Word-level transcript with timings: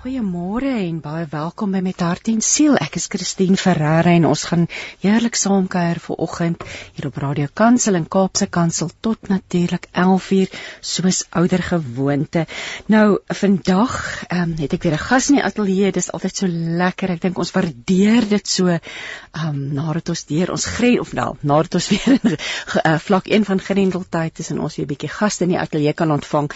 Goeiemôre 0.00 0.70
en 0.88 1.02
baie 1.04 1.26
welkom 1.28 1.74
by 1.76 1.82
Met 1.84 2.00
Hart 2.00 2.30
en 2.32 2.38
Siel. 2.40 2.72
Ek 2.80 2.94
is 2.96 3.04
Christine 3.12 3.58
Ferreira 3.60 4.14
en 4.16 4.24
ons 4.30 4.44
gaan 4.48 4.62
heerlik 5.02 5.36
saamkuier 5.36 5.98
vir 6.00 6.22
oggend 6.24 6.62
hier 6.96 7.10
op 7.10 7.18
Radio 7.20 7.50
Kansel 7.52 7.98
en 7.98 8.06
Kaapse 8.08 8.48
Kansel 8.48 8.88
tot 9.04 9.28
natuurlik 9.28 9.90
11uur 9.92 10.56
soos 10.80 11.18
ouer 11.36 11.64
gewoonte. 11.66 12.46
Nou 12.88 13.18
vandag 13.42 13.98
um, 14.32 14.54
het 14.62 14.72
ek 14.78 14.86
weer 14.88 14.96
'n 14.96 15.04
gas 15.04 15.28
in 15.28 15.36
die 15.36 15.44
ateljee. 15.44 15.92
Dis 15.92 16.08
altyd 16.16 16.36
so 16.36 16.48
lekker. 16.48 17.12
Ek 17.18 17.20
dink 17.20 17.36
ons 17.36 17.52
waardeer 17.52 18.24
dit 18.24 18.48
so 18.48 18.78
um 19.36 19.60
nadat 19.76 20.08
ons 20.08 20.24
deur 20.32 20.50
ons 20.56 20.64
gren 20.64 21.00
of 21.00 21.12
nou 21.12 21.36
nadat 21.42 21.74
ons 21.74 21.90
weer 21.92 22.16
in 22.16 22.38
uh, 22.38 22.96
vlak 22.96 23.28
1 23.28 23.44
van 23.44 23.60
grendeltyd 23.60 24.38
is 24.38 24.50
en 24.50 24.64
ons 24.64 24.76
weer 24.76 24.86
'n 24.86 24.92
bietjie 24.96 25.12
gaste 25.12 25.44
in 25.44 25.52
die 25.52 25.60
ateljee 25.60 25.92
kan 25.92 26.10
ontvang 26.10 26.48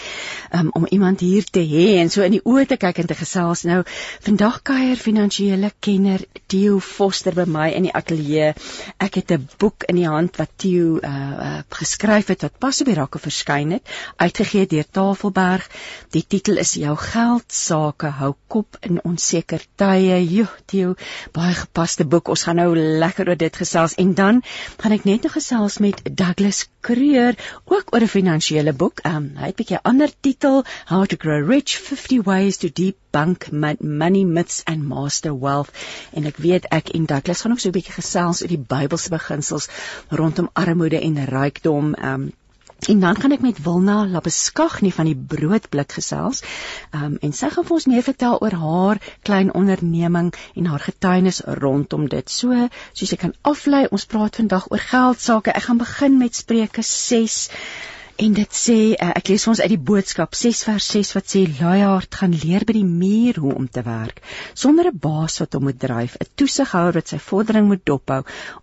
um, 0.57 0.71
om 0.73 0.87
iemand 0.89 1.21
hier 1.21 1.45
te 1.45 1.61
hê 1.61 2.01
en 2.01 2.09
so 2.09 2.23
in 2.23 2.41
die 2.41 2.45
oë 2.45 2.67
te 2.67 2.81
kyk 2.81 3.05
en 3.05 3.07
te 3.07 3.15
gesels. 3.15 3.34
Nou 3.35 3.81
vandag 4.23 4.61
kuier 4.63 4.97
finansiële 4.97 5.73
kenner 5.83 6.23
Theo 6.47 6.79
Foster 6.79 7.35
by 7.35 7.47
my 7.51 7.67
in 7.75 7.89
die 7.89 7.93
ateljee. 7.95 8.53
Ek 9.03 9.15
het 9.19 9.33
'n 9.33 9.49
boek 9.59 9.83
in 9.91 9.97
die 9.97 10.07
hand 10.07 10.37
wat 10.37 10.51
Theo 10.57 10.99
uh, 11.03 11.11
uh, 11.11 11.59
geskryf 11.69 12.29
het 12.29 12.43
wat 12.43 12.59
pas 12.59 12.81
op 12.81 12.87
die 12.87 12.95
rakke 12.95 13.19
verskyn 13.19 13.71
het, 13.71 13.83
uitgegee 14.17 14.67
deur 14.67 14.87
Tafelberg. 14.91 15.69
Die 16.11 16.25
titel 16.27 16.57
is 16.57 16.75
Jou 16.75 16.97
geld 16.97 17.53
sake 17.53 18.07
hou 18.07 18.35
kop 18.47 18.77
in 18.81 19.01
onseker 19.05 19.65
tye. 19.77 20.21
Jo, 20.31 20.47
Theo, 20.67 20.95
baie 21.33 21.55
gepaste 21.55 22.05
boek. 22.05 22.29
Ons 22.29 22.43
gaan 22.43 22.57
nou 22.57 22.77
lekker 22.77 23.29
oor 23.29 23.37
dit 23.37 23.57
gesels 23.57 23.95
en 23.95 24.15
dan 24.15 24.43
gaan 24.79 24.93
ek 24.93 25.05
net 25.05 25.23
nog 25.23 25.33
gesels 25.33 25.79
met 25.79 26.01
Douglas 26.05 26.69
Creer 26.81 27.35
ook 27.65 27.95
oor 27.95 28.01
'n 28.01 28.09
finansiële 28.09 28.73
boek. 28.73 29.01
Um, 29.07 29.33
hy 29.37 29.47
het 29.47 29.55
'n 29.55 29.63
bietjie 29.63 29.83
ander 29.83 30.11
titel, 30.21 30.65
How 30.87 31.07
to 31.07 31.17
Grow 31.19 31.51
Rich: 31.51 31.79
50 31.79 32.23
Ways 32.25 32.57
to 32.57 32.69
Deep 32.73 32.97
bank 33.25 33.51
money 33.81 34.25
myths 34.25 34.63
and 34.67 34.87
master 34.89 35.35
wealth 35.47 35.73
en 36.13 36.31
ek 36.31 36.41
weet 36.47 36.71
ek 36.79 36.95
en 36.95 37.11
Douglas 37.11 37.43
gaan 37.43 37.57
ook 37.57 37.65
so 37.65 37.73
'n 37.73 37.77
bietjie 37.81 37.99
gesels 37.99 38.43
oor 38.43 38.55
die 38.55 38.65
Bybelse 38.77 39.11
beginsels 39.19 39.69
rondom 40.23 40.51
armoede 40.53 41.01
en 41.01 41.21
rykdom 41.37 41.95
um, 42.13 42.33
En 42.89 43.01
dan 43.01 43.17
gaan 43.17 43.33
ek 43.33 43.41
met 43.41 43.63
Wilna 43.65 44.07
Labeskag 44.07 44.81
nie 44.85 44.93
van 44.93 45.09
die 45.09 45.17
broodblik 45.17 45.93
gesels. 45.93 46.43
Ehm 46.91 47.05
um, 47.05 47.17
en 47.21 47.33
sy 47.33 47.49
gaan 47.55 47.65
vir 47.65 47.77
ons 47.77 47.87
meer 47.89 48.05
vertel 48.05 48.37
oor 48.45 48.57
haar 48.65 49.01
klein 49.29 49.53
onderneming 49.61 50.35
en 50.55 50.67
haar 50.67 50.85
getuienis 50.85 51.41
rondom 51.65 52.09
dit. 52.09 52.31
So, 52.31 52.69
soos 52.93 53.15
ek 53.17 53.23
kan 53.25 53.35
aflei, 53.41 53.87
ons 53.91 54.05
praat 54.05 54.37
vandag 54.37 54.69
oor 54.71 54.85
geld 54.91 55.21
sake. 55.21 55.55
Ek 55.55 55.69
gaan 55.71 55.81
begin 55.81 56.19
met 56.19 56.37
Spreuke 56.37 56.83
6 56.83 57.39
En 58.17 58.31
dit 58.31 58.53
sê 58.55 58.95
uh, 58.95 59.09
ek 59.19 59.27
lees 59.33 59.45
ons 59.51 59.59
uit 59.59 59.73
die 59.73 59.81
boodskap 59.91 60.37
6 60.39 60.61
vers 60.69 60.87
6 60.95 61.09
wat 61.17 61.33
sê 61.33 61.41
luiaard 61.51 62.15
gaan 62.15 62.35
leer 62.45 62.63
by 62.67 62.77
die 62.77 62.87
muur 62.87 63.41
hoe 63.43 63.55
om 63.59 63.65
te 63.67 63.83
werk 63.83 64.21
sonder 64.55 64.87
'n 64.87 65.01
baas 65.03 65.41
wat 65.43 65.57
hom 65.57 65.65
moet 65.67 65.81
dryf, 65.83 66.15
'n 66.23 66.31
toesighouer 66.39 66.95
wat 66.95 67.11
sy 67.11 67.19
vordering 67.19 67.67
moet 67.67 67.83
dophou 67.85 68.21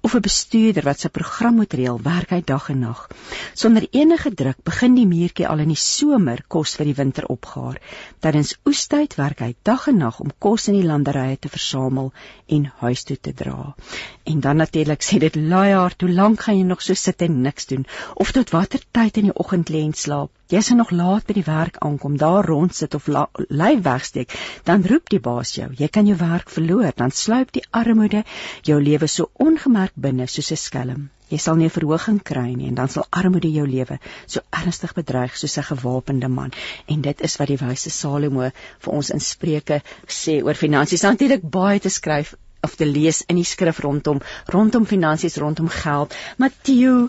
of 0.07 0.15
'n 0.15 0.23
bestuurder 0.23 0.87
wat 0.87 1.03
sy 1.03 1.09
program 1.09 1.55
moet 1.59 1.73
reël, 1.73 1.99
werk 1.99 2.31
hy 2.31 2.41
dag 2.45 2.69
en 2.69 2.79
nag. 2.79 3.09
Sonder 3.53 3.87
enige 3.91 4.31
druk 4.31 4.63
begin 4.63 4.95
die 4.95 5.05
muurtjie 5.05 5.47
al 5.47 5.59
in 5.59 5.73
die 5.75 5.83
somer 5.83 6.43
kos 6.47 6.75
vir 6.75 6.85
die 6.85 6.95
winter 6.95 7.27
opgaar. 7.27 7.81
Tydens 8.21 8.55
oestyd 8.65 9.15
werk 9.19 9.39
hy 9.39 9.55
dag 9.63 9.87
en 9.87 9.97
nag 9.97 10.19
om 10.19 10.31
kos 10.39 10.67
in 10.67 10.79
die 10.79 10.87
landerye 10.87 11.37
te 11.37 11.49
versamel 11.49 12.13
en 12.47 12.71
huis 12.79 13.03
toe 13.03 13.17
te 13.19 13.33
dra. 13.33 13.75
En 14.23 14.39
dan 14.39 14.57
natuurlik 14.57 15.03
sê 15.03 15.19
dit 15.19 15.35
luiaard, 15.35 16.01
hoe 16.01 16.11
lank 16.11 16.39
gaan 16.41 16.57
jy 16.57 16.63
nog 16.63 16.81
so 16.81 16.93
sit 16.93 17.21
en 17.21 17.41
niks 17.41 17.65
doen 17.65 17.85
of 18.15 18.31
tot 18.31 18.49
watter 18.49 18.79
tyd 18.91 19.17
in 19.17 19.23
die 19.23 19.39
oggend 19.41 19.71
lê 19.73 19.81
en 19.87 19.93
slaap. 20.03 20.31
Jy 20.51 20.59
is 20.63 20.69
nog 20.75 20.91
laat 20.91 21.27
by 21.27 21.33
die 21.37 21.47
werk 21.47 21.77
aankom, 21.85 22.17
daar 22.19 22.45
rond 22.45 22.75
sit 22.75 22.95
of 22.97 23.07
lui 23.11 23.71
wegsteek, 23.85 24.33
dan 24.67 24.83
roep 24.83 25.09
die 25.13 25.21
baas 25.23 25.55
jou. 25.55 25.69
Jy 25.79 25.87
kan 25.87 26.09
jou 26.09 26.17
werk 26.19 26.51
verloor, 26.51 26.91
dan 26.95 27.15
sluip 27.15 27.53
die 27.55 27.63
armoede 27.71 28.25
jou 28.67 28.81
lewe 28.81 29.07
so 29.07 29.31
ongemerk 29.47 29.95
binne 29.95 30.27
soos 30.27 30.51
'n 30.51 30.61
skelm. 30.65 31.09
Jy 31.31 31.37
sal 31.39 31.55
nie 31.55 31.65
'n 31.65 31.77
verhoging 31.77 32.19
kry 32.29 32.49
nie 32.53 32.67
en 32.67 32.75
dan 32.75 32.89
sal 32.89 33.05
armoede 33.09 33.51
jou 33.51 33.65
lewe 33.65 33.99
so 34.27 34.41
ernstig 34.61 34.93
bedreig 34.93 35.37
soos 35.37 35.57
'n 35.57 35.63
gewapende 35.63 36.27
man. 36.27 36.51
En 36.87 37.01
dit 37.01 37.21
is 37.21 37.37
wat 37.37 37.47
die 37.47 37.57
wyse 37.57 37.89
Salomo 37.89 38.51
vir 38.79 38.93
ons 38.93 39.09
in 39.09 39.19
Spreuke 39.19 39.81
sê 40.07 40.43
oor 40.43 40.53
finansies. 40.53 41.03
Natuurlik 41.03 41.49
baie 41.49 41.79
te 41.79 41.89
skryf 41.89 42.35
of 42.61 42.75
te 42.75 42.85
lees 42.85 43.23
in 43.27 43.35
die 43.35 43.45
skrif 43.45 43.79
rondom 43.79 44.19
rondom 44.45 44.85
finansies, 44.85 45.37
rondom 45.37 45.69
geld. 45.69 46.15
Matthew 46.37 47.07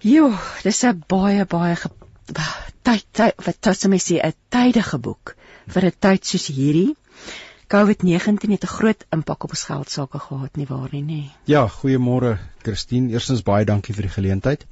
Jo, 0.00 0.32
dis 0.64 0.82
'n 0.84 1.02
baie 1.08 1.44
baie 1.44 1.76
tyd 2.82 3.04
tyd 3.12 3.42
wat 3.44 3.56
tot 3.60 3.84
my 3.92 3.98
sê 3.98 4.16
'n 4.16 4.32
tydige 4.48 4.98
boek 4.98 5.36
vir 5.68 5.84
'n 5.84 5.92
tyd 6.00 6.24
soos 6.24 6.46
hierdie. 6.46 6.96
COVID-19 7.68 8.50
het 8.50 8.64
'n 8.64 8.74
groot 8.76 9.04
impak 9.12 9.44
op 9.44 9.50
ons 9.50 9.64
geld 9.64 9.90
sake 9.90 10.18
gehad 10.18 10.56
nie 10.56 10.66
waar 10.66 10.88
nie, 10.92 11.02
nê? 11.02 11.22
Ja, 11.44 11.68
goeiemôre 11.68 12.38
Christine. 12.62 13.12
Eerstens 13.12 13.42
baie 13.42 13.64
dankie 13.64 13.94
vir 13.94 14.02
die 14.02 14.16
geleentheid. 14.16 14.66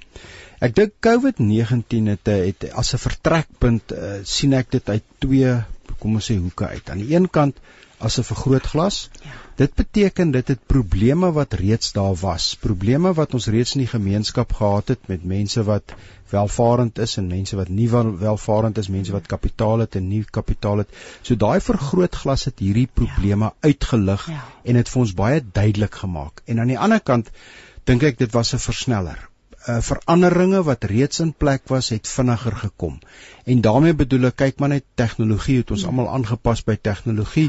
Ek 0.61 0.75
dink 0.75 0.93
COVID-19 1.01 2.09
het 2.09 2.27
het 2.27 2.73
as 2.73 2.95
'n 2.95 2.99
vertrekpunt 2.99 3.93
uh, 3.93 4.21
sien 4.25 4.53
ek 4.53 4.71
dit 4.71 4.89
uit 4.89 5.05
twee 5.19 5.63
kom 5.99 6.15
ons 6.15 6.31
sê 6.31 6.39
hoeke 6.39 6.67
uit. 6.67 6.91
Aan 6.91 6.99
die 6.99 7.15
een 7.15 7.31
kant 7.31 7.61
as 7.99 8.19
'n 8.19 8.23
vergrootglas. 8.23 9.11
Ja. 9.23 9.48
Dit 9.59 9.75
beteken 9.75 10.31
dit 10.31 10.49
het 10.53 10.61
probleme 10.71 11.33
wat 11.35 11.57
reeds 11.59 11.93
daar 11.93 12.15
was, 12.21 12.45
probleme 12.63 13.11
wat 13.19 13.33
ons 13.35 13.49
reeds 13.51 13.75
in 13.75 13.81
die 13.83 13.91
gemeenskap 13.91 14.53
gehad 14.59 14.93
het 14.93 15.09
met 15.11 15.25
mense 15.27 15.65
wat 15.67 15.95
welvarend 16.31 16.99
is 17.03 17.17
en 17.19 17.27
mense 17.27 17.57
wat 17.59 17.69
nie 17.69 17.89
welvarend 17.91 18.79
is, 18.79 18.91
mense 18.97 19.13
wat 19.13 19.27
kapitaal 19.27 19.83
het 19.83 19.97
en 19.99 20.07
nie 20.09 20.23
kapitaal 20.39 20.85
het. 20.85 20.93
So 21.23 21.35
daai 21.35 21.59
vergrootglas 21.71 22.47
het 22.51 22.63
hierdie 22.63 22.87
probleme 23.01 23.51
ja. 23.51 23.55
uitgelig 23.71 24.29
ja. 24.31 24.45
en 24.63 24.79
dit 24.79 24.93
vir 24.93 25.03
ons 25.03 25.17
baie 25.23 25.43
duidelik 25.43 25.99
gemaak. 26.05 26.45
En 26.47 26.63
aan 26.63 26.71
die 26.71 26.79
ander 26.79 27.03
kant 27.03 27.33
dink 27.91 28.07
ek 28.13 28.23
dit 28.23 28.39
was 28.39 28.55
'n 28.55 28.63
versneller 28.63 29.27
uh, 29.69 29.79
veranderinge 29.85 30.63
wat 30.67 30.85
reeds 30.91 31.21
in 31.25 31.33
plek 31.33 31.69
was 31.69 31.91
het 31.93 32.09
vinniger 32.09 32.57
gekom. 32.57 32.99
En 33.49 33.61
daarmee 33.65 33.95
bedoel 33.97 34.29
ek 34.29 34.37
kyk 34.43 34.61
maar 34.61 34.73
net 34.73 34.85
tegnologie 35.01 35.59
het 35.61 35.71
ons 35.75 35.85
ja. 35.85 35.93
almal 35.93 36.09
aangepas 36.13 36.65
by 36.65 36.77
tegnologie. 36.89 37.49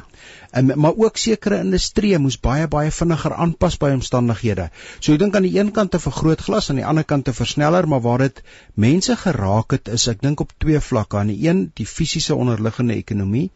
En 0.51 0.71
maar 0.79 0.95
ook 0.95 1.17
sekere 1.19 1.59
industrieë 1.63 2.19
moes 2.23 2.39
baie 2.39 2.67
baie 2.71 2.91
vinniger 2.91 3.35
aanpas 3.35 3.77
by 3.81 3.91
omstandighede. 3.95 4.69
So 4.99 5.15
ek 5.15 5.23
dink 5.23 5.35
aan 5.35 5.47
die 5.47 5.55
een 5.59 5.71
kant 5.75 5.95
'n 5.95 6.05
vergrootglas 6.07 6.69
aan 6.69 6.81
die 6.81 6.87
ander 6.87 7.03
kant 7.03 7.27
'n 7.27 7.39
versneller, 7.41 7.87
maar 7.87 8.01
waar 8.01 8.25
dit 8.25 8.43
mense 8.75 9.15
geraak 9.15 9.71
het 9.71 9.87
is 9.87 10.07
ek 10.07 10.21
dink 10.21 10.39
op 10.39 10.51
twee 10.57 10.79
vlakke. 10.79 11.17
Aan 11.17 11.33
die 11.33 11.47
een 11.49 11.71
die 11.73 11.85
fisiese 11.85 12.35
onderliggende 12.35 12.95
ekonomie 12.95 13.51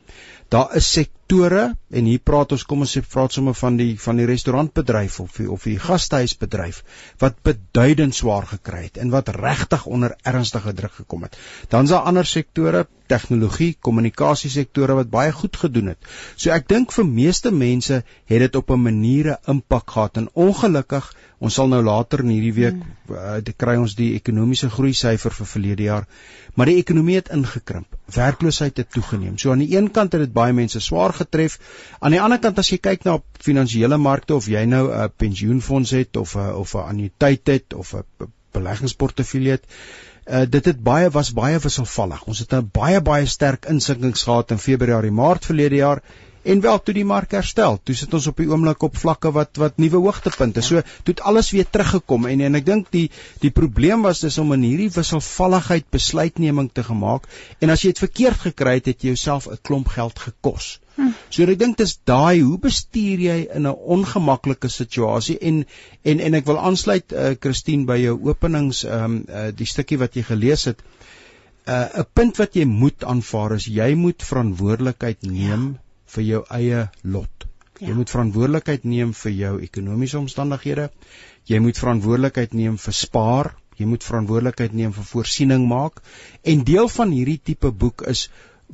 daar 0.54 0.76
is 0.78 0.88
sektore 0.94 1.64
en 1.98 2.08
hier 2.10 2.22
praat 2.22 2.52
ons 2.54 2.64
kom 2.70 2.84
ons 2.86 2.92
praat 3.10 3.34
sommer 3.34 3.56
van 3.58 3.78
die 3.80 3.94
van 4.02 4.20
die 4.20 4.28
restaurantbedryf 4.30 5.16
of 5.24 5.38
die, 5.40 5.48
of 5.50 5.64
die 5.66 5.80
gastehuisbedryf 5.82 6.82
wat 7.24 7.40
beduidend 7.48 8.14
swaar 8.14 8.46
gekry 8.52 8.84
het 8.84 9.00
en 9.02 9.14
wat 9.14 9.32
regtig 9.34 9.88
onder 9.90 10.14
ernstige 10.22 10.74
druk 10.78 10.94
gekom 11.00 11.26
het. 11.26 11.38
Dan 11.74 11.90
is 11.90 11.94
daar 11.96 12.06
ander 12.10 12.30
sektore, 12.30 12.86
tegnologie, 13.10 13.72
kommunikasiesektore 13.82 15.00
wat 15.00 15.10
baie 15.14 15.34
goed 15.34 15.58
gedoen 15.58 15.94
het. 15.94 16.14
So 16.36 16.54
ek 16.54 16.70
dink 16.70 16.94
vir 16.94 17.10
meeste 17.10 17.52
mense 17.52 18.04
het 18.04 18.46
dit 18.46 18.56
op 18.62 18.70
'n 18.70 18.86
manier 18.86 19.34
'n 19.34 19.58
impak 19.58 19.90
gehad 19.98 20.18
en 20.22 20.30
ongelukkig 20.34 21.14
Ons 21.44 21.58
sal 21.60 21.68
nou 21.68 21.82
later 21.84 22.22
in 22.24 22.30
hierdie 22.32 22.54
week 22.56 22.78
hmm. 22.78 23.16
uh, 23.20 23.56
kry 23.60 23.76
ons 23.80 23.98
die 24.00 24.14
ekonomiese 24.16 24.70
groei 24.72 24.94
syfer 24.96 25.34
vir 25.36 25.50
verlede 25.50 25.88
jaar. 25.90 26.06
Maar 26.56 26.72
die 26.72 26.78
ekonomie 26.80 27.18
het 27.18 27.32
ingekrimp. 27.36 27.98
Werkloosheid 28.16 28.80
het 28.80 28.92
toegeneem. 28.96 29.36
So 29.42 29.52
aan 29.52 29.66
die 29.66 29.74
een 29.76 29.90
kant 29.92 30.16
het 30.16 30.24
dit 30.24 30.34
baie 30.36 30.56
mense 30.56 30.80
swaar 30.84 31.16
getref. 31.18 31.60
Aan 32.00 32.16
die 32.16 32.22
ander 32.24 32.40
kant 32.40 32.62
as 32.64 32.72
jy 32.72 32.80
kyk 32.88 33.04
na 33.08 33.18
finansiële 33.44 34.00
markte 34.00 34.38
of 34.38 34.48
jy 34.48 34.64
nou 34.70 34.86
'n 34.88 35.12
pensioenfonds 35.18 35.92
het 35.98 36.18
of 36.18 36.38
'n 36.38 36.56
of 36.64 36.76
'n 36.76 36.88
anniteit 36.94 37.48
het 37.48 37.74
of 37.74 37.94
'n 37.94 38.32
beleggingsportefeulje 38.54 39.52
het, 39.52 39.66
uh, 40.28 40.46
dit 40.48 40.66
het 40.66 40.84
baie 40.84 41.10
was 41.10 41.34
baie 41.34 41.60
wisselvallig. 41.60 42.24
Ons 42.24 42.40
het 42.40 42.54
'n 42.54 42.70
baie 42.72 43.02
baie 43.02 43.26
sterk 43.26 43.66
insinkings 43.66 44.24
gehad 44.24 44.52
in 44.52 44.58
Februarie, 44.58 45.12
Maart 45.12 45.46
verlede 45.46 45.76
jaar 45.76 46.02
En 46.44 46.60
wel 46.62 46.80
toe 46.84 46.94
die 46.96 47.06
mark 47.08 47.32
herstel, 47.32 47.78
toe 47.88 47.96
sit 47.96 48.14
ons 48.18 48.26
op 48.28 48.40
die 48.42 48.50
oomblik 48.50 48.84
op 48.84 48.98
vlakke 49.00 49.32
wat 49.36 49.60
wat 49.62 49.78
nuwe 49.80 50.02
hoogtepunte. 50.04 50.62
So 50.62 50.82
toe 50.84 51.14
het 51.14 51.22
alles 51.30 51.52
weer 51.56 51.68
teruggekom 51.70 52.28
en 52.28 52.42
en 52.44 52.60
ek 52.60 52.66
dink 52.68 52.90
die 52.92 53.06
die 53.40 53.52
probleem 53.60 54.04
was 54.04 54.20
dis 54.26 54.38
om 54.42 54.52
in 54.56 54.66
hierdie 54.68 54.90
wisselvalligheid 54.92 55.88
besluitneming 55.96 56.68
te 56.74 56.84
gemaak 56.84 57.30
en 57.62 57.72
as 57.72 57.86
jy 57.86 57.94
dit 57.94 58.02
verkeerd 58.04 58.42
gekry 58.48 58.74
het, 58.80 58.90
het 58.92 59.06
jy 59.06 59.14
jouself 59.14 59.48
'n 59.48 59.62
klomp 59.64 59.88
geld 59.96 60.20
gekos. 60.20 60.80
Hm. 60.96 61.14
So 61.30 61.48
ek 61.48 61.60
dink 61.60 61.78
dis 61.78 61.96
daai 62.04 62.42
hoe 62.42 62.58
bestuur 62.60 63.24
jy 63.28 63.38
in 63.56 63.68
'n 63.68 63.76
ongemaklike 63.98 64.70
situasie 64.70 65.38
en 65.40 65.64
en 66.04 66.20
en 66.20 66.34
ek 66.34 66.46
wil 66.46 66.60
aansluit 66.60 67.14
uh, 67.14 67.36
Christine 67.40 67.86
by 67.86 67.98
jou 68.04 68.20
openings 68.28 68.84
ehm 68.84 69.06
um, 69.06 69.16
uh, 69.30 69.48
die 69.56 69.70
stukkie 69.76 69.98
wat 69.98 70.16
jy 70.16 70.24
gelees 70.24 70.66
het. 70.66 70.84
'n 70.84 71.72
uh, 71.72 72.04
'n 72.04 72.06
punt 72.14 72.38
wat 72.38 72.56
jy 72.56 72.66
moet 72.66 73.04
aanvaar 73.04 73.56
is 73.56 73.66
jy 73.66 73.94
moet 73.96 74.30
verantwoordelikheid 74.34 75.24
neem 75.24 75.72
ja 75.72 75.83
vir 76.16 76.24
jou 76.24 76.44
eie 76.50 76.86
lot. 77.04 77.48
Ja. 77.80 77.90
Jy 77.90 77.98
moet 77.98 78.14
verantwoordelikheid 78.14 78.86
neem 78.86 79.14
vir 79.18 79.32
jou 79.32 79.54
ekonomiese 79.66 80.20
omstandighede. 80.20 80.90
Jy 81.50 81.60
moet 81.60 81.80
verantwoordelikheid 81.82 82.54
neem 82.54 82.78
vir 82.78 82.96
spaar. 82.96 83.54
Jy 83.80 83.88
moet 83.90 84.06
verantwoordelikheid 84.06 84.74
neem 84.78 84.94
vir 84.94 85.08
voorsiening 85.10 85.66
maak. 85.68 86.02
En 86.44 86.64
deel 86.64 86.90
van 86.96 87.12
hierdie 87.12 87.40
tipe 87.52 87.72
boek 87.72 88.06
is 88.14 88.28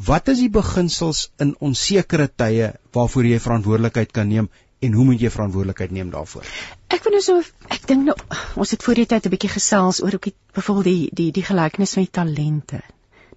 wat 0.09 0.29
is 0.31 0.39
die 0.43 0.51
beginsels 0.53 1.29
in 1.43 1.55
onsekere 1.65 2.29
tye 2.29 2.73
waarvoor 2.95 3.25
jy 3.27 3.39
verantwoordelikheid 3.43 4.11
kan 4.15 4.29
neem 4.29 4.49
en 4.79 4.93
hoe 4.95 5.05
moet 5.09 5.23
jy 5.23 5.31
verantwoordelikheid 5.33 5.91
neem 5.95 6.11
daarvoor? 6.13 6.45
Ek 6.93 7.03
wil 7.03 7.17
nou 7.17 7.23
so 7.23 7.41
ek 7.73 7.87
dink 7.89 8.05
nou 8.07 8.15
ons 8.59 8.71
het 8.75 8.85
voor 8.85 9.01
die 9.01 9.09
tyd 9.09 9.25
'n 9.25 9.33
bietjie 9.33 9.51
gesels 9.55 10.03
oor 10.03 10.15
ook 10.15 10.29
die 10.29 10.35
byvoorbeeld 10.55 10.85
die 10.85 11.09
die 11.21 11.31
die 11.39 11.47
gelykenis 11.49 11.93
van 11.97 12.03
die 12.03 12.15
talente. 12.19 12.81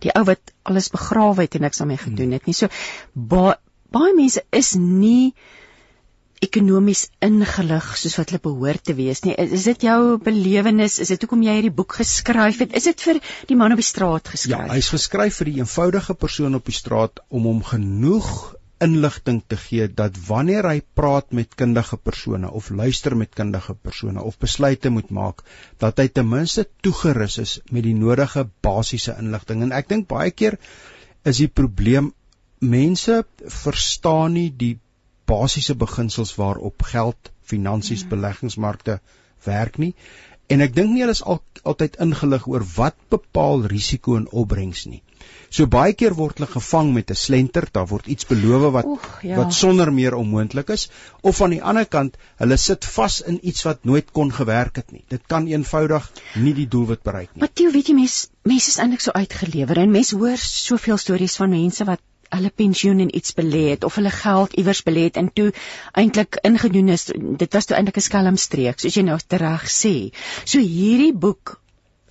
Die 0.02 0.12
ou 0.14 0.24
wat 0.24 0.52
alles 0.62 0.90
begrawe 0.90 1.42
het 1.42 1.54
en 1.54 1.62
niks 1.66 1.78
daarmee 1.78 1.98
gedoen 2.04 2.32
het 2.32 2.46
nie. 2.46 2.54
So 2.54 2.68
baie 3.14 3.56
baie 3.94 4.14
mense 4.16 4.42
is 4.52 4.74
nie 4.78 5.34
ekonomies 6.42 7.04
ingelig 7.22 7.92
soos 8.00 8.16
wat 8.18 8.32
hulle 8.32 8.42
behoort 8.42 8.82
te 8.88 8.96
wees 8.98 9.22
nie. 9.22 9.34
Is 9.38 9.68
dit 9.70 9.84
jou 9.86 10.16
belewenis? 10.22 10.98
Is 11.04 11.12
dit 11.14 11.22
hoekom 11.22 11.44
jy 11.46 11.54
hierdie 11.58 11.74
boek 11.76 11.94
geskryf 12.00 12.58
het? 12.64 12.74
Is 12.78 12.88
dit 12.90 13.04
vir 13.06 13.20
die 13.50 13.58
man 13.58 13.74
op 13.74 13.82
die 13.82 13.86
straat 13.86 14.32
geskryf? 14.32 14.66
Ja, 14.66 14.74
hy's 14.74 14.90
geskryf 14.90 15.38
vir 15.38 15.52
die 15.52 15.60
eenvoudige 15.62 16.18
persoon 16.18 16.58
op 16.58 16.66
die 16.66 16.74
straat 16.74 17.22
om 17.30 17.46
hom 17.46 17.62
genoeg 17.68 18.32
inligting 18.82 19.38
te 19.46 19.56
gee 19.62 19.86
dat 19.86 20.16
wanneer 20.26 20.66
hy 20.66 20.80
praat 20.98 21.30
met 21.38 21.54
kundige 21.58 21.96
persone 21.96 22.50
of 22.50 22.70
luister 22.74 23.14
met 23.16 23.30
kundige 23.38 23.76
persone 23.78 24.22
of 24.22 24.40
besluite 24.42 24.90
moet 24.90 25.12
maak 25.14 25.44
dat 25.84 26.02
hy 26.02 26.08
ten 26.08 26.26
minste 26.28 26.64
toegerus 26.82 27.38
is 27.44 27.52
met 27.70 27.86
die 27.86 27.94
nodige 27.94 28.48
basiese 28.66 29.14
inligting 29.22 29.62
en 29.66 29.76
ek 29.78 29.92
dink 29.92 30.08
baie 30.10 30.34
keer 30.34 30.58
is 31.22 31.38
die 31.44 31.50
probleem 31.60 32.10
mense 32.62 33.24
verstaan 33.62 34.36
nie 34.38 34.50
die 34.50 34.78
basiese 35.26 35.74
beginsels 35.78 36.34
waarop 36.38 36.82
geld, 36.82 37.32
finansies, 37.42 38.04
mm. 38.04 38.12
beleggingsmarkte 38.14 39.00
werk 39.44 39.78
nie 39.82 39.94
en 40.52 40.64
ek 40.64 40.74
dink 40.76 40.92
nie 40.92 41.02
hulle 41.04 41.14
is 41.16 41.22
al, 41.24 41.40
altyd 41.68 41.96
ingelig 42.04 42.44
oor 42.50 42.64
wat 42.76 42.98
bepaal 43.12 43.64
risiko 43.72 44.18
en 44.18 44.28
opbrengs 44.42 44.84
nie. 44.90 45.00
So 45.52 45.68
baie 45.70 45.94
keer 45.96 46.16
word 46.18 46.40
hulle 46.40 46.48
gevang 46.50 46.90
met 46.96 47.10
'n 47.14 47.18
slenter, 47.20 47.68
daar 47.76 47.86
word 47.88 48.08
iets 48.14 48.26
beloof 48.28 48.66
wat 48.76 48.88
Oeg, 48.92 49.08
ja. 49.22 49.36
wat 49.36 49.54
sonder 49.54 49.92
meer 49.92 50.16
onmoontlik 50.18 50.72
is, 50.76 50.88
of 51.22 51.40
aan 51.42 51.54
die 51.56 51.62
ander 51.62 51.86
kant, 51.86 52.16
hulle 52.42 52.56
sit 52.56 52.84
vas 52.96 53.20
in 53.32 53.38
iets 53.42 53.64
wat 53.68 53.84
nooit 53.84 54.10
kon 54.12 54.32
gewerk 54.32 54.76
het 54.76 54.92
nie. 54.92 55.04
Dit 55.08 55.22
kan 55.26 55.46
eenvoudig 55.46 56.10
nie 56.34 56.54
die 56.54 56.68
doelwit 56.68 57.02
bereik 57.02 57.30
nie. 57.34 57.48
Jy 57.54 57.70
weet 57.72 57.88
jy 57.88 57.94
mense 57.94 58.28
mense 58.42 58.68
is 58.74 58.78
eintlik 58.82 59.00
so 59.00 59.12
uitgelewer 59.14 59.78
en 59.78 59.90
mense 59.90 60.16
hoor 60.16 60.36
soveel 60.36 60.98
stories 60.98 61.36
van 61.36 61.50
mense 61.50 61.84
wat 61.84 62.00
hulle 62.32 62.50
pensioen 62.62 63.00
in 63.04 63.16
iets 63.16 63.34
belê 63.38 63.62
het 63.70 63.84
of 63.84 63.96
hulle 64.00 64.10
geld 64.10 64.54
iewers 64.60 64.82
belê 64.86 65.06
het 65.08 65.18
en 65.20 65.32
toe 65.32 65.50
eintlik 65.92 66.38
ingedoen 66.48 66.92
is 66.96 67.08
dit 67.12 67.56
was 67.58 67.68
toe 67.68 67.76
eintlik 67.76 67.98
'n 68.00 68.08
skelmstreek 68.08 68.80
soos 68.80 68.96
jy 68.96 69.04
nou 69.08 69.18
reg 69.28 69.66
sê. 69.80 70.12
So 70.44 70.58
hierdie 70.58 71.12
boek 71.12 71.60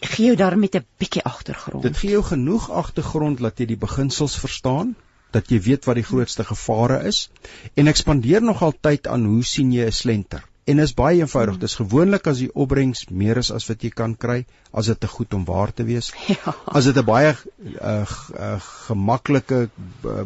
gee 0.01 0.25
jou 0.31 0.35
daar 0.35 0.57
met 0.57 0.75
'n 0.75 0.85
bietjie 0.97 1.23
agtergrond. 1.23 1.83
Dit 1.83 1.97
gee 1.97 2.11
jou 2.11 2.23
genoeg 2.23 2.69
agtergrond 2.69 3.39
dat 3.39 3.59
jy 3.59 3.65
die 3.65 3.77
beginsels 3.77 4.35
verstaan, 4.35 4.95
dat 5.31 5.49
jy 5.49 5.59
weet 5.61 5.85
wat 5.85 5.95
die 5.95 6.03
grootste 6.03 6.43
gevare 6.43 7.03
is 7.07 7.29
en 7.75 7.87
ek 7.87 7.95
spandeer 7.95 8.41
nogal 8.41 8.73
tyd 8.81 9.07
aan 9.07 9.25
hoe 9.25 9.43
sien 9.43 9.71
jy 9.71 9.85
'n 9.85 9.91
slenter. 9.91 10.43
En 10.71 10.79
is 10.79 10.93
baie 10.95 11.19
eenvoudig. 11.19 11.57
Dis 11.61 11.75
gewoonlik 11.79 12.27
as 12.31 12.41
die 12.43 12.51
opbrengs 12.63 13.05
meer 13.09 13.41
is 13.41 13.51
as 13.51 13.67
wat 13.69 13.83
jy 13.83 13.91
kan 14.01 14.13
kry, 14.25 14.41
as 14.71 14.91
dit 14.91 14.99
te 15.03 15.09
goed 15.11 15.33
om 15.37 15.43
waar 15.47 15.73
te 15.73 15.87
wees. 15.87 16.13
Ja. 16.31 16.55
As 16.65 16.87
dit 16.87 16.97
'n 16.97 17.05
baie 17.05 17.33
uh, 17.33 18.05
uh, 18.05 18.55
gemaklike 18.87 19.67
uh, 19.67 20.23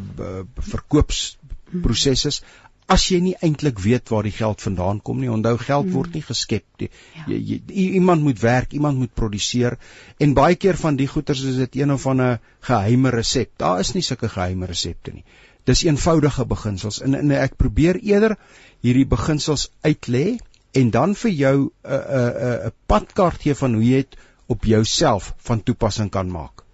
verkoopsproses 0.73 2.25
is, 2.31 2.41
as 2.85 3.07
jy 3.09 3.17
nie 3.23 3.33
eintlik 3.41 3.79
weet 3.81 4.11
waar 4.13 4.27
die 4.27 4.35
geld 4.35 4.61
vandaan 4.61 4.99
kom 5.01 5.21
nie. 5.21 5.31
Onthou 5.31 5.55
geld 5.61 5.89
word 5.93 6.13
nie 6.13 6.23
geskep 6.25 6.65
nie. 6.81 6.89
Ja. 7.15 7.25
Jy, 7.33 7.57
jy 7.65 7.87
iemand 7.99 8.25
moet 8.25 8.41
werk, 8.43 8.75
iemand 8.77 9.01
moet 9.01 9.13
produseer 9.17 9.79
en 10.21 10.37
baie 10.37 10.55
keer 10.55 10.77
van 10.77 10.99
die 10.99 11.09
goeders 11.09 11.41
is 11.49 11.57
dit 11.63 11.81
een 11.81 11.93
of 11.95 12.05
ander 12.07 12.37
geheime 12.69 13.13
resep. 13.15 13.55
Daar 13.61 13.81
is 13.81 13.95
nie 13.97 14.05
sulke 14.05 14.29
geheime 14.29 14.69
resepte 14.69 15.15
nie. 15.15 15.25
Dis 15.65 15.81
eenvoudige 15.87 16.45
beginsels 16.45 17.01
en, 17.01 17.17
en 17.17 17.33
ek 17.33 17.57
probeer 17.57 17.97
eerder 18.05 18.37
hierdie 18.81 19.07
beginsels 19.07 19.69
uitlê 19.81 20.37
en 20.75 20.91
dan 20.91 21.15
vir 21.15 21.31
jou 21.31 21.57
'n 21.83 22.03
'n 22.19 22.67
'n 22.67 22.71
padkaart 22.85 23.41
gee 23.41 23.55
van 23.55 23.73
hoe 23.73 23.83
jy 23.83 24.03
dit 24.03 24.17
op 24.47 24.65
jouself 24.65 25.33
van 25.37 25.63
toepassing 25.63 26.09
kan 26.11 26.31
maak. 26.31 26.64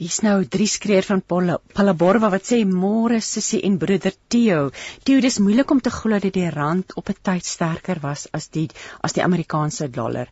Hier's 0.00 0.22
nou 0.24 0.46
drie 0.48 0.64
skreer 0.64 1.04
van 1.04 1.20
Palaborwa 1.20 2.30
wat 2.32 2.46
sê 2.48 2.62
môre 2.64 3.18
sussie 3.20 3.58
en 3.68 3.74
broeder 3.82 4.14
Theo. 4.32 4.70
Theo, 5.04 5.20
dis 5.20 5.36
moeilik 5.44 5.74
om 5.74 5.82
te 5.84 5.92
glo 5.92 6.16
dat 6.24 6.32
die 6.32 6.46
rand 6.54 6.94
op 6.96 7.10
'n 7.12 7.18
tyd 7.28 7.44
sterker 7.44 8.00
was 8.00 8.22
as 8.32 8.48
die 8.48 8.70
as 9.04 9.12
die 9.12 9.22
Amerikaanse 9.22 9.90
dollar. 9.90 10.30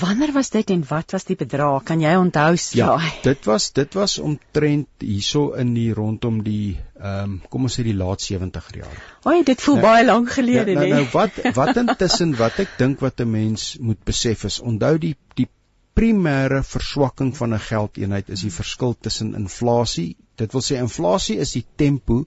Wanneer 0.00 0.32
was 0.32 0.48
dit 0.50 0.70
en 0.70 0.86
wat 0.88 1.12
was 1.12 1.28
die 1.28 1.36
bedrag? 1.36 1.84
Kan 1.84 2.00
jy 2.00 2.14
onthou? 2.16 2.56
Ja, 2.72 2.96
dit 3.22 3.44
was 3.44 3.70
dit 3.72 3.94
was 3.94 4.18
omtrent 4.18 4.88
hierso 4.98 5.52
in 5.52 5.74
die 5.74 5.92
rondom 5.92 6.42
die 6.42 6.78
ehm 6.96 7.24
um, 7.24 7.42
kom 7.50 7.68
ons 7.68 7.76
sê 7.78 7.84
die 7.84 7.94
laat 7.94 8.24
70er 8.24 8.78
jare. 8.80 9.02
Ag, 9.24 9.44
dit 9.44 9.60
voel 9.60 9.74
nou, 9.74 9.84
baie 9.84 10.04
lank 10.04 10.30
gelede, 10.30 10.78
nee. 10.78 10.88
Nou, 10.88 11.02
nou 11.02 11.06
wat 11.12 11.54
wat 11.54 11.76
intussen 11.76 12.32
wat 12.40 12.58
ek 12.58 12.78
dink 12.78 13.00
wat 13.00 13.20
'n 13.20 13.30
mens 13.30 13.76
moet 13.80 14.00
besef 14.04 14.44
is, 14.44 14.60
onthou 14.60 14.96
die 14.98 15.16
die 15.34 15.48
primêre 15.94 16.62
verswakking 16.66 17.36
van 17.36 17.54
'n 17.54 17.66
geldeenheid 17.68 18.28
is 18.28 18.42
die 18.46 18.52
verskil 18.52 18.96
tussen 19.00 19.34
inflasie. 19.34 20.16
Dit 20.36 20.52
wil 20.52 20.62
sê 20.62 20.80
inflasie 20.80 21.38
is 21.38 21.52
die 21.52 21.66
tempo 21.76 22.24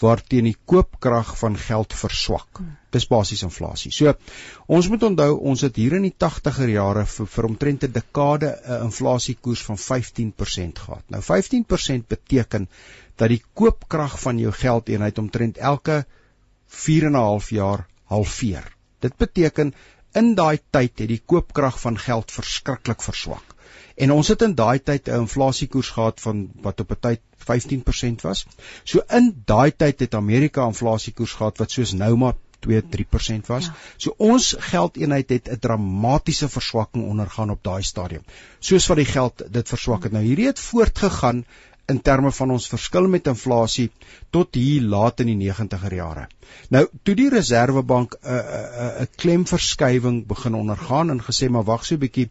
waarteen 0.00 0.48
die 0.48 0.56
koopkrag 0.66 1.36
van 1.38 1.56
geld 1.56 1.94
verswak. 1.94 2.60
Dis 2.90 3.06
basies 3.06 3.44
inflasie. 3.46 3.92
So 3.94 4.14
ons 4.66 4.88
moet 4.90 5.02
onthou 5.02 5.38
ons 5.38 5.62
het 5.66 5.76
hier 5.76 5.94
in 5.98 6.06
die 6.08 6.14
80er 6.24 6.70
jare 6.72 7.04
vir, 7.06 7.26
vir 7.26 7.48
omtrent 7.48 7.84
'n 7.84 7.92
dekade 7.92 8.50
'n 8.50 8.84
inflasiekoers 8.88 9.62
van 9.62 9.78
15% 9.78 10.78
gehad. 10.78 11.04
Nou 11.08 11.22
15% 11.22 12.08
beteken 12.08 12.68
dat 13.16 13.28
die 13.28 13.42
koopkrag 13.54 14.20
van 14.20 14.38
jou 14.38 14.52
geldeenheid 14.52 15.18
omtrent 15.18 15.58
elke 15.58 16.04
4 16.66 17.06
en 17.06 17.12
'n 17.12 17.26
half 17.28 17.50
jaar 17.50 17.86
halveer. 18.04 18.64
Dit 19.00 19.16
beteken 19.16 19.74
in 20.20 20.34
daai 20.38 20.58
tyd 20.70 20.98
het 20.98 21.08
die 21.08 21.22
koopkrag 21.32 21.80
van 21.80 21.98
geld 21.98 22.32
verskriklik 22.32 23.02
verswak. 23.02 23.54
En 23.96 24.10
ons 24.10 24.28
het 24.28 24.42
in 24.42 24.54
daai 24.58 24.78
tyd 24.78 25.08
'n 25.08 25.20
inflasiekoers 25.24 25.90
gehad 25.96 26.20
van 26.20 26.50
wat 26.62 26.80
op 26.80 26.90
'n 26.90 27.00
tyd 27.00 27.20
15% 27.48 28.22
was. 28.22 28.46
So 28.84 29.02
in 29.08 29.42
daai 29.44 29.70
tyd 29.76 30.00
het 30.00 30.14
Amerika 30.14 30.66
inflasiekoers 30.66 31.32
gehad 31.32 31.58
wat 31.58 31.70
soos 31.70 31.92
nou 31.92 32.16
maar 32.16 32.34
2-3% 32.66 33.46
was. 33.46 33.64
Ja. 33.64 33.74
So 33.96 34.14
ons 34.16 34.54
geldeenheid 34.58 35.28
het 35.28 35.48
'n 35.48 35.58
dramatiese 35.58 36.48
verswakking 36.48 37.04
ondergaan 37.04 37.50
op 37.50 37.62
daai 37.62 37.82
stadium. 37.82 38.24
Soos 38.58 38.86
wat 38.86 38.96
die 38.96 39.12
geld 39.12 39.42
dit 39.50 39.68
verswak 39.68 40.02
het. 40.02 40.12
Nou 40.12 40.24
hierdie 40.24 40.46
het 40.46 40.60
voortgegaan 40.60 41.44
in 41.92 42.00
terme 42.00 42.32
van 42.32 42.50
ons 42.54 42.66
verskil 42.72 43.08
met 43.12 43.26
inflasie 43.30 43.90
tot 44.32 44.56
hier 44.56 44.82
laat 44.94 45.20
in 45.20 45.32
die 45.32 45.50
90er 45.50 45.94
jare. 45.94 46.26
Nou, 46.72 46.86
toe 47.02 47.14
die 47.18 47.28
Reserwebank 47.32 48.16
'n 48.22 48.40
'n 48.40 49.02
'n 49.02 49.08
klemverskywing 49.16 50.26
begin 50.26 50.54
ondergaan 50.54 51.10
en 51.10 51.20
gesê 51.20 51.48
maar 51.48 51.64
wag 51.64 51.84
so 51.84 51.94
'n 51.94 51.98
bietjie, 51.98 52.30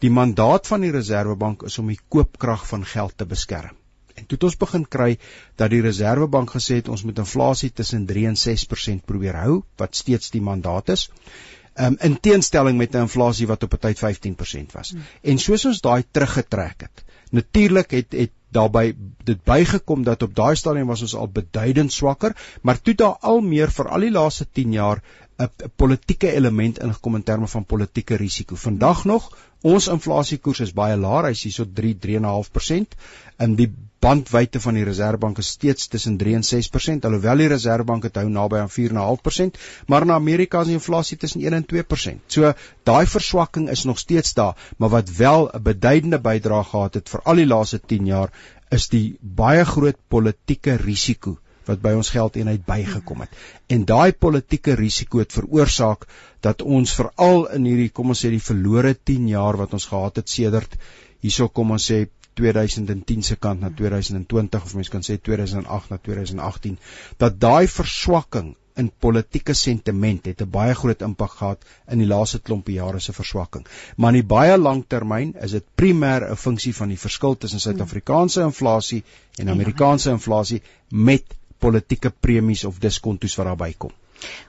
die 0.00 0.10
mandaat 0.10 0.66
van 0.66 0.80
die 0.80 0.90
Reserwebank 0.90 1.62
is 1.62 1.78
om 1.78 1.88
die 1.88 2.00
koopkrag 2.08 2.66
van 2.66 2.84
geld 2.84 3.18
te 3.18 3.26
beskerm. 3.26 3.76
En 4.14 4.26
toe 4.26 4.36
het 4.36 4.44
ons 4.44 4.56
begin 4.56 4.84
kry 4.88 5.18
dat 5.56 5.70
die 5.70 5.80
Reserwebank 5.80 6.50
gesê 6.50 6.76
het 6.80 6.88
ons 6.88 7.02
moet 7.02 7.18
inflasie 7.18 7.72
tussen 7.72 8.06
3 8.06 8.26
en 8.26 8.36
6% 8.36 9.04
probeer 9.04 9.34
hou, 9.34 9.62
wat 9.76 9.96
steeds 9.96 10.30
die 10.30 10.42
mandaat 10.42 10.88
is. 10.88 11.10
Um, 11.74 11.96
in 12.00 12.20
teenstelling 12.20 12.78
met 12.78 12.94
'n 12.94 13.06
inflasie 13.08 13.46
wat 13.46 13.62
op 13.62 13.74
'n 13.74 13.78
tyd 13.78 13.98
15% 13.98 14.72
was. 14.72 14.90
Hmm. 14.90 15.02
En 15.22 15.38
soos 15.38 15.64
ons 15.64 15.80
daai 15.80 16.04
teruggetrek 16.10 16.80
het, 16.80 17.04
natuurlik 17.30 17.90
het 17.90 18.12
het 18.12 18.30
daarbey 18.54 18.94
dit 19.28 19.40
bygekom 19.44 20.04
dat 20.06 20.22
op 20.26 20.34
daai 20.34 20.54
stadium 20.56 20.92
was 20.92 21.02
ons 21.06 21.16
al 21.18 21.28
beduidend 21.28 21.92
swakker, 21.92 22.36
maar 22.62 22.80
toe 22.80 22.94
daar 22.94 23.16
al 23.20 23.40
meer 23.40 23.72
vir 23.74 23.90
al 23.90 24.06
die 24.06 24.14
laaste 24.14 24.46
10 24.60 24.72
jaar 24.78 25.02
'n 25.42 25.70
politieke 25.76 26.30
element 26.32 26.78
ingekom 26.78 27.16
in 27.18 27.22
terme 27.22 27.46
van 27.48 27.64
politieke 27.64 28.16
risiko. 28.16 28.54
Vandag 28.54 29.04
nog, 29.04 29.30
ons 29.62 29.88
inflasiekoers 29.88 30.60
is 30.60 30.72
baie 30.72 30.96
laag, 30.96 31.26
hy's 31.26 31.42
hierso 31.42 31.66
3 31.80 31.94
3.5%. 32.06 32.94
In 33.38 33.56
die 33.58 33.70
bandwydte 34.04 34.60
van 34.60 34.76
die 34.76 34.84
Reserwebank 34.84 35.38
is 35.40 35.50
steeds 35.56 35.86
tussen 35.92 36.16
3 36.20 36.34
en 36.38 36.42
6%, 36.44 37.06
alhoewel 37.08 37.40
die 37.40 37.48
Reserwebank 37.52 38.04
dit 38.04 38.18
hou 38.20 38.26
naby 38.32 38.58
aan 38.60 38.72
4.5%, 38.72 39.60
maar 39.88 40.04
in 40.04 40.12
Amerika 40.12 40.60
is 40.60 40.72
die 40.72 40.76
inflasie 40.76 41.16
tussen 41.20 41.44
1 41.44 41.56
en 41.58 41.64
2%. 41.70 42.20
So 42.34 42.50
daai 42.90 43.06
verswakking 43.08 43.70
is 43.72 43.86
nog 43.88 44.02
steeds 44.02 44.34
daar, 44.36 44.58
maar 44.76 44.92
wat 44.96 45.14
wel 45.20 45.48
'n 45.48 45.62
beduidende 45.70 46.20
bydrae 46.20 46.64
gehad 46.72 46.94
het 47.00 47.08
vir 47.08 47.22
al 47.24 47.40
die 47.40 47.46
laaste 47.46 47.80
10 47.94 48.06
jaar 48.06 48.30
is 48.70 48.88
die 48.88 49.16
baie 49.20 49.64
groot 49.64 49.96
politieke 50.08 50.76
risiko 50.76 51.38
wat 51.64 51.80
by 51.80 51.94
ons 51.96 52.10
geldeenheid 52.10 52.66
bygekom 52.66 53.20
het. 53.24 53.30
En 53.68 53.84
daai 53.88 54.12
politieke 54.12 54.74
risiko 54.74 55.18
het 55.18 55.32
veroorsaak 55.32 56.04
dat 56.40 56.62
ons 56.62 56.92
veral 56.92 57.46
in 57.56 57.64
hierdie 57.64 57.88
kom 57.88 58.12
ons 58.12 58.24
sê 58.24 58.30
die 58.30 58.48
verlore 58.50 58.94
10 58.94 59.28
jaar 59.28 59.56
wat 59.56 59.72
ons 59.72 59.88
gehad 59.88 60.20
het 60.20 60.28
sedert 60.28 60.76
hierso 61.24 61.48
kom 61.48 61.70
ons 61.70 61.90
sê 61.90 62.04
2010 62.40 63.22
se 63.22 63.36
kant 63.36 63.60
na 63.60 63.70
2020 63.70 64.62
of 64.62 64.74
mens 64.74 64.90
kan 64.92 65.06
sê 65.06 65.16
2008 65.30 65.90
na 65.90 65.98
2018 66.08 66.78
dat 67.22 67.40
daai 67.40 67.66
verswakking 67.68 68.54
in 68.82 68.90
politieke 69.06 69.54
sentiment 69.54 70.26
het 70.26 70.42
'n 70.42 70.50
baie 70.50 70.74
groot 70.74 71.02
impak 71.08 71.34
gehad 71.40 71.64
in 71.88 71.98
die 72.02 72.08
laaste 72.12 72.40
klompie 72.48 72.74
jare 72.74 73.00
se 73.00 73.12
verswakking. 73.12 73.66
Maar 73.96 74.14
in 74.14 74.20
die 74.20 74.30
baie 74.34 74.58
lang 74.58 74.84
termyn 74.88 75.34
is 75.46 75.50
dit 75.50 75.64
primêr 75.82 76.30
'n 76.30 76.36
funksie 76.36 76.74
van 76.74 76.88
die 76.88 76.98
verskil 76.98 77.36
tussen 77.36 77.60
Suid-Afrikaanse 77.60 78.42
inflasie 78.42 79.04
en 79.38 79.48
Amerikaanse 79.48 80.10
inflasie 80.10 80.62
met 80.90 81.24
politieke 81.58 82.10
premies 82.10 82.64
of 82.64 82.78
diskontos 82.78 83.36
wat 83.36 83.46
daarby 83.46 83.74
kom. 83.78 83.92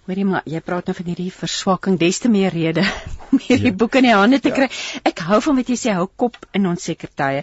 Hoorie 0.06 0.26
maar, 0.28 0.44
jy 0.46 0.60
praat 0.62 0.90
nou 0.90 0.94
van 0.98 1.08
hierdie 1.10 1.32
verswakking, 1.34 1.98
des 1.98 2.20
te 2.22 2.30
meer 2.30 2.54
rede 2.54 2.84
om 3.32 3.40
hierdie 3.42 3.72
ja. 3.72 3.78
boek 3.82 3.98
in 4.00 4.08
die 4.08 4.14
hande 4.14 4.40
te 4.40 4.52
ja. 4.52 4.56
kry. 4.60 4.68
Ek 5.10 5.24
hou 5.28 5.40
van 5.42 5.58
wat 5.60 5.72
jy 5.72 5.78
sê, 5.82 5.96
hou 5.98 6.06
kop 6.24 6.38
in 6.58 6.68
onseker 6.70 7.10
tye. 7.18 7.42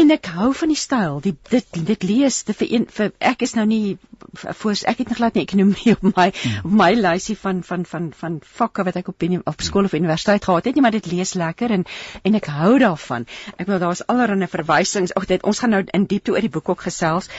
En 0.00 0.14
ek 0.14 0.30
hou 0.36 0.52
van 0.54 0.70
die 0.70 0.78
styl, 0.78 1.18
die 1.24 1.34
dit 1.50 1.80
dit 1.90 2.06
lees 2.06 2.42
te 2.46 2.54
vir 2.56 2.70
een 2.70 2.86
vir 2.94 3.12
ek 3.32 3.42
is 3.42 3.56
nou 3.58 3.66
nie 3.66 3.98
voor 4.34 4.78
ek 4.86 5.02
het 5.02 5.08
nog 5.08 5.18
glad 5.18 5.34
nie 5.34 5.44
ekonomie 5.44 5.94
op 5.98 6.16
my 6.16 6.30
hmm. 6.30 6.70
op 6.70 6.78
my 6.80 6.90
lysie 6.98 7.36
van 7.38 7.62
van 7.66 7.84
van 7.84 8.10
van 8.16 8.40
vakke 8.60 8.86
wat 8.86 8.98
ek 9.02 9.10
op 9.12 9.26
in 9.26 9.40
op 9.42 9.62
skool 9.62 9.90
of 9.90 9.94
universiteit 9.98 10.44
gehad 10.44 10.70
het 10.70 10.74
nie, 10.74 10.82
maar 10.82 10.94
dit 10.94 11.10
lees 11.12 11.34
lekker 11.34 11.70
en 11.70 11.86
en 12.22 12.40
ek 12.40 12.50
hou 12.50 12.78
daarvan. 12.78 13.26
Ek 13.58 13.66
wil 13.66 13.82
daar's 13.82 14.06
allerlei 14.06 14.48
verwysings. 14.50 15.14
Ag 15.14 15.26
dit 15.30 15.42
ons 15.42 15.58
gaan 15.58 15.74
nou 15.74 15.82
in 15.86 16.06
diepte 16.06 16.32
oor 16.32 16.44
die 16.44 16.52
boek 16.52 16.68
ook 16.68 16.86
gesels 16.86 17.30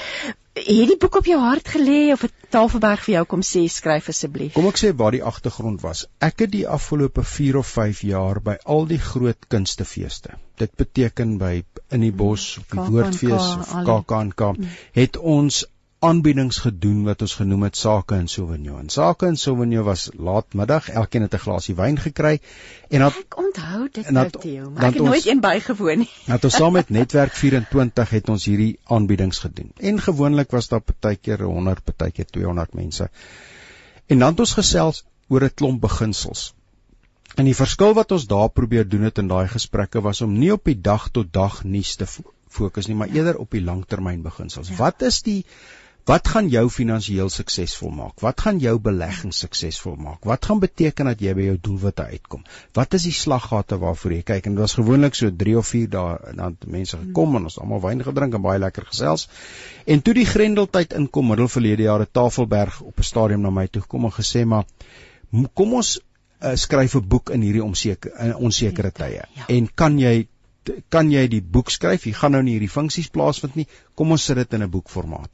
het 0.55 0.87
die 0.87 0.97
boek 0.99 1.19
op 1.19 1.27
jou 1.27 1.39
hart 1.41 1.67
gelê 1.67 2.13
of 2.13 2.21
het 2.23 2.33
Tafelberg 2.55 3.03
vir 3.03 3.13
jou 3.17 3.23
kom 3.33 3.41
sê 3.43 3.65
skryf 3.71 4.07
asseblief? 4.13 4.53
Kom 4.55 4.67
ek 4.69 4.79
sê 4.79 4.93
waar 4.95 5.11
die 5.11 5.23
agtergrond 5.23 5.83
was. 5.83 6.05
Ek 6.23 6.45
het 6.45 6.53
die 6.53 6.63
afgelope 6.67 7.25
4 7.27 7.59
of 7.59 7.67
5 7.67 8.03
jaar 8.07 8.39
by 8.43 8.55
al 8.63 8.87
die 8.87 9.01
groot 9.01 9.49
kunstefeeste. 9.51 10.37
Dit 10.55 10.71
beteken 10.79 11.35
by 11.41 11.65
in 11.91 12.05
die 12.05 12.13
bos 12.15 12.47
op 12.61 12.71
die 12.71 12.87
woordfees 12.87 13.49
of 13.59 13.73
KAKNK 13.89 14.45
mm. 14.53 14.69
het 14.95 15.19
ons 15.19 15.65
aanbiedings 16.07 16.57
gedoen 16.63 17.03
wat 17.07 17.21
ons 17.25 17.33
genoem 17.39 17.63
het 17.67 17.77
Sake 17.77 18.15
en 18.15 18.27
Sauvignon. 18.31 18.79
En 18.79 18.89
Sake 18.93 19.25
en 19.25 19.37
Sauvignon 19.37 19.83
was 19.87 20.09
laatmiddag, 20.13 20.89
elkeen 20.89 21.25
het 21.25 21.33
'n 21.33 21.43
glasie 21.45 21.75
wyn 21.75 21.99
gekry 21.99 22.39
en 22.89 22.99
dat 22.99 23.17
ek 23.19 23.37
onthou 23.37 23.87
dit 23.91 24.09
nou 24.09 24.29
Theo, 24.29 24.69
maar 24.69 24.83
ek 24.83 24.93
het 24.93 25.01
ons, 25.01 25.09
nooit 25.09 25.25
een 25.25 25.41
bygewoon 25.41 25.97
nie. 25.97 26.09
Dat 26.25 26.43
ons 26.43 26.55
saam 26.55 26.73
met 26.73 26.89
Netwerk 26.89 27.33
24 27.33 28.09
het 28.09 28.29
ons 28.29 28.45
hierdie 28.45 28.79
aanbiedings 28.83 29.39
gedoen. 29.39 29.71
En 29.77 30.01
gewoonlik 30.01 30.51
was 30.51 30.67
daar 30.67 30.81
partykeer 30.81 31.41
100, 31.41 31.83
partykeer 31.83 32.25
200 32.25 32.73
mense. 32.73 33.09
En 34.05 34.19
dan 34.19 34.29
het 34.29 34.39
ons 34.39 34.53
gesels 34.53 35.05
oor 35.27 35.43
'n 35.43 35.53
klomp 35.53 35.81
beginsels. 35.81 36.53
En 37.35 37.45
die 37.45 37.55
verskil 37.55 37.93
wat 37.93 38.11
ons 38.15 38.27
daar 38.27 38.49
probeer 38.49 38.87
doen 38.87 39.01
het 39.01 39.17
in 39.17 39.27
daai 39.27 39.47
gesprekke 39.51 40.01
was 40.01 40.21
om 40.21 40.37
nie 40.39 40.51
op 40.53 40.63
die 40.63 40.81
dag 40.81 41.09
tot 41.09 41.33
dag 41.33 41.63
nuus 41.63 41.95
te 41.95 42.07
fokus 42.47 42.87
nie, 42.87 42.95
maar 42.95 43.11
eerder 43.11 43.37
op 43.37 43.51
die 43.51 43.63
langtermyn 43.63 44.21
beginsels. 44.21 44.69
Ja. 44.71 44.75
Wat 44.75 45.01
is 45.01 45.21
die 45.21 45.45
Wat 46.05 46.27
gaan 46.29 46.51
jou 46.53 46.67
finansiëel 46.69 47.31
suksesvol 47.33 47.89
maak? 47.89 48.19
Wat 48.21 48.41
gaan 48.45 48.59
jou 48.61 48.75
belegging 48.77 49.31
suksesvol 49.33 49.95
maak? 49.97 50.27
Wat 50.29 50.45
gaan 50.45 50.59
beteken 50.61 51.07
dat 51.09 51.21
jy 51.25 51.31
by 51.33 51.47
jou 51.47 51.55
doelwitte 51.67 52.05
uitkom? 52.11 52.43
Wat 52.77 52.93
is 52.93 53.07
die 53.07 53.13
slaggate 53.19 53.79
waarvoor 53.81 54.13
jy 54.13 54.21
kyk? 54.27 54.45
En 54.45 54.53
dit 54.53 54.61
was 54.61 54.77
gewoonlik 54.77 55.17
so 55.17 55.33
3 55.33 55.55
of 55.57 55.71
4 55.73 55.89
dae 55.95 56.35
dan 56.37 56.59
mense 56.75 56.99
gekom 57.07 57.39
en 57.39 57.49
ons 57.49 57.57
almal 57.57 57.81
wyn 57.87 58.05
gedrink 58.05 58.37
en 58.37 58.45
baie 58.45 58.61
lekker 58.61 58.85
gesels. 58.91 59.25
En 59.89 60.05
toe 60.05 60.13
die 60.13 60.27
Grendeltyd 60.29 60.93
inkom 60.93 61.31
middel 61.33 61.49
verlede 61.49 61.89
jaar 61.89 62.05
het 62.05 62.13
Tafelberg 62.13 62.81
op 62.85 63.01
'n 63.01 63.09
stadium 63.09 63.41
na 63.41 63.49
my 63.49 63.65
toe 63.67 63.81
gekom 63.81 64.05
en 64.05 64.13
gesê 64.13 64.45
maar 64.45 64.65
kom 65.53 65.73
ons 65.73 65.97
uh, 65.97 66.53
skryf 66.53 66.95
'n 66.95 67.07
boek 67.07 67.33
in 67.33 67.41
hierdie 67.41 67.63
onseker 67.63 68.13
in 68.19 68.35
onsekere 68.35 68.91
tye. 68.91 69.25
Ja. 69.33 69.45
En 69.47 69.73
kan 69.73 69.97
jy 69.99 70.27
kan 70.89 71.09
jy 71.11 71.27
die 71.27 71.41
boek 71.41 71.69
skryf? 71.69 72.05
Jy 72.05 72.13
gaan 72.13 72.31
nou 72.31 72.43
nie 72.43 72.59
hierdie 72.59 72.69
funksies 72.69 73.09
plaasvind 73.09 73.55
nie. 73.55 73.67
Kom 73.95 74.11
ons 74.11 74.23
sit 74.23 74.35
dit 74.35 74.53
in 74.53 74.63
'n 74.63 74.69
boekformaat. 74.69 75.29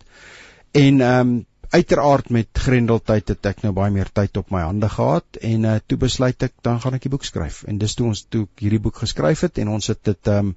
En 0.71 1.01
ehm 1.01 1.19
um, 1.19 1.39
uiteraard 1.71 2.29
met 2.29 2.47
Grendeltyd 2.53 3.29
het 3.31 3.47
ek 3.47 3.61
nou 3.63 3.71
baie 3.75 3.91
meer 3.95 4.09
tyd 4.11 4.37
op 4.37 4.49
my 4.51 4.59
hande 4.67 4.89
gehad 4.91 5.37
en 5.39 5.63
uh, 5.63 5.75
toe 5.87 5.97
besluit 5.97 6.43
ek 6.43 6.57
dan 6.67 6.81
gaan 6.83 6.97
ek 6.97 7.05
die 7.05 7.11
boek 7.13 7.23
skryf. 7.23 7.61
En 7.63 7.77
dis 7.79 7.95
toe 7.95 8.09
ons 8.09 8.23
toe 8.27 8.41
hierdie 8.59 8.81
boek 8.83 8.99
geskryf 9.03 9.45
het 9.47 9.61
en 9.63 9.71
ons 9.77 9.87
het 9.87 10.01
dit 10.03 10.31
ehm 10.31 10.51
um, 10.51 10.55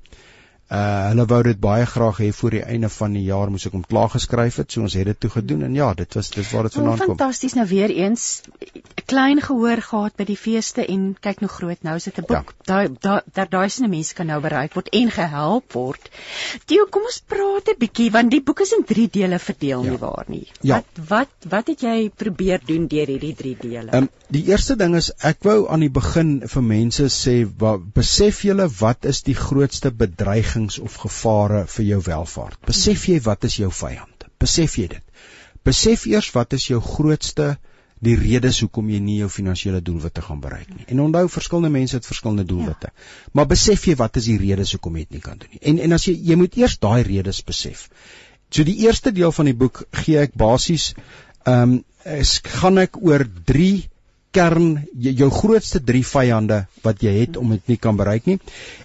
Uh 0.72 1.10
hulle 1.10 1.26
wou 1.28 1.42
dit 1.44 1.58
baie 1.60 1.84
graag 1.86 2.18
hê 2.22 2.30
voor 2.32 2.54
die 2.56 2.62
einde 2.64 2.88
van 2.88 3.12
die 3.12 3.24
jaar 3.26 3.50
moes 3.52 3.66
ek 3.68 3.74
hom 3.76 3.82
klaar 3.84 4.08
geskryf 4.08 4.56
het, 4.62 4.72
so 4.72 4.80
ons 4.80 4.94
het 4.96 5.04
dit 5.10 5.18
toe 5.20 5.30
gedoen 5.34 5.66
en 5.66 5.74
ja, 5.76 5.90
dit 5.94 6.16
was 6.16 6.30
dis 6.32 6.52
waar 6.54 6.64
dit 6.68 6.78
vandaan 6.78 7.02
kom. 7.02 7.12
Fantasties 7.12 7.56
nou 7.58 7.66
weer 7.68 7.92
eens 7.92 8.42
'n 8.72 9.04
klein 9.04 9.40
gehoor 9.44 9.82
gehad 9.84 10.16
by 10.16 10.24
die 10.24 10.38
feeste 10.40 10.86
en 10.86 11.16
kyk 11.20 11.42
nou 11.44 11.50
groot 11.52 11.82
nou 11.82 11.96
is 11.96 12.04
dit 12.04 12.18
'n 12.18 12.24
boek. 12.26 12.54
Ja. 12.56 12.64
Daai 12.72 12.96
daar 13.00 13.22
daar 13.32 13.48
duisende 13.48 13.88
mense 13.88 14.14
kan 14.14 14.26
nou 14.26 14.40
bereik 14.40 14.74
word 14.74 14.88
en 14.88 15.10
gehelp 15.10 15.72
word. 15.72 16.08
Theo, 16.64 16.86
kom 16.90 17.02
ons 17.02 17.20
praat 17.26 17.68
'n 17.68 17.78
bietjie 17.78 18.10
want 18.10 18.30
die 18.30 18.42
boek 18.42 18.60
is 18.60 18.72
in 18.72 18.84
3 18.84 19.08
dele 19.10 19.38
verdeel 19.38 19.84
ja. 19.84 19.90
nie 19.90 19.98
waar 19.98 20.24
nie. 20.28 20.48
Ja. 20.60 20.74
Wat 20.74 21.04
wat 21.08 21.28
wat 21.50 21.66
het 21.66 21.80
jy 21.80 22.10
probeer 22.14 22.60
doen 22.66 22.88
deur 22.88 23.06
hierdie 23.06 23.34
3 23.34 23.56
dele? 23.60 23.90
Ehm 23.90 24.02
um, 24.02 24.08
die 24.28 24.46
eerste 24.48 24.76
ding 24.76 24.96
is 24.96 25.12
ek 25.18 25.44
wou 25.44 25.68
aan 25.68 25.80
die 25.80 25.90
begin 25.90 26.40
vir 26.48 26.62
mense 26.62 27.04
sê, 27.12 27.44
wa, 27.58 27.76
besef 27.76 28.42
julle 28.42 28.68
wat 28.80 29.04
is 29.04 29.22
die 29.22 29.34
grootste 29.34 29.90
bedreiging 29.90 30.53
bedreigings 30.54 30.78
of 30.78 30.96
gevare 30.96 31.66
vir 31.66 31.84
jou 31.84 32.00
welfaart. 32.02 32.58
Besef 32.66 33.08
jy 33.08 33.20
wat 33.24 33.44
is 33.44 33.56
jou 33.58 33.70
vyand? 33.70 34.26
Besef 34.38 34.78
jy 34.78 34.88
dit? 34.88 35.02
Besef 35.64 36.06
eers 36.06 36.30
wat 36.34 36.52
is 36.52 36.68
jou 36.68 36.80
grootste 36.80 37.56
die 38.04 38.16
redes 38.16 38.60
hoekom 38.60 38.90
jy 38.90 38.98
nie 39.00 39.18
jou 39.20 39.28
finansiële 39.28 39.80
doelwitte 39.80 40.20
gaan 40.20 40.40
bereik 40.40 40.68
nie. 40.68 40.84
En 40.88 41.00
onthou 41.00 41.28
verskillende 41.28 41.70
mense 41.70 41.96
het 41.96 42.06
verskillende 42.06 42.44
doelwitte. 42.44 42.90
Ja. 42.92 43.30
Maar 43.32 43.46
besef 43.46 43.86
jy 43.86 43.94
wat 43.96 44.16
is 44.16 44.28
die 44.28 44.38
redes 44.38 44.74
hoekom 44.74 44.96
jy 44.96 45.06
dit 45.06 45.16
nie 45.16 45.24
kan 45.24 45.38
doen 45.38 45.48
nie. 45.50 45.62
En 45.62 45.78
en 45.78 45.92
as 45.92 46.04
jy 46.04 46.14
jy 46.20 46.36
moet 46.36 46.56
eers 46.56 46.78
daai 46.78 47.02
redes 47.02 47.40
besef. 47.42 47.88
So 48.50 48.64
die 48.64 48.76
eerste 48.84 49.12
deel 49.12 49.32
van 49.32 49.48
die 49.48 49.56
boek 49.56 49.86
gee 50.04 50.20
ek 50.20 50.36
basies 50.36 50.92
ehm 51.46 51.80
um, 51.80 51.82
gaan 52.60 52.78
ek 52.78 52.98
oor 53.00 53.24
3 53.48 53.88
kern 54.34 54.68
jou 54.92 55.30
grootste 55.30 55.80
drie 55.80 56.04
vyande 56.06 56.64
wat 56.84 57.02
jy 57.04 57.14
het 57.20 57.38
om 57.40 57.54
dit 57.54 57.72
nie 57.72 57.78
kan 57.80 57.96
bereik 57.96 58.26
nie. 58.30 58.38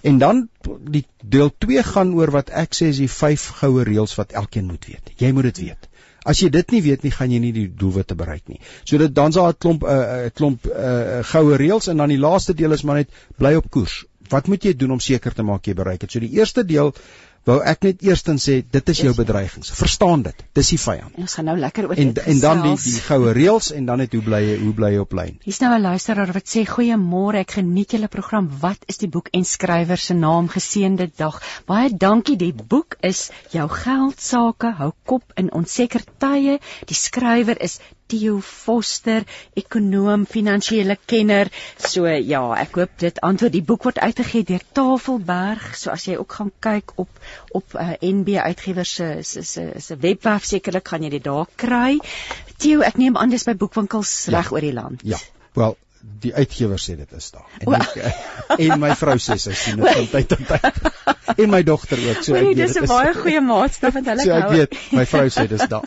En 0.06 0.18
dan 0.22 0.48
die 0.94 1.04
deel 1.22 1.50
2 1.66 1.84
gaan 1.92 2.14
oor 2.18 2.32
wat 2.34 2.52
ek 2.62 2.76
sê 2.76 2.90
is 2.94 3.00
die 3.02 3.10
vyf 3.10 3.48
goue 3.60 3.84
reëls 3.86 4.16
wat 4.18 4.36
elkeen 4.42 4.68
moet 4.70 4.86
weet. 4.90 5.14
Jy 5.18 5.32
moet 5.36 5.50
dit 5.50 5.64
weet. 5.66 5.88
As 6.28 6.42
jy 6.42 6.50
dit 6.52 6.74
nie 6.74 6.82
weet 6.84 7.04
nie, 7.04 7.12
gaan 7.16 7.32
jy 7.32 7.40
nie 7.40 7.52
die 7.56 7.66
doelwitte 7.80 8.16
bereik 8.18 8.44
nie. 8.48 8.60
So 8.84 9.00
dit 9.00 9.14
dan's 9.16 9.38
daar 9.40 9.54
'n 9.54 9.58
klomp 9.58 9.84
'n 9.84 9.88
uh, 9.88 10.24
uh, 10.26 10.30
klomp 10.34 10.66
uh, 10.66 11.24
goue 11.32 11.56
reëls 11.56 11.88
en 11.88 11.96
dan 11.96 12.08
die 12.08 12.20
laaste 12.20 12.54
deel 12.54 12.72
is 12.72 12.84
maar 12.84 13.02
net 13.02 13.10
bly 13.38 13.54
op 13.54 13.70
koers. 13.70 14.04
Wat 14.28 14.46
moet 14.46 14.64
jy 14.64 14.76
doen 14.76 14.90
om 14.90 15.00
seker 15.00 15.32
te 15.34 15.42
maak 15.42 15.66
jy 15.66 15.74
bereik 15.74 16.00
dit? 16.00 16.12
So 16.12 16.20
die 16.20 16.36
eerste 16.38 16.64
deel 16.64 16.94
wou 17.48 17.58
ek 17.64 17.84
net 17.86 18.02
eerstens 18.04 18.46
sê 18.48 18.60
dit 18.62 18.92
is 18.92 19.02
jou 19.04 19.12
bedreigings. 19.16 19.70
Verstaan 19.76 20.22
dit. 20.22 20.44
Dis 20.54 20.72
die 20.74 20.78
vyand. 20.80 21.16
Ons 21.20 21.36
gaan 21.38 21.48
nou 21.50 21.56
lekker 21.58 21.88
oor 21.88 21.96
dit. 21.96 22.18
En 22.18 22.32
en 22.34 22.40
dan 22.40 22.62
die 22.66 22.76
die 22.84 23.00
goue 23.06 23.32
reëls 23.36 23.70
en 23.76 23.86
dan 23.88 24.02
net 24.02 24.14
hoe 24.16 24.22
bly 24.26 24.40
jy 24.44 24.56
hoe 24.64 24.74
bly 24.76 24.92
jy 24.94 25.04
op 25.04 25.16
lyn. 25.16 25.38
Hier's 25.44 25.60
nou 25.60 25.72
'n 25.74 25.82
luisteraar 25.82 26.32
wat 26.32 26.48
sê 26.48 26.64
goeiemôre, 26.68 27.40
ek 27.44 27.56
geniet 27.60 27.92
julle 27.92 28.08
program. 28.08 28.50
Wat 28.60 28.84
is 28.86 28.98
die 28.98 29.08
boek 29.08 29.28
en 29.32 29.44
skrywer 29.44 29.98
se 29.98 30.14
naam? 30.14 30.48
Geseënde 30.48 31.10
dag. 31.16 31.40
Baie 31.66 31.90
dankie. 31.96 32.36
Die 32.36 32.52
boek 32.52 32.96
is 33.00 33.30
Jou 33.50 33.68
geld 33.68 34.20
sake 34.20 34.74
hou 34.78 34.92
kop 35.04 35.32
in 35.34 35.50
onseker 35.52 36.04
tye. 36.22 36.58
Die 36.86 36.94
skrywer 36.94 37.58
is 37.60 37.80
Theo 38.10 38.38
Foster, 38.44 39.24
ekonom, 39.58 40.26
finansiële 40.26 40.96
kenner. 41.10 41.50
So 41.78 42.06
ja, 42.10 42.42
ek 42.58 42.78
hoop 42.80 42.96
dit 43.02 43.20
antwoord 43.26 43.54
die 43.54 43.64
boek 43.66 43.86
word 43.88 44.00
uitgegee 44.02 44.46
deur 44.48 44.64
Tafelberg. 44.76 45.70
So 45.78 45.94
as 45.94 46.06
jy 46.08 46.18
ook 46.20 46.38
gaan 46.40 46.52
kyk 46.60 46.96
op 46.96 47.22
op 47.56 47.76
uh, 47.76 47.92
eh, 47.92 48.10
NB 48.10 48.36
uitgewers 48.42 48.94
se 48.94 49.10
se 49.22 49.42
se 49.42 49.66
se 49.78 49.96
webwerf 50.00 50.44
sekerlik 50.44 50.88
gaan 50.88 51.06
jy 51.06 51.12
dit 51.16 51.24
daar 51.24 51.46
kry. 51.56 51.98
Theo, 52.60 52.82
ek 52.86 52.98
neem 53.00 53.16
aan 53.16 53.30
dis 53.32 53.46
by 53.46 53.54
boekwinkels 53.58 54.12
ja. 54.26 54.38
reg 54.38 54.52
oor 54.52 54.64
die 54.64 54.74
land. 54.74 55.06
Ja. 55.06 55.18
Wel, 55.58 55.76
die 56.00 56.32
uitgewer 56.34 56.80
sê 56.80 56.96
dit 56.96 57.12
is 57.16 57.30
daar. 57.34 57.46
En, 57.60 57.74
ek, 57.76 57.96
en 58.56 58.80
my 58.80 58.90
vrou 58.96 59.16
sê 59.20 59.36
sy 59.40 59.52
sien 59.56 59.80
dit 59.80 59.96
van 59.98 60.08
tyd 60.12 60.30
tot 60.32 60.46
tyd. 60.48 60.80
En 61.36 61.52
my 61.52 61.60
dogter 61.66 62.00
ook. 62.08 62.22
So 62.24 62.36
ek 62.36 62.46
weet 62.48 62.60
dis 62.60 62.76
'n 62.80 62.88
baie 62.90 63.12
goeie 63.16 63.40
maatstaf 63.44 63.94
want 63.96 64.08
hulle 64.10 64.24
so, 64.24 64.36
ek 64.36 64.50
weet, 64.54 64.78
my 64.96 65.04
vrou 65.06 65.26
sê 65.32 65.46
dis 65.50 65.64
daar. 65.70 65.84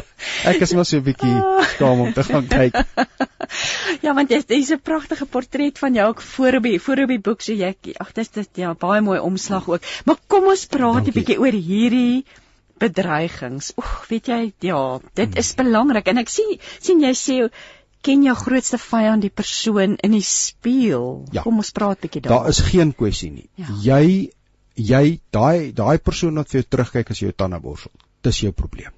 ek 0.52 0.62
is 0.66 0.74
maar 0.74 0.88
so 0.90 0.98
'n 0.98 1.06
bietjie 1.06 1.34
skaam 1.74 2.04
om 2.06 2.12
te 2.12 2.24
gaan 2.26 2.46
kyk. 2.50 2.80
ja, 4.06 4.14
want 4.14 4.28
dit 4.28 4.50
is 4.58 4.70
'n 4.70 4.82
pragtige 4.82 5.26
portret 5.26 5.78
van 5.78 5.94
jou 5.94 6.08
ook 6.08 6.22
voor 6.22 6.60
op 6.60 6.62
die 6.70 6.78
voor 6.80 7.04
op 7.06 7.14
die 7.14 7.20
boek 7.20 7.40
so 7.40 7.52
jy 7.52 7.74
ag 7.98 8.12
dis 8.12 8.28
dit 8.28 8.48
ja, 8.64 8.74
baie 8.74 9.00
mooi 9.00 9.18
omslag 9.18 9.68
ook. 9.68 9.82
Maar 10.04 10.18
kom 10.26 10.50
ons 10.50 10.66
praat 10.66 11.06
'n 11.06 11.14
bietjie 11.14 11.38
oor 11.38 11.54
hierdie 11.54 12.24
bedreigings. 12.78 13.72
Oeg, 13.78 14.06
weet 14.08 14.26
jy, 14.26 14.52
ja, 14.66 14.98
dit 15.14 15.30
hmm. 15.30 15.38
is 15.38 15.54
belangrik 15.54 16.08
en 16.10 16.18
ek 16.18 16.28
sien 16.28 16.58
sien 16.80 17.00
jy 17.00 17.14
sê 17.14 17.38
ken 18.04 18.24
jou 18.26 18.34
grootste 18.38 18.78
vyand 18.80 19.24
die 19.24 19.32
persoon 19.32 19.96
in 19.96 20.16
die 20.16 20.24
spieël. 20.28 21.24
Ja. 21.32 21.44
Kom 21.46 21.60
ons 21.62 21.72
praat 21.76 21.98
'n 21.98 22.06
bietjie 22.06 22.22
daaroor. 22.22 22.44
Daar 22.44 22.54
is 22.54 22.60
geen 22.70 22.94
kwessie 22.94 23.30
nie. 23.30 23.48
Ja. 23.54 23.66
Jy 23.82 24.30
jy 24.74 25.20
daai 25.30 25.72
daai 25.72 25.98
persoon 25.98 26.40
wat 26.40 26.50
vir 26.50 26.60
jou 26.60 26.68
terugkyk 26.68 27.10
as 27.10 27.20
jy 27.20 27.30
jou 27.30 27.36
tande 27.36 27.60
borsel. 27.60 27.92
Dis 28.22 28.40
jou 28.40 28.52
probleem. 28.52 28.92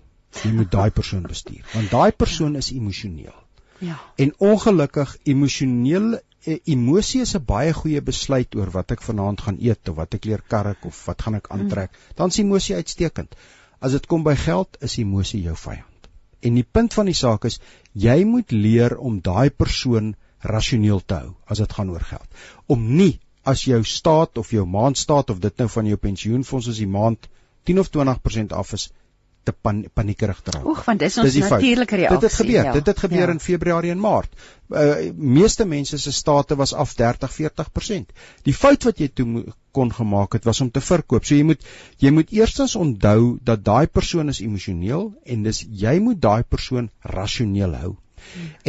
Jy 0.45 0.53
moet 0.53 0.71
daai 0.71 0.91
persoon 0.91 1.23
bestuur 1.23 1.65
want 1.75 1.91
daai 1.91 2.13
persoon 2.13 2.57
is 2.57 2.71
emosioneel. 2.73 3.37
Ja. 3.79 3.99
En 4.17 4.33
ongelukkig 4.39 5.17
emosioneel 5.25 6.19
e, 6.45 6.61
emosie 6.65 7.21
is 7.21 7.35
'n 7.37 7.45
baie 7.45 7.73
goeie 7.73 8.01
besluit 8.01 8.55
oor 8.55 8.71
wat 8.71 8.91
ek 8.91 9.03
vanaand 9.03 9.41
gaan 9.41 9.59
eet 9.61 9.89
of 9.89 9.97
wat 9.97 10.15
ek 10.15 10.25
leer 10.25 10.43
kark 10.49 10.85
of 10.85 11.05
wat 11.07 11.23
gaan 11.23 11.35
ek 11.35 11.51
aantrek. 11.51 11.91
Mm. 11.91 12.17
Dan 12.17 12.29
is 12.29 12.39
emosie 12.39 12.77
uitstekend. 12.77 13.37
As 13.81 13.93
dit 13.93 14.07
kom 14.07 14.23
by 14.23 14.35
geld, 14.35 14.77
is 14.81 14.99
emosie 14.99 15.43
jou 15.43 15.57
vyand. 15.57 15.96
En 16.41 16.55
die 16.55 16.67
punt 16.79 16.95
van 16.95 17.09
die 17.09 17.17
saak 17.17 17.45
is 17.45 17.61
jy 17.93 18.25
moet 18.25 18.53
leer 18.53 18.97
om 18.99 19.21
daai 19.21 19.51
persoon 19.51 20.15
rasioneel 20.47 21.01
te 21.01 21.15
hou 21.15 21.33
as 21.47 21.63
dit 21.63 21.73
gaan 21.73 21.91
oor 21.91 22.05
geld. 22.05 22.29
Om 22.67 22.85
nie 22.97 23.19
as 23.47 23.65
jou 23.65 23.83
staat 23.85 24.39
of 24.39 24.51
jou 24.51 24.67
maandstaat 24.67 25.31
of 25.31 25.41
dit 25.41 25.59
nou 25.63 25.69
van 25.71 25.87
jou 25.87 25.97
pensioenfonds 25.97 26.69
is 26.73 26.83
die 26.83 26.91
maand 26.91 27.29
10 27.67 27.83
of 27.83 27.91
20% 27.95 28.55
af 28.55 28.73
is 28.73 28.91
te 29.47 29.53
pan, 29.55 29.85
paniekerig 29.95 30.41
te 30.43 30.57
raak. 30.57 30.67
Oeg, 30.67 30.83
want 30.89 31.03
dis 31.03 31.19
ons 31.23 31.37
natuurlike 31.37 31.99
reaksie. 32.01 32.19
Dit 32.19 32.27
het 32.27 32.39
gebeur. 32.41 32.65
Ja. 32.65 32.73
Dit 32.75 32.89
het 32.91 33.03
gebeur 33.05 33.27
ja. 33.31 33.35
in 33.37 33.43
Februarie 33.43 33.93
en 33.95 34.03
Maart. 34.03 34.35
Uh 34.71 35.13
meeste 35.15 35.67
mense 35.71 35.99
se 36.03 36.13
state 36.13 36.59
was 36.59 36.75
af 36.75 36.97
30-40%. 36.99 38.11
Die 38.49 38.55
fout 38.55 38.89
wat 38.91 39.03
jy 39.03 39.09
toe 39.15 39.29
kon 39.77 39.93
gemaak 39.99 40.37
het 40.39 40.49
was 40.49 40.61
om 40.65 40.71
te 40.71 40.83
verkoop. 40.89 41.25
So 41.25 41.37
jy 41.37 41.47
moet 41.51 41.67
jy 42.03 42.13
moet 42.17 42.33
eerstens 42.39 42.77
onthou 42.81 43.37
dat 43.51 43.65
daai 43.65 43.87
persoon 43.99 44.33
is 44.33 44.43
emosioneel 44.45 45.11
en 45.25 45.47
dis 45.49 45.63
jy 45.85 45.99
moet 46.09 46.21
daai 46.29 46.43
persoon 46.43 46.91
rasioneel 47.17 47.79
hou. 47.83 47.93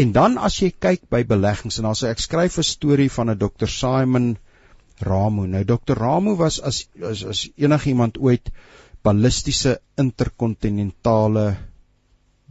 En 0.02 0.12
dan 0.16 0.38
as 0.50 0.60
jy 0.62 0.72
kyk 0.86 1.08
by 1.14 1.24
beleggings 1.30 1.80
en 1.80 1.88
dan 1.90 1.98
sê 2.00 2.12
ek 2.14 2.24
skryf 2.24 2.58
'n 2.60 2.68
storie 2.72 3.12
van 3.18 3.32
'n 3.32 3.40
Dr 3.44 3.72
Simon 3.76 4.28
Ramu. 5.10 5.48
Nou 5.48 5.64
Dr 5.64 5.98
Ramu 5.98 6.36
was 6.36 6.60
as 6.62 6.88
as, 7.12 7.24
as 7.24 7.50
enigiemand 7.56 8.18
ooit 8.18 8.52
ballistiese 9.04 9.80
interkontinentale 10.04 11.48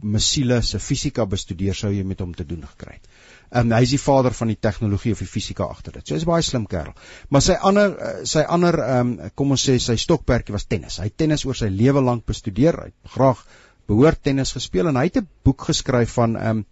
missiele 0.03 0.61
se 0.61 0.79
fisika 0.79 1.25
bestudeer 1.25 1.75
sou 1.75 1.89
jy 1.91 2.03
met 2.05 2.19
hom 2.21 2.33
te 2.37 2.45
doen 2.45 2.61
gekry 2.61 2.97
het. 2.97 3.07
Um, 3.49 3.71
hy 3.71 3.81
is 3.85 3.93
die 3.95 4.01
vader 4.01 4.35
van 4.35 4.51
die 4.51 4.59
tegnologie 4.59 5.13
of 5.15 5.21
die 5.23 5.29
fisika 5.29 5.65
agter 5.71 5.95
dit. 5.95 6.07
So 6.07 6.17
hy's 6.17 6.27
baie 6.27 6.43
slim 6.43 6.67
kerel. 6.69 6.93
Maar 7.29 7.45
sy 7.45 7.55
ander 7.69 7.95
eh, 7.95 8.25
sy 8.27 8.43
ander 8.43 8.77
um, 8.83 9.13
kom 9.39 9.55
ons 9.55 9.63
sê 9.69 9.77
sy 9.81 9.95
stokperdjie 10.03 10.53
was 10.53 10.67
tennis. 10.67 10.99
Hy 10.99 11.07
het 11.09 11.17
tennis 11.17 11.45
oor 11.47 11.57
sy 11.57 11.71
lewe 11.71 12.03
lank 12.03 12.25
bestudeer. 12.27 12.77
Hy 12.83 12.91
het 12.91 13.13
graag 13.15 13.45
behoort 13.87 14.21
tennis 14.21 14.51
gespeel 14.57 14.91
en 14.91 14.99
hy 14.99 15.07
het 15.07 15.21
'n 15.21 15.29
boek 15.47 15.69
geskryf 15.69 16.17
van 16.19 16.35
um, 16.35 16.65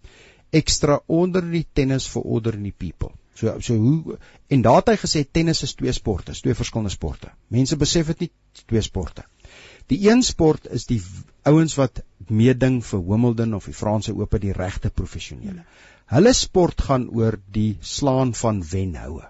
extraordinary 0.52 1.64
tennis 1.72 2.06
for 2.06 2.22
ordinary 2.22 2.72
people. 2.72 3.10
So 3.34 3.56
so 3.60 3.76
hoe 3.76 4.18
en 4.48 4.62
daar 4.62 4.82
het 4.82 4.92
hy 4.94 4.96
gesê 5.00 5.24
tennis 5.24 5.62
is 5.62 5.74
twee 5.74 5.92
sporte, 5.92 6.32
twee 6.32 6.54
verskillende 6.54 6.92
sporte. 6.92 7.32
Mense 7.48 7.76
besef 7.76 8.06
dit 8.12 8.26
nie 8.26 8.30
twee 8.66 8.82
sporte. 8.82 9.24
Die 9.86 10.08
een 10.10 10.22
sport 10.26 10.64
is 10.74 10.88
die 10.90 10.98
ouens 11.46 11.76
wat 11.78 12.00
meeding 12.26 12.80
vir 12.84 13.02
Wimbledon 13.06 13.52
of 13.54 13.66
die 13.70 13.74
Franse 13.80 14.14
Ope 14.18 14.40
die 14.42 14.54
regte 14.54 14.90
professionele. 14.90 15.62
Hulle 16.10 16.32
sport 16.34 16.82
gaan 16.88 17.04
oor 17.14 17.36
die 17.54 17.78
slaan 17.80 18.32
van 18.34 18.64
wenhoue. 18.70 19.22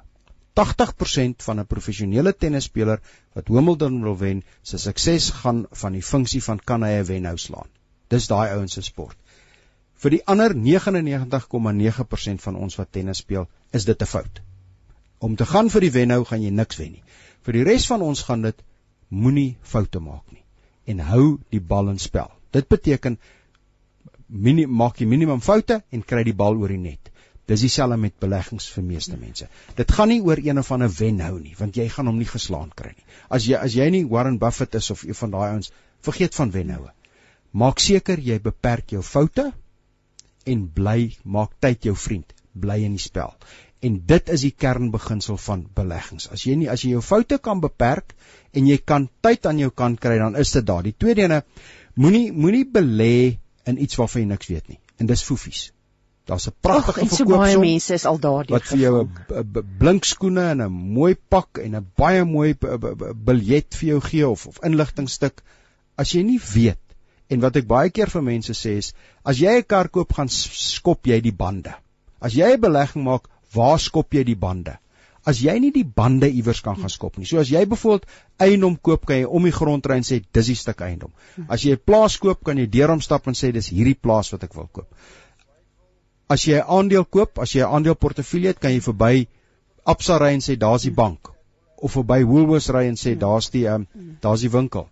80% 0.57 1.45
van 1.45 1.61
'n 1.61 1.67
professionele 1.73 2.33
tennisspeler 2.33 3.03
wat 3.35 3.53
Wimbledon 3.53 4.01
wil 4.03 4.17
wen, 4.23 4.43
se 4.63 4.79
sukses 4.79 5.29
gaan 5.43 5.67
van 5.83 5.93
die 5.93 6.07
funksie 6.13 6.43
van 6.43 6.59
kan 6.65 6.83
hy 6.83 6.95
'n 7.01 7.05
wenhou 7.11 7.37
slaan. 7.37 7.69
Dis 8.09 8.27
daai 8.27 8.49
ouens 8.55 8.73
se 8.73 8.83
sport. 8.83 9.17
Vir 9.95 10.11
die 10.11 10.23
ander 10.27 10.55
99,9% 10.55 12.41
van 12.41 12.57
ons 12.57 12.77
wat 12.77 12.93
tennis 12.93 13.19
speel, 13.19 13.47
is 13.73 13.85
dit 13.85 14.03
'n 14.03 14.07
fout. 14.07 14.41
Om 15.19 15.37
te 15.37 15.47
gaan 15.47 15.71
vir 15.71 15.81
die 15.81 15.93
wenhou 15.93 16.25
gaan 16.25 16.43
jy 16.43 16.51
niks 16.51 16.77
wen 16.77 16.93
nie. 16.93 17.05
Vir 17.43 17.53
die 17.53 17.65
res 17.65 17.87
van 17.87 18.01
ons 18.01 18.23
gaan 18.23 18.43
dit 18.43 18.63
moenie 19.09 19.57
foute 19.63 20.01
maak 20.01 20.33
nie 20.33 20.46
en 20.87 21.03
hou 21.11 21.27
die 21.51 21.61
bal 21.61 21.91
in 21.93 21.99
spel. 22.03 22.31
Dit 22.55 22.69
beteken 22.69 23.19
minim, 24.29 24.71
maak 24.71 25.01
jy 25.01 25.07
minimum 25.11 25.43
foute 25.45 25.83
en 25.93 26.03
kry 26.03 26.25
die 26.27 26.37
bal 26.37 26.59
oor 26.59 26.73
die 26.73 26.81
net. 26.81 27.13
Dis 27.47 27.63
dieselfde 27.63 27.99
met 28.03 28.17
beleggings 28.23 28.67
vir 28.75 28.83
meeste 28.83 29.17
mense. 29.19 29.47
Dit 29.79 29.93
gaan 29.95 30.11
nie 30.11 30.23
oor 30.23 30.41
een 30.43 30.59
of 30.59 30.71
ander 30.75 30.91
wen 30.99 31.21
hou 31.23 31.37
nie, 31.39 31.55
want 31.59 31.77
jy 31.79 31.87
gaan 31.93 32.11
hom 32.11 32.19
nie 32.19 32.31
geslaan 32.31 32.73
kry 32.75 32.91
nie. 32.91 33.07
As 33.31 33.47
jy 33.47 33.59
as 33.59 33.77
jy 33.79 33.87
nie 33.95 34.07
Warren 34.11 34.39
Buffett 34.43 34.75
is 34.75 34.91
of 34.91 35.05
een 35.07 35.19
van 35.21 35.35
daai 35.35 35.51
ouens, 35.53 35.71
vergeet 36.03 36.35
van 36.35 36.51
wen 36.55 36.73
houe. 36.75 36.91
Maak 37.53 37.79
seker 37.81 38.19
jy 38.21 38.41
beperk 38.43 38.91
jou 38.97 39.03
foute 39.03 39.53
en 40.47 40.67
bly 40.75 41.13
maak 41.23 41.55
tyd 41.63 41.87
jou 41.87 41.95
vriend, 41.95 42.35
bly 42.53 42.81
in 42.89 42.99
die 42.99 43.03
spel. 43.03 43.35
En 43.85 43.99
dit 44.07 44.29
is 44.33 44.41
die 44.41 44.55
kernbeginsel 44.57 45.37
van 45.37 45.67
beleggings. 45.75 46.31
As 46.33 46.47
jy 46.47 46.55
nie 46.57 46.71
as 46.73 46.83
jy 46.83 46.95
jou 46.97 47.03
foute 47.05 47.39
kan 47.39 47.61
beperk 47.61 48.15
en 48.53 48.67
jy 48.67 48.79
kan 48.79 49.09
tyd 49.23 49.47
aan 49.47 49.59
jou 49.59 49.71
kant 49.71 50.01
kry, 50.01 50.17
dan 50.19 50.37
is 50.37 50.53
dit 50.57 50.67
daar. 50.67 50.83
Die 50.83 50.95
tweede 50.97 51.27
ene, 51.27 51.43
moenie 51.95 52.33
moenie 52.33 52.65
belê 52.65 53.39
in 53.67 53.81
iets 53.83 53.99
waarvan 54.01 54.23
jy 54.23 54.29
niks 54.33 54.53
weet 54.53 54.69
nie. 54.69 54.81
En 54.99 55.07
dis 55.07 55.23
foefies. 55.23 55.71
Daar's 56.27 56.49
'n 56.49 56.55
pragtige 56.61 57.01
verkoopsom. 57.01 57.27
So 57.27 57.39
baie 57.39 57.59
mense 57.59 57.95
is 57.95 58.05
al 58.05 58.19
daar. 58.19 58.47
Wat 58.49 58.65
vir 58.65 58.79
jou 58.79 58.95
'n 59.05 59.67
blink 59.79 60.05
skoene 60.05 60.49
en 60.51 60.63
'n 60.63 60.73
mooi 60.73 61.15
pak 61.15 61.59
en 61.59 61.77
'n 61.77 61.87
baie 61.97 62.25
mooi 62.25 62.55
biljet 63.15 63.75
vir 63.75 63.89
jou 63.89 64.01
gee 64.01 64.29
of 64.29 64.47
of 64.47 64.59
inligtingstuk 64.63 65.43
as 65.97 66.13
jy 66.13 66.23
nie 66.23 66.41
weet 66.55 66.83
en 67.29 67.41
wat 67.41 67.57
ek 67.57 67.67
baie 67.67 67.91
keer 67.91 68.11
vir 68.11 68.23
mense 68.23 68.53
sê 68.53 68.77
is 68.79 68.93
as 69.25 69.39
jy 69.39 69.59
'n 69.59 69.63
kar 69.63 69.89
koop 69.89 70.13
gaan 70.13 70.29
skop 70.29 71.07
jy 71.07 71.21
die 71.21 71.37
bande. 71.45 71.75
As 72.21 72.35
jy 72.35 72.53
'n 72.55 72.61
belegging 72.61 73.05
maak, 73.05 73.29
waar 73.55 73.79
skop 73.81 74.15
jy 74.15 74.25
die 74.25 74.37
bande? 74.37 74.79
as 75.27 75.43
jy 75.43 75.57
nie 75.59 75.73
die 75.75 75.85
bande 75.85 76.29
iewers 76.31 76.63
kan 76.63 76.77
gaan 76.79 76.93
skop 76.93 77.17
nie. 77.19 77.27
So 77.27 77.41
as 77.43 77.51
jy 77.51 77.65
byvoorbeeld 77.67 78.07
eiendom 78.47 78.77
koop, 78.89 79.07
kan 79.11 79.19
jy 79.19 79.27
om 79.39 79.49
die 79.49 79.55
grond 79.55 79.89
ry 79.91 79.99
en 79.99 80.07
sê 80.07 80.21
dis 80.23 80.51
die 80.53 80.59
stuk 80.59 80.85
eiendom. 80.87 81.11
As 81.51 81.65
jy 81.67 81.75
'n 81.75 81.83
plaas 81.91 82.17
koop, 82.23 82.45
kan 82.47 82.59
jy 82.63 82.67
deur 82.71 82.95
hom 82.95 83.03
stap 83.03 83.27
en 83.27 83.35
sê 83.35 83.51
dis 83.53 83.71
hierdie 83.75 83.99
plaas 83.99 84.31
wat 84.33 84.45
ek 84.47 84.55
wil 84.55 84.69
koop. 84.73 84.87
As 86.31 86.47
jy 86.47 86.61
'n 86.61 86.69
aandeel 86.79 87.05
koop, 87.05 87.39
as 87.39 87.55
jy 87.55 87.63
'n 87.63 87.75
aandeleportefeulje 87.75 88.55
het, 88.55 88.61
kan 88.61 88.71
jy 88.71 88.81
verby 88.81 89.27
Absa 89.87 90.19
ry 90.19 90.33
en 90.35 90.41
sê 90.41 90.57
daar's 90.59 90.83
die 90.83 90.95
bank 90.95 91.31
of 91.79 91.93
verby 91.93 92.25
Woolworths 92.25 92.71
ry 92.71 92.87
en 92.87 92.97
sê 92.97 93.15
daar's 93.19 93.51
die 93.51 93.67
um, 93.67 93.87
daar's 94.23 94.41
die 94.41 94.51
winkel. 94.51 94.89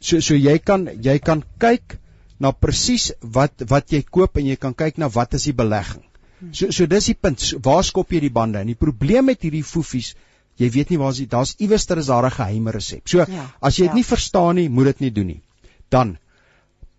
So 0.00 0.20
so 0.20 0.34
jy 0.34 0.58
kan 0.58 0.88
jy 1.02 1.18
kan 1.18 1.42
kyk 1.58 1.98
na 2.38 2.52
presies 2.52 3.12
wat 3.20 3.62
wat 3.68 3.92
jy 3.92 4.02
koop 4.02 4.36
en 4.38 4.46
jy 4.46 4.56
kan 4.56 4.74
kyk 4.74 4.98
na 4.98 5.08
wat 5.08 5.34
is 5.34 5.44
die 5.44 5.52
belegging. 5.52 6.05
So 6.52 6.70
so 6.70 6.86
dis 6.86 7.10
die 7.10 7.14
punt. 7.14 7.42
Waar 7.64 7.84
skop 7.84 8.12
jy 8.12 8.20
die 8.20 8.32
bande? 8.32 8.60
En 8.60 8.66
die 8.66 8.78
probleem 8.78 9.30
met 9.30 9.42
hierdie 9.42 9.64
foefies, 9.64 10.14
jy 10.60 10.68
weet 10.72 10.90
nie 10.92 10.98
waar 11.00 11.14
is 11.14 11.22
daar's 11.32 11.54
iewers 11.58 11.86
ter 11.86 11.98
is 11.98 12.10
daar 12.12 12.26
'n 12.26 12.30
geheime 12.30 12.72
resep. 12.72 13.08
So 13.08 13.18
ja, 13.18 13.46
as 13.60 13.76
jy 13.76 13.84
dit 13.84 13.92
ja. 13.92 13.94
nie 13.94 14.04
verstaan 14.04 14.54
nie, 14.56 14.68
moet 14.68 14.84
dit 14.92 15.00
nie 15.00 15.10
doen 15.10 15.26
nie. 15.26 15.42
Dan 15.88 16.18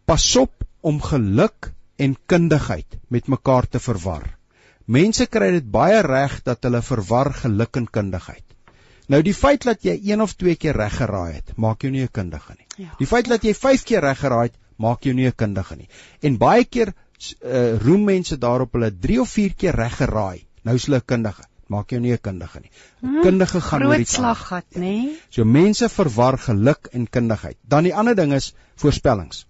pasop 0.06 0.64
om 0.82 1.02
geluk 1.02 1.72
en 1.98 2.16
kundigheid 2.26 3.00
met 3.10 3.28
mekaar 3.28 3.68
te 3.68 3.80
verwar. 3.80 4.38
Mense 4.86 5.26
kry 5.28 5.52
dit 5.52 5.72
baie 5.72 6.02
reg 6.02 6.44
dat 6.44 6.64
hulle 6.64 6.82
verwar 6.82 7.34
geluk 7.34 7.76
en 7.76 7.88
kundigheid. 7.88 8.44
Nou 9.08 9.22
die 9.24 9.34
feit 9.34 9.64
dat 9.64 9.84
jy 9.84 9.98
een 10.04 10.22
of 10.22 10.36
twee 10.36 10.56
keer 10.56 10.76
reg 10.76 10.98
geraai 11.00 11.34
het, 11.34 11.54
maak 11.56 11.82
jou 11.82 11.92
nie 11.92 12.04
'n 12.04 12.12
kundige 12.12 12.56
nie. 12.58 12.68
Ja. 12.78 12.96
Die 13.00 13.08
feit 13.08 13.28
dat 13.28 13.44
jy 13.44 13.54
5 13.54 13.84
keer 13.84 14.02
reg 14.02 14.20
geraai 14.20 14.48
het, 14.48 14.56
maak 14.78 15.04
jou 15.04 15.14
nie 15.14 15.28
'n 15.28 15.36
kundige 15.36 15.76
nie. 15.76 15.90
En 16.22 16.38
baie 16.38 16.66
keer 16.66 16.94
uh, 17.18 17.78
roem 17.82 18.04
mense 18.08 18.38
daarop 18.38 18.74
hulle 18.78 18.92
3 19.06 19.20
of 19.24 19.30
4 19.30 19.56
keer 19.58 19.76
reg 19.76 19.96
geraai. 20.02 20.46
Nou 20.68 20.76
is 20.76 20.88
hulle 20.90 21.02
kundige. 21.02 21.46
Maak 21.68 21.92
jou 21.92 22.00
nie 22.00 22.14
'n 22.14 22.22
kundige 22.24 22.60
nie. 22.62 22.72
'n 22.72 23.08
hmm, 23.08 23.22
Kundige 23.24 23.62
gaan 23.62 23.84
oor 23.84 23.98
die 23.98 24.06
slag 24.06 24.48
gehad, 24.48 24.66
nê? 24.76 24.80
Nee? 24.80 25.18
So 25.30 25.44
mense 25.46 25.90
verwar 25.90 26.38
geluk 26.38 26.90
en 26.92 27.10
kundigheid. 27.10 27.58
Dan 27.62 27.84
die 27.84 27.96
ander 27.96 28.16
ding 28.16 28.34
is 28.34 28.54
voorspellings. 28.76 29.46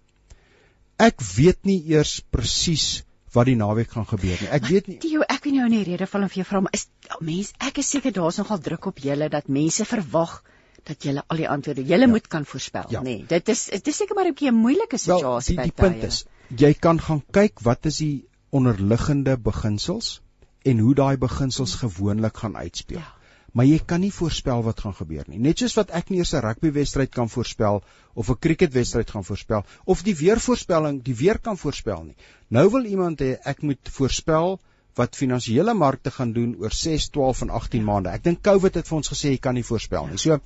Ek 0.98 1.22
weet 1.36 1.60
nie 1.64 1.84
eers 1.94 2.24
presies 2.32 3.04
wat 3.34 3.46
die 3.46 3.56
naweek 3.56 3.92
gaan 3.92 4.08
gebeur 4.08 4.38
nie. 4.42 4.50
Ek 4.50 4.66
weet 4.66 4.88
nie. 4.88 4.98
Tio, 4.98 5.22
ek 5.22 5.44
weet 5.44 5.54
nie 5.54 5.62
in 5.62 5.76
die 5.76 5.84
rede 5.92 6.08
val 6.08 6.24
of 6.24 6.34
jy 6.34 6.44
vra 6.44 6.62
maar 6.62 6.74
is 6.74 6.88
oh, 7.12 7.22
mense, 7.22 7.54
ek 7.60 7.78
is 7.84 7.90
seker 7.90 8.12
daar's 8.16 8.38
nogal 8.38 8.60
druk 8.60 8.86
op 8.86 8.98
julle 9.04 9.30
dat 9.30 9.48
mense 9.48 9.86
verwag 9.86 10.42
dat 10.88 11.04
jy 11.04 11.18
al 11.20 11.38
die 11.38 11.50
antwoorde 11.50 11.84
jy 11.84 12.00
ja. 12.00 12.08
moet 12.08 12.28
kan 12.28 12.46
voorspel, 12.46 12.88
ja. 12.90 13.04
nê. 13.04 13.20
Nee, 13.20 13.26
dit 13.28 13.50
is 13.50 13.66
dit 13.76 13.88
is 13.88 13.98
seker 14.02 14.16
maar 14.16 14.26
'n 14.26 14.34
bietjie 14.34 14.52
'n 14.52 14.56
moeilike 14.56 14.98
situasie 14.98 15.56
well, 15.56 15.66
die, 15.66 15.76
die 15.76 15.82
punt 15.84 16.04
is 16.04 16.26
jy 16.50 16.74
kan 16.74 17.00
gaan 17.00 17.22
kyk 17.32 17.60
wat 17.64 17.86
is 17.86 18.00
die 18.04 18.26
onderliggende 18.56 19.38
beginsels 19.38 20.22
en 20.64 20.80
hoe 20.80 20.96
daai 20.96 21.18
beginsels 21.18 21.76
gewoonlik 21.82 22.38
gaan 22.38 22.56
uitspeel. 22.56 23.00
Ja. 23.00 23.14
Maar 23.54 23.66
jy 23.66 23.80
kan 23.90 24.02
nie 24.04 24.12
voorspel 24.14 24.62
wat 24.64 24.80
gaan 24.84 24.94
gebeur 24.94 25.26
nie. 25.28 25.40
Net 25.40 25.60
soos 25.60 25.76
wat 25.80 25.92
ek 25.96 26.10
nie 26.12 26.20
eers 26.20 26.34
'n 26.36 26.44
rugbywedstryd 26.46 27.12
kan 27.12 27.30
voorspel 27.30 27.82
of 28.14 28.30
'n 28.30 28.40
cricketwedstryd 28.40 29.10
gaan 29.10 29.24
voorspel 29.24 29.66
of 29.86 30.04
die 30.04 30.16
weervoorspelling 30.16 31.02
die 31.04 31.16
weer 31.16 31.40
kan 31.40 31.58
voorspel 31.58 32.04
nie. 32.04 32.16
Nou 32.50 32.70
wil 32.70 32.86
iemand 32.86 33.20
hê 33.20 33.38
ek 33.44 33.62
moet 33.62 33.90
voorspel 33.90 34.60
wat 34.96 35.16
finansiële 35.16 35.74
markte 35.74 36.12
gaan 36.12 36.34
doen 36.34 36.56
oor 36.60 36.72
6, 36.72 37.10
12 37.10 37.42
en 37.42 37.50
18 37.50 37.84
maande. 37.84 38.10
Ek 38.10 38.24
dink 38.24 38.42
COVID 38.42 38.76
het 38.76 38.88
vir 38.88 38.98
ons 38.98 39.10
gesê 39.10 39.30
jy 39.30 39.38
kan 39.38 39.54
nie 39.54 39.64
voorspel 39.64 40.08
nie. 40.08 40.18
So 40.18 40.40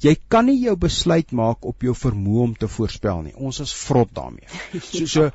jy 0.00 0.14
kan 0.32 0.46
nie 0.48 0.58
jou 0.62 0.76
besluit 0.80 1.32
maak 1.36 1.66
op 1.68 1.84
jou 1.84 1.94
vermoë 1.96 2.42
om 2.48 2.54
te 2.56 2.68
voorspel 2.68 3.22
nie. 3.26 3.34
Ons 3.36 3.60
is 3.64 3.74
vrot 3.84 4.12
daarmee. 4.16 4.48
So 4.80 5.06
so 5.06 5.30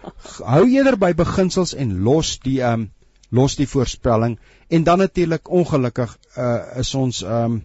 hou 0.46 0.66
eerder 0.70 0.98
by 0.98 1.14
beginsels 1.18 1.76
en 1.78 2.00
los 2.08 2.38
die 2.44 2.62
ehm 2.62 2.86
um, 2.86 2.92
los 3.36 3.56
die 3.58 3.68
voorspelling 3.68 4.38
en 4.70 4.84
dan 4.84 5.02
natuurlik 5.02 5.50
ongelukkig 5.50 6.18
uh, 6.38 6.80
is 6.80 6.94
ons 6.96 7.22
ehm 7.24 7.58
um, 7.58 7.62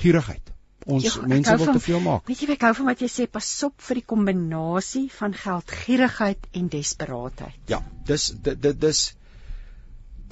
gierigheid. 0.00 0.54
Ons 0.84 1.04
jo, 1.06 1.22
mense 1.28 1.56
wil 1.56 1.72
te 1.72 1.80
veel 1.80 2.00
maak. 2.04 2.26
Weet 2.28 2.42
jy 2.44 2.48
ek 2.52 2.64
hou 2.66 2.72
van 2.80 2.88
wat 2.90 3.00
jy 3.00 3.08
sê 3.08 3.26
pas 3.30 3.50
op 3.64 3.84
vir 3.86 4.00
die 4.00 4.06
kombinasie 4.12 5.06
van 5.16 5.36
geldgierigheid 5.38 6.48
en 6.60 6.66
desperaatheid. 6.72 7.60
Ja, 7.72 7.80
dis 8.08 8.32
dit 8.44 8.80
dis 8.80 9.04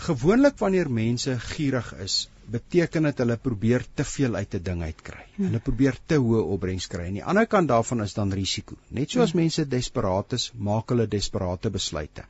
gewoonlik 0.02 0.58
wanneer 0.60 0.90
mense 0.90 1.38
gierig 1.54 1.92
is, 2.04 2.16
beteken 2.52 3.08
dit 3.08 3.22
hulle 3.22 3.36
probeer 3.46 3.84
te 3.94 4.04
veel 4.04 4.34
uit 4.34 4.54
'n 4.54 4.62
ding 4.68 4.82
uitkry. 4.82 5.24
Hmm. 5.36 5.46
Hulle 5.46 5.60
probeer 5.68 5.98
te 6.06 6.18
hoë 6.20 6.42
opbrengs 6.56 6.86
kry. 6.92 7.06
Aan 7.06 7.18
die 7.18 7.24
ander 7.24 7.46
kant 7.46 7.68
daarvan 7.68 8.02
is 8.02 8.14
dan 8.14 8.32
risiko. 8.32 8.76
Net 8.88 9.10
soos 9.10 9.32
hmm. 9.32 9.40
mense 9.40 9.66
desperaat 9.68 10.32
is, 10.38 10.50
maak 10.54 10.90
hulle 10.94 11.06
desperate 11.06 11.70
besluite. 11.70 12.24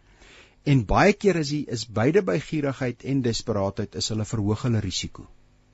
En 0.64 0.84
baie 0.86 1.12
keer 1.12 1.36
is 1.36 1.48
die 1.48 1.64
is 1.76 1.86
beide 1.86 2.22
by 2.22 2.38
gierigheid 2.38 3.04
en 3.04 3.22
desperaatheid 3.22 3.94
is 3.94 4.08
hulle 4.14 4.24
verhoog 4.24 4.62
hulle 4.68 4.80
risiko. 4.80 5.26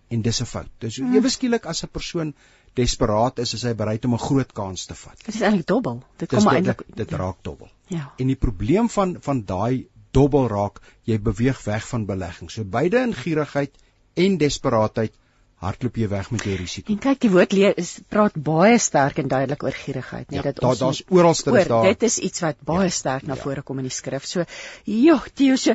En 0.09 0.23
dis 0.23 0.41
'n 0.41 0.47
fout. 0.47 0.71
Dis 0.79 0.95
so 0.95 1.05
hmm. 1.05 1.17
ewe 1.17 1.29
skielik 1.29 1.67
as 1.67 1.85
'n 1.85 1.93
persoon 1.93 2.35
desperaat 2.75 3.39
is, 3.39 3.55
is 3.55 3.63
hy 3.63 3.75
bereid 3.75 4.05
om 4.05 4.15
'n 4.15 4.25
groot 4.29 4.53
kans 4.53 4.87
te 4.87 4.95
vat. 4.95 5.19
Dit 5.25 5.35
is 5.35 5.41
eintlik 5.41 5.67
dobbel. 5.67 6.03
Dit 6.17 6.29
kom 6.29 6.49
eintlik 6.49 6.87
dit, 6.87 6.97
dit 6.97 7.13
raak 7.13 7.43
dobbel. 7.43 7.71
Ja. 7.89 8.13
En 8.19 8.27
die 8.27 8.37
probleem 8.37 8.89
van 8.89 9.17
van 9.21 9.45
daai 9.45 9.89
dobbel 10.11 10.49
raak, 10.49 10.81
jy 11.05 11.19
beweeg 11.21 11.61
weg 11.65 11.89
van 11.89 12.07
belegging. 12.07 12.51
So 12.51 12.65
beide 12.65 13.03
in 13.03 13.15
gierigheid 13.15 13.77
en 14.25 14.37
desperaatheid 14.41 15.15
hardloop 15.59 15.97
jy 15.99 16.07
weg 16.11 16.29
met 16.31 16.45
jou 16.47 16.55
risiko. 16.59 16.93
En 16.93 17.01
kyk 17.03 17.25
die 17.25 17.31
woord 17.33 17.55
leer 17.57 17.79
is 17.83 17.97
praat 18.13 18.37
baie 18.49 18.77
sterk 18.83 19.19
en 19.19 19.31
duidelik 19.31 19.65
oor 19.67 19.75
gierigheid, 19.75 20.29
nee, 20.31 20.39
ja, 20.39 20.45
dat 20.47 20.61
ons 20.63 20.85
daar's 20.85 21.01
oralste 21.11 21.55
is 21.59 21.67
daar. 21.71 21.89
Dit 21.91 22.07
is 22.07 22.21
iets 22.29 22.45
wat 22.45 22.61
baie 22.67 22.87
ja, 22.87 22.95
sterk 22.95 23.27
na 23.27 23.35
ja. 23.35 23.43
vore 23.43 23.65
kom 23.67 23.83
in 23.83 23.89
die 23.89 23.95
skrif. 23.95 24.27
So, 24.29 24.47
joh, 24.87 25.27
Theo, 25.35 25.59
so 25.59 25.75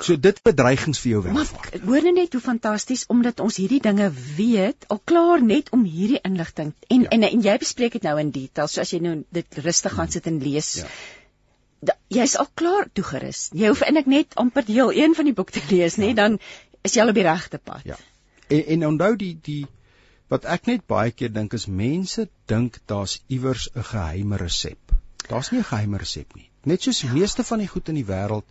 So 0.00 0.16
dit 0.16 0.38
bedreigings 0.40 1.02
vir 1.04 1.10
jou 1.10 1.18
welvaart. 1.26 1.74
Hoor 1.84 2.04
net 2.06 2.16
net 2.16 2.32
hoe 2.32 2.40
fantasties 2.40 3.02
omdat 3.12 3.42
ons 3.44 3.58
hierdie 3.60 3.80
dinge 3.84 4.06
weet, 4.38 4.86
al 4.88 5.02
klaar 5.04 5.42
net 5.44 5.68
om 5.76 5.82
hierdie 5.84 6.20
inligting 6.24 6.70
en, 6.88 7.02
ja. 7.04 7.10
en 7.12 7.26
en 7.28 7.42
jy 7.44 7.56
bespreek 7.60 7.98
dit 7.98 8.06
nou 8.08 8.14
in 8.22 8.30
detail, 8.32 8.70
so 8.72 8.80
as 8.80 8.94
jy 8.94 9.02
nou 9.04 9.18
dit 9.36 9.58
rustig 9.66 9.92
gaan 9.92 10.08
sit 10.14 10.30
en 10.30 10.40
lees. 10.40 10.70
Ja. 10.80 11.92
Jy's 12.14 12.38
al 12.40 12.48
klaar 12.56 12.88
toegerus. 12.96 13.50
Jy 13.52 13.68
hoef 13.68 13.82
eintlik 13.84 14.08
net 14.08 14.36
amper 14.40 14.64
deel 14.64 14.94
1 15.04 15.18
van 15.18 15.28
die 15.28 15.36
boek 15.36 15.52
te 15.52 15.60
lees, 15.68 15.98
ja. 15.98 16.06
nê, 16.06 16.14
dan 16.16 16.40
is 16.82 16.96
jy 16.96 17.02
al 17.02 17.12
op 17.12 17.18
die 17.18 17.26
regte 17.26 17.58
pad. 17.58 17.84
Ja. 17.84 17.98
En 18.48 18.64
en 18.76 18.86
onthou 18.86 19.16
die 19.16 19.34
die 19.48 19.66
wat 20.32 20.48
ek 20.48 20.66
net 20.70 20.86
baie 20.88 21.12
keer 21.12 21.32
dink 21.32 21.52
is 21.58 21.66
mense 21.66 22.28
dink 22.50 22.78
daar's 22.92 23.18
iewers 23.28 23.68
'n 23.74 23.84
geheime 23.90 24.36
resep. 24.36 24.96
Daar's 25.28 25.50
nie 25.52 25.60
'n 25.60 25.70
geheime 25.70 25.98
resep 25.98 26.34
nie. 26.34 26.48
Net 26.64 26.82
soos 26.82 27.00
die 27.00 27.08
ja. 27.08 27.14
meeste 27.14 27.44
van 27.44 27.58
die 27.58 27.68
goed 27.68 27.88
in 27.88 28.00
die 28.00 28.08
wêreld 28.10 28.44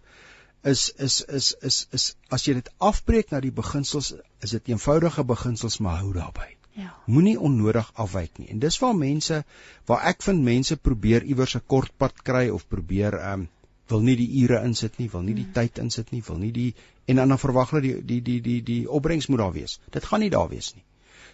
is 0.63 0.89
is 0.97 1.21
is 1.21 1.55
is 1.61 1.87
is 1.91 2.15
as 2.29 2.45
jy 2.45 2.53
dit 2.53 2.69
afbreek 2.77 3.31
na 3.31 3.39
die 3.39 3.51
beginsels, 3.51 4.13
is 4.41 4.51
dit 4.57 4.67
eenvoudige 4.73 5.23
beginsels 5.23 5.79
maar 5.79 5.97
hou 6.03 6.13
daarby. 6.13 6.49
Ja. 6.73 6.93
Moenie 7.05 7.39
onnodig 7.39 7.91
afwyk 7.93 8.37
nie. 8.37 8.47
En 8.49 8.59
dis 8.59 8.77
waar 8.79 8.95
mense 8.95 9.43
waar 9.85 10.05
ek 10.11 10.21
vind 10.23 10.43
mense 10.43 10.77
probeer 10.77 11.23
iewers 11.23 11.55
'n 11.55 11.65
kort 11.67 11.97
pad 11.97 12.21
kry 12.23 12.49
of 12.49 12.67
probeer 12.67 13.13
ehm 13.13 13.41
um, 13.41 13.49
wil 13.91 14.03
nie 14.05 14.17
die 14.19 14.29
ure 14.43 14.61
insit 14.65 14.97
nie, 14.99 15.09
wil 15.11 15.23
nie 15.25 15.35
die 15.37 15.47
mm. 15.47 15.55
tyd 15.57 15.81
insit 15.83 16.11
nie, 16.15 16.23
wil 16.27 16.39
nie 16.41 16.51
die 16.55 16.69
en 17.11 17.19
dan 17.21 17.37
verwag 17.41 17.73
hulle 17.73 17.83
die 17.83 17.97
die 18.07 18.21
die 18.21 18.39
die 18.45 18.59
die 18.67 18.81
opbrengs 18.89 19.27
moet 19.31 19.43
daar 19.43 19.55
wees. 19.55 19.79
Dit 19.91 20.07
gaan 20.07 20.23
nie 20.23 20.31
daar 20.33 20.49
wees 20.51 20.73
nie. 20.75 20.83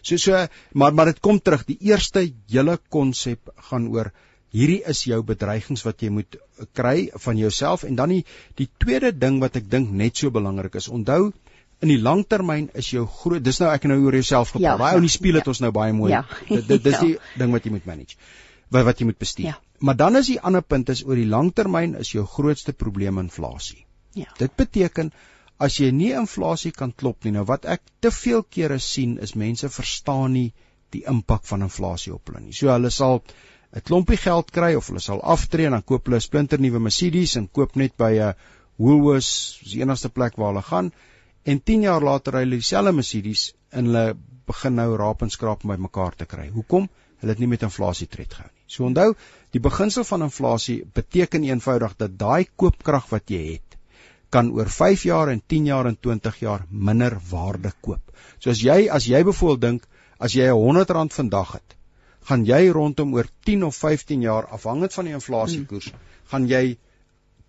So 0.02 0.18
so 0.18 0.46
maar 0.74 0.94
maar 0.94 1.12
dit 1.12 1.20
kom 1.20 1.40
terug. 1.40 1.66
Die 1.68 1.78
eerste 1.92 2.26
hele 2.50 2.78
konsep 2.90 3.52
gaan 3.70 3.88
oor 3.94 4.12
hierdie 4.56 4.82
is 4.88 5.04
jou 5.04 5.22
bedreigings 5.28 5.84
wat 5.86 6.02
jy 6.02 6.10
moet 6.14 6.38
kry 6.78 7.10
van 7.26 7.38
jouself 7.38 7.84
en 7.84 8.00
dan 8.00 8.16
die 8.16 8.24
die 8.60 8.70
tweede 8.80 9.12
ding 9.12 9.42
wat 9.44 9.60
ek 9.60 9.70
dink 9.70 9.92
net 9.92 10.18
so 10.18 10.32
belangrik 10.32 10.80
is. 10.80 10.88
Onthou 10.88 11.32
in 11.84 11.92
die 11.92 12.00
langtermyn 12.02 12.72
is 12.74 12.90
jou 12.94 13.06
groot 13.20 13.44
dis 13.44 13.60
nou 13.62 13.70
ek 13.70 13.86
nou 13.90 14.00
oor 14.06 14.18
jouself 14.18 14.56
gepraat. 14.56 14.72
Ja, 14.72 14.78
Daai 14.82 14.94
ou 14.96 15.04
in 15.04 15.10
die 15.10 15.14
spieël 15.14 15.38
ja. 15.38 15.44
het 15.44 15.52
ons 15.54 15.62
nou 15.62 15.72
baie 15.76 15.94
mooi. 15.94 16.12
Ja. 16.16 16.24
Dit 16.50 16.84
dis 16.84 16.96
ja. 16.98 17.04
die 17.04 17.42
ding 17.42 17.54
wat 17.54 17.68
jy 17.68 17.76
moet 17.76 17.86
manage. 17.90 18.18
Wat 18.70 18.86
wat 18.88 19.00
jy 19.00 19.08
moet 19.10 19.18
bestuur. 19.18 19.46
Ja. 19.46 19.58
Maar 19.80 19.96
dan 19.96 20.16
is 20.16 20.28
die 20.32 20.40
ander 20.42 20.62
punt 20.62 20.90
is 20.90 21.04
oor 21.06 21.16
die 21.16 21.30
langtermyn 21.30 21.96
is 21.96 22.12
jou 22.12 22.26
grootste 22.26 22.74
probleem 22.74 23.20
inflasie. 23.22 23.86
Ja. 24.18 24.32
Dit 24.38 24.56
beteken 24.58 25.12
as 25.62 25.78
jy 25.82 25.92
nie 25.92 26.14
inflasie 26.18 26.72
kan 26.72 26.94
klop 26.94 27.26
nie. 27.26 27.34
Nou 27.36 27.46
wat 27.50 27.66
ek 27.66 27.84
te 28.02 28.12
veel 28.12 28.44
kere 28.44 28.80
sien 28.84 29.18
is 29.22 29.36
mense 29.36 29.70
verstaan 29.70 30.34
nie 30.34 30.50
die 30.96 31.04
impak 31.10 31.46
van 31.50 31.66
inflasie 31.68 32.14
op 32.16 32.30
hulle 32.30 32.44
nie. 32.46 32.56
So 32.56 32.72
hulle 32.74 32.92
sal 32.94 33.22
'n 33.76 33.84
klompie 33.84 34.18
geld 34.18 34.52
kry 34.52 34.74
of 34.76 34.88
hulle 34.88 35.04
sal 35.04 35.22
aftree 35.22 35.68
en 35.68 35.76
dan 35.78 35.84
koop 35.84 36.08
hulle 36.08 36.18
'n 36.18 36.28
splinter 36.28 36.60
nuwe 36.60 36.80
Mercedes 36.80 37.36
en 37.36 37.48
koop 37.48 37.76
net 37.76 37.98
by 37.98 38.12
'n 38.20 38.34
Woolworths, 38.78 39.60
die 39.64 39.82
enigste 39.82 40.10
plek 40.10 40.38
waar 40.38 40.54
hulle 40.54 40.62
gaan 40.62 40.92
en 41.44 41.64
10 41.64 41.82
jaar 41.82 42.02
later 42.02 42.34
ry 42.34 42.44
hulle 42.46 42.62
dieselfde 42.62 42.92
Mercedes 42.92 43.54
en 43.72 43.86
hulle 43.86 44.16
begin 44.48 44.76
nou 44.76 44.96
raap 44.98 45.22
en 45.22 45.30
skraap 45.30 45.64
om 45.64 45.72
bymekaar 45.76 46.16
te 46.16 46.26
kry. 46.26 46.50
Hoekom? 46.50 46.90
Hulle 47.20 47.32
het 47.34 47.40
nie 47.40 47.48
met 47.48 47.64
inflasie 47.64 48.08
tred 48.08 48.34
gehou 48.34 48.50
nie. 48.52 48.57
So 48.68 48.86
onthou, 48.88 49.14
die 49.56 49.64
beginsel 49.64 50.04
van 50.04 50.26
inflasie 50.28 50.82
beteken 50.94 51.46
eenvoudig 51.48 51.96
dat 51.98 52.18
daai 52.20 52.48
koopkrag 52.56 53.08
wat 53.14 53.32
jy 53.32 53.44
het, 53.54 53.78
kan 54.30 54.52
oor 54.52 54.70
5 54.70 55.06
jaar 55.08 55.32
en 55.32 55.42
10 55.54 55.70
jaar 55.72 55.88
en 55.88 55.96
20 55.96 56.40
jaar 56.44 56.66
minder 56.70 57.16
waarde 57.30 57.72
koop. 57.82 58.04
So 58.40 58.52
as 58.52 58.62
jy 58.64 58.88
as 58.92 59.08
jy 59.08 59.24
byvoorbeeld 59.24 59.62
dink 59.62 59.88
as 60.20 60.36
jy 60.36 60.50
'n 60.50 60.60
100 60.60 60.90
rand 60.98 61.14
vandag 61.14 61.54
het, 61.54 61.78
gaan 62.28 62.44
jy 62.46 62.68
rondom 62.76 63.14
oor 63.16 63.28
10 63.46 63.64
of 63.64 63.76
15 63.76 64.22
jaar 64.22 64.48
afhangend 64.58 64.94
van 64.94 65.06
die 65.06 65.14
inflasiekoers, 65.14 65.92
hmm. 65.92 66.00
gaan 66.32 66.48
jy 66.48 66.78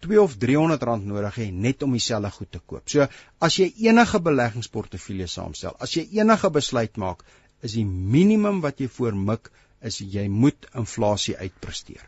2 0.07 0.21
of 0.23 0.37
300 0.39 0.83
rand 0.83 1.07
nodig 1.07 1.35
hê 1.41 1.51
net 1.51 1.83
om 1.83 1.93
dieselfde 1.97 2.31
goed 2.31 2.51
te 2.53 2.61
koop. 2.65 2.85
So 2.87 3.07
as 3.41 3.57
jy 3.59 3.73
enige 3.89 4.21
beleggingsportefeulje 4.23 5.27
saamstel, 5.27 5.75
as 5.81 5.97
jy 5.97 6.07
enige 6.21 6.51
besluit 6.55 6.97
maak, 6.97 7.25
is 7.63 7.75
die 7.75 7.85
minimum 7.85 8.61
wat 8.63 8.79
jy 8.79 8.87
voormik 8.87 9.51
is 9.83 10.01
jy 10.01 10.29
moet 10.29 10.67
inflasie 10.75 11.37
uitpresteer. 11.37 12.03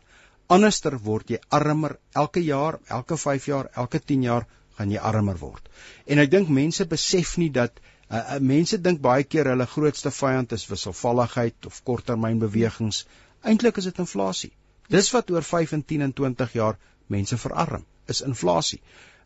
Anderster 0.51 0.97
word 0.99 1.31
jy 1.31 1.39
armer 1.55 1.97
elke 2.15 2.43
jaar, 2.43 2.81
elke 2.89 3.17
5 3.17 3.47
jaar, 3.47 3.71
elke 3.75 4.01
10 4.01 4.25
jaar 4.27 4.47
gaan 4.79 4.91
jy 4.91 4.99
armer 4.99 5.39
word. 5.39 5.69
En 6.07 6.19
ek 6.19 6.31
dink 6.33 6.49
mense 6.49 6.87
besef 6.91 7.37
nie 7.39 7.51
dat 7.55 7.79
uh, 8.11 8.39
mense 8.41 8.79
dink 8.83 9.03
baie 9.05 9.25
keer 9.25 9.53
hulle 9.53 9.67
grootste 9.67 10.11
vyand 10.11 10.53
is 10.57 10.67
wisselvalligheid 10.71 11.71
of 11.71 11.83
korttermynbewegings. 11.87 13.05
Eintlik 13.47 13.79
is 13.79 13.87
dit 13.91 14.03
inflasie. 14.03 14.53
Dis 14.91 15.13
wat 15.15 15.31
oor 15.31 15.47
5 15.47 15.77
en 15.79 15.85
10 15.95 16.09
en 16.09 16.13
20 16.23 16.59
jaar 16.59 16.79
mense 17.07 17.39
verarm, 17.39 17.85
is 18.11 18.25
inflasie. 18.27 18.81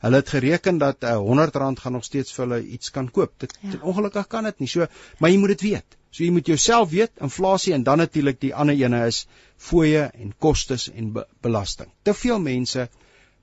Hulle 0.04 0.20
het 0.20 0.28
gereken 0.28 0.78
dat 0.78 1.04
uh, 1.08 1.16
100 1.16 1.54
rand 1.56 1.78
gaan 1.80 1.94
nog 1.96 2.04
steeds 2.04 2.32
vir 2.36 2.44
hulle 2.44 2.60
iets 2.76 2.90
kan 2.92 3.06
koop. 3.10 3.32
Dit 3.40 3.54
ja. 3.60 3.78
ongelukkig 3.80 4.26
kan 4.28 4.44
dit 4.44 4.58
nie. 4.60 4.68
So, 4.68 4.86
maar 5.18 5.32
jy 5.32 5.38
moet 5.40 5.54
dit 5.54 5.64
weet. 5.70 5.96
So 6.10 6.22
jy 6.26 6.30
moet 6.30 6.46
jouself 6.46 6.90
weet, 6.90 7.14
inflasie 7.24 7.72
en 7.74 7.86
dan 7.86 7.98
natuurlik 7.98 8.40
die 8.42 8.52
ander 8.54 8.76
ene 8.76 9.00
is 9.08 9.24
fooie 9.56 10.04
en 10.12 10.34
kostes 10.38 10.90
en 10.92 11.08
be 11.16 11.24
belasting. 11.46 11.88
Te 12.02 12.14
veel 12.14 12.42
mense 12.42 12.88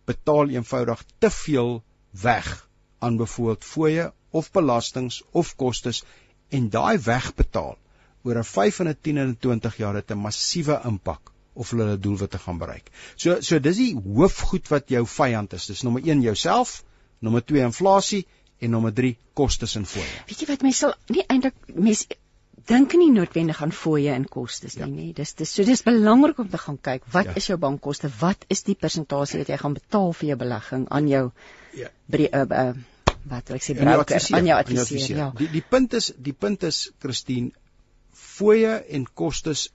betaal 0.06 0.54
eenvoudig 0.54 1.02
te 1.20 1.34
veel 1.34 1.82
weg 2.22 2.52
aan 3.00 3.18
byvoorbeeld 3.18 3.66
fooie 3.66 4.12
of 4.32 4.52
belastings 4.52 5.22
of 5.32 5.56
kostes 5.56 6.04
en 6.50 6.70
daai 6.70 6.98
wegbetaal 7.10 7.76
oor 8.24 8.38
'n 8.38 8.50
5 8.54 8.80
en 8.80 8.88
'n 8.94 8.98
10 9.02 9.18
en 9.18 9.30
'n 9.34 9.38
20 9.50 9.78
jaar 9.78 9.96
het 9.96 10.12
'n 10.12 10.24
massiewe 10.30 10.82
impak 10.86 11.32
of 11.54 11.72
hulle 11.74 11.88
hulle 11.88 12.00
doelwitte 12.00 12.40
gaan 12.40 12.60
bereik. 12.62 12.92
So 13.16 13.40
so 13.42 13.60
dis 13.60 13.80
die 13.82 13.94
hoofgoed 13.96 14.72
wat 14.72 14.92
jou 14.94 15.04
vyand 15.08 15.54
is. 15.58 15.68
Dis 15.72 15.84
nommer 15.88 16.04
1 16.06 16.24
jouself, 16.26 16.82
nommer 17.20 17.44
2 17.44 17.66
inflasie 17.68 18.26
en 18.62 18.76
nommer 18.76 18.94
3 18.94 19.16
kostes 19.34 19.76
en 19.76 19.86
fooie. 19.90 20.26
Weet 20.30 20.44
jy 20.44 20.50
wat 20.52 20.66
mense 20.68 20.86
sal 20.86 20.98
nie 21.10 21.26
eintlik 21.28 21.58
mense 21.76 22.20
dink 22.70 22.94
nie 22.94 23.10
noodwendig 23.10 23.62
aan 23.66 23.74
fooie 23.74 24.14
en 24.14 24.28
kostes 24.30 24.78
nie, 24.78 24.84
ja. 24.84 24.90
nee. 24.92 25.14
Dis 25.18 25.34
dis 25.40 25.56
so 25.58 25.66
dis 25.66 25.82
belangrik 25.84 26.40
om 26.44 26.50
te 26.50 26.60
gaan 26.62 26.78
kyk 26.78 27.08
wat 27.16 27.32
ja. 27.32 27.40
is 27.42 27.50
jou 27.50 27.58
bankkoste? 27.60 28.12
Wat 28.22 28.46
is 28.54 28.64
die 28.68 28.78
persentasie 28.78 29.42
wat 29.42 29.50
jy 29.50 29.58
gaan 29.58 29.76
betaal 29.80 30.14
vir 30.20 30.34
jou 30.34 30.40
belegging 30.46 30.88
aan 30.90 31.10
jou 31.10 31.26
Ja. 31.72 31.88
Bre, 32.12 32.28
uh, 32.36 32.46
uh, 32.52 32.74
wat 33.32 33.48
wil 33.48 33.58
ek 33.60 33.66
sê 33.66 33.76
broker 33.78 34.18
aan 34.36 34.48
jou 34.50 34.58
adviseur. 34.58 35.18
Ja. 35.18 35.28
Die 35.38 35.50
die 35.52 35.64
punt 35.64 35.94
is 35.98 36.12
die 36.18 36.34
punt 36.34 36.66
is 36.68 36.82
Christine 37.04 37.52
fooie 38.22 38.74
en 38.98 39.06
kostes 39.22 39.70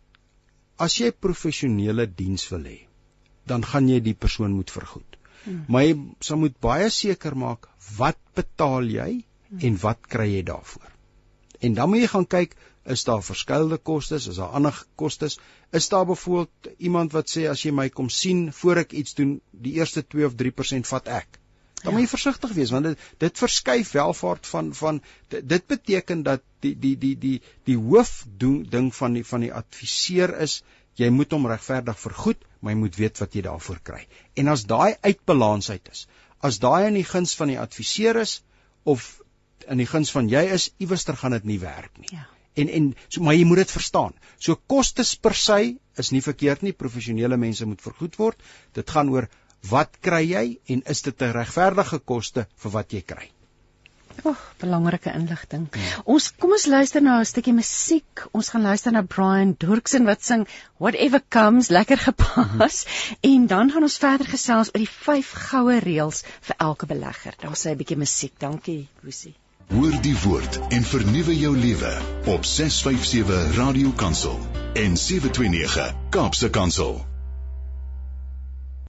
as 0.79 0.99
jy 1.01 1.13
professionele 1.13 2.07
diens 2.07 2.45
wil 2.53 2.67
hê, 2.69 2.79
dan 3.47 3.65
gaan 3.65 3.89
jy 3.89 4.01
die 4.05 4.17
persoon 4.27 4.57
moet 4.57 4.73
vergoed. 4.75 5.17
Hmm. 5.45 5.65
Maar 5.71 5.87
jy 5.87 5.95
sal 6.29 6.41
moet 6.43 6.57
baie 6.61 6.89
seker 6.91 7.37
maak 7.39 7.69
wat 7.97 8.19
betaal 8.39 8.89
jy 8.91 9.11
hmm. 9.23 9.61
en 9.69 9.79
wat 9.83 10.09
kry 10.15 10.29
jy 10.35 10.43
daarvoor. 10.51 10.91
En 11.65 11.77
dan 11.79 11.91
moet 11.91 12.05
jy 12.05 12.11
gaan 12.13 12.29
kyk, 12.37 12.57
is 12.87 13.05
daar 13.07 13.23
verskillende 13.25 13.79
kostes, 13.79 14.29
is 14.31 14.39
daar 14.43 14.55
ander 14.59 14.77
kostes? 15.01 15.39
Is 15.75 15.89
daar 15.89 16.07
byvoorbeeld 16.07 16.77
iemand 16.79 17.15
wat 17.17 17.31
sê 17.33 17.47
as 17.51 17.65
jy 17.65 17.73
my 17.75 17.89
kom 17.91 18.11
sien 18.13 18.53
voor 18.53 18.83
ek 18.85 18.93
iets 18.93 19.17
doen, 19.19 19.39
die 19.51 19.79
eerste 19.81 20.05
2 20.07 20.29
of 20.29 20.37
3% 20.43 20.91
vat 20.93 21.11
ek? 21.23 21.41
Dan 21.87 21.95
ja. 21.95 21.99
moet 22.01 22.07
jy 22.09 22.13
versigtig 22.13 22.55
wees 22.59 22.73
want 22.75 22.91
dit 22.91 23.05
dit 23.23 23.43
verskuif 23.45 23.93
welvaart 23.95 24.49
van 24.51 24.73
van 24.75 24.99
dit 25.31 25.67
beteken 25.71 26.25
dat 26.27 26.43
die 26.67 26.75
die 26.87 26.97
die 26.99 27.15
die 27.23 27.37
die 27.71 27.77
hoof 27.79 28.17
ding 28.43 28.91
van 28.95 29.15
die 29.19 29.25
van 29.25 29.47
die 29.47 29.53
adviseur 29.55 30.35
is 30.47 30.61
jy 30.97 31.11
moet 31.13 31.35
hom 31.37 31.47
regverdig 31.49 31.99
vergoed, 32.01 32.45
maar 32.61 32.75
jy 32.75 32.81
moet 32.81 32.99
weet 32.99 33.21
wat 33.21 33.37
jy 33.37 33.45
daarvoor 33.45 33.81
kry. 33.85 34.03
En 34.41 34.49
as 34.53 34.65
daai 34.69 34.97
uitbalans 35.05 35.69
uit 35.71 35.93
is, 35.93 36.07
as 36.41 36.61
daai 36.63 36.89
in 36.89 36.97
die 36.99 37.07
guns 37.07 37.37
van 37.37 37.53
die 37.53 37.61
adviseur 37.61 38.19
is 38.23 38.41
of 38.89 39.05
in 39.69 39.83
die 39.83 39.89
guns 39.91 40.13
van 40.15 40.31
jy 40.31 40.47
is, 40.57 40.71
iewerster 40.81 41.19
gaan 41.21 41.37
dit 41.37 41.47
nie 41.53 41.61
werk 41.61 41.93
nie. 42.01 42.09
Ja. 42.15 42.27
En 42.57 42.71
en 42.73 42.93
so 43.13 43.25
maar 43.25 43.37
jy 43.37 43.45
moet 43.45 43.61
dit 43.67 43.75
verstaan. 43.77 44.15
So 44.41 44.57
kostes 44.73 45.15
per 45.21 45.35
se 45.37 45.77
is 46.01 46.13
nie 46.13 46.23
verkeerd 46.25 46.63
nie. 46.65 46.73
Professionele 46.73 47.37
mense 47.37 47.67
moet 47.69 47.83
vergoed 47.85 48.17
word. 48.17 48.41
Dit 48.73 48.91
gaan 48.91 49.13
oor 49.13 49.29
wat 49.71 49.97
kry 50.01 50.23
jy 50.33 50.59
en 50.67 50.83
is 50.87 51.03
dit 51.03 51.23
'n 51.23 51.33
regverdige 51.33 51.99
koste 51.99 52.47
vir 52.57 52.71
wat 52.71 52.93
jy 52.93 53.03
kry? 53.03 53.31
Oh, 54.25 54.37
belangrike 54.59 55.13
inligting. 55.13 55.67
Hmm. 55.73 56.03
Ons 56.17 56.31
kom 56.41 56.55
ons 56.57 56.67
luister 56.67 57.03
na 57.03 57.19
'n 57.21 57.29
stukkie 57.29 57.53
musiek. 57.53 58.25
Ons 58.33 58.49
gaan 58.49 58.63
luister 58.63 58.93
na 58.93 59.03
Brian 59.03 59.55
Dorksen 59.59 60.05
wat 60.05 60.25
sing 60.25 60.47
Whatever 60.79 61.23
Comes, 61.29 61.69
lekker 61.69 61.99
gepas. 61.99 62.85
Hmm. 62.85 63.17
En 63.21 63.47
dan 63.47 63.71
gaan 63.71 63.83
ons 63.83 63.99
verder 63.99 64.27
gesels 64.27 64.73
oor 64.75 64.85
die 64.85 64.95
vyf 65.07 65.33
goue 65.49 65.81
reëls 65.81 66.23
vir 66.41 66.57
elke 66.59 66.87
belegger. 66.87 67.35
Daar 67.41 67.57
sê 67.57 67.71
'n 67.71 67.77
bietjie 67.77 67.97
musiek. 67.97 68.33
Dankie, 68.39 68.89
Lucy. 69.03 69.35
Hoor 69.69 70.01
die 70.03 70.17
woord 70.23 70.61
en 70.71 70.83
vernuwe 70.83 71.39
jou 71.39 71.57
lewe 71.57 71.93
op 72.27 72.45
657 72.45 73.57
Radio 73.57 73.91
Kansel 73.91 74.39
en 74.75 74.97
729 74.97 75.95
Kaapse 76.11 76.51
Kansel. 76.51 77.16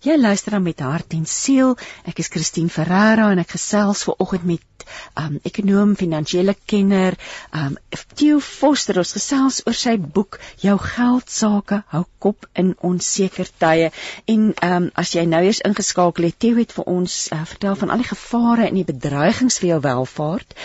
Jy 0.05 0.13
luister 0.21 0.53
dan 0.53 0.61
met 0.61 0.81
hart 0.85 1.13
en 1.17 1.23
siel. 1.25 1.71
Ek 2.05 2.19
is 2.21 2.27
Christine 2.29 2.69
Ferreira 2.69 3.31
en 3.33 3.39
ek 3.41 3.55
gesels 3.55 4.03
ver 4.05 4.19
oggend 4.21 4.43
met 4.45 4.83
um 5.17 5.39
ekonom, 5.43 5.95
finansiële 5.97 6.53
kenner, 6.69 7.17
um 7.49 7.73
Theo 8.13 8.37
Foster. 8.37 8.99
Ons 9.01 9.15
gesels 9.17 9.57
oor 9.65 9.73
sy 9.75 9.95
boek 9.97 10.37
Jou 10.61 10.75
geld 10.83 11.33
sake 11.33 11.79
hou 11.95 12.03
kop 12.21 12.45
in 12.53 12.75
onseker 12.85 13.49
tye. 13.57 13.89
En 14.29 14.45
um 14.69 14.87
as 15.01 15.15
jy 15.17 15.25
nou 15.25 15.41
eers 15.47 15.63
ingeskakel 15.65 16.29
het, 16.29 16.37
Theo 16.45 16.61
het 16.61 16.77
vir 16.77 16.93
ons 16.93 17.17
uh, 17.33 17.41
vertel 17.49 17.81
van 17.81 17.95
al 17.95 18.05
die 18.05 18.09
gevare 18.11 18.69
en 18.69 18.77
die 18.77 18.85
bedreigings 18.85 19.57
vir 19.63 19.71
jou 19.73 19.81
welfaart. 19.89 20.57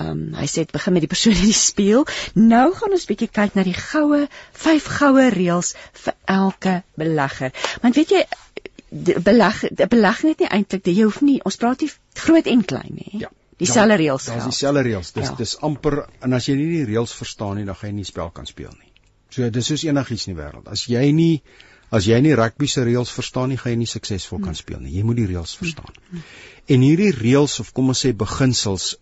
Um 0.00 0.32
hy 0.40 0.48
sê 0.48 0.64
dit 0.64 0.72
begin 0.72 0.96
met 0.96 1.04
die 1.04 1.12
persoon 1.12 1.36
in 1.36 1.52
die 1.52 1.60
spieël. 1.60 2.08
Nou 2.40 2.66
gaan 2.80 2.96
ons 2.96 3.08
bietjie 3.12 3.28
kyk 3.28 3.52
na 3.52 3.68
die 3.68 3.76
goue 3.76 4.24
vyf 4.64 4.90
goue 4.96 5.28
reëls 5.36 5.76
vir 6.06 6.20
elke 6.40 6.78
belegger. 6.96 7.52
Want 7.84 8.00
weet 8.00 8.16
jy 8.16 8.26
beleg 8.90 9.60
belegging 9.88 10.32
het 10.32 10.44
nie 10.44 10.48
eintlik 10.48 10.86
jy 10.88 11.04
hoef 11.04 11.20
nie 11.20 11.38
ons 11.44 11.58
praat 11.60 11.84
nie 11.84 11.90
groot 12.16 12.46
en 12.46 12.64
klein 12.64 12.94
nie. 12.94 13.22
Ja. 13.24 13.30
Dieselfde 13.58 13.96
reëls. 13.98 14.28
Daar's 14.30 14.44
dieselfde 14.46 14.84
reëls. 14.86 15.12
Dis 15.12 15.26
ja. 15.26 15.34
dis 15.38 15.56
amper 15.66 16.04
en 16.22 16.36
as 16.36 16.46
jy 16.46 16.54
nie 16.56 16.68
die 16.76 16.84
reëls 16.92 17.12
verstaan 17.18 17.58
nie, 17.58 17.66
dan 17.66 17.74
gaan 17.74 17.90
jy 17.90 17.96
nie 17.96 18.06
spel 18.06 18.30
kan 18.34 18.46
speel 18.46 18.70
nie. 18.70 18.92
So 19.34 19.48
dis 19.52 19.66
soos 19.66 19.84
enigiets 19.84 20.28
in 20.28 20.36
die 20.36 20.40
wêreld. 20.40 20.70
As 20.70 20.86
jy 20.88 21.10
nie 21.12 21.42
as 21.90 22.06
jy 22.06 22.20
nie 22.20 22.36
rugby 22.36 22.68
se 22.68 22.84
reëls 22.84 23.10
verstaan 23.12 23.50
nie, 23.50 23.58
gaan 23.58 23.74
jy 23.74 23.80
nie 23.82 23.90
suksesvol 23.90 24.42
kan 24.44 24.56
speel 24.56 24.80
nie. 24.84 24.92
Jy 24.94 25.04
moet 25.08 25.18
die 25.20 25.26
reëls 25.30 25.56
verstaan. 25.58 26.22
En 26.68 26.84
hierdie 26.84 27.10
reëls 27.16 27.58
of 27.64 27.72
kom 27.76 27.90
ons 27.94 28.04
sê 28.04 28.12
beginsels 28.16 28.94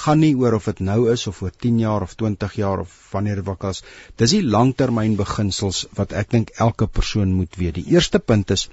gaan 0.00 0.20
nie 0.22 0.34
oor 0.36 0.56
of 0.58 0.66
dit 0.70 0.80
nou 0.88 0.98
is 1.12 1.26
of 1.30 1.40
oor 1.42 1.52
10 1.66 1.78
jaar 1.82 2.02
of 2.06 2.14
20 2.20 2.56
jaar 2.60 2.82
of 2.84 2.94
wanneer 3.12 3.40
dit 3.40 3.48
wakkas. 3.48 3.82
Dis 4.20 4.34
die 4.36 4.42
langtermyn 4.56 5.16
beginsels 5.20 5.84
wat 5.98 6.12
ek 6.12 6.30
dink 6.34 6.52
elke 6.66 6.86
persoon 6.86 7.32
moet 7.38 7.56
weet. 7.60 7.78
Die 7.80 7.94
eerste 7.96 8.18
punt 8.18 8.50
is 8.50 8.68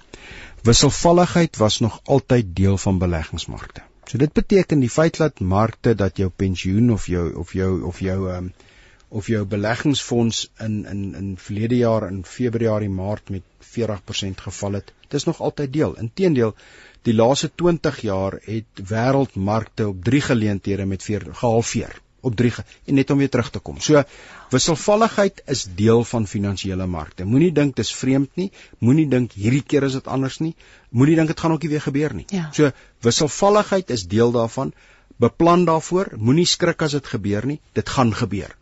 wisselvalligheid 0.68 1.58
was 1.58 1.80
nog 1.80 2.02
altyd 2.04 2.56
deel 2.56 2.78
van 2.78 3.00
beleggingsmarkte. 3.02 3.86
So 4.10 4.18
dit 4.18 4.34
beteken 4.34 4.82
die 4.84 4.90
feit 4.90 5.18
dat 5.22 5.40
markte 5.40 5.96
dat 5.96 6.18
jou 6.18 6.30
pensioen 6.30 6.92
of 6.92 7.08
jou 7.08 7.30
of 7.44 7.54
jou 7.54 7.72
of 7.88 8.00
jou 8.00 8.20
um, 8.34 8.52
of 9.12 9.28
jou 9.28 9.46
beleggingsfonds 9.46 10.50
in 10.66 10.86
in 10.86 11.16
in 11.16 11.30
verlede 11.38 11.78
jaar 11.78 12.08
in 12.08 12.24
Februarie 12.26 12.90
Maart 12.90 13.30
met 13.30 13.44
40% 13.72 14.44
geval 14.46 14.74
het, 14.80 14.94
dis 15.08 15.24
nog 15.24 15.42
altyd 15.42 15.74
deel. 15.74 15.96
Inteendeel, 15.96 16.56
die 17.08 17.16
laaste 17.16 17.50
20 17.56 18.00
jaar 18.06 18.38
het 18.46 18.86
wêreldmarkte 18.92 19.88
op 19.90 20.04
drie 20.06 20.22
geleenthede 20.22 20.86
met 20.86 21.04
veer 21.04 21.28
gehalveer 21.32 21.98
op 22.22 22.36
drie 22.38 22.52
en 22.86 22.96
net 22.96 23.10
om 23.10 23.18
weer 23.18 23.30
terug 23.30 23.50
te 23.50 23.60
kom. 23.60 23.80
So 23.82 24.04
wisselvalligheid 24.54 25.42
is 25.50 25.64
deel 25.76 26.04
van 26.06 26.28
finansiële 26.28 26.86
markte. 26.86 27.26
Moenie 27.26 27.52
dink 27.52 27.76
dis 27.76 27.92
vreemd 27.96 28.36
nie, 28.38 28.52
moenie 28.80 29.08
dink 29.10 29.34
hierdie 29.34 29.64
keer 29.66 29.88
is 29.88 29.98
dit 29.98 30.08
anders 30.08 30.40
nie, 30.44 30.54
moenie 30.90 31.18
dink 31.18 31.32
dit 31.34 31.40
gaan 31.40 31.56
ook 31.56 31.66
nie 31.66 31.72
weer 31.74 31.86
gebeur 31.88 32.14
nie. 32.14 32.28
Ja. 32.30 32.50
So 32.54 32.72
wisselvalligheid 33.08 33.90
is 33.90 34.06
deel 34.12 34.34
daarvan. 34.36 34.74
Beplan 35.22 35.66
daarvoor, 35.66 36.16
moenie 36.18 36.48
skrik 36.50 36.82
as 36.82 36.98
dit 36.98 37.08
gebeur 37.08 37.46
nie, 37.46 37.60
dit 37.78 37.90
gaan 37.90 38.14
gebeur. 38.14 38.54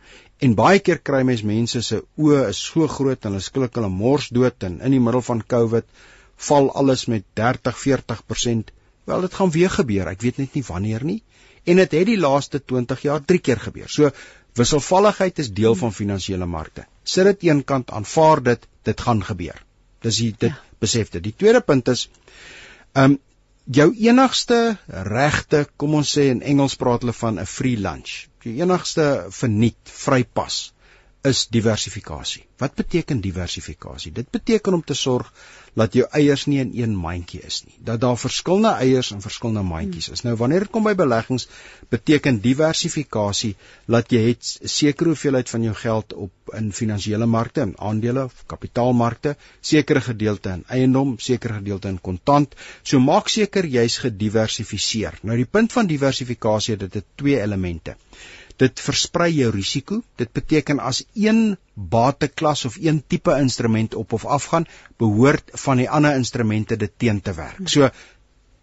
En 0.44 0.56
baie 0.56 0.80
keer 0.80 1.00
kry 1.04 1.22
mens 1.28 1.44
mense 1.44 1.82
se 1.84 2.02
oë 2.20 2.46
is 2.50 2.60
so 2.64 2.88
groot 2.88 3.26
en 3.26 3.34
hulle 3.34 3.44
skielik 3.44 3.76
hulle 3.76 3.92
mors 3.92 4.30
dood 4.36 4.64
en 4.68 4.80
in 4.80 4.96
die 4.96 5.04
middel 5.04 5.24
van 5.24 5.44
Covid 5.44 5.88
val 6.48 6.72
alles 6.80 7.06
met 7.06 7.24
30, 7.34 7.80
40%. 7.86 8.72
Wel, 9.10 9.22
dit 9.22 9.34
gaan 9.34 9.52
weer 9.52 9.70
gebeur. 9.70 10.08
Ek 10.08 10.22
weet 10.22 10.38
net 10.38 10.54
nie 10.56 10.64
wanneer 10.64 11.04
nie 11.04 11.22
en 11.70 11.80
dit 11.80 11.86
het, 11.86 12.00
het 12.00 12.08
die 12.10 12.20
laaste 12.20 12.62
20 12.66 13.02
jaar 13.06 13.24
3 13.26 13.40
keer 13.44 13.62
gebeur. 13.62 13.90
So 13.90 14.12
wisselvalligheid 14.60 15.40
is 15.44 15.52
deel 15.54 15.76
van 15.76 15.94
finansiële 15.94 16.48
markte. 16.50 16.86
Sit 17.04 17.28
dit 17.30 17.50
eenkant 17.50 17.92
aanvaar 17.92 18.44
dit, 18.44 18.68
dit 18.88 19.02
gaan 19.08 19.24
gebeur. 19.24 19.60
Dis 20.06 20.22
jy 20.24 20.32
dit 20.38 20.54
ja. 20.54 20.62
besef 20.80 21.12
dit. 21.16 21.24
Die 21.24 21.36
tweede 21.36 21.62
punt 21.62 21.92
is 21.96 22.08
ehm 22.94 23.12
um, 23.12 23.20
jou 23.70 23.92
enigste 24.02 24.56
regte, 25.06 25.60
kom 25.78 25.94
ons 26.00 26.12
sê 26.16 26.24
in 26.32 26.40
Engels 26.42 26.74
praat 26.82 27.04
hulle 27.04 27.14
van 27.14 27.38
'n 27.38 27.46
free 27.46 27.78
lunch. 27.78 28.26
Jou 28.42 28.56
enigste 28.64 29.28
verniet, 29.30 29.78
vrypas 29.86 30.72
is 31.30 31.44
diversifikasie. 31.54 32.48
Wat 32.58 32.74
beteken 32.76 33.22
diversifikasie? 33.22 34.12
Dit 34.12 34.32
beteken 34.32 34.74
om 34.74 34.82
te 34.84 34.94
sorg 34.94 35.30
dat 35.80 35.96
jou 35.96 36.06
eiers 36.20 36.46
nie 36.50 36.60
in 36.64 36.72
een 36.76 36.96
mandjie 36.98 37.40
is 37.48 37.62
nie. 37.66 37.76
Dat 37.90 38.02
daar 38.04 38.18
verskillende 38.20 38.72
eiers 38.84 39.12
in 39.16 39.22
verskillende 39.24 39.64
mandjies 39.68 40.10
is. 40.16 40.24
Nou 40.26 40.36
wanneer 40.40 40.66
dit 40.66 40.72
kom 40.76 40.88
by 40.88 40.96
beleggings, 41.00 41.48
beteken 41.94 42.42
diversifikasie 42.44 43.54
dat 43.88 44.12
jy 44.12 44.24
het 44.30 44.50
sekere 44.74 45.14
hoeveelheid 45.14 45.50
van 45.50 45.68
jou 45.70 45.76
geld 45.82 46.16
op 46.26 46.56
in 46.60 46.72
finansiële 46.74 47.26
markte, 47.30 47.68
in 47.68 47.76
aandele 47.78 48.26
of 48.30 48.44
kapitaalmarkte, 48.52 49.36
sekere 49.62 50.02
gedeelte 50.02 50.58
in 50.58 50.66
eiendom, 50.68 51.16
sekere 51.20 51.60
gedeelte 51.62 51.92
in 51.94 52.02
kontant. 52.02 52.58
So 52.84 53.00
maak 53.00 53.32
seker 53.32 53.68
jy's 53.70 54.00
gediversifiseer. 54.04 55.20
Nou 55.24 55.38
die 55.40 55.48
punt 55.48 55.74
van 55.76 55.88
diversifikasie, 55.88 56.78
dit 56.80 57.00
het 57.02 57.08
twee 57.16 57.40
elemente 57.42 57.96
dit 58.60 58.82
versprei 58.84 59.32
jou 59.34 59.50
risiko. 59.56 60.02
Dit 60.20 60.32
beteken 60.36 60.80
as 60.84 61.04
een 61.14 61.58
bateklas 61.74 62.66
of 62.66 62.78
een 62.82 63.04
tipe 63.08 63.36
instrument 63.40 63.96
op 63.96 64.14
of 64.14 64.26
af 64.26 64.50
gaan, 64.52 64.68
behoort 64.98 65.52
van 65.64 65.78
die 65.78 65.90
ander 65.90 66.16
instrumente 66.16 66.78
dit 66.78 66.92
teen 66.98 67.22
te 67.22 67.34
werk. 67.34 67.68
So 67.68 67.90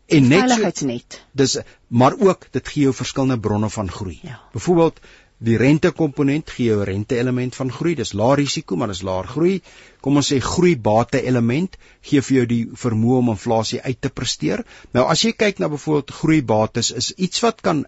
en 0.06 0.28
net 0.28 0.44
veiligheidsnet. 0.44 1.20
Dis 1.32 1.58
maar 1.86 2.14
ook 2.18 2.46
dit 2.50 2.68
gee 2.68 2.82
jou 2.86 2.94
verskillende 2.94 3.40
bronne 3.40 3.70
van 3.70 3.90
groei. 3.90 4.18
Ja. 4.22 4.40
Byvoorbeeld 4.52 5.00
Die 5.38 5.58
rentekomponent 5.60 6.48
gee 6.48 6.70
jou 6.70 6.84
rente-element 6.88 7.56
van 7.58 7.68
groei. 7.68 7.92
Dis 7.94 8.14
lae 8.16 8.36
risiko, 8.40 8.76
maar 8.80 8.88
dis 8.88 9.02
laer 9.04 9.26
groei. 9.28 9.58
Kom 10.00 10.16
ons 10.16 10.30
sê 10.32 10.38
groeibate 10.40 11.20
element 11.28 11.74
gee 12.08 12.22
vir 12.24 12.36
jou 12.36 12.44
die 12.52 12.60
vermoë 12.82 13.18
om 13.18 13.28
inflasie 13.34 13.82
uit 13.84 13.98
te 14.00 14.08
presteer. 14.08 14.62
Nou 14.96 15.04
as 15.12 15.26
jy 15.26 15.34
kyk 15.36 15.60
na 15.60 15.68
byvoorbeeld 15.68 16.14
groeibates 16.20 16.88
is 17.02 17.10
iets 17.26 17.42
wat 17.44 17.60
kan 17.66 17.82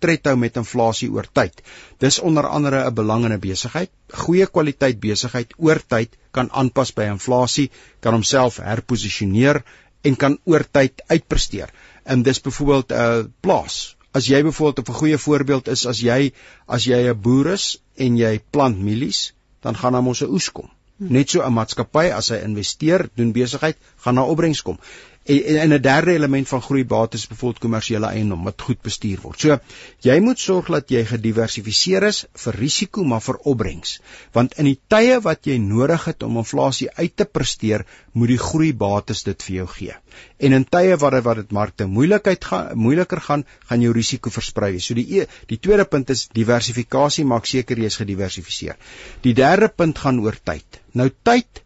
tred 0.00 0.30
hou 0.30 0.36
met 0.40 0.56
inflasie 0.56 1.10
oor 1.12 1.28
tyd. 1.40 1.60
Dis 2.00 2.20
onder 2.30 2.48
andere 2.48 2.86
'n 2.86 2.94
belangende 2.94 3.38
besigheid. 3.38 3.90
Goeie 4.24 4.46
kwaliteit 4.46 5.00
besigheid 5.00 5.52
oor 5.58 5.82
tyd 5.86 6.16
kan 6.32 6.48
aanpas 6.52 6.94
by 6.94 7.10
inflasie, 7.12 7.70
kan 8.00 8.14
homself 8.14 8.56
herposisioneer 8.56 9.60
en 10.04 10.16
kan 10.16 10.38
oor 10.44 10.64
tyd 10.72 11.02
uitpresteer. 11.08 11.68
En 12.04 12.22
dis 12.22 12.40
byvoorbeeld 12.40 12.92
'n 12.92 12.94
uh, 12.94 13.24
plaas 13.40 13.96
as 14.14 14.28
jy 14.30 14.42
byvoorbeeld 14.46 14.88
'n 14.88 14.98
goeie 15.00 15.18
voorbeeld 15.18 15.68
is 15.68 15.86
as 15.86 16.00
jy 16.00 16.32
as 16.66 16.84
jy 16.86 17.00
'n 17.10 17.20
boer 17.20 17.52
is 17.52 17.66
en 17.96 18.16
jy 18.16 18.40
plant 18.50 18.78
mielies, 18.78 19.32
dan 19.60 19.76
gaan 19.76 19.92
daar 19.92 20.02
mos 20.02 20.22
'n 20.22 20.30
oes 20.30 20.48
kom. 20.52 20.70
Net 20.98 21.30
so 21.30 21.42
'n 21.42 21.52
maatskappy 21.52 22.06
as 22.14 22.28
hy 22.28 22.38
investeer, 22.46 23.08
doen 23.14 23.32
besigheid, 23.32 23.76
gaan 23.96 24.14
daar 24.14 24.30
opbrengs 24.30 24.62
kom. 24.62 24.78
En 25.24 25.56
en 25.60 25.72
'n 25.72 25.80
derde 25.80 26.12
element 26.12 26.48
van 26.48 26.62
groei 26.62 26.84
bates 26.84 27.26
byvoorbeeld 27.26 27.60
kommersiële 27.60 28.06
eiendom 28.06 28.44
wat 28.44 28.62
goed 28.62 28.82
bestuur 28.82 29.20
word. 29.22 29.40
So 29.40 29.58
jy 30.00 30.18
moet 30.20 30.38
sorg 30.38 30.66
dat 30.66 30.90
jy 30.90 31.04
gediversifiseer 31.04 32.02
is 32.08 32.26
vir 32.42 32.58
risiko 32.60 33.04
maar 33.04 33.22
vir 33.24 33.38
opbrengs. 33.52 34.00
Want 34.32 34.58
in 34.58 34.68
die 34.68 34.78
tye 34.88 35.20
wat 35.24 35.48
jy 35.48 35.56
nodig 35.56 36.04
het 36.04 36.22
om 36.22 36.36
inflasie 36.36 36.90
uit 36.90 37.16
te 37.16 37.24
presteer, 37.24 37.86
moet 38.12 38.28
die 38.28 38.38
groei 38.38 38.74
bates 38.74 39.22
dit 39.22 39.42
vir 39.42 39.56
jou 39.56 39.66
gee. 39.66 39.96
En 40.38 40.52
in 40.52 40.64
tye 40.64 40.96
dit 40.96 41.24
wat 41.24 41.36
dit 41.36 41.50
markte 41.50 41.86
moeilikheid 41.86 42.44
gaan 42.44 42.76
moeiliker 42.76 43.20
gaan, 43.20 43.46
gaan 43.66 43.80
jou 43.80 43.92
risiko 43.92 44.30
versprei. 44.30 44.78
So 44.78 44.94
die 44.94 45.20
e, 45.20 45.26
die 45.46 45.58
tweede 45.58 45.84
punt 45.84 46.10
is 46.10 46.28
diversifikasie, 46.28 47.24
maak 47.24 47.46
seker 47.46 47.78
jy 47.78 47.86
is 47.86 47.96
gediversifiseer. 47.96 48.76
Die 49.22 49.32
derde 49.32 49.68
punt 49.68 49.98
gaan 49.98 50.20
oor 50.20 50.36
tyd. 50.44 50.82
Nou 50.92 51.10
tyd 51.22 51.63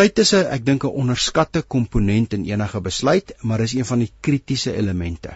Tyd 0.00 0.20
is 0.22 0.30
'n 0.32 0.46
ek 0.56 0.62
dink 0.64 0.84
'n 0.84 0.96
onderskatte 1.00 1.60
komponent 1.72 2.32
in 2.36 2.44
enige 2.50 2.80
besluit, 2.80 3.32
maar 3.48 3.60
is 3.60 3.74
een 3.76 3.84
van 3.84 3.98
die 3.98 4.12
kritiese 4.26 4.72
elemente. 4.72 5.32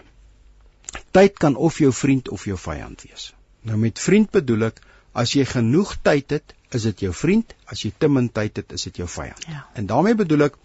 Tyd 1.17 1.37
kan 1.43 1.55
of 1.55 1.77
jou 1.77 1.91
vriend 1.93 2.29
of 2.29 2.45
jou 2.49 2.57
vyand 2.57 3.03
wees. 3.09 3.33
Nou 3.61 3.77
met 3.77 3.99
vriend 3.99 4.31
bedoel 4.31 4.63
ek 4.69 4.81
as 5.13 5.33
jy 5.37 5.45
genoeg 5.51 5.91
tyd 6.01 6.33
het, 6.37 6.55
is 6.71 6.87
dit 6.89 7.03
jou 7.05 7.13
vriend, 7.13 7.53
as 7.65 7.83
jy 7.85 7.91
te 7.97 8.09
min 8.09 8.29
tyd 8.39 8.57
het, 8.57 8.71
is 8.71 8.87
dit 8.89 8.97
jou 9.03 9.07
vyand. 9.17 9.45
Ja. 9.47 9.67
En 9.75 9.85
daarmee 9.85 10.15
bedoel 10.15 10.47
ek 10.47 10.57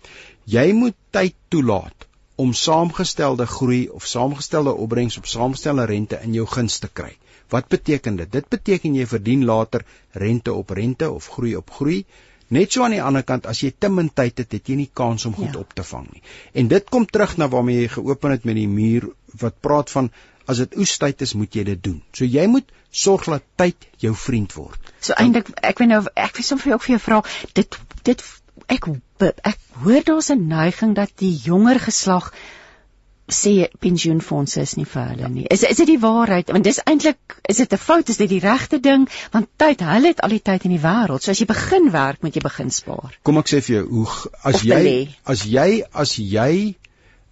jy 0.45 0.73
moet 0.73 0.97
tyd 1.11 1.37
toelaat 1.49 2.09
om 2.37 2.57
saamgestelde 2.57 3.47
groei 3.47 3.83
of 3.89 4.07
saamgestelde 4.07 4.73
opbrengs 4.73 5.19
op 5.19 5.27
saamgestelde 5.27 5.85
rente 5.85 6.23
in 6.25 6.33
jou 6.33 6.47
guns 6.47 6.79
te 6.79 6.89
kry. 6.89 7.13
Wat 7.51 7.69
beteken 7.69 8.17
dit? 8.17 8.33
Dit 8.33 8.49
beteken 8.49 8.95
jy 8.95 9.07
verdien 9.07 9.45
later 9.45 9.85
rente 10.13 10.53
op 10.53 10.71
rente 10.71 11.11
of 11.11 11.29
groei 11.37 11.57
op 11.57 11.71
groei 11.71 12.05
Net 12.51 12.73
so 12.73 12.83
aan 12.83 12.97
die 12.97 13.03
ander 13.03 13.23
kant 13.27 13.47
as 13.47 13.61
jy 13.63 13.71
te 13.79 13.89
min 13.89 14.09
tyd 14.11 14.43
het, 14.43 14.51
het 14.53 14.69
jy 14.69 14.77
nie 14.81 14.91
kans 15.01 15.27
om 15.29 15.37
goed 15.37 15.55
ja. 15.55 15.63
op 15.63 15.75
te 15.75 15.85
vang 15.87 16.09
nie. 16.11 16.23
En 16.53 16.71
dit 16.73 16.91
kom 16.91 17.07
terug 17.07 17.37
na 17.39 17.49
waarmee 17.49 17.85
jy 17.85 17.93
geopen 17.95 18.35
het 18.35 18.45
met 18.49 18.59
die 18.59 18.69
muur 18.69 19.07
wat 19.43 19.61
praat 19.63 19.91
van 19.95 20.11
as 20.51 20.59
dit 20.59 20.75
oestyd 20.83 21.23
is, 21.23 21.37
moet 21.39 21.55
jy 21.55 21.65
dit 21.69 21.83
doen. 21.85 22.01
So 22.17 22.27
jy 22.27 22.47
moet 22.51 22.71
sorg 22.91 23.29
dat 23.31 23.47
tyd 23.61 23.87
jou 24.03 24.15
vriend 24.19 24.55
word. 24.59 24.93
So 24.99 25.15
eintlik 25.15 25.53
ek 25.63 25.79
weet 25.79 25.93
nou 25.93 26.03
ek 26.15 26.41
wil 26.41 26.47
sommer 26.47 26.75
ook 26.75 26.87
vir 26.89 26.97
jou 26.97 27.03
vra 27.07 27.21
dit 27.59 27.79
dit 28.09 28.25
ek 28.67 28.89
ek 29.47 29.59
hoor 29.85 30.03
daar's 30.09 30.31
'n 30.35 30.49
neiging 30.49 30.95
dat 30.99 31.13
die 31.23 31.35
jonger 31.45 31.79
geslag 31.79 32.33
sê 33.33 33.69
pensioenfonde 33.81 34.61
is 34.61 34.75
nie 34.77 34.85
vir 34.85 35.07
hulle 35.13 35.29
nie. 35.29 35.47
Is 35.51 35.63
is 35.63 35.77
dit 35.77 35.87
die 35.87 35.99
waarheid? 36.01 36.51
Want 36.53 36.65
dis 36.65 36.81
eintlik 36.85 37.41
is 37.49 37.57
dit 37.57 37.73
'n 37.73 37.77
fout, 37.79 38.09
is 38.09 38.17
dit 38.17 38.29
die 38.29 38.41
regte 38.41 38.81
ding? 38.81 39.09
Want 39.33 39.49
tyd, 39.57 39.81
hulle 39.81 40.09
het 40.09 40.21
al 40.21 40.29
die 40.29 40.41
tyd 40.43 40.65
in 40.65 40.71
die 40.71 40.81
wêreld. 40.83 41.23
So 41.23 41.31
as 41.31 41.39
jy 41.39 41.47
begin 41.47 41.91
werk, 41.91 42.23
moet 42.23 42.35
jy 42.35 42.41
begin 42.43 42.71
spaar. 42.71 43.19
Kom 43.23 43.39
ek 43.39 43.49
sê 43.49 43.61
vir 43.63 43.77
jou, 43.77 43.87
hoe 43.89 44.07
as 44.45 44.55
Of 44.55 44.63
jy 44.63 44.75
belê. 44.83 45.09
as 45.25 45.43
jy 45.45 45.83
as 45.93 46.17
jy 46.17 46.75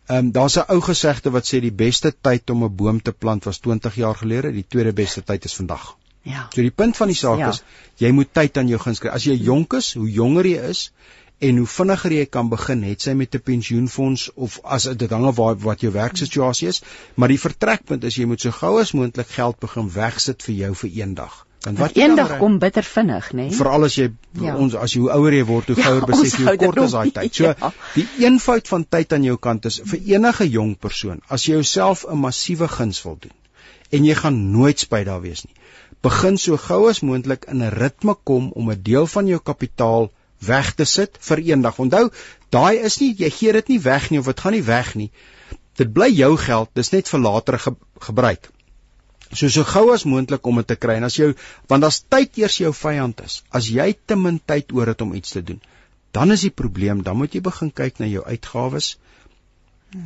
ehm 0.08 0.18
um, 0.18 0.32
daar's 0.32 0.56
'n 0.56 0.64
ou 0.72 0.80
gesegde 0.80 1.30
wat 1.30 1.44
sê 1.44 1.60
die 1.60 1.70
beste 1.72 2.12
tyd 2.22 2.50
om 2.50 2.64
'n 2.64 2.76
boom 2.76 3.00
te 3.02 3.12
plant 3.12 3.44
was 3.44 3.58
20 3.58 3.94
jaar 3.96 4.14
gelede, 4.14 4.52
die 4.52 4.64
tweede 4.68 4.92
beste 4.92 5.22
tyd 5.22 5.44
is 5.44 5.54
vandag. 5.54 5.96
Ja. 6.22 6.48
So 6.54 6.62
die 6.62 6.70
punt 6.70 6.96
van 6.96 7.08
die 7.08 7.16
saak 7.16 7.38
Ja. 7.38 7.48
is 7.48 7.62
jy 7.98 8.10
moet 8.12 8.32
tyd 8.34 8.56
aan 8.58 8.68
jou 8.68 8.78
guns 8.78 8.98
kry. 9.00 9.10
As 9.10 9.24
jy 9.24 9.34
jonk 9.36 9.72
is, 9.74 9.94
hoe 9.94 10.10
jonger 10.10 10.44
jy 10.46 10.68
is 10.70 10.90
en 11.38 11.56
hoe 11.56 11.66
vinniger 11.66 12.12
jy 12.12 12.26
kan 12.26 12.48
begin, 12.50 12.82
het 12.82 13.02
sy 13.02 13.12
met 13.14 13.34
'n 13.34 13.42
pensioenfonds 13.50 14.30
of 14.34 14.60
as 14.64 14.84
dit 14.84 15.10
hang 15.10 15.26
af 15.26 15.36
waar 15.36 15.56
wat 15.56 15.80
jou 15.80 15.92
werksituasie 15.92 16.68
is, 16.68 16.82
maar 17.14 17.28
die 17.28 17.38
vertrekpunt 17.40 18.04
is 18.04 18.16
jy 18.16 18.24
moet 18.24 18.40
so 18.40 18.50
gou 18.50 18.80
as 18.80 18.92
moontlik 18.92 19.28
geld 19.28 19.58
begin 19.60 19.90
wegsit 19.90 20.42
vir 20.42 20.54
jou 20.54 20.74
vir 20.74 20.90
eendag. 20.90 21.46
Want 21.62 21.78
dan 21.94 22.02
eendag 22.02 22.38
kom 22.38 22.58
bitter 22.58 22.82
vinnig, 22.82 23.32
né? 23.32 23.50
veral 23.50 23.84
as 23.84 23.94
jy 23.94 24.12
Ja. 24.40 24.56
ons 24.56 24.74
as 24.74 24.92
jy 24.92 25.00
hoe 25.00 25.10
ouer 25.10 25.32
jy 25.32 25.44
word, 25.44 25.66
hoe 25.66 25.76
Ja, 25.76 25.82
gouer 25.82 26.06
besef 26.06 26.38
jy 26.38 26.44
hoe 26.46 26.56
kort 26.56 26.78
is 26.78 26.90
daai 26.90 27.10
tyd. 27.10 27.34
So 27.34 27.44
ja. 27.44 27.72
die 27.94 28.06
eenvoud 28.18 28.68
van 28.68 28.86
tyd 28.88 29.12
aan 29.12 29.24
jou 29.24 29.36
kant 29.36 29.64
is 29.64 29.80
vir 29.84 29.98
enige 30.14 30.48
jong 30.50 30.76
persoon, 30.78 31.20
as 31.28 31.44
jy 31.46 31.52
jouself 31.54 32.04
'n 32.08 32.16
massiewe 32.18 32.68
guns 32.68 33.02
wil 33.02 33.16
doen 33.20 33.32
en 33.90 34.04
jy 34.04 34.14
gaan 34.14 34.38
nooit 34.52 34.78
spyt 34.78 35.06
daar 35.06 35.20
wees 35.20 35.44
nie. 35.44 35.54
Begin 36.02 36.36
so 36.38 36.56
gou 36.56 36.88
as 36.88 37.00
moontlik 37.00 37.44
in 37.48 37.62
'n 37.62 37.74
ritme 37.74 38.14
kom 38.24 38.50
om 38.52 38.70
'n 38.70 38.82
deel 38.82 39.06
van 39.06 39.26
jou 39.26 39.40
kapitaal 39.40 40.10
weg 40.46 40.74
te 40.78 40.84
sit 40.84 41.18
vir 41.28 41.42
eendag. 41.50 41.78
Onthou, 41.78 42.08
daai 42.54 42.78
is 42.88 43.00
nie 43.00 43.14
jy 43.18 43.30
gee 43.30 43.52
dit 43.52 43.74
nie 43.74 43.80
weg 43.82 44.10
nie 44.10 44.20
of 44.20 44.30
dit 44.30 44.40
gaan 44.40 44.56
nie 44.56 44.64
weg 44.66 44.94
nie. 44.98 45.10
Dit 45.78 45.92
bly 45.94 46.08
jou 46.10 46.36
geld, 46.36 46.70
dis 46.74 46.92
net 46.92 47.08
vir 47.08 47.22
latere 47.22 47.58
ge 47.62 47.74
gebruik. 48.08 48.48
So 49.32 49.50
so 49.52 49.64
gou 49.68 49.90
as 49.92 50.06
moontlik 50.08 50.46
om 50.46 50.56
dit 50.60 50.68
te 50.70 50.76
kry 50.76 50.96
en 50.98 51.06
as 51.08 51.18
jou 51.18 51.34
want 51.68 51.84
as 51.84 52.00
tyd 52.00 52.38
eers 52.40 52.56
jou 52.62 52.72
vyand 52.72 53.20
is, 53.26 53.42
as 53.52 53.68
jy 53.68 53.92
te 54.06 54.16
min 54.16 54.38
tyd 54.38 54.72
oor 54.72 54.88
het 54.88 55.04
om 55.04 55.12
iets 55.14 55.36
te 55.36 55.42
doen, 55.44 55.60
dan 56.16 56.32
is 56.32 56.46
die 56.46 56.54
probleem, 56.62 57.02
dan 57.04 57.18
moet 57.20 57.34
jy 57.36 57.42
begin 57.44 57.70
kyk 57.70 58.00
na 58.00 58.08
jou 58.08 58.24
uitgawes, 58.24 58.96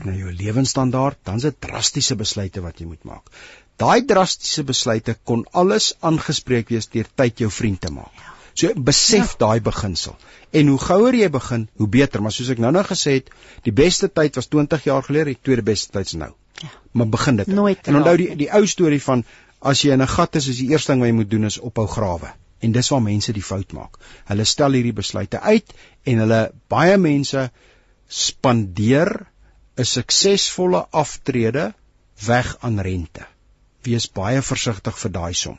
na 0.04 0.14
jou 0.16 0.32
lewensstandaard, 0.34 1.20
dan 1.24 1.38
is 1.38 1.46
dit 1.46 1.60
drastiese 1.68 2.18
besluite 2.18 2.62
wat 2.64 2.82
jy 2.82 2.88
moet 2.90 3.06
maak. 3.06 3.30
Daai 3.78 4.02
drastiese 4.06 4.66
besluite 4.66 5.14
kon 5.24 5.46
alles 5.52 5.92
aangespreek 6.00 6.74
wees 6.74 6.90
deur 6.90 7.08
tyd 7.22 7.46
jou 7.46 7.50
vriend 7.50 7.80
te 7.80 7.94
maak. 7.94 8.31
So 8.54 8.72
besef 8.76 9.34
ja. 9.34 9.38
daai 9.46 9.60
beginsel. 9.60 10.16
En 10.52 10.68
hoe 10.68 10.78
gouer 10.78 11.16
jy 11.16 11.28
begin, 11.32 11.68
hoe 11.80 11.88
beter, 11.88 12.22
maar 12.22 12.34
soos 12.34 12.50
ek 12.52 12.60
nou-nou 12.60 12.84
gesê 12.84 13.16
het, 13.20 13.30
die 13.64 13.72
beste 13.72 14.10
tyd 14.12 14.36
was 14.36 14.50
20 14.52 14.84
jaar 14.84 15.02
gelede, 15.06 15.32
die 15.32 15.40
tweede 15.40 15.64
beste 15.66 15.92
tyd 15.92 16.06
is 16.06 16.18
nou. 16.20 16.32
Ja. 16.60 16.68
Maar 16.92 17.08
begin 17.08 17.40
dit. 17.40 17.46
Nooit 17.46 17.88
en 17.88 17.96
onthou 18.02 18.16
die 18.20 18.28
die 18.44 18.50
ou 18.52 18.62
storie 18.68 19.00
van 19.02 19.24
as 19.60 19.82
jy 19.82 19.94
in 19.94 20.02
'n 20.02 20.14
gat 20.14 20.36
is, 20.36 20.48
is 20.48 20.58
die 20.58 20.70
eerste 20.70 20.92
ding 20.92 21.00
wat 21.00 21.08
jy 21.08 21.16
moet 21.16 21.30
doen 21.30 21.44
is 21.44 21.58
ophou 21.58 21.86
grawe. 21.86 22.32
En 22.60 22.72
dis 22.72 22.88
waar 22.88 23.02
mense 23.02 23.32
die 23.32 23.42
fout 23.42 23.72
maak. 23.72 23.98
Hulle 24.30 24.44
stel 24.44 24.72
hierdie 24.72 24.92
besluite 24.92 25.40
uit 25.40 25.72
en 26.04 26.18
hulle 26.18 26.52
baie 26.68 26.98
mense 26.98 27.50
spandeer 28.08 29.26
'n 29.76 29.84
suksesvolle 29.84 30.86
aftrede 30.90 31.72
weg 32.26 32.56
aan 32.60 32.80
rente. 32.80 33.26
Wees 33.82 34.06
baie 34.12 34.42
versigtig 34.42 34.98
vir 34.98 35.10
daai 35.10 35.34
som. 35.34 35.58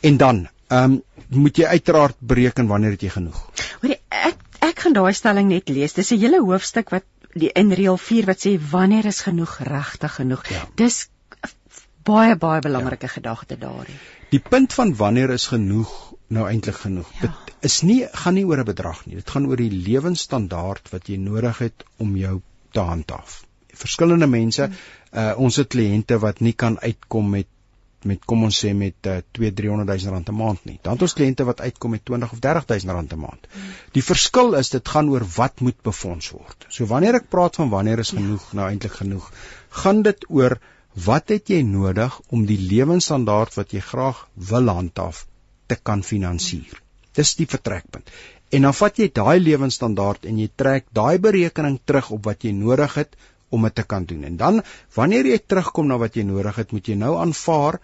En 0.00 0.16
dan, 0.16 0.48
ehm 0.68 0.92
um, 0.92 1.02
moet 1.34 1.56
jy 1.56 1.66
uiteraard 1.66 2.16
bereken 2.18 2.66
wanneer 2.66 2.96
het 2.96 3.02
jy 3.02 3.12
genoeg. 3.16 3.38
Hoorie, 3.80 3.98
ek 4.08 4.38
ek 4.62 4.84
gaan 4.84 4.94
daai 4.96 5.12
stelling 5.12 5.48
net 5.48 5.68
lees. 5.68 5.92
Dis 5.92 6.12
'n 6.12 6.18
hele 6.18 6.40
hoofstuk 6.40 6.90
wat 6.90 7.04
die 7.34 7.50
in 7.54 7.72
reël 7.72 7.96
4 7.96 8.26
wat 8.26 8.44
sê 8.46 8.58
wanneer 8.70 9.06
is 9.06 9.20
genoeg 9.20 9.58
regtig 9.68 10.14
genoeg. 10.14 10.48
Ja. 10.48 10.66
Dis 10.76 11.08
baie 12.04 12.36
baie 12.36 12.60
belangrike 12.60 13.06
ja. 13.06 13.12
gedagte 13.12 13.58
daarin. 13.58 13.98
Die 14.30 14.40
punt 14.40 14.72
van 14.72 14.94
wanneer 14.96 15.30
is 15.30 15.46
genoeg 15.46 15.92
nou 16.32 16.48
eintlik 16.48 16.80
genoeg. 16.84 17.08
Ja. 17.20 17.28
Dit 17.28 17.54
is 17.68 17.80
nie 17.82 18.00
gaan 18.24 18.34
nie 18.34 18.46
oor 18.48 18.58
'n 18.58 18.64
bedrag 18.64 19.06
nie. 19.06 19.16
Dit 19.20 19.30
gaan 19.30 19.46
oor 19.46 19.56
die 19.56 19.70
lewensstandaard 19.70 20.90
wat 20.92 21.08
jy 21.08 21.16
nodig 21.16 21.58
het 21.58 21.84
om 21.96 22.16
jou 22.16 22.40
te 22.72 22.80
handhaaf. 22.80 23.42
Verskillende 23.82 24.26
mense, 24.26 24.68
uh, 25.12 25.32
ons 25.36 25.56
het 25.56 25.68
kliënte 25.68 26.18
wat 26.18 26.40
nie 26.40 26.52
kan 26.52 26.78
uitkom 26.80 27.30
met 27.30 27.46
met 28.08 28.24
kom 28.28 28.44
ons 28.46 28.58
sê 28.64 28.72
met 28.76 29.08
uh, 29.10 29.20
2 29.38 29.52
300 29.60 29.88
000 29.88 30.14
rand 30.14 30.28
'n 30.28 30.36
maand 30.36 30.64
nie. 30.64 30.78
Dan 30.82 30.98
het 30.98 31.02
ons 31.06 31.14
kliënte 31.18 31.46
wat 31.48 31.60
uitkom 31.60 31.90
met 31.96 32.04
20 32.04 32.32
of 32.32 32.38
30 32.38 32.66
000 32.66 32.96
rand 32.96 33.12
'n 33.12 33.18
maand. 33.18 33.48
Die 33.92 34.02
verskil 34.02 34.54
is 34.54 34.70
dit 34.70 34.88
gaan 34.88 35.08
oor 35.08 35.24
wat 35.36 35.60
moet 35.60 35.82
befonds 35.82 36.30
word. 36.30 36.66
So 36.68 36.86
wanneer 36.86 37.14
ek 37.14 37.28
praat 37.28 37.56
van 37.56 37.68
wanneer 37.68 37.98
is 37.98 38.10
genoeg, 38.10 38.44
ja. 38.50 38.56
nou 38.56 38.68
eintlik 38.68 38.92
genoeg, 38.92 39.30
gaan 39.70 40.02
dit 40.02 40.24
oor 40.28 40.58
wat 40.94 41.28
het 41.28 41.48
jy 41.48 41.62
nodig 41.62 42.20
om 42.28 42.46
die 42.46 42.58
lewensstandaard 42.58 43.54
wat 43.54 43.72
jy 43.72 43.80
graag 43.80 44.28
wil 44.34 44.68
handhaaf 44.68 45.26
te 45.66 45.76
kan 45.76 46.02
finansier. 46.02 46.82
Dis 47.16 47.34
die 47.34 47.46
vertrekpunt. 47.46 48.10
En 48.52 48.66
dan 48.66 48.74
vat 48.76 48.98
jy 49.00 49.08
daai 49.08 49.40
lewensstandaard 49.40 50.26
en 50.28 50.38
jy 50.38 50.50
trek 50.60 50.84
daai 50.92 51.18
berekening 51.18 51.78
terug 51.84 52.10
op 52.10 52.26
wat 52.28 52.44
jy 52.44 52.52
nodig 52.52 52.94
het 53.00 53.16
om 53.52 53.66
dit 53.68 53.74
te 53.74 53.84
kan 53.94 54.06
doen. 54.08 54.24
En 54.28 54.36
dan 54.40 54.62
wanneer 54.96 55.28
jy 55.30 55.40
terugkom 55.46 55.90
na 55.90 55.98
wat 56.02 56.16
jy 56.16 56.24
nodig 56.28 56.56
het, 56.60 56.72
moet 56.72 56.88
jy 56.88 56.96
nou 57.00 57.16
aanvaar 57.20 57.80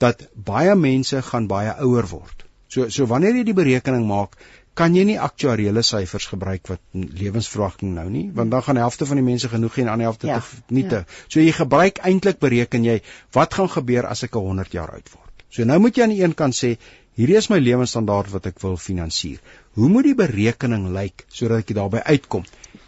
dat 0.00 0.24
baie 0.34 0.74
mense 0.76 1.20
gaan 1.22 1.48
baie 1.50 1.74
ouer 1.84 2.08
word. 2.08 2.46
So 2.72 2.88
so 2.88 3.06
wanneer 3.10 3.36
jy 3.36 3.44
die 3.50 3.56
berekening 3.58 4.06
maak, 4.08 4.36
kan 4.78 4.94
jy 4.96 5.02
nie 5.08 5.18
aktuariële 5.20 5.82
syfers 5.84 6.28
gebruik 6.30 6.70
wat 6.70 6.80
lewensverwagting 6.94 7.90
nou 7.96 8.06
nie, 8.12 8.28
want 8.36 8.54
dan 8.54 8.62
gaan 8.64 8.78
die 8.78 8.84
helfte 8.84 9.08
van 9.10 9.18
die 9.20 9.26
mense 9.26 9.50
genoeg 9.52 9.76
hê 9.76 9.82
en 9.82 9.90
die 9.90 9.94
ander 9.94 10.08
helfte 10.08 10.30
Ja, 10.30 10.38
te 10.40 10.76
nie 10.76 10.86
te. 10.88 11.02
So 11.26 11.42
jy 11.42 11.52
gebruik 11.56 12.00
eintlik 12.06 12.38
bereken 12.40 12.86
jy 12.86 13.00
wat 13.36 13.58
gaan 13.58 13.68
gebeur 13.74 14.08
as 14.08 14.24
ek 14.24 14.38
'n 14.38 14.46
100 14.46 14.78
jaar 14.78 14.94
oud 14.94 15.12
word. 15.16 15.44
So 15.50 15.66
nou 15.66 15.78
moet 15.82 15.96
jy 15.96 16.06
aan 16.06 16.14
die 16.14 16.22
een 16.22 16.34
kant 16.38 16.54
sê, 16.54 16.76
hierdie 17.18 17.36
is 17.36 17.50
my 17.50 17.58
lewensstandaard 17.58 18.30
wat 18.32 18.46
ek 18.46 18.62
wil 18.62 18.76
finansier. 18.76 19.40
Hoe 19.74 19.88
moet 19.88 20.04
die 20.04 20.14
berekening 20.14 20.88
lyk 20.94 21.26
sodat 21.28 21.66
ek 21.66 21.74
daarby 21.74 22.00
uitkom? 22.06 22.44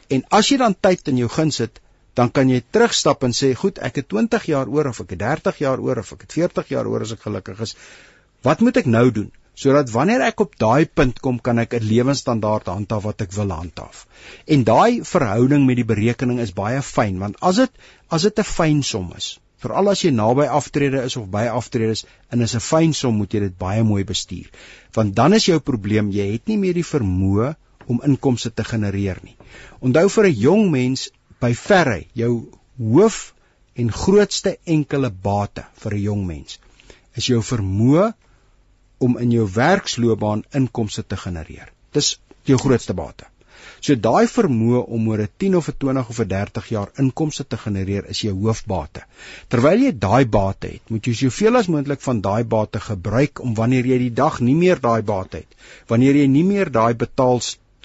En 0.09 0.25
as 0.31 0.49
jy 0.49 0.59
dan 0.63 0.77
tyd 0.81 1.09
in 1.09 1.19
jou 1.25 1.29
guns 1.29 1.59
het, 1.59 1.81
dan 2.15 2.31
kan 2.31 2.49
jy 2.49 2.63
terugstap 2.71 3.23
en 3.25 3.33
sê, 3.33 3.55
goed, 3.55 3.79
ek 3.79 3.97
het 3.97 4.09
20 4.09 4.45
jaar 4.47 4.69
oor 4.69 4.87
of 4.87 5.01
ek 5.01 5.11
het 5.11 5.19
30 5.19 5.59
jaar 5.59 5.81
oor 5.81 5.99
of 5.99 6.13
ek 6.13 6.27
het 6.27 6.33
40 6.33 6.69
jaar 6.69 6.87
oor 6.87 7.01
as 7.07 7.13
ek 7.13 7.23
gelukkig 7.29 7.61
is. 7.61 7.77
Wat 8.43 8.61
moet 8.61 8.77
ek 8.77 8.87
nou 8.87 9.11
doen? 9.11 9.31
sodat 9.55 9.91
wanneer 9.93 10.23
ek 10.25 10.41
op 10.41 10.55
daai 10.61 10.87
punt 10.89 11.19
kom 11.25 11.39
kan 11.39 11.59
ek 11.61 11.75
'n 11.77 11.85
lewensstandaard 11.85 12.67
handhaaf 12.73 13.03
wat 13.05 13.21
ek 13.21 13.33
wil 13.37 13.51
handhaaf. 13.53 14.07
En 14.47 14.65
daai 14.65 15.05
verhouding 15.05 15.67
met 15.67 15.77
die 15.77 15.89
berekening 15.93 16.41
is 16.41 16.55
baie 16.57 16.81
fyn 16.83 17.19
want 17.19 17.37
as 17.41 17.57
dit 17.57 17.73
as 18.09 18.23
dit 18.23 18.39
'n 18.39 18.49
fyn 18.53 18.83
som 18.83 19.13
is, 19.17 19.39
veral 19.59 19.91
as 19.91 20.05
jy 20.05 20.11
naby 20.11 20.47
aftrede 20.61 21.03
is 21.05 21.17
of 21.17 21.29
by 21.31 21.47
aftrede 21.49 21.93
is 21.93 22.07
en 22.31 22.41
is 22.41 22.55
'n 22.55 22.65
fyn 22.69 22.95
som 22.95 23.15
moet 23.15 23.35
jy 23.35 23.41
dit 23.41 23.59
baie 23.59 23.83
mooi 23.83 24.05
bestuur. 24.05 24.49
Want 24.95 25.15
dan 25.15 25.35
is 25.35 25.47
jou 25.47 25.61
probleem 25.61 26.11
jy 26.11 26.33
het 26.33 26.49
nie 26.49 26.59
meer 26.59 26.75
die 26.75 26.91
vermoë 26.95 27.55
om 27.87 28.01
inkomste 28.05 28.51
te 28.55 28.65
genereer 28.65 29.19
nie. 29.23 29.37
Onthou 29.81 30.09
vir 30.09 30.27
'n 30.27 30.41
jong 30.41 30.71
mens 30.71 31.11
by 31.43 31.55
verre 31.59 32.05
jou 32.15 32.33
hoof 32.79 33.35
en 33.75 33.91
grootste 33.91 34.57
enkele 34.77 35.11
bate 35.11 35.65
vir 35.83 35.95
'n 35.95 36.05
jong 36.09 36.27
mens 36.27 36.59
is 37.17 37.27
jou 37.27 37.43
vermoë 37.43 38.13
om 39.07 39.19
in 39.19 39.35
jou 39.35 39.49
werksloopbaan 39.55 40.45
inkomste 40.59 41.03
te 41.03 41.17
genereer. 41.17 41.69
Dis 41.93 42.19
jou 42.49 42.59
grootste 42.59 42.95
bate. 42.95 43.27
So 43.83 43.95
daai 43.99 44.27
vermoë 44.31 44.81
om 44.97 45.09
oor 45.11 45.21
'n 45.23 45.33
10 45.43 45.57
of 45.59 45.69
'n 45.69 45.77
20 45.85 46.09
of 46.13 46.21
'n 46.21 46.29
30 46.29 46.69
jaar 46.75 46.91
inkomste 47.05 47.45
te 47.47 47.57
genereer 47.65 48.09
is 48.15 48.21
jou 48.21 48.35
hoofbate. 48.35 49.03
Terwyl 49.49 49.81
jy 49.87 49.93
daai 49.99 50.25
bate 50.27 50.67
het, 50.67 50.91
moet 50.91 51.07
jy 51.07 51.15
soveel 51.15 51.57
as 51.57 51.69
moontlik 51.69 52.01
van 52.01 52.21
daai 52.21 52.45
bate 52.45 52.81
gebruik 52.81 53.41
om 53.41 53.55
wanneer 53.55 53.87
jy 53.87 53.99
die 53.99 54.15
dag 54.23 54.41
nie 54.41 54.55
meer 54.55 54.81
daai 54.81 55.03
bate 55.03 55.37
het, 55.37 55.57
wanneer 55.89 56.15
jy 56.17 56.27
nie 56.27 56.45
meer 56.45 56.71
daai 56.71 56.95
betaal 56.95 57.41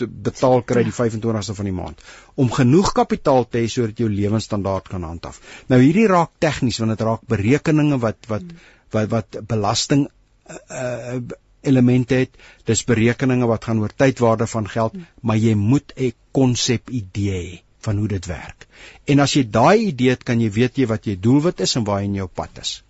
betaal 0.06 0.62
kry 0.68 0.84
die 0.84 0.96
25ste 0.96 1.56
van 1.58 1.70
die 1.70 1.76
maand 1.76 2.04
om 2.36 2.52
genoeg 2.52 2.94
kapitaal 2.98 3.48
te 3.50 3.64
hê 3.64 3.68
sodat 3.72 4.00
jou 4.00 4.10
lewensstandaard 4.10 4.88
kan 4.92 5.04
handhaaf. 5.04 5.40
Nou 5.72 5.80
hierdie 5.82 6.08
raak 6.12 6.32
tegnies 6.44 6.80
want 6.84 6.94
dit 6.96 7.06
raak 7.08 7.26
berekeninge 7.28 8.00
wat 8.04 8.30
wat 8.32 8.56
wat 8.92 9.10
wat 9.12 9.40
belasting 9.48 10.08
uh, 10.48 11.20
elemente 11.62 12.16
het. 12.24 12.36
Dis 12.66 12.86
berekeninge 12.88 13.48
wat 13.50 13.68
gaan 13.68 13.82
oor 13.84 13.94
tydwaarde 13.94 14.48
van 14.48 14.68
geld, 14.70 14.98
maar 15.22 15.38
jy 15.38 15.56
moet 15.56 15.94
'n 15.96 16.14
konsep 16.32 16.90
idee 16.90 17.42
hê 17.44 17.62
van 17.88 17.98
hoe 17.98 18.08
dit 18.08 18.26
werk. 18.26 18.68
En 19.06 19.20
as 19.20 19.34
jy 19.34 19.44
daai 19.50 19.88
idee 19.88 20.10
het, 20.10 20.24
kan 20.24 20.42
jy 20.42 20.52
weet 20.52 20.78
jy 20.78 20.88
wat 20.88 21.06
jou 21.06 21.16
doelwit 21.20 21.60
is 21.60 21.76
en 21.76 21.84
waar 21.84 22.02
jy 22.02 22.06
in 22.06 22.16
jou 22.22 22.28
pad 22.28 22.60
is. 22.62 22.84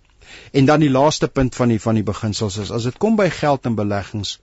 En 0.52 0.66
dan 0.66 0.80
die 0.80 0.90
laaste 0.90 1.28
punt 1.28 1.56
van 1.56 1.70
die 1.70 1.80
van 1.80 1.96
die 1.96 2.04
beginsels 2.04 2.58
is 2.58 2.72
as 2.72 2.84
dit 2.84 2.98
kom 2.98 3.16
by 3.16 3.30
geld 3.30 3.66
en 3.66 3.76
beleggings 3.76 4.40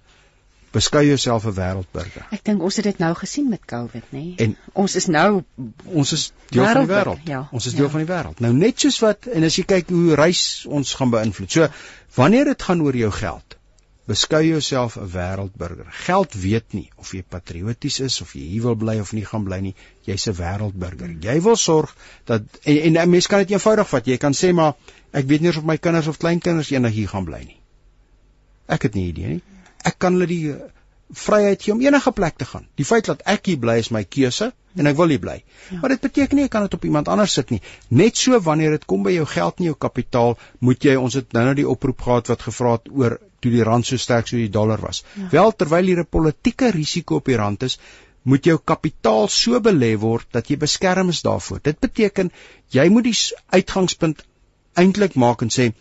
beskou 0.74 1.02
jouself 1.06 1.46
'n 1.46 1.54
wêreldburger. 1.54 2.26
Ek 2.34 2.44
dink 2.44 2.62
ons 2.62 2.76
het 2.76 2.84
dit 2.84 2.98
nou 2.98 3.14
gesien 3.14 3.48
met 3.48 3.64
COVID, 3.64 4.06
nê? 4.10 4.18
Nee? 4.18 4.34
En 4.46 4.56
ons 4.84 4.94
is 5.00 5.06
nou 5.06 5.42
ons 5.84 6.12
is 6.12 6.32
deel 6.50 6.64
van 6.64 6.86
die 6.86 6.94
wêreld. 6.94 7.26
Ja, 7.30 7.48
ons 7.52 7.66
is 7.66 7.74
deel 7.78 7.88
ja. 7.88 7.90
van 7.90 8.04
die 8.04 8.10
wêreld. 8.12 8.40
Nou 8.40 8.52
net 8.52 8.80
soos 8.80 8.98
wat 9.04 9.26
en 9.26 9.46
as 9.46 9.58
jy 9.58 9.64
kyk 9.74 9.92
hoe 9.94 10.14
reis 10.18 10.64
ons 10.66 10.94
gaan 10.94 11.12
beïnvloed. 11.14 11.50
So 11.50 11.68
wanneer 12.18 12.50
dit 12.50 12.62
gaan 12.62 12.82
oor 12.82 12.96
jou 12.96 13.10
geld, 13.10 13.56
beskou 14.10 14.42
jouself 14.42 14.96
'n 14.96 15.08
wêreldburger. 15.14 15.86
Geld 16.06 16.34
weet 16.34 16.72
nie 16.72 16.90
of 16.96 17.12
jy 17.12 17.22
patrioties 17.22 18.00
is 18.00 18.20
of 18.20 18.34
jy 18.34 18.42
hier 18.56 18.62
wil 18.62 18.74
bly 18.74 18.98
of 19.00 19.12
nie 19.12 19.24
gaan 19.24 19.44
bly 19.44 19.60
nie. 19.60 19.74
Jy's 20.04 20.26
'n 20.28 20.36
wêreldburger. 20.42 21.16
Jy 21.20 21.40
wil 21.40 21.56
sorg 21.56 21.96
dat 22.24 22.42
en, 22.62 22.80
en 22.80 22.98
'n 23.06 23.10
mens 23.10 23.26
kan 23.26 23.38
dit 23.38 23.50
eenvoudig 23.50 23.88
vat. 23.88 24.06
Jy 24.06 24.16
kan 24.16 24.32
sê 24.32 24.52
maar 24.52 24.74
ek 25.12 25.26
weet 25.26 25.40
nie 25.40 25.56
of 25.56 25.64
my 25.64 25.78
kinders 25.78 26.06
of 26.06 26.18
kleinkinders 26.18 26.70
eendag 26.70 26.92
hier 26.92 27.08
gaan 27.08 27.24
bly 27.24 27.44
nie. 27.46 27.60
Ek 28.66 28.82
het 28.82 28.94
nie 28.94 29.08
idee 29.08 29.28
nie. 29.28 29.42
Ek 29.84 29.98
kan 30.00 30.16
hulle 30.16 30.28
die 30.30 30.52
eh, 30.52 30.60
vryheid 31.14 31.62
gee 31.62 31.72
om 31.74 31.82
enige 31.84 32.12
plek 32.12 32.38
te 32.40 32.46
gaan. 32.48 32.66
Die 32.80 32.86
feit 32.88 33.08
dat 33.10 33.22
ek 33.30 33.50
hier 33.50 33.60
bly 33.60 33.76
is 33.82 33.90
my 33.94 34.04
keuse 34.04 34.50
en 34.74 34.90
ek 34.90 34.96
wil 34.98 35.12
hier 35.14 35.22
bly. 35.22 35.36
Ja. 35.70 35.78
Maar 35.82 35.94
dit 35.94 36.06
beteken 36.06 36.40
nie 36.40 36.46
ek 36.48 36.54
kan 36.54 36.64
dit 36.66 36.74
op 36.74 36.86
iemand 36.88 37.10
anders 37.12 37.36
sit 37.38 37.52
nie. 37.54 37.60
Net 37.88 38.18
so 38.18 38.40
wanneer 38.42 38.74
dit 38.74 38.86
kom 38.90 39.04
by 39.06 39.12
jou 39.14 39.26
geld 39.30 39.60
en 39.60 39.68
jou 39.68 39.76
kapitaal, 39.86 40.34
moet 40.58 40.88
jy 40.88 40.96
ons 40.98 41.18
het 41.20 41.36
nou 41.36 41.44
nou 41.48 41.54
die 41.60 41.68
oproep 41.68 42.06
gehad 42.06 42.32
wat 42.32 42.46
gevra 42.48 42.78
het 42.78 42.90
oor 42.90 43.18
toe 43.44 43.52
die 43.52 43.64
rand 43.66 43.86
so 43.86 44.00
sterk 44.00 44.30
so 44.30 44.40
die 44.40 44.50
dollar 44.50 44.80
was. 44.82 45.04
Ja. 45.14 45.28
Wel 45.36 45.52
terwyl 45.52 45.92
hier 45.92 46.00
'n 46.02 46.10
politieke 46.18 46.72
risiko 46.74 47.20
op 47.20 47.30
die 47.30 47.36
rand 47.36 47.62
is, 47.62 47.78
moet 48.24 48.44
jou 48.44 48.58
kapitaal 48.58 49.28
so 49.28 49.60
belê 49.60 49.94
word 50.00 50.26
dat 50.32 50.48
jy 50.48 50.56
beskerm 50.56 51.08
is 51.12 51.22
daarvoor. 51.22 51.60
Dit 51.62 51.80
beteken 51.80 52.32
jy 52.72 52.88
moet 52.88 53.04
die 53.04 53.16
uitgangspunt 53.52 54.24
eintlik 54.74 55.14
maak 55.14 55.42
en 55.42 55.52
sê 55.52 55.72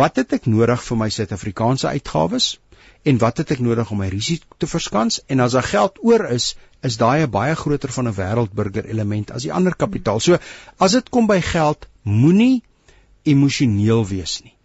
wat 0.00 0.16
het 0.16 0.32
ek 0.32 0.46
nodig 0.46 0.82
vir 0.86 0.96
my 0.96 1.08
Suid-Afrikaanse 1.10 1.88
uitgawes 1.88 2.58
en 3.02 3.18
wat 3.18 3.38
het 3.38 3.50
ek 3.50 3.62
nodig 3.64 3.90
om 3.90 3.98
my 3.98 4.08
risiko 4.12 4.58
te 4.58 4.66
verskans 4.66 5.20
en 5.26 5.40
as 5.40 5.56
daar 5.56 5.68
geld 5.72 5.98
oor 6.04 6.26
is 6.30 6.54
is 6.82 6.96
daai 6.96 7.22
'n 7.22 7.30
baie 7.30 7.54
groter 7.54 7.92
van 7.92 8.08
'n 8.08 8.16
wêreldburger 8.20 8.86
element 8.86 9.30
as 9.30 9.42
die 9.42 9.52
ander 9.52 9.74
kapitaal. 9.74 10.20
So 10.20 10.38
as 10.78 10.92
dit 10.92 11.08
kom 11.08 11.26
by 11.26 11.40
geld, 11.40 11.86
moenie 12.02 12.62
emosioneel 13.24 14.06
wees 14.06 14.40
nie 14.44 14.56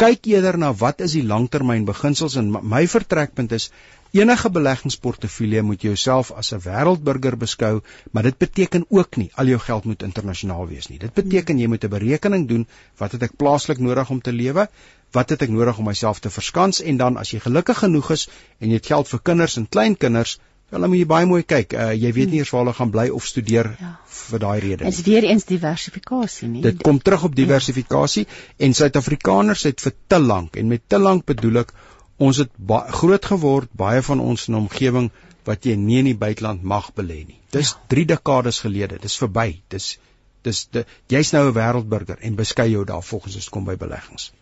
kyk 0.00 0.26
eerder 0.30 0.56
na 0.62 0.70
wat 0.80 1.02
is 1.04 1.14
die 1.16 1.26
langtermyn 1.30 1.84
beginsels 1.88 2.36
en 2.40 2.48
my 2.72 2.82
vertrekpunt 2.92 3.52
is 3.56 3.68
enige 4.16 4.50
beleggingsportefeulje 4.56 5.64
moet 5.70 5.82
jouself 5.86 6.30
as 6.42 6.52
'n 6.54 6.62
wêreldburger 6.66 7.36
beskou, 7.36 7.82
maar 8.12 8.22
dit 8.28 8.38
beteken 8.38 8.86
ook 8.88 9.16
nie 9.16 9.30
al 9.34 9.52
jou 9.52 9.58
geld 9.58 9.84
moet 9.84 10.02
internasionaal 10.02 10.68
wees 10.68 10.88
nie. 10.88 10.98
Dit 10.98 11.14
beteken 11.14 11.58
jy 11.58 11.66
moet 11.66 11.84
'n 11.84 11.96
berekening 11.96 12.48
doen 12.48 12.66
wat 12.98 13.12
het 13.12 13.22
ek 13.22 13.36
plaaslik 13.36 13.78
nodig 13.78 14.10
om 14.10 14.20
te 14.20 14.32
lewe? 14.32 14.68
Wat 15.16 15.32
het 15.32 15.46
ek 15.46 15.54
nodig 15.54 15.78
om 15.80 15.88
myself 15.88 16.20
te 16.20 16.30
verskans 16.30 16.82
en 16.82 17.00
dan 17.00 17.16
as 17.16 17.32
jy 17.32 17.40
gelukkig 17.44 17.80
genoeg 17.84 18.12
is 18.18 18.28
en 18.60 18.68
jy 18.68 18.80
het 18.80 18.92
geld 18.92 19.08
vir 19.14 19.24
kinders 19.30 19.56
en 19.60 19.68
kleinkinders, 19.68 20.38
Wel, 20.66 20.80
dan 20.82 20.90
moet 20.90 20.98
jy 20.98 21.06
baie 21.06 21.26
mooi 21.30 21.44
kyk. 21.46 21.74
Uh, 21.78 21.92
jy 21.94 22.08
weet 22.14 22.32
nie 22.32 22.40
eers 22.40 22.50
waar 22.50 22.64
hulle 22.64 22.74
gaan 22.74 22.90
bly 22.90 23.04
of 23.14 23.26
studeer 23.26 23.68
ja. 23.78 23.90
vir 24.10 24.40
daai 24.42 24.56
rede 24.64 24.82
nie. 24.82 24.90
Dit 24.90 24.96
is 24.98 25.04
weer 25.06 25.26
eens 25.28 25.46
diversifikasie, 25.46 26.48
nie? 26.50 26.62
Dit 26.64 26.80
kom 26.82 26.98
terug 26.98 27.28
op 27.28 27.36
diversifikasie 27.38 28.24
ja. 28.24 28.38
en 28.66 28.74
Suid-Afrikaners 28.74 29.62
het 29.68 29.84
vir 29.84 29.94
te 30.10 30.18
lank 30.18 30.58
en 30.58 30.72
met 30.72 30.82
te 30.82 30.98
lank 30.98 31.22
bedoel 31.30 31.62
ek 31.62 31.70
ons 32.18 32.42
het 32.42 32.50
groot 32.98 33.30
geword 33.30 33.70
baie 33.78 34.02
van 34.02 34.24
ons 34.24 34.48
in 34.48 34.56
'n 34.56 34.64
omgewing 34.64 35.08
wat 35.46 35.70
jy 35.70 35.76
nie 35.78 36.00
in 36.02 36.10
die 36.10 36.18
buiteland 36.18 36.66
mag 36.66 36.90
belê 36.98 37.22
nie. 37.28 37.38
Dis 37.54 37.70
ja. 37.76 37.86
3 37.94 38.06
dekades 38.16 38.58
gelede. 38.66 38.98
Dis 38.98 39.18
verby. 39.22 39.62
Dis 39.70 39.98
dis 40.42 40.66
jy's 41.10 41.32
nou 41.32 41.46
'n 41.46 41.54
wêreldburger 41.54 42.18
en 42.18 42.34
beskei 42.34 42.70
jou 42.70 42.84
daar 42.84 43.06
volgens 43.06 43.36
as 43.36 43.46
dit 43.46 43.54
kom 43.54 43.64
by 43.64 43.76
beleggings. 43.76 44.32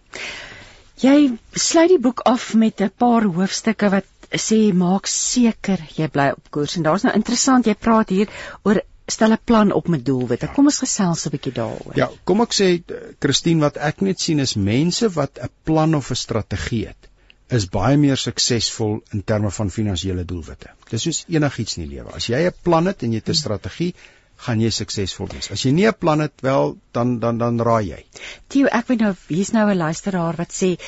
Jy 1.02 1.38
sluit 1.52 1.88
die 1.88 1.98
boek 1.98 2.20
af 2.30 2.54
met 2.54 2.80
'n 2.80 2.92
paar 2.96 3.24
hoofstukke 3.24 3.90
wat 3.90 4.04
sê 4.30 4.72
maak 4.72 5.06
seker 5.06 5.78
jy 5.96 6.08
bly 6.08 6.30
op 6.36 6.50
koers 6.50 6.76
en 6.76 6.82
daar's 6.82 7.02
nou 7.02 7.14
interessant 7.14 7.66
jy 7.66 7.74
praat 7.74 8.08
hier 8.08 8.28
oor 8.62 8.80
stel 9.06 9.32
'n 9.32 9.38
plan 9.44 9.72
op 9.72 9.88
met 9.88 10.04
doelwitte. 10.04 10.48
Kom 10.54 10.66
ons 10.66 10.78
gesels 10.78 11.26
'n 11.26 11.30
bietjie 11.30 11.52
daaroor. 11.52 11.96
Ja, 11.96 12.10
kom 12.24 12.40
ek 12.40 12.54
sê 12.54 12.82
Christine 13.20 13.60
wat 13.60 13.76
ek 13.76 14.00
net 14.00 14.20
sien 14.20 14.40
is 14.40 14.54
mense 14.54 15.08
wat 15.08 15.38
'n 15.38 15.50
plan 15.64 15.94
of 15.94 16.10
'n 16.10 16.14
strategie 16.16 16.86
het 16.86 17.10
is 17.48 17.66
baie 17.68 17.96
meer 17.96 18.16
suksesvol 18.16 19.02
in 19.12 19.22
terme 19.22 19.50
van 19.50 19.70
finansiële 19.70 20.24
doelwitte. 20.24 20.70
Dis 20.90 21.02
soos 21.02 21.24
enigiets 21.28 21.76
in 21.76 21.84
die 21.84 21.96
lewe. 21.96 22.14
As 22.16 22.26
jy 22.26 22.46
'n 22.46 22.54
plan 22.62 22.86
het 22.86 23.02
en 23.02 23.12
jy 23.12 23.18
het 23.18 23.28
'n 23.28 23.34
strategie, 23.34 23.94
gaan 24.36 24.60
jy 24.60 24.70
suksesvol 24.70 25.28
wees. 25.32 25.50
As 25.50 25.64
jy 25.64 25.72
nie 25.72 25.86
'n 25.86 25.98
plan 25.98 26.20
het 26.20 26.40
wel, 26.42 26.76
dan 26.92 27.18
dan 27.18 27.38
dan 27.38 27.60
raai 27.60 27.88
jy. 27.88 28.04
Tio, 28.48 28.66
ek 28.66 28.88
weet 28.88 29.00
nou 29.00 29.14
hier's 29.28 29.52
nou 29.52 29.70
'n 29.70 29.76
luisteraar 29.76 30.36
wat 30.36 30.52
sê 30.52 30.78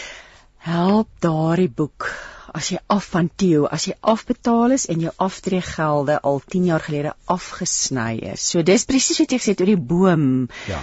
help 0.59 1.09
daardie 1.21 1.71
boek 1.71 2.11
as 2.57 2.71
jy 2.73 2.79
af 2.93 3.09
van 3.13 3.29
Theo, 3.37 3.67
as 3.67 3.87
jy 3.89 3.95
afbetaal 4.01 4.75
is 4.77 4.87
en 4.93 5.03
jou 5.05 5.13
aftreegelde 5.23 6.19
al 6.31 6.41
10 6.55 6.69
jaar 6.71 6.85
gelede 6.87 7.13
afgesny 7.33 8.17
is. 8.33 8.47
So 8.53 8.63
dis 8.67 8.87
presies 8.89 9.21
wat 9.21 9.35
jy 9.35 9.41
gesê 9.43 9.55
het 9.55 9.61
oor 9.61 9.73
die 9.73 9.85
boom. 9.93 10.25
Ja. 10.71 10.81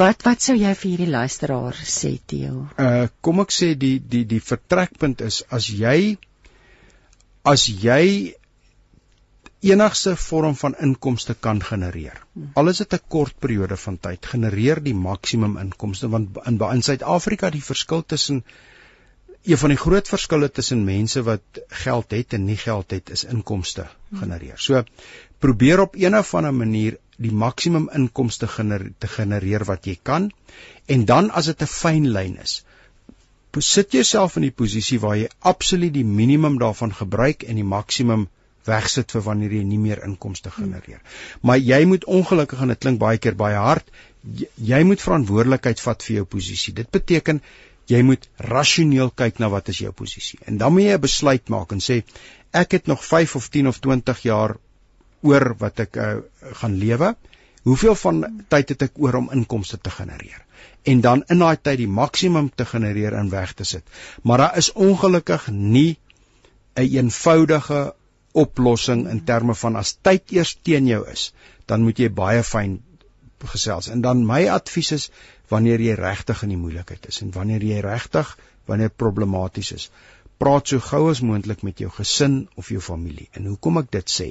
Wat 0.00 0.26
wat 0.26 0.42
sou 0.42 0.56
jy 0.58 0.72
vir 0.82 0.90
hierdie 0.90 1.12
luisteraar 1.12 1.78
sê 1.78 2.16
Theo? 2.32 2.66
Uh 2.78 3.06
kom 3.20 3.44
ek 3.44 3.54
sê 3.54 3.72
die 3.78 3.98
die 4.00 4.24
die 4.24 4.42
vertrekpunt 4.42 5.22
is 5.26 5.44
as 5.50 5.70
jy 5.70 6.16
as 7.46 7.68
jy 7.70 8.34
enigste 9.60 10.16
vorm 10.16 10.56
van 10.56 10.74
inkomste 10.80 11.34
kan 11.34 11.62
genereer. 11.62 12.20
Hmm. 12.32 12.50
Al 12.54 12.68
is 12.72 12.78
dit 12.82 12.94
'n 12.94 13.08
kort 13.08 13.38
periode 13.38 13.76
van 13.76 13.98
tyd, 13.98 14.26
genereer 14.26 14.82
die 14.82 14.94
maksimum 14.94 15.56
inkomste 15.58 16.08
want 16.08 16.38
in 16.46 16.58
in 16.58 16.82
Suid-Afrika 16.82 17.50
die 17.50 17.64
verskil 17.64 18.02
tussen 18.06 18.44
een 19.42 19.58
van 19.58 19.68
die 19.68 19.78
groot 19.78 20.08
verskille 20.08 20.50
tussen 20.50 20.84
mense 20.84 21.22
wat 21.22 21.60
geld 21.68 22.10
het 22.10 22.32
en 22.32 22.44
nie 22.44 22.56
geld 22.56 22.90
het 22.90 23.10
is 23.10 23.24
inkomste 23.24 23.86
genereer. 24.14 24.58
So 24.58 24.84
probeer 25.38 25.80
op 25.80 25.94
een 25.94 26.16
of 26.16 26.34
ander 26.34 26.54
manier 26.54 26.98
die 27.16 27.32
maksimum 27.32 27.90
inkomste 27.94 28.48
gener 28.48 28.92
te 28.98 29.08
genereer 29.08 29.64
wat 29.64 29.84
jy 29.84 29.98
kan 30.02 30.30
en 30.86 31.04
dan 31.04 31.30
as 31.30 31.46
dit 31.46 31.62
'n 31.62 31.66
fyn 31.66 32.08
lyn 32.08 32.36
is 32.42 32.64
sit 33.58 33.92
jouself 33.92 34.36
in 34.36 34.42
die 34.42 34.54
posisie 34.54 35.00
waar 35.00 35.16
jy 35.16 35.28
absoluut 35.38 35.92
die 35.92 36.04
minimum 36.04 36.58
daarvan 36.58 36.92
gebruik 36.94 37.42
en 37.42 37.54
die 37.58 37.64
maksimum 37.64 38.28
wegsit 38.70 39.14
vir 39.14 39.24
wanneer 39.26 39.56
jy 39.58 39.64
nie 39.66 39.80
meer 39.82 40.04
inkomste 40.06 40.52
genereer. 40.54 41.00
Maar 41.42 41.58
jy 41.58 41.80
moet 41.90 42.06
ongelukkig 42.18 42.62
en 42.62 42.72
dit 42.74 42.82
klink 42.86 43.02
baie 43.02 43.18
keer 43.18 43.36
baie 43.38 43.58
hard, 43.58 43.90
jy 44.72 44.82
moet 44.84 45.02
verantwoordelikheid 45.02 45.82
vat 45.84 46.06
vir 46.06 46.20
jou 46.20 46.26
posisie. 46.36 46.74
Dit 46.76 46.90
beteken 46.94 47.42
jy 47.90 48.02
moet 48.06 48.26
rasioneel 48.50 49.10
kyk 49.22 49.40
na 49.42 49.50
wat 49.52 49.70
is 49.72 49.80
jou 49.82 49.92
posisie. 49.96 50.38
En 50.46 50.58
dan 50.58 50.72
moet 50.72 50.86
jy 50.86 50.96
'n 50.96 51.06
besluit 51.06 51.48
maak 51.48 51.72
en 51.72 51.80
sê 51.80 52.02
ek 52.52 52.72
het 52.72 52.86
nog 52.86 53.04
5 53.04 53.36
of 53.36 53.48
10 53.48 53.66
of 53.68 53.78
20 53.78 54.22
jaar 54.22 54.56
oor 55.22 55.54
wat 55.58 55.80
ek 55.80 55.96
uh, 55.96 56.16
gaan 56.60 56.76
lewe. 56.78 57.14
Hoeveel 57.62 57.94
van 57.94 58.44
tyd 58.48 58.68
het 58.68 58.82
ek 58.82 58.92
oor 58.96 59.14
om 59.14 59.30
inkomste 59.32 59.78
te 59.78 59.90
genereer? 59.90 60.44
En 60.82 61.00
dan 61.00 61.24
in 61.28 61.38
daai 61.38 61.56
tyd 61.56 61.78
die 61.78 61.88
maksimum 61.88 62.50
te 62.54 62.64
genereer 62.64 63.12
en 63.12 63.30
weg 63.30 63.52
te 63.52 63.64
sit. 63.64 63.84
Maar 64.22 64.38
daar 64.38 64.56
is 64.56 64.72
ongelukkig 64.72 65.48
nie 65.50 65.98
'n 66.76 66.82
een 66.82 66.94
eenvoudige 66.96 67.94
oplossing 68.32 69.06
in 69.10 69.24
terme 69.24 69.54
van 69.54 69.76
as 69.76 69.96
tyd 70.02 70.32
eers 70.36 70.54
teen 70.62 70.86
jou 70.86 71.00
is, 71.10 71.30
dan 71.66 71.82
moet 71.86 71.98
jy 71.98 72.10
baie 72.14 72.42
fyn 72.46 72.78
gesels. 73.52 73.88
En 73.88 74.00
dan 74.04 74.22
my 74.26 74.46
advies 74.52 74.92
is 74.92 75.10
wanneer 75.48 75.80
jy 75.80 75.96
regtig 75.98 76.42
in 76.44 76.54
die 76.54 76.60
moeilikheid 76.60 77.08
is 77.10 77.22
en 77.24 77.32
wanneer 77.34 77.64
jy 77.64 77.80
regtig 77.84 78.36
wanneer 78.68 78.92
problematies 79.02 79.72
is, 79.72 79.90
praat 80.38 80.70
so 80.72 80.80
gou 80.84 81.08
as 81.10 81.22
moontlik 81.26 81.64
met 81.66 81.80
jou 81.82 81.90
gesin 81.92 82.42
of 82.56 82.70
jou 82.70 82.80
familie. 82.80 83.28
En 83.34 83.48
hoekom 83.50 83.80
ek 83.82 83.90
dit 83.96 84.12
sê? 84.12 84.28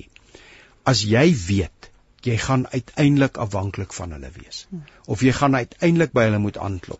As 0.88 1.04
jy 1.06 1.28
weet 1.48 1.90
jy 2.24 2.36
gaan 2.40 2.66
uiteindelik 2.68 3.38
afhanklik 3.40 3.94
van 3.96 4.12
hulle 4.12 4.30
wees 4.36 4.66
of 5.08 5.22
jy 5.24 5.32
gaan 5.36 5.56
uiteindelik 5.56 6.12
by 6.16 6.26
hulle 6.28 6.42
moet 6.44 6.58
aanklop, 6.60 7.00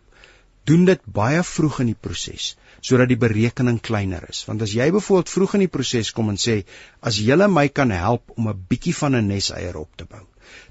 doen 0.64 0.86
dit 0.88 1.02
baie 1.04 1.42
vroeg 1.44 1.80
in 1.84 1.90
die 1.92 1.98
proses 2.06 2.54
sodat 2.80 3.10
die 3.10 3.18
berekening 3.20 3.80
kleiner 3.80 4.24
is. 4.28 4.44
Want 4.48 4.62
as 4.62 4.74
jy 4.76 4.90
byvoorbeeld 4.94 5.32
vroeg 5.32 5.54
in 5.58 5.64
die 5.66 5.72
proses 5.72 6.12
kom 6.16 6.32
en 6.32 6.40
sê 6.40 6.62
as 7.00 7.20
jy 7.20 7.36
my 7.48 7.68
kan 7.68 7.90
help 7.90 8.32
om 8.36 8.48
'n 8.48 8.66
bietjie 8.68 8.94
van 8.94 9.16
'n 9.16 9.26
neseier 9.28 9.76
op 9.76 9.96
te 9.96 10.04
bou, 10.04 10.24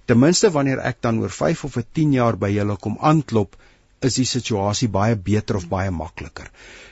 ten 0.05 0.19
minste 0.19 0.51
wanneer 0.51 0.79
ek 0.79 1.01
dan 1.01 1.19
oor 1.19 1.29
5 1.29 1.63
of 1.63 1.77
10 1.93 2.13
jaar 2.13 2.37
by 2.37 2.49
julle 2.49 2.77
kom 2.77 2.97
aanklop, 2.99 3.55
is 4.01 4.15
die 4.15 4.25
situasie 4.25 4.87
baie 4.87 5.15
beter 5.15 5.55
of 5.55 5.67
baie 5.67 5.91
makliker. 5.91 6.49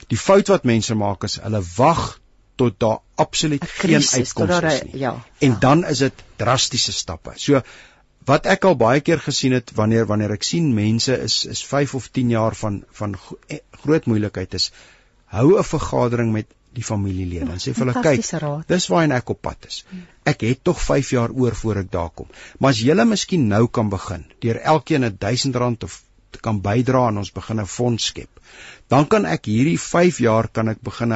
Die 0.08 0.18
fout 0.18 0.48
wat 0.48 0.64
mense 0.64 0.96
maak 0.96 1.24
is 1.24 1.40
hulle 1.44 1.62
wag 1.78 2.20
tot 2.58 2.80
daar 2.80 3.00
absoluut 3.16 3.64
geen 3.64 4.02
uitkoms 4.02 4.64
is 4.64 4.82
nie. 4.84 5.00
Ja, 5.00 5.14
en 5.40 5.52
ja. 5.52 5.60
dan 5.60 5.86
is 5.86 5.98
dit 5.98 6.24
drastiese 6.42 6.94
stappe. 6.94 7.34
So 7.36 7.62
wat 8.28 8.46
ek 8.50 8.66
al 8.68 8.76
baie 8.76 9.02
keer 9.02 9.22
gesien 9.24 9.56
het 9.56 9.72
wanneer 9.78 10.08
wanneer 10.10 10.34
ek 10.36 10.44
sien 10.44 10.74
mense 10.76 11.16
is 11.28 11.46
is 11.46 11.64
5 11.64 11.96
of 11.96 12.10
10 12.18 12.34
jaar 12.36 12.56
van 12.56 12.84
van 13.00 13.16
eh, 13.48 13.62
groot 13.84 14.06
moeilikheid 14.06 14.54
is, 14.54 14.72
hou 15.36 15.58
'n 15.60 15.64
vergadering 15.64 16.32
met 16.34 16.48
die 16.78 16.84
familielede 16.84 17.52
en 17.52 17.58
sê 17.64 17.74
vir 17.74 17.86
hulle 17.86 18.02
kyk 18.04 18.68
dis 18.68 18.88
waarheen 18.92 19.12
ek 19.12 19.30
op 19.30 19.42
pad 19.42 19.66
is 19.68 19.84
ek 20.26 20.42
het 20.42 20.64
tog 20.64 20.82
5 20.82 21.10
jaar 21.16 21.32
oor 21.32 21.56
voor 21.56 21.78
ek 21.84 21.92
daar 21.92 22.10
kom 22.10 22.28
maar 22.60 22.72
as 22.72 22.80
julle 22.90 23.06
miskien 23.06 23.48
nou 23.48 23.68
kan 23.68 23.90
begin 23.90 24.26
deur 24.42 24.60
elkeen 24.76 25.04
'n 25.06 25.18
1000 25.20 25.56
rand 25.56 25.84
of 25.84 26.04
kan 26.42 26.62
bydra 26.62 27.08
en 27.08 27.18
ons 27.18 27.32
begin 27.32 27.60
'n 27.60 27.66
fonds 27.66 28.06
skep 28.06 28.30
dan 28.88 29.08
kan 29.08 29.26
ek 29.26 29.46
hierdie 29.46 29.80
5 29.80 30.20
jaar 30.20 30.48
kan 30.48 30.70
ek 30.70 30.82
begin 30.82 31.14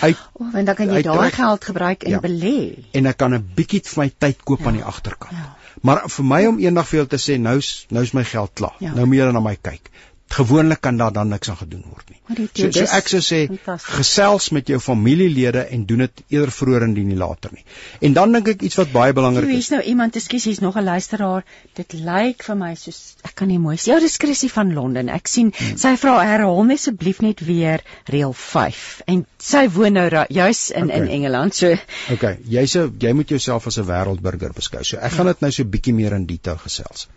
uit 0.00 0.16
O, 0.34 0.44
want 0.52 0.66
dan 0.66 0.74
kan 0.76 0.90
jy 0.92 1.02
daai 1.02 1.30
geld 1.30 1.64
gebruik 1.64 2.02
en 2.04 2.10
Ja. 2.10 2.20
belê. 2.20 2.84
en 2.92 3.06
ek 3.06 3.16
kan 3.16 3.34
'n 3.34 3.52
bietjie 3.56 3.80
vir 3.84 4.02
my 4.04 4.12
tyd 4.18 4.42
koop 4.44 4.60
Ja. 4.60 4.66
aan 4.66 4.74
die 4.74 4.84
agterkant. 4.84 5.32
Ja. 5.32 5.56
Maar 5.82 6.08
vir 6.08 6.24
my 6.24 6.46
om 6.46 6.58
eendag 6.58 6.86
vir 6.88 6.98
jou 6.98 7.06
te 7.06 7.16
sê 7.16 7.38
nou's 7.40 7.86
nou's 7.90 8.12
my 8.12 8.24
geld 8.24 8.50
klaar. 8.54 8.74
Ja. 8.80 8.92
Nou 8.94 9.06
moet 9.06 9.16
jy 9.16 9.32
na 9.32 9.40
my 9.40 9.56
kyk. 9.56 9.90
Gewoonlik 10.30 10.80
kan 10.80 10.96
daar 10.96 11.12
dan 11.12 11.28
niks 11.28 11.48
aan 11.50 11.56
gedoen 11.58 11.82
word 11.90 12.10
nie. 12.10 12.18
So, 12.54 12.70
so 12.70 12.84
ek 12.96 13.08
sou 13.10 13.18
sê 13.20 13.38
gesels 13.82 14.50
met 14.54 14.68
jou 14.70 14.78
familielede 14.80 15.64
en 15.74 15.84
doen 15.88 16.04
dit 16.04 16.20
eerder 16.28 16.52
vroeër 16.54 16.84
en 16.86 16.92
nie 16.94 17.16
later 17.18 17.50
nie. 17.52 17.64
En 18.06 18.12
dan 18.14 18.32
dink 18.36 18.48
ek 18.52 18.62
iets 18.62 18.78
wat 18.78 18.92
baie 18.94 19.12
belangrik 19.12 19.48
Hier 19.50 19.58
is. 19.58 19.64
is 19.64 19.74
nou 19.74 19.80
iemand, 19.82 20.14
ekskuus, 20.16 20.44
hier's 20.46 20.60
nog 20.62 20.76
'n 20.78 20.84
luisteraar. 20.84 21.44
Dit 21.74 21.92
lyk 21.92 22.44
vir 22.46 22.56
my 22.56 22.74
soos 22.74 23.16
ek 23.24 23.34
kan 23.34 23.48
nie 23.48 23.58
mooi 23.58 23.76
sien. 23.76 23.94
Ja, 23.94 24.00
dis 24.00 24.16
Chrissy 24.16 24.48
van 24.48 24.72
Londen. 24.74 25.08
Ek 25.08 25.26
sien 25.28 25.52
Hmm. 25.56 25.76
sy 25.76 25.96
vra 25.96 26.20
herhaal 26.22 26.62
net 26.64 26.78
asseblief 26.78 27.20
net 27.20 27.40
weer 27.40 27.80
reël 28.06 28.32
5. 28.32 29.02
En 29.06 29.26
sy 29.38 29.68
woon 29.68 29.92
nou 29.92 30.08
juis 30.28 30.70
in 30.70 30.90
in 30.90 31.02
Okay. 31.02 31.14
Engeland. 31.14 31.54
So 31.54 31.74
Okay, 32.12 32.38
jy's 32.48 32.76
'n 32.76 32.94
jy 33.00 33.12
moet 33.12 33.28
jouself 33.28 33.66
as 33.66 33.78
'n 33.78 33.84
wêreldburger 33.86 34.52
beskou. 34.54 34.84
So 34.84 34.96
ek 34.96 35.12
gaan 35.12 35.26
dit 35.26 35.40
nou 35.40 35.50
so 35.50 35.64
bietjie 35.64 35.94
meer 35.94 36.12
in 36.12 36.26
detail 36.26 36.56
gesels. 36.56 37.08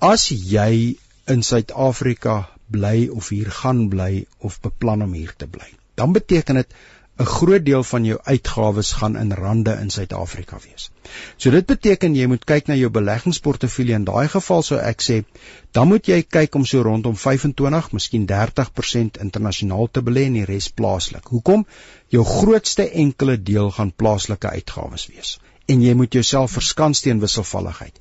As 0.00 0.28
jy 0.28 0.96
in 1.26 1.42
Suid-Afrika 1.42 2.48
bly 2.74 3.08
of 3.08 3.28
hier 3.28 3.50
gaan 3.50 3.88
bly 3.88 4.26
of 4.38 4.60
beplan 4.64 5.02
om 5.02 5.12
hier 5.12 5.34
te 5.36 5.46
bly, 5.46 5.70
dan 5.94 6.12
beteken 6.12 6.60
dit 6.60 6.74
'n 7.16 7.24
groot 7.30 7.64
deel 7.64 7.84
van 7.84 8.04
jou 8.04 8.18
uitgawes 8.22 8.92
gaan 8.92 9.16
in 9.16 9.32
rande 9.32 9.70
in 9.80 9.90
Suid-Afrika 9.90 10.58
wees. 10.62 10.90
So 11.36 11.50
dit 11.50 11.66
beteken 11.66 12.16
jy 12.18 12.26
moet 12.26 12.44
kyk 12.44 12.66
na 12.66 12.74
jou 12.74 12.90
beleggingsportefeulje. 12.90 13.94
In 13.94 14.04
daai 14.04 14.28
geval 14.28 14.62
sou 14.62 14.78
ek 14.80 15.02
sê, 15.02 15.24
dan 15.70 15.88
moet 15.88 16.08
jy 16.10 16.22
kyk 16.22 16.54
om 16.54 16.64
so 16.66 16.82
rondom 16.82 17.16
25, 17.16 17.92
miskien 17.92 18.26
30% 18.26 19.20
internasionaal 19.20 19.90
te 19.90 20.02
belê 20.02 20.26
en 20.26 20.40
die 20.40 20.44
res 20.44 20.68
plaaslik. 20.68 21.30
Hoekom? 21.30 21.66
Jou 22.08 22.24
grootste 22.24 22.90
enkele 22.90 23.42
deel 23.42 23.70
gaan 23.70 23.92
plaaslike 23.92 24.50
uitgawes 24.50 25.06
wees 25.06 25.38
en 25.68 25.80
jy 25.82 25.94
moet 25.96 26.12
jouself 26.12 26.58
verskans 26.58 27.00
teen 27.04 27.20
wisselvalligheid. 27.22 27.94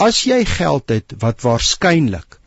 As 0.00 0.24
jy 0.24 0.42
geld 0.48 0.90
het 0.90 1.14
wat 1.22 1.44
waarskynlik 1.44 2.39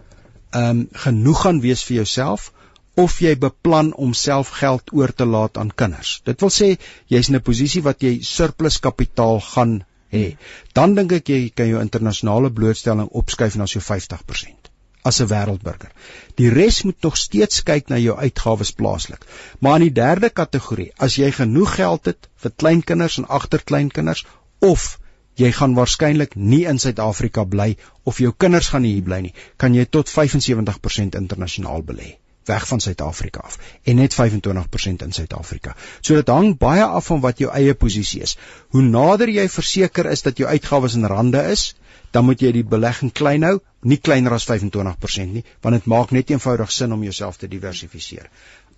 um, 0.55 0.87
genoeg 1.05 1.41
gaan 1.45 1.61
wees 1.61 1.83
vir 1.83 2.01
jouself 2.01 2.51
of 2.95 3.17
jy 3.21 3.33
beplan 3.41 3.93
om 3.97 4.13
self 4.13 4.51
geld 4.59 4.93
oor 4.93 5.13
te 5.13 5.25
laat 5.25 5.57
aan 5.57 5.71
kinders. 5.75 6.21
Dit 6.25 6.41
wil 6.45 6.51
sê 6.53 6.75
jy's 7.09 7.29
in 7.29 7.35
'n 7.35 7.41
posisie 7.41 7.81
wat 7.81 8.03
jy 8.03 8.19
surplus 8.21 8.79
kapitaal 8.79 9.41
gaan 9.41 9.83
hê. 10.13 10.37
Dan 10.73 10.95
dink 10.95 11.11
ek 11.11 11.29
jy 11.29 11.49
kan 11.55 11.67
jou 11.67 11.81
internasionale 11.81 12.51
blootstelling 12.51 13.09
opskuif 13.11 13.55
na 13.55 13.65
so 13.65 13.79
50% 13.79 14.69
as 15.03 15.19
'n 15.21 15.27
wêreldburger. 15.27 15.91
Die 16.35 16.49
res 16.49 16.83
moet 16.83 17.01
nog 17.01 17.17
steeds 17.17 17.63
kyk 17.63 17.89
na 17.89 17.97
jou 17.97 18.15
uitgawes 18.17 18.71
plaaslik. 18.71 19.25
Maar 19.59 19.75
in 19.75 19.87
die 19.87 20.01
derde 20.01 20.29
kategorie, 20.29 20.91
as 20.97 21.15
jy 21.15 21.31
genoeg 21.31 21.75
geld 21.75 22.05
het 22.05 22.29
vir 22.35 22.51
kleinkinders 22.55 23.17
en 23.17 23.27
agterkleinkinders 23.27 24.25
of 24.59 24.99
jy 25.39 25.51
gaan 25.51 25.77
waarskynlik 25.77 26.35
nie 26.35 26.65
in 26.69 26.79
Suid-Afrika 26.79 27.45
bly 27.45 27.73
of 28.03 28.19
jou 28.21 28.33
kinders 28.37 28.69
gaan 28.73 28.85
nie 28.85 28.95
hier 28.97 29.07
bly 29.07 29.21
nie, 29.27 29.33
kan 29.57 29.73
jy 29.75 29.85
tot 29.85 30.11
75% 30.11 31.17
internasionaal 31.19 31.85
belê 31.85 32.17
weg 32.45 32.67
van 32.67 32.79
Suid-Afrika 32.79 33.39
af 33.39 33.57
en 33.83 33.95
net 33.95 34.15
25% 34.15 35.05
in 35.05 35.11
Suid-Afrika. 35.11 35.75
So 36.01 36.15
dit 36.15 36.27
hang 36.27 36.57
baie 36.59 36.83
af 36.83 37.05
van 37.05 37.21
wat 37.23 37.39
jou 37.39 37.51
eie 37.51 37.73
posisie 37.73 38.21
is. 38.21 38.35
Hoe 38.75 38.81
nader 38.83 39.31
jy 39.31 39.47
verseker 39.49 40.09
is 40.11 40.25
dat 40.27 40.37
jou 40.37 40.49
uitgawes 40.49 40.97
in 40.99 41.07
rande 41.07 41.43
is, 41.51 41.73
dan 42.11 42.25
moet 42.25 42.41
jy 42.41 42.51
die 42.53 42.65
belegging 42.67 43.11
klein 43.11 43.43
hou, 43.47 43.59
nie 43.81 43.97
kleiner 43.97 44.35
as 44.35 44.45
25% 44.49 45.33
nie, 45.33 45.45
want 45.61 45.79
dit 45.79 45.87
maak 45.89 46.11
net 46.11 46.29
eenvoudig 46.31 46.71
sin 46.71 46.93
om 46.93 47.03
jouself 47.03 47.39
te 47.41 47.49
diversifiseer. 47.49 48.29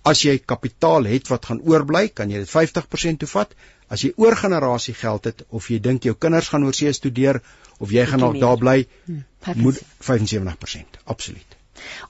As 0.06 0.22
jy 0.22 0.38
kapitaal 0.38 1.08
het 1.10 1.28
wat 1.28 1.50
gaan 1.50 1.60
oorbly, 1.66 2.06
kan 2.08 2.30
jy 2.30 2.44
dit 2.44 2.50
50% 2.50 3.24
toe 3.24 3.28
vat. 3.28 3.54
As 3.88 4.02
jy 4.02 4.12
oorgenerasie 4.16 4.94
geld 4.94 5.24
het 5.24 5.44
of 5.50 5.68
jy 5.70 5.78
dink 5.80 6.02
jou 6.02 6.14
kinders 6.18 6.48
gaan 6.48 6.64
oorsee 6.64 6.92
studeer 6.92 7.40
of 7.78 7.90
jy 7.90 8.06
gaan 8.06 8.20
nog 8.20 8.38
daar 8.40 8.56
bly, 8.58 8.86
Hm, 9.06 9.20
moet 9.54 9.82
75%, 10.00 10.98
absoluut. 11.04 11.56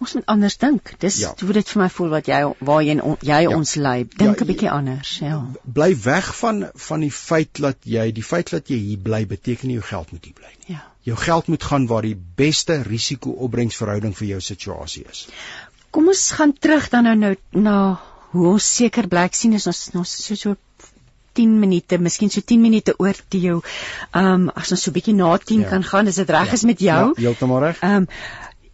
ons 0.01 0.13
moet 0.15 0.27
anders 0.27 0.57
dink. 0.59 0.95
Dis 1.01 1.19
Ja. 1.21 1.35
hoe 1.45 1.53
dit 1.53 1.69
vir 1.69 1.83
my 1.83 1.89
voel 1.91 2.09
wat 2.09 2.27
jy 2.27 2.39
waarheen 2.61 3.03
on, 3.03 3.17
jy 3.21 3.41
Ja. 3.43 3.49
ons 3.57 3.75
lei. 3.75 4.05
Dink 4.17 4.39
Ja, 4.39 4.45
'n 4.45 4.47
bietjie 4.47 4.71
anders, 4.71 5.19
ja. 5.19 5.45
Bly 5.65 5.97
weg 6.03 6.37
van 6.39 6.71
van 6.75 7.01
die 7.01 7.11
feit 7.13 7.59
dat 7.61 7.77
jy 7.85 8.13
die 8.13 8.23
feit 8.23 8.51
dat 8.51 8.69
jy 8.69 8.77
hier 8.77 8.99
bly 8.99 9.27
beteken 9.27 9.67
nie 9.69 9.75
jou 9.77 9.85
geld 9.85 10.13
moet 10.13 10.25
hier 10.25 10.35
bly 10.35 10.49
nie. 10.59 10.77
Ja. 10.77 10.85
Jou 11.03 11.17
geld 11.17 11.47
moet 11.49 11.63
gaan 11.63 11.87
waar 11.87 12.03
die 12.03 12.17
beste 12.37 12.83
risiko-opbrengsverhouding 12.83 14.15
vir 14.17 14.27
jou 14.29 14.41
situasie 14.41 15.05
is. 15.11 15.27
Kom 15.91 16.09
ons 16.09 16.31
gaan 16.33 16.53
terug 16.53 16.89
dan 16.93 17.05
nou 17.05 17.15
nou 17.17 17.37
na 17.51 18.01
hoe 18.33 18.47
ons 18.53 18.75
seker 18.77 19.09
bly. 19.09 19.25
Ek 19.25 19.35
sien 19.35 19.53
is 19.53 19.67
ons 19.67 19.91
ons 19.95 20.17
so 20.27 20.35
so 20.35 20.57
10 21.37 21.59
minute, 21.61 21.99
miskien 22.09 22.31
so 22.35 22.41
10 22.41 22.61
minute 22.65 22.95
oor 22.99 23.15
te 23.29 23.41
jou. 23.45 23.61
Ehm 24.13 24.33
um, 24.33 24.49
as 24.55 24.73
ons 24.73 24.83
so 24.87 24.91
'n 24.91 24.95
bietjie 24.99 25.15
na 25.15 25.37
10 25.39 25.61
Ja. 25.61 25.69
kan 25.69 25.85
gaan, 25.93 26.07
is 26.07 26.17
dit 26.23 26.31
reg 26.31 26.53
is 26.53 26.65
met 26.65 26.81
jou. 26.81 27.13
Ja, 27.17 27.23
heeltemal 27.29 27.61
reg. 27.69 27.81
Ehm 27.83 27.97
um, 28.03 28.09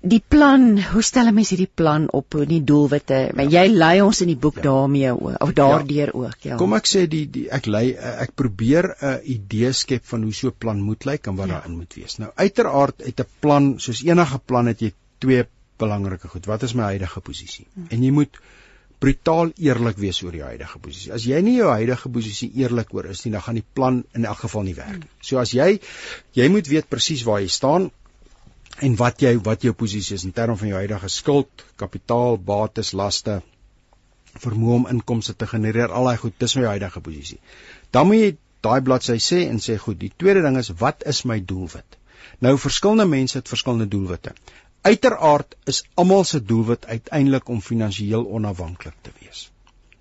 die 0.04 0.22
plan, 0.34 0.62
hoe 0.92 1.02
stel 1.02 1.26
'n 1.30 1.34
mens 1.34 1.50
hierdie 1.54 1.70
plan 1.80 2.08
op, 2.10 2.32
hoe 2.32 2.46
die 2.46 2.64
doelwitte? 2.64 3.30
Maar 3.34 3.44
jy 3.46 3.66
lei 3.70 4.00
ons 4.02 4.20
in 4.20 4.26
die 4.32 4.36
boek 4.36 4.56
Ja. 4.56 4.62
daarmee 4.62 5.12
of 5.14 5.52
daardeur 5.52 6.10
ook, 6.14 6.36
ja. 6.42 6.56
Kom 6.56 6.74
ek 6.74 6.86
sê 6.86 7.06
die 7.08 7.26
die 7.30 7.44
ek 7.50 7.66
lei 7.66 7.92
ek 7.94 8.34
probeer 8.34 8.96
'n 9.00 9.20
idee 9.24 9.72
skep 9.72 10.04
van 10.04 10.22
hoe 10.22 10.32
so 10.32 10.48
'n 10.48 10.54
plan 10.58 10.80
moet 10.80 11.04
lyk 11.04 11.26
en 11.26 11.36
wat 11.36 11.46
Ja. 11.48 11.52
daarin 11.60 11.76
moet 11.76 11.94
wees. 11.94 12.18
Nou 12.18 12.30
uiteraard 12.34 13.02
uit 13.02 13.20
'n 13.20 13.26
plan, 13.40 13.74
soos 13.78 14.02
enige 14.04 14.38
plan 14.38 14.66
het 14.66 14.80
jy 14.80 14.92
twee 15.18 15.44
belangrike 15.78 16.28
goed. 16.28 16.46
Wat 16.46 16.62
is 16.62 16.74
my 16.74 16.82
huidige 16.82 17.20
posisie? 17.20 17.66
Hm. 17.74 17.80
En 17.90 18.02
jy 18.02 18.10
moet 18.10 18.38
brutaal 19.02 19.50
eerlik 19.58 19.98
wees 19.98 20.20
oor 20.22 20.36
jou 20.36 20.46
huidige 20.46 20.78
posisie. 20.82 21.10
As 21.14 21.24
jy 21.26 21.40
nie 21.42 21.56
jou 21.56 21.70
huidige 21.72 22.10
posisie 22.14 22.50
eerlik 22.62 22.92
oor 22.94 23.08
is 23.10 23.24
nie, 23.24 23.32
dan 23.34 23.42
gaan 23.46 23.58
die 23.58 23.66
plan 23.78 24.02
in 24.18 24.28
elk 24.30 24.44
geval 24.44 24.66
nie 24.68 24.76
werk 24.78 25.00
nie. 25.00 25.10
So 25.24 25.40
as 25.42 25.54
jy 25.56 25.80
jy 26.38 26.48
moet 26.52 26.70
weet 26.70 26.90
presies 26.92 27.24
waar 27.26 27.42
jy 27.42 27.50
staan 27.50 27.90
en 28.80 28.94
wat 29.00 29.22
jy 29.22 29.34
wat 29.48 29.66
jou 29.66 29.74
posisie 29.78 30.16
is 30.18 30.26
in 30.28 30.34
terme 30.36 30.56
van 30.60 30.70
jou 30.70 30.78
huidige 30.78 31.10
skuld, 31.12 31.66
kapitaal, 31.82 32.38
bates, 32.38 32.92
laste, 32.96 33.40
vermoë 34.40 34.78
om 34.78 34.86
inkomste 34.94 35.34
te 35.36 35.48
genereer, 35.50 35.92
al 35.92 36.08
daai 36.08 36.22
goed, 36.22 36.38
dis 36.38 36.56
my 36.56 36.70
huidige 36.70 37.02
posisie. 37.04 37.40
Dan 37.92 38.08
moet 38.08 38.22
jy 38.22 38.30
daai 38.64 38.80
bladsy 38.86 39.18
sê 39.20 39.42
en 39.48 39.58
sê 39.60 39.76
goed, 39.82 39.98
die 39.98 40.12
tweede 40.16 40.44
ding 40.46 40.56
is 40.60 40.70
wat 40.80 41.04
is 41.10 41.24
my 41.28 41.40
doelwit? 41.52 41.98
Nou 42.42 42.54
verskillende 42.58 43.06
mense 43.06 43.38
het 43.38 43.50
verskillende 43.50 43.88
doelwitte. 43.90 44.32
Uiteraard 44.82 45.56
is 45.70 45.84
almal 45.94 46.24
se 46.24 46.40
doelwit 46.42 46.86
uiteindelik 46.86 47.48
om 47.48 47.60
finansiëel 47.62 48.24
onafhanklik 48.26 48.94
te 49.00 49.12
wees. 49.20 49.50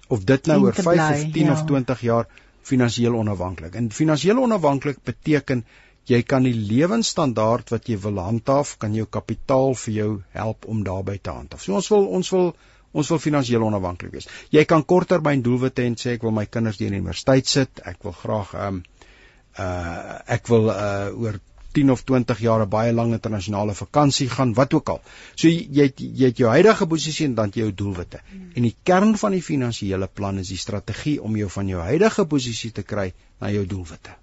Of 0.08 0.24
dit 0.26 0.48
nou 0.50 0.64
oor 0.64 0.74
te 0.74 0.82
5 0.82 0.96
bly, 0.96 1.10
of 1.14 1.34
10 1.36 1.46
ja. 1.46 1.52
of 1.52 1.64
20 1.70 2.02
jaar 2.02 2.28
finansiëel 2.62 3.16
onafhanklik. 3.16 3.76
En 3.78 3.92
finansiëel 3.92 4.42
onafhanklik 4.42 5.04
beteken 5.04 5.64
jy 6.10 6.22
kan 6.26 6.46
die 6.48 6.56
lewensstandaard 6.56 7.70
wat 7.70 7.88
jy 7.90 8.00
wil 8.02 8.18
handhaaf, 8.26 8.74
kan 8.82 8.96
jou 8.98 9.06
kapitaal 9.06 9.76
vir 9.84 9.94
jou 9.94 10.10
help 10.34 10.66
om 10.66 10.82
daarby 10.84 11.20
te 11.22 11.34
handhaaf. 11.34 11.62
So 11.62 11.78
ons 11.78 11.92
wil 11.94 12.08
ons 12.20 12.34
wil 12.34 12.52
ons 12.92 13.08
wil 13.14 13.22
finansiëel 13.24 13.64
onafhanklik 13.64 14.18
wees. 14.18 14.28
Jy 14.52 14.66
kan 14.68 14.84
korttermyn 14.84 15.44
doelwitte 15.46 15.86
en 15.88 15.94
sê 15.96 16.18
ek 16.18 16.26
wil 16.26 16.34
my 16.36 16.48
kinders 16.50 16.82
deur 16.82 16.90
die 16.90 17.00
universiteit 17.00 17.48
sit, 17.48 17.86
ek 17.88 18.02
wil 18.04 18.18
graag 18.18 18.58
ehm 18.58 18.82
um, 18.82 18.84
uh 19.62 20.18
ek 20.32 20.48
wil 20.48 20.70
uh 20.72 21.12
oor 21.22 21.38
10 21.72 21.92
of 21.92 22.04
20 22.04 22.40
jaar 22.40 22.62
'n 22.66 22.70
baie 22.70 22.94
lang 22.94 23.14
internasionale 23.14 23.74
vakansie 23.74 24.30
gaan, 24.30 24.54
wat 24.54 24.74
ook 24.74 24.90
al. 24.90 25.02
So 25.36 25.48
jy 25.48 25.68
jy 25.72 25.84
het, 25.90 26.00
jy 26.00 26.26
het 26.26 26.38
jou 26.38 26.50
huidige 26.50 26.88
posisie 26.88 27.26
en 27.26 27.36
dan 27.36 27.52
jou 27.54 27.72
doelwitte. 27.74 28.20
Hmm. 28.32 28.52
En 28.56 28.64
die 28.64 28.76
kern 28.84 29.18
van 29.18 29.32
die 29.32 29.42
finansiële 29.42 30.08
plan 30.08 30.38
is 30.38 30.48
die 30.48 30.58
strategie 30.58 31.22
om 31.22 31.36
jou 31.36 31.50
van 31.50 31.68
jou 31.68 31.82
huidige 31.82 32.26
posisie 32.26 32.72
te 32.72 32.84
kry 32.84 33.14
na 33.40 33.50
jou 33.50 33.66
doelwitte. 33.66 34.16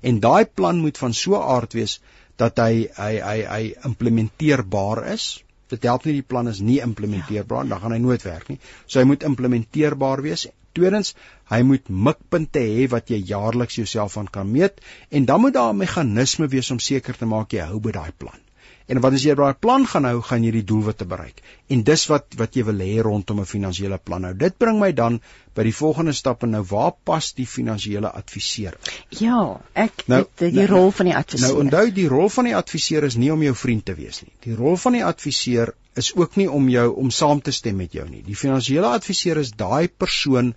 En 0.00 0.20
daai 0.20 0.44
plan 0.44 0.78
moet 0.78 0.98
van 0.98 1.14
so 1.14 1.40
aard 1.40 1.72
wees 1.72 2.00
dat 2.36 2.58
hy 2.58 2.88
hy 2.96 3.12
hy 3.20 3.38
hy 3.48 3.62
implementeerbaar 3.88 5.06
is. 5.12 5.42
Dit 5.72 5.82
help 5.88 6.04
nie 6.06 6.20
die 6.20 6.26
plan 6.34 6.48
is 6.48 6.60
nie 6.60 6.80
implementeerbaar 6.84 7.64
ja. 7.64 7.70
dan 7.70 7.80
gaan 7.80 7.92
hy 7.96 7.98
nooit 7.98 8.22
werk 8.22 8.48
nie. 8.52 8.58
So 8.86 9.00
hy 9.00 9.06
moet 9.08 9.26
implementeerbaar 9.26 10.22
wees. 10.22 10.46
Tweedens, 10.76 11.14
hy 11.52 11.62
moet 11.66 11.88
mikpunte 11.88 12.60
hê 12.60 12.88
wat 12.92 13.12
jy 13.12 13.22
jaarliks 13.32 13.78
jouself 13.80 14.16
aan 14.20 14.32
kan 14.38 14.50
meet 14.52 14.82
en 15.10 15.28
dan 15.30 15.40
moet 15.40 15.54
daar 15.54 15.72
'n 15.72 15.84
meganisme 15.84 16.48
wees 16.48 16.70
om 16.70 16.82
seker 16.90 17.16
te 17.16 17.26
maak 17.26 17.52
jy 17.52 17.70
hou 17.70 17.80
by 17.80 17.96
daai 18.00 18.12
plan. 18.24 18.40
En 18.86 19.00
as 19.02 19.22
jy 19.26 19.34
daai 19.34 19.54
plan 19.58 19.84
gaan 19.90 20.04
hou, 20.06 20.20
gaan 20.22 20.44
jy 20.46 20.52
die 20.54 20.66
doelwitte 20.70 21.06
bereik. 21.10 21.40
En 21.74 21.82
dis 21.82 22.04
wat 22.06 22.36
wat 22.38 22.54
jy 22.54 22.62
wil 22.68 22.82
hê 22.84 23.02
rondom 23.02 23.40
'n 23.42 23.48
finansiële 23.52 23.98
plan. 23.98 24.22
Nou 24.22 24.34
dit 24.34 24.58
bring 24.58 24.78
my 24.78 24.92
dan 24.92 25.20
by 25.54 25.64
die 25.66 25.74
volgende 25.74 26.12
stap 26.12 26.42
en 26.42 26.50
nou 26.54 26.62
waar 26.70 26.92
pas 27.04 27.32
die 27.34 27.46
finansiële 27.46 28.12
adviseur? 28.20 28.78
Ja, 29.08 29.60
ek 29.74 30.04
Nou, 30.06 30.22
die, 30.36 30.50
die 30.50 30.60
nou, 30.60 30.66
rol 30.66 30.90
van 30.90 31.06
die 31.06 31.16
adviseur. 31.16 31.48
Nou 31.48 31.64
onthou 31.64 31.90
die 31.90 32.08
rol 32.08 32.28
van 32.28 32.44
die 32.44 32.56
adviseur 32.56 33.04
is 33.04 33.16
nie 33.16 33.32
om 33.32 33.42
jou 33.42 33.54
vriend 33.54 33.84
te 33.84 33.94
wees 33.94 34.22
nie. 34.22 34.32
Die 34.40 34.54
rol 34.54 34.76
van 34.76 34.92
die 34.92 35.04
adviseur 35.04 35.74
is 35.96 36.12
ook 36.14 36.36
nie 36.36 36.48
om 36.50 36.68
jou 36.68 36.86
om 37.02 37.10
saam 37.10 37.40
te 37.40 37.52
stem 37.56 37.78
met 37.80 37.92
jou 37.96 38.04
nie. 38.08 38.22
Die 38.22 38.36
finansiële 38.36 38.88
adviseur 38.98 39.40
is 39.40 39.54
daai 39.56 39.88
persoon 39.88 40.52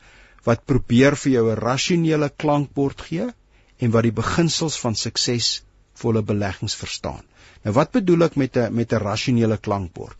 wat 0.47 0.65
probeer 0.67 1.15
vir 1.15 1.31
jou 1.31 1.45
'n 1.51 1.59
rasionele 1.59 2.29
klankbord 2.43 3.01
gee 3.01 3.27
en 3.79 3.91
wat 3.91 4.03
die 4.03 4.15
beginsels 4.15 4.79
van 4.79 4.95
suksesvolle 4.95 6.21
beleggings 6.21 6.75
verstaan. 6.75 7.23
Nou 7.63 7.73
wat 7.75 7.91
bedoel 7.91 8.27
ek 8.27 8.35
met 8.35 8.57
'n 8.57 8.75
met 8.75 8.93
'n 8.93 9.03
rasionele 9.03 9.57
klankbord? 9.57 10.17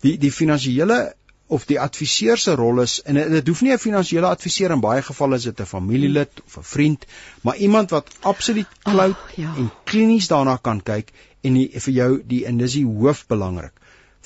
Die 0.00 0.16
die 0.18 0.32
finansiële 0.32 1.14
of 1.46 1.66
die 1.66 1.80
adviseur 1.80 2.38
se 2.38 2.54
rol 2.54 2.80
is 2.80 3.00
en 3.02 3.14
dit 3.14 3.48
hoef 3.48 3.62
nie 3.62 3.72
'n 3.72 3.78
finansiële 3.78 4.26
adviseur 4.26 4.70
in 4.70 4.80
baie 4.80 5.02
gevalle 5.02 5.36
is 5.36 5.44
dit 5.50 5.60
'n 5.60 5.66
familielid 5.66 6.42
of 6.46 6.56
'n 6.58 6.62
vriend, 6.62 7.06
maar 7.42 7.56
iemand 7.56 7.90
wat 7.90 8.10
absoluut 8.20 8.68
klout 8.82 9.16
oh, 9.16 9.36
ja. 9.36 9.54
en 9.56 9.70
klinies 9.84 10.28
daarna 10.28 10.56
kan 10.56 10.80
kyk 10.80 11.12
en 11.42 11.54
die, 11.54 11.70
vir 11.80 11.94
jou 11.94 12.22
die 12.26 12.44
en 12.46 12.58
dis 12.58 12.72
die 12.72 12.86
hoof 12.86 13.26
belangrik 13.26 13.72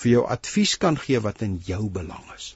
vir 0.02 0.12
jou 0.12 0.22
advies 0.36 0.76
kan 0.84 0.96
gee 1.06 1.20
wat 1.24 1.42
in 1.46 1.58
jou 1.66 1.82
belang 1.90 2.24
is. 2.36 2.54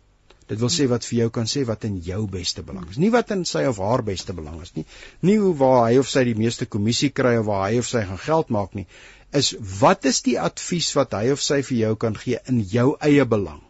Dit 0.51 0.59
wil 0.59 0.73
sê 0.75 0.89
wat 0.91 1.07
vir 1.07 1.19
jou 1.21 1.31
kan 1.31 1.47
sê 1.47 1.63
wat 1.67 1.85
in 1.87 2.01
jou 2.03 2.25
beste 2.31 2.63
belang 2.67 2.89
is, 2.91 2.99
nie 2.99 3.13
wat 3.15 3.31
in 3.31 3.45
sy 3.47 3.63
of 3.71 3.79
haar 3.79 4.03
beste 4.03 4.35
belang 4.35 4.59
is 4.65 4.75
nie. 4.75 4.85
Nie 5.23 5.39
hoe 5.39 5.55
waar 5.61 5.85
hy 5.85 6.01
of 6.03 6.11
sy 6.11 6.25
die 6.27 6.35
meeste 6.35 6.67
kommissie 6.67 7.13
kry 7.15 7.37
of 7.39 7.47
waar 7.47 7.69
hy 7.69 7.79
of 7.79 7.87
sy 7.87 8.03
gaan 8.09 8.19
geld 8.25 8.51
maak 8.57 8.75
nie, 8.75 8.87
is 9.31 9.53
wat 9.81 10.09
is 10.11 10.25
die 10.27 10.39
advies 10.43 10.91
wat 10.99 11.15
hy 11.15 11.31
of 11.37 11.45
sy 11.45 11.61
vir 11.69 11.79
jou 11.85 11.93
kan 12.07 12.19
gee 12.19 12.43
in 12.51 12.65
jou 12.73 12.89
eie 13.07 13.29
belang? 13.37 13.63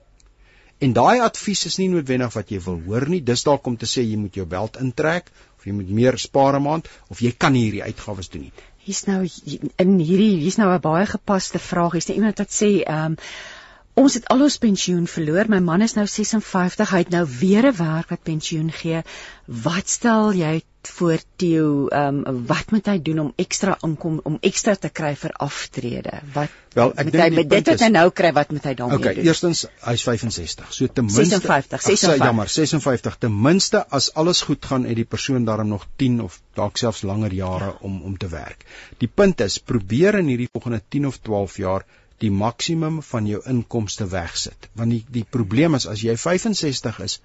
En 0.80 0.96
daai 0.96 1.20
advies 1.20 1.66
is 1.68 1.76
nie 1.76 1.90
noodwendig 1.92 2.32
wat 2.32 2.48
jy 2.48 2.62
wil 2.64 2.80
hoor 2.86 3.04
nie. 3.12 3.20
Dis 3.20 3.44
dalk 3.44 3.66
om 3.68 3.76
te 3.76 3.88
sê 3.90 4.00
jy 4.00 4.16
moet 4.16 4.40
jou 4.40 4.46
beld 4.48 4.80
intrek 4.80 5.28
of 5.58 5.66
jy 5.68 5.76
moet 5.76 5.90
meer 6.00 6.16
spaar 6.16 6.56
'n 6.56 6.64
maand 6.64 6.88
of 7.12 7.20
jy 7.20 7.34
kan 7.36 7.52
hierdie 7.52 7.84
uitgawes 7.84 8.32
doen 8.32 8.48
nie. 8.48 8.52
Hier's 8.88 9.04
nou 9.04 9.20
in 9.84 9.98
hierdie 10.00 10.40
hier's 10.40 10.56
nou 10.56 10.72
'n 10.72 10.80
baie 10.80 11.04
gepaste 11.06 11.58
vraag. 11.58 11.92
Hier's 11.92 12.08
net 12.08 12.16
iemand 12.16 12.38
wat 12.38 12.56
sê 12.62 12.70
ehm 12.80 13.12
um, 13.12 13.16
ons 14.00 14.16
het 14.16 14.26
al 14.32 14.46
ons 14.46 14.58
pensioen 14.62 15.06
verloor. 15.10 15.50
My 15.52 15.60
man 15.64 15.84
is 15.84 15.96
nou 15.98 16.06
56. 16.08 16.94
Hy 16.94 17.04
het 17.04 17.12
nou 17.14 17.26
weer 17.40 17.68
'n 17.70 17.76
werk 17.76 18.10
wat 18.10 18.22
pensioen 18.22 18.72
gee. 18.72 19.02
Wat 19.46 19.88
stel 19.88 20.32
jy 20.32 20.62
voor 20.82 21.18
Theo, 21.36 21.88
ehm 21.88 22.22
um, 22.26 22.46
wat 22.46 22.70
moet 22.70 22.86
hy 22.86 22.98
doen 23.02 23.18
om 23.18 23.32
ekstra 23.36 23.76
inkom 23.84 24.20
om 24.24 24.38
ekstra 24.40 24.74
te 24.74 24.88
kry 24.88 25.12
vir 25.16 25.32
aftrede? 25.32 26.20
Wat 26.32 26.48
Wel, 26.74 26.92
ek 26.96 27.10
dink 27.12 27.34
met 27.34 27.48
dit 27.50 27.66
wat 27.66 27.80
hy 27.80 27.88
nou 27.90 28.10
kry, 28.10 28.30
wat 28.32 28.52
moet 28.54 28.64
hy 28.64 28.74
daarmee 28.78 28.96
okay, 28.96 29.14
doen? 29.14 29.20
Okay, 29.20 29.28
eerstens 29.28 29.66
hy's 29.84 30.04
65. 30.06 30.72
So 30.72 30.86
ten 30.86 31.04
minste 31.04 31.40
56, 31.40 31.82
56. 31.82 32.20
Ach, 32.20 32.26
jammer, 32.26 32.48
56. 32.48 33.16
Ten 33.18 33.40
minste 33.42 33.84
as 33.88 34.12
alles 34.14 34.42
goed 34.46 34.64
gaan, 34.64 34.86
het 34.88 34.96
die 34.96 35.04
persoon 35.04 35.44
daarom 35.44 35.68
nog 35.68 35.86
10 35.96 36.20
of 36.22 36.40
dalk 36.54 36.78
selfs 36.80 37.02
langer 37.02 37.34
jare 37.34 37.72
ja. 37.74 37.78
om 37.80 38.02
om 38.02 38.16
te 38.16 38.28
werk. 38.28 38.64
Die 38.98 39.10
punt 39.14 39.40
is, 39.40 39.58
probeer 39.58 40.22
in 40.22 40.32
hierdie 40.32 40.48
volgende 40.52 40.80
10 40.88 41.06
of 41.06 41.18
12 41.18 41.56
jaar 41.56 41.84
die 42.20 42.30
maksimum 42.30 43.00
van 43.02 43.26
jou 43.28 43.40
inkomste 43.48 44.06
wegsit. 44.12 44.68
Want 44.76 44.94
die 44.94 45.04
die 45.20 45.26
probleem 45.36 45.76
is 45.78 45.86
as 45.88 46.02
jy 46.04 46.16
65 46.20 47.00
is, 47.04 47.18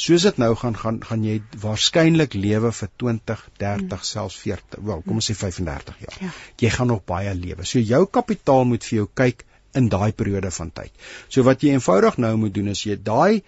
soos 0.00 0.24
dit 0.28 0.38
nou 0.40 0.52
gaan 0.56 0.76
gaan 0.78 1.00
gaan 1.04 1.24
jy 1.26 1.40
waarskynlik 1.64 2.34
lewe 2.38 2.72
vir 2.72 2.90
20, 3.02 3.44
30, 3.58 3.86
hmm. 3.88 4.08
selfs 4.12 4.38
40, 4.44 4.82
wel, 4.90 5.02
kom 5.06 5.20
ons 5.20 5.30
sê 5.30 5.36
35 5.36 6.04
jaar. 6.06 6.18
Ja. 6.24 6.32
Jy 6.62 6.74
gaan 6.76 6.92
nog 6.92 7.04
baie 7.10 7.34
lewe. 7.34 7.66
So 7.68 7.82
jou 7.82 8.04
kapitaal 8.06 8.68
moet 8.70 8.86
vir 8.86 9.02
jou 9.02 9.08
kyk 9.22 9.44
in 9.78 9.88
daai 9.90 10.10
periode 10.16 10.50
van 10.54 10.70
tyd. 10.74 10.94
So 11.28 11.46
wat 11.46 11.62
jy 11.62 11.74
eenvoudig 11.74 12.18
nou 12.22 12.34
moet 12.44 12.54
doen 12.54 12.70
is 12.72 12.84
jy 12.86 12.96
daai 12.96 13.42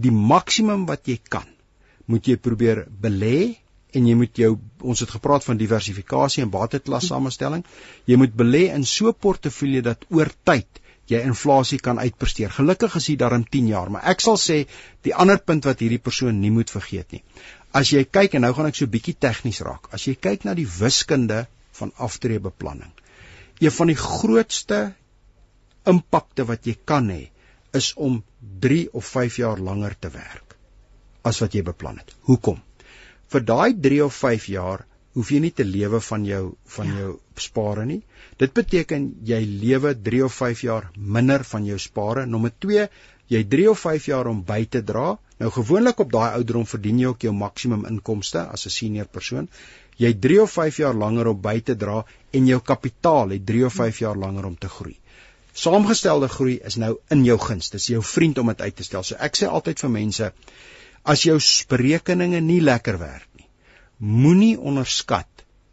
die 0.00 0.14
maksimum 0.14 0.86
wat 0.88 1.10
jy 1.10 1.18
kan, 1.28 1.46
moet 2.10 2.26
jy 2.26 2.38
probeer 2.40 2.86
belê 3.02 3.60
en 3.94 4.06
jy 4.06 4.16
moet 4.18 4.36
jou 4.42 4.50
ons 4.80 5.00
het 5.00 5.10
gepraat 5.10 5.44
van 5.44 5.58
diversifikasie 5.60 6.42
en 6.44 6.52
bateklas 6.52 7.08
samestelling. 7.10 7.64
Jy 8.06 8.18
moet 8.20 8.36
belê 8.36 8.68
in 8.74 8.84
so 8.84 9.08
'n 9.08 9.18
portefeulje 9.26 9.82
dat 9.82 10.04
oor 10.10 10.30
tyd 10.44 10.80
jy 11.10 11.20
inflasie 11.26 11.78
kan 11.78 11.98
uitpresteer. 11.98 12.50
Gelukkig 12.50 12.94
is 12.96 13.06
dit 13.06 13.18
daarom 13.18 13.44
10 13.44 13.66
jaar, 13.66 13.90
maar 13.90 14.04
ek 14.04 14.20
sal 14.20 14.36
sê 14.36 14.66
die 15.02 15.14
ander 15.14 15.38
punt 15.38 15.64
wat 15.64 15.80
hierdie 15.80 15.98
persoon 15.98 16.40
nie 16.40 16.50
moet 16.50 16.70
vergeet 16.70 17.12
nie. 17.12 17.22
As 17.72 17.90
jy 17.90 18.04
kyk 18.04 18.34
en 18.34 18.46
nou 18.46 18.52
gaan 18.54 18.66
ek 18.66 18.78
so 18.78 18.86
bietjie 18.86 19.16
tegnies 19.18 19.60
raak. 19.60 19.88
As 19.92 20.06
jy 20.06 20.14
kyk 20.14 20.44
na 20.44 20.54
die 20.54 20.68
wiskunde 20.78 21.46
van 21.72 21.92
aftreebeplanning. 21.96 22.92
Een 23.60 23.70
van 23.70 23.86
die 23.86 23.98
grootste 23.98 24.94
impakte 25.86 26.46
wat 26.46 26.66
jy 26.66 26.76
kan 26.84 27.10
hê 27.10 27.30
is 27.72 27.92
om 27.96 28.22
3 28.60 28.88
of 28.92 29.04
5 29.06 29.36
jaar 29.42 29.58
langer 29.58 29.94
te 29.98 30.10
werk 30.14 30.56
as 31.22 31.40
wat 31.42 31.54
jy 31.54 31.62
beplan 31.62 32.00
het. 32.00 32.14
Hoekom? 32.28 32.60
Vir 33.32 33.44
daai 33.52 33.74
3 33.88 34.00
of 34.06 34.14
5 34.14 34.48
jaar 34.54 34.86
hoef 35.18 35.30
jy 35.34 35.40
nie 35.42 35.52
te 35.54 35.66
lewe 35.66 36.00
van 36.06 36.24
jou 36.26 36.42
van 36.76 36.90
ja. 36.90 36.98
jou 37.02 37.14
spare 37.40 37.86
nie. 37.86 38.00
Dit 38.38 38.52
beteken 38.54 39.08
jy 39.26 39.40
lewe 39.62 39.94
3 40.08 40.22
of 40.26 40.36
5 40.42 40.62
jaar 40.66 40.90
minder 40.96 41.44
van 41.52 41.66
jou 41.66 41.78
spare. 41.82 42.26
Nommer 42.26 42.52
2, 42.66 42.86
jy 43.34 43.42
3 43.54 43.66
of 43.72 43.82
5 43.86 44.06
jaar 44.12 44.30
om 44.30 44.44
by 44.46 44.62
te 44.76 44.82
dra. 44.86 45.16
Nou 45.40 45.50
gewoonlik 45.54 46.00
op 46.04 46.12
daai 46.12 46.30
ouderdom 46.38 46.66
verdien 46.68 47.02
jy 47.02 47.10
ook 47.10 47.26
jou 47.26 47.34
maksimum 47.34 47.86
inkomste 47.90 48.46
as 48.46 48.66
'n 48.66 48.76
senior 48.76 49.06
persoon. 49.18 49.48
Jy 49.96 50.14
3 50.26 50.40
of 50.42 50.52
5 50.52 50.80
jaar 50.84 50.94
langer 50.94 51.28
om 51.28 51.40
by 51.40 51.60
te 51.60 51.76
dra 51.76 52.04
en 52.32 52.46
jou 52.46 52.60
kapitaal 52.60 53.36
het 53.36 53.46
3 53.46 53.64
of 53.66 53.74
5 53.74 53.98
jaar 53.98 54.16
langer 54.16 54.46
om 54.46 54.56
te 54.56 54.68
groei. 54.68 54.96
Saamgestelde 55.52 56.28
groei 56.28 56.60
is 56.64 56.76
nou 56.76 56.96
in 57.10 57.24
jou 57.24 57.38
guns. 57.38 57.70
Dis 57.70 57.86
jou 57.86 58.02
vriend 58.02 58.38
om 58.38 58.46
dit 58.46 58.60
uit 58.60 58.76
te 58.76 58.84
stel. 58.86 59.02
So 59.02 59.16
ek 59.18 59.36
sê 59.36 59.48
altyd 59.48 59.80
vir 59.80 59.90
mense, 59.90 60.32
as 61.02 61.22
jou 61.22 61.38
berekeninge 61.68 62.40
nie 62.40 62.60
lekker 62.60 62.98
werk 62.98 63.28
nie, 63.38 63.48
moenie 63.98 64.56
onderskat 64.58 65.28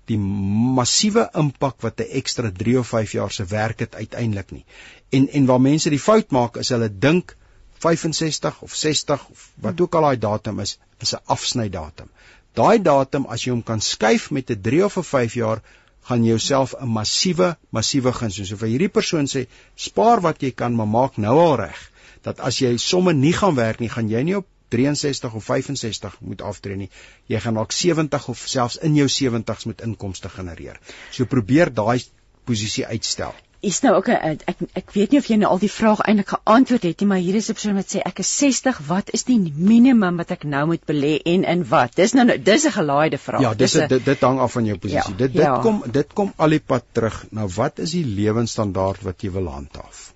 die 0.07 0.17
massiewe 0.17 1.27
impak 1.35 1.81
wat 1.83 1.99
'n 1.99 2.11
ekstra 2.19 2.51
3 2.51 2.77
of 2.79 2.87
5 2.87 3.11
jaar 3.11 3.31
se 3.31 3.45
werk 3.45 3.79
het 3.79 3.95
uiteindelik 3.95 4.51
nie. 4.51 4.65
En 5.11 5.27
en 5.29 5.45
waar 5.45 5.61
mense 5.61 5.89
die 5.89 5.99
fout 5.99 6.31
maak 6.31 6.57
is 6.57 6.69
hulle 6.69 6.89
dink 6.89 7.35
65 7.79 8.61
of 8.61 8.75
60 8.75 9.27
of 9.29 9.49
wat 9.55 9.81
ook 9.81 9.95
al 9.95 10.01
daai 10.01 10.17
datum 10.17 10.59
is, 10.59 10.79
is 10.99 11.13
'n 11.13 11.23
afsnydatum. 11.25 12.09
Daai 12.53 12.81
datum 12.81 13.25
as 13.25 13.43
jy 13.43 13.51
hom 13.51 13.63
kan 13.63 13.81
skuif 13.81 14.31
met 14.31 14.49
'n 14.49 14.61
3 14.61 14.83
of 14.85 14.97
'n 14.97 15.03
5 15.03 15.33
jaar 15.33 15.61
gaan 16.01 16.23
jy 16.23 16.29
jouself 16.29 16.73
'n 16.79 16.87
massiewe 16.87 17.57
massiewe 17.69 18.13
guns 18.13 18.35
doen. 18.35 18.45
So 18.45 18.55
vir 18.55 18.69
hierdie 18.69 18.93
persoon 18.99 19.27
sê, 19.27 19.47
spaar 19.75 20.21
wat 20.21 20.41
jy 20.41 20.51
kan, 20.51 20.75
maar 20.75 20.87
maak 20.87 21.17
nou 21.17 21.37
al 21.39 21.55
reg 21.55 21.91
dat 22.21 22.39
as 22.39 22.59
jy 22.59 22.77
somme 22.77 23.13
nie 23.13 23.33
gaan 23.33 23.55
werk 23.55 23.79
nie, 23.79 23.89
gaan 23.89 24.09
jy 24.09 24.23
nie 24.23 24.37
op 24.37 24.47
63 24.69 25.33
of 25.33 25.43
65 25.43 26.19
moet 26.19 26.41
aftree 26.41 26.75
nie. 26.75 26.89
Jy 27.31 27.39
gaan 27.39 27.59
dalk 27.59 27.71
70 27.71 28.27
of 28.27 28.43
selfs 28.45 28.77
in 28.77 28.95
jou 28.95 29.07
70s 29.07 29.65
met 29.65 29.81
inkomste 29.81 30.29
genereer. 30.29 30.79
So 31.11 31.25
probeer 31.25 31.73
daai 31.73 32.01
posisie 32.47 32.85
uitstel. 32.85 33.35
Is 33.65 33.79
nou 33.81 33.95
ook 33.97 34.09
ek 34.13 34.59
ek 34.77 34.91
weet 34.93 35.13
nie 35.13 35.19
of 35.19 35.27
jy 35.31 35.37
nou 35.41 35.49
al 35.49 35.61
die 35.61 35.71
vraag 35.71 36.03
eintlik 36.05 36.29
geantwoord 36.29 36.83
het 36.85 36.99
nie, 37.01 37.07
maar 37.09 37.23
hier 37.25 37.35
is 37.39 37.49
'n 37.49 37.55
persoon 37.57 37.79
wat 37.79 37.89
sê 37.93 38.03
ek 38.05 38.19
is 38.21 38.33
60, 38.37 38.81
wat 38.87 39.09
is 39.17 39.23
die 39.23 39.39
minimum 39.55 40.17
wat 40.17 40.31
ek 40.31 40.43
nou 40.43 40.65
moet 40.67 40.85
belê 40.85 41.17
en 41.25 41.43
in 41.43 41.63
wat? 41.65 41.95
Dis 41.95 42.13
nou 42.13 42.37
dis 42.37 42.65
'n 42.65 42.71
gelaaide 42.71 43.17
vraag. 43.17 43.41
Ja, 43.41 43.53
dis, 43.53 43.71
dis 43.71 43.81
a, 43.81 43.87
dit 43.87 44.05
dit 44.05 44.21
hang 44.21 44.39
af 44.39 44.51
van 44.51 44.65
jou 44.65 44.77
posisie. 44.77 45.11
Ja, 45.11 45.17
dit 45.17 45.33
dit 45.33 45.41
ja. 45.41 45.59
kom 45.61 45.83
dit 45.91 46.13
kom 46.13 46.33
al 46.37 46.49
die 46.49 46.59
pad 46.59 46.85
terug 46.91 47.25
na 47.31 47.47
wat 47.47 47.79
is 47.79 47.91
die 47.91 48.05
lewensstandaard 48.05 49.01
wat 49.01 49.21
jy 49.21 49.31
wil 49.31 49.47
handhaaf? 49.47 50.13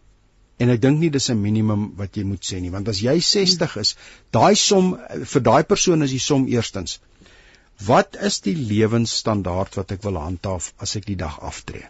En 0.64 0.74
ek 0.76 0.82
dink 0.82 1.00
nie 1.04 1.12
dis 1.14 1.30
'n 1.34 1.42
minimum 1.42 1.86
wat 2.02 2.18
jy 2.18 2.26
moet 2.32 2.50
sê 2.52 2.60
nie 2.62 2.74
want 2.76 2.92
as 2.94 3.04
jy 3.06 3.16
60 3.30 3.78
is 3.84 3.96
daai 4.40 4.56
som 4.66 4.92
vir 5.36 5.48
daai 5.52 5.64
persoon 5.74 6.10
is 6.10 6.18
die 6.18 6.26
som 6.28 6.48
eerstens 6.58 7.00
wat 7.88 8.20
is 8.32 8.42
die 8.50 8.58
lewensstandaard 8.74 9.82
wat 9.82 9.98
ek 9.98 10.06
wil 10.10 10.22
handhaaf 10.26 10.74
as 10.88 10.96
ek 11.02 11.10
die 11.14 11.20
dag 11.26 11.40
aftree 11.54 11.88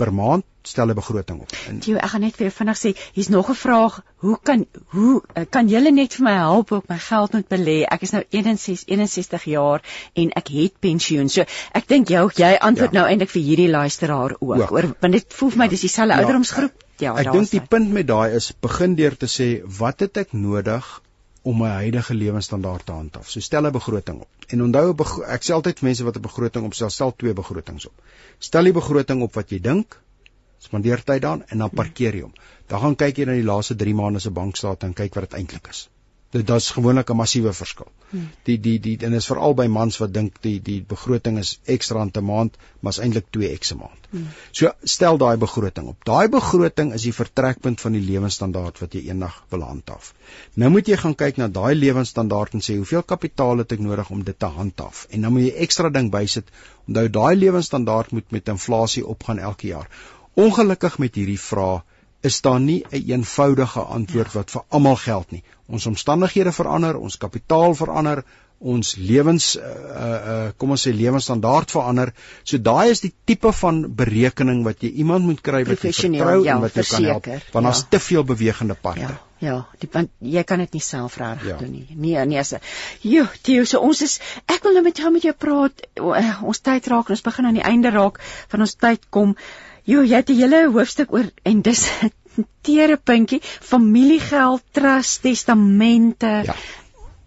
per 0.00 0.12
maand 0.16 0.46
stel 0.70 0.90
'n 0.92 0.96
begroting 0.96 1.40
op. 1.44 1.52
Jy 1.84 1.96
ek 1.96 2.10
gaan 2.12 2.22
net 2.24 2.36
vir 2.40 2.50
vinnig 2.58 2.78
sê, 2.80 2.90
hier's 3.16 3.28
nog 3.34 3.50
'n 3.50 3.58
vraag, 3.62 4.00
hoe 4.24 4.36
kan 4.48 4.66
hoe 4.94 5.22
kan 5.56 5.68
julle 5.68 5.92
net 5.92 6.14
vir 6.14 6.24
my 6.24 6.36
help 6.36 6.72
ook 6.72 6.88
my 6.88 6.98
geld 6.98 7.32
moet 7.32 7.48
belê? 7.54 7.78
Ek 7.96 8.02
is 8.02 8.12
nou 8.16 8.22
61 8.30 8.84
61 8.86 9.44
jaar 9.44 9.82
en 10.14 10.30
ek 10.42 10.48
het 10.48 10.80
pensioen. 10.80 11.28
So 11.28 11.44
ek 11.72 11.88
dink 11.88 12.08
jou 12.08 12.30
jy 12.34 12.52
antwoord 12.70 12.92
ja. 12.92 13.00
nou 13.00 13.08
eintlik 13.08 13.30
vir 13.30 13.42
hierdie 13.42 13.68
luisteraar 13.68 14.36
ook. 14.38 14.60
ook. 14.60 14.72
Oor 14.72 14.94
want 15.00 15.12
dit 15.12 15.34
voel 15.40 15.50
vir 15.50 15.58
my 15.58 15.68
dis 15.68 15.80
dieselfde 15.80 16.14
ja, 16.14 16.20
ouderdomsgroep. 16.20 16.72
Ja, 17.00 17.14
ek 17.20 17.30
dink 17.32 17.50
die 17.50 17.62
punt 17.74 17.92
met 17.96 18.08
daai 18.08 18.36
is 18.38 18.50
begin 18.66 18.96
deur 18.98 19.16
te 19.16 19.28
sê 19.34 19.48
wat 19.78 20.04
het 20.04 20.20
ek 20.22 20.34
nodig 20.36 20.88
om 21.42 21.56
my 21.62 21.70
huidige 21.82 22.14
lewensstandaard 22.14 22.84
te 22.86 22.92
handhaaf. 22.92 23.28
So 23.30 23.40
stel 23.40 23.66
'n 23.66 23.72
begroting 23.72 24.20
op. 24.20 24.48
En 24.48 24.62
onthou 24.62 24.94
ek 25.36 25.46
sê 25.46 25.52
altyd 25.56 25.82
mense 25.82 26.04
wat 26.04 26.16
'n 26.16 26.26
begroting 26.28 26.64
opstel, 26.64 26.90
stel 26.90 27.14
twee 27.16 27.32
begrotings 27.32 27.86
op. 27.86 27.94
Stel 28.38 28.64
die 28.64 28.76
begroting 28.80 29.22
op 29.22 29.34
wat 29.34 29.50
jy 29.50 29.60
dink, 29.60 30.00
spandeer 30.58 31.04
tyd 31.04 31.22
daaraan 31.22 31.44
en 31.48 31.58
dan 31.58 31.70
parkeer 31.70 32.14
jy 32.14 32.22
hom. 32.22 32.34
Dan 32.66 32.80
gaan 32.80 32.96
kyk 32.96 33.16
jy 33.16 33.24
na 33.24 33.32
die 33.32 33.48
laaste 33.52 33.76
3 33.76 33.94
maande 33.94 34.20
se 34.20 34.30
bankstate 34.30 34.86
en 34.86 34.92
kyk 34.92 35.14
wat 35.14 35.30
dit 35.30 35.38
eintlik 35.40 35.68
is 35.68 35.89
dit 36.30 36.46
daar's 36.46 36.70
gewoonlik 36.70 37.10
'n 37.10 37.16
massiewe 37.16 37.52
verskil. 37.52 37.88
Hmm. 38.10 38.28
Die 38.44 38.60
die 38.60 38.78
die 38.80 38.96
en 39.06 39.12
is 39.12 39.26
veral 39.26 39.54
by 39.54 39.66
mans 39.66 39.98
wat 39.98 40.12
dink 40.14 40.36
die 40.42 40.60
die 40.62 40.80
begroting 40.92 41.38
is 41.38 41.58
ekstra 41.64 42.00
aan 42.00 42.10
'n 42.14 42.24
maand, 42.24 42.56
maar 42.80 42.92
is 42.92 42.98
eintlik 42.98 43.26
2x 43.36 43.72
'n 43.72 43.78
maand. 43.78 44.06
Hmm. 44.10 44.28
So 44.52 44.72
stel 44.82 45.18
daai 45.18 45.36
begroting 45.36 45.88
op. 45.88 46.04
Daai 46.04 46.28
begroting 46.28 46.92
is 46.92 47.02
die 47.02 47.12
vertrekpunt 47.12 47.80
van 47.80 47.92
die 47.92 48.00
lewensstandaard 48.00 48.78
wat 48.78 48.92
jy 48.92 49.00
eendag 49.08 49.44
wil 49.48 49.60
handhaaf. 49.60 50.14
Nou 50.54 50.70
moet 50.70 50.86
jy 50.86 50.96
gaan 50.96 51.14
kyk 51.14 51.36
na 51.36 51.48
daai 51.48 51.74
lewensstandaard 51.74 52.54
en 52.54 52.60
sê 52.60 52.76
hoeveel 52.76 53.02
kapitaal 53.02 53.58
het 53.58 53.72
ek 53.72 53.78
nodig 53.78 54.10
om 54.10 54.24
dit 54.24 54.38
te 54.38 54.46
handhaaf? 54.46 55.06
En 55.10 55.20
dan 55.20 55.32
moet 55.32 55.42
jy 55.42 55.54
ekstra 55.66 55.88
ding 55.88 56.10
bysit. 56.10 56.50
Onthou 56.86 57.08
daai 57.08 57.36
lewensstandaard 57.36 58.10
moet 58.10 58.30
met 58.30 58.48
inflasie 58.48 59.06
opgaan 59.06 59.38
elke 59.38 59.66
jaar. 59.66 59.88
Ongelukkig 60.34 60.98
met 60.98 61.14
hierdie 61.14 61.40
vraag 61.40 61.82
is 62.20 62.40
daar 62.40 62.60
nie 62.60 62.84
'n 62.90 62.94
een 62.96 63.08
eenvoudige 63.10 63.80
antwoord 63.80 64.32
ja. 64.32 64.38
wat 64.38 64.50
vir 64.50 64.62
almal 64.68 64.96
geld 64.96 65.30
nie. 65.30 65.42
Ons 65.66 65.86
omstandighede 65.86 66.52
verander, 66.52 66.96
ons 66.96 67.16
kapitaal 67.16 67.74
verander, 67.74 68.24
ons 68.58 68.96
lewens 68.96 69.56
uh, 69.56 69.62
uh 69.64 70.48
kom 70.56 70.70
ons 70.70 70.82
sê 70.86 70.92
lewensstandaard 70.92 71.70
verander. 71.70 72.12
So 72.44 72.58
daai 72.58 72.90
is 72.90 73.00
die 73.00 73.12
tipe 73.24 73.52
van 73.52 73.94
berekening 73.94 74.64
wat 74.64 74.82
jy 74.84 74.90
iemand 75.04 75.24
moet 75.24 75.40
kry 75.40 75.64
wat 75.64 75.80
jy 75.80 75.92
vertrou 75.92 76.44
ja, 76.44 76.54
en 76.54 76.60
wat 76.60 76.76
jy 76.76 76.84
kan 76.90 77.04
help 77.04 77.26
want 77.52 77.64
daar's 77.64 77.84
ja. 77.86 77.90
te 77.96 78.00
veel 78.00 78.24
bewegende 78.24 78.74
parte. 78.74 79.00
Ja. 79.00 79.18
Ja, 79.40 79.54
die 79.80 79.88
want 79.88 80.10
jy 80.20 80.42
kan 80.44 80.60
dit 80.60 80.74
nie 80.76 80.82
self 80.84 81.16
reg 81.16 81.46
ja. 81.48 81.56
doen 81.56 81.70
nie. 81.72 81.86
Nee, 81.96 82.20
nee, 82.28 82.38
as 82.38 82.52
Jo, 83.00 83.24
Theo, 83.40 83.64
so 83.64 83.80
ons 83.80 84.02
is 84.04 84.18
ek 84.44 84.60
wil 84.66 84.76
nou 84.76 84.82
met 84.84 85.00
jou 85.00 85.12
met 85.14 85.24
jou 85.24 85.32
praat. 85.32 85.80
Ons 86.44 86.60
tyd 86.60 86.90
raak 86.92 87.08
en 87.08 87.16
ons 87.16 87.24
begin 87.24 87.48
aan 87.48 87.56
die 87.56 87.64
einde 87.64 87.92
raak 87.94 88.20
van 88.52 88.66
ons 88.66 88.76
tyd 88.76 89.08
kom. 89.08 89.32
Jo, 89.84 90.02
jy 90.02 90.16
het 90.16 90.30
'n 90.30 90.36
hele 90.36 90.70
hoofstuk 90.70 91.12
oor 91.12 91.30
en 91.42 91.62
dis 91.62 91.88
'n 92.02 92.12
tere 92.66 92.96
puntjie, 92.96 93.40
familiegeld, 93.42 94.62
trust, 94.72 95.22
testamente. 95.22 96.42
Ja 96.44 96.56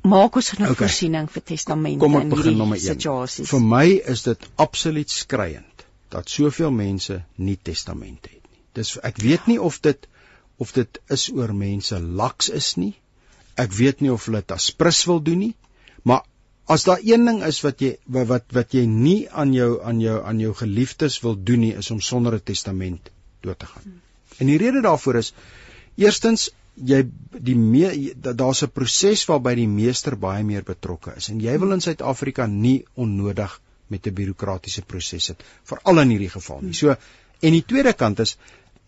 maak 0.04 0.36
ons 0.36 0.51
'n 0.51 0.64
okay. 0.64 0.76
voorsiening 0.76 1.30
vir 1.32 1.43
testamente 1.43 2.06
in 2.06 2.32
hierdie 2.32 2.80
situasies. 2.86 3.49
Vir 3.49 3.62
my 3.62 3.86
is 4.14 4.24
dit 4.24 4.49
absoluut 4.56 5.10
skreiend 5.10 5.86
dat 6.10 6.30
soveel 6.30 6.72
mense 6.72 7.24
nie 7.36 7.58
testamente 7.70 8.30
het 8.30 8.43
nie. 8.43 8.60
Dis 8.74 8.97
ek 8.99 9.22
weet 9.24 9.47
nie 9.47 9.60
of 9.62 9.80
dit 9.80 10.08
of 10.58 10.74
dit 10.74 10.99
is 11.10 11.30
oor 11.32 11.54
mense 11.54 11.99
laks 11.99 12.49
is 12.49 12.76
nie. 12.78 12.93
Ek 13.56 13.72
weet 13.72 14.01
nie 14.01 14.12
of 14.12 14.26
hulle 14.26 14.43
dit 14.43 14.51
as 14.51 14.72
prins 14.72 15.06
wil 15.06 15.24
doen 15.24 15.39
nie. 15.39 15.56
Maar 16.04 16.22
as 16.66 16.84
daar 16.88 16.99
een 17.03 17.26
ding 17.26 17.43
is 17.43 17.59
wat 17.64 17.82
jy 17.82 17.97
wat 18.07 18.45
wat 18.55 18.74
jy 18.74 18.86
nie 18.88 19.28
aan 19.30 19.53
jou 19.53 19.82
aan 19.84 19.99
jou 19.99 20.20
aan 20.24 20.39
jou 20.39 20.53
geliefdes 20.53 21.20
wil 21.24 21.36
doen 21.36 21.59
nie 21.59 21.74
is 21.76 21.91
om 21.91 22.01
sonder 22.01 22.36
'n 22.36 22.43
testament 22.43 23.09
dood 23.41 23.59
te 23.59 23.66
gaan. 23.66 24.01
En 24.39 24.47
die 24.47 24.57
rede 24.57 24.82
daarvoor 24.82 25.16
is 25.16 25.34
eerstens 25.95 26.49
jy 26.76 27.03
die 27.32 28.14
daar's 28.16 28.64
'n 28.64 28.72
proses 28.74 29.26
waarby 29.26 29.55
die 29.55 29.68
meester 29.68 30.16
baie 30.16 30.43
meer 30.43 30.64
betrokke 30.64 31.14
is 31.18 31.30
en 31.30 31.39
jy 31.39 31.59
wil 31.59 31.72
in 31.72 31.82
Suid-Afrika 31.82 32.45
nie 32.45 32.86
onnodig 32.95 33.59
met 33.88 34.07
'n 34.07 34.14
bureaukratiese 34.14 34.82
proses 34.82 35.24
sit 35.24 35.43
veral 35.64 35.99
in 35.99 36.09
hierdie 36.09 36.30
geval 36.30 36.61
nie. 36.61 36.74
So 36.74 36.95
en 37.41 37.51
die 37.51 37.66
tweede 37.66 37.93
kant 37.93 38.20
is 38.20 38.38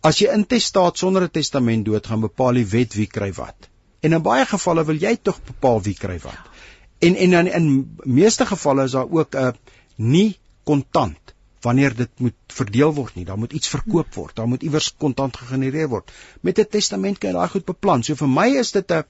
as 0.00 0.18
jy 0.18 0.32
intestaat 0.32 0.98
sonder 0.98 1.22
'n 1.22 1.30
testament 1.30 1.84
dood 1.84 2.06
gaan 2.06 2.20
bepaal 2.20 2.54
die 2.54 2.66
wet 2.66 2.94
wie 2.94 3.06
kry 3.06 3.32
wat. 3.32 3.68
En 4.00 4.12
in 4.12 4.22
baie 4.22 4.46
gevalle 4.46 4.84
wil 4.84 4.96
jy 4.96 5.16
tog 5.22 5.40
bepaal 5.44 5.82
wie 5.82 5.94
kry 5.94 6.18
wat. 6.18 6.55
En 6.98 7.14
en 7.14 7.32
in 7.32 7.52
in 7.52 7.96
meeste 8.04 8.46
gevalle 8.46 8.84
is 8.84 8.92
daar 8.92 9.10
ook 9.10 9.34
'n 9.34 9.56
nie 9.96 10.38
kontant 10.64 11.34
wanneer 11.60 11.94
dit 11.96 12.10
moet 12.16 12.34
verdeel 12.46 12.94
word 12.94 13.14
nie. 13.14 13.24
Daar 13.24 13.38
moet 13.38 13.52
iets 13.52 13.68
verkoop 13.68 14.14
word. 14.14 14.36
Daar 14.36 14.48
moet 14.48 14.62
iewers 14.62 14.92
kontant 14.96 15.36
gegenereer 15.36 15.88
word. 15.88 16.12
Met 16.40 16.58
'n 16.58 16.68
testament 16.70 17.18
kan 17.18 17.30
jy 17.30 17.36
daai 17.36 17.48
goed 17.48 17.64
beplan. 17.64 18.02
So 18.02 18.14
vir 18.14 18.28
my 18.28 18.48
is 18.62 18.72
dit 18.72 18.92
'n 18.92 19.04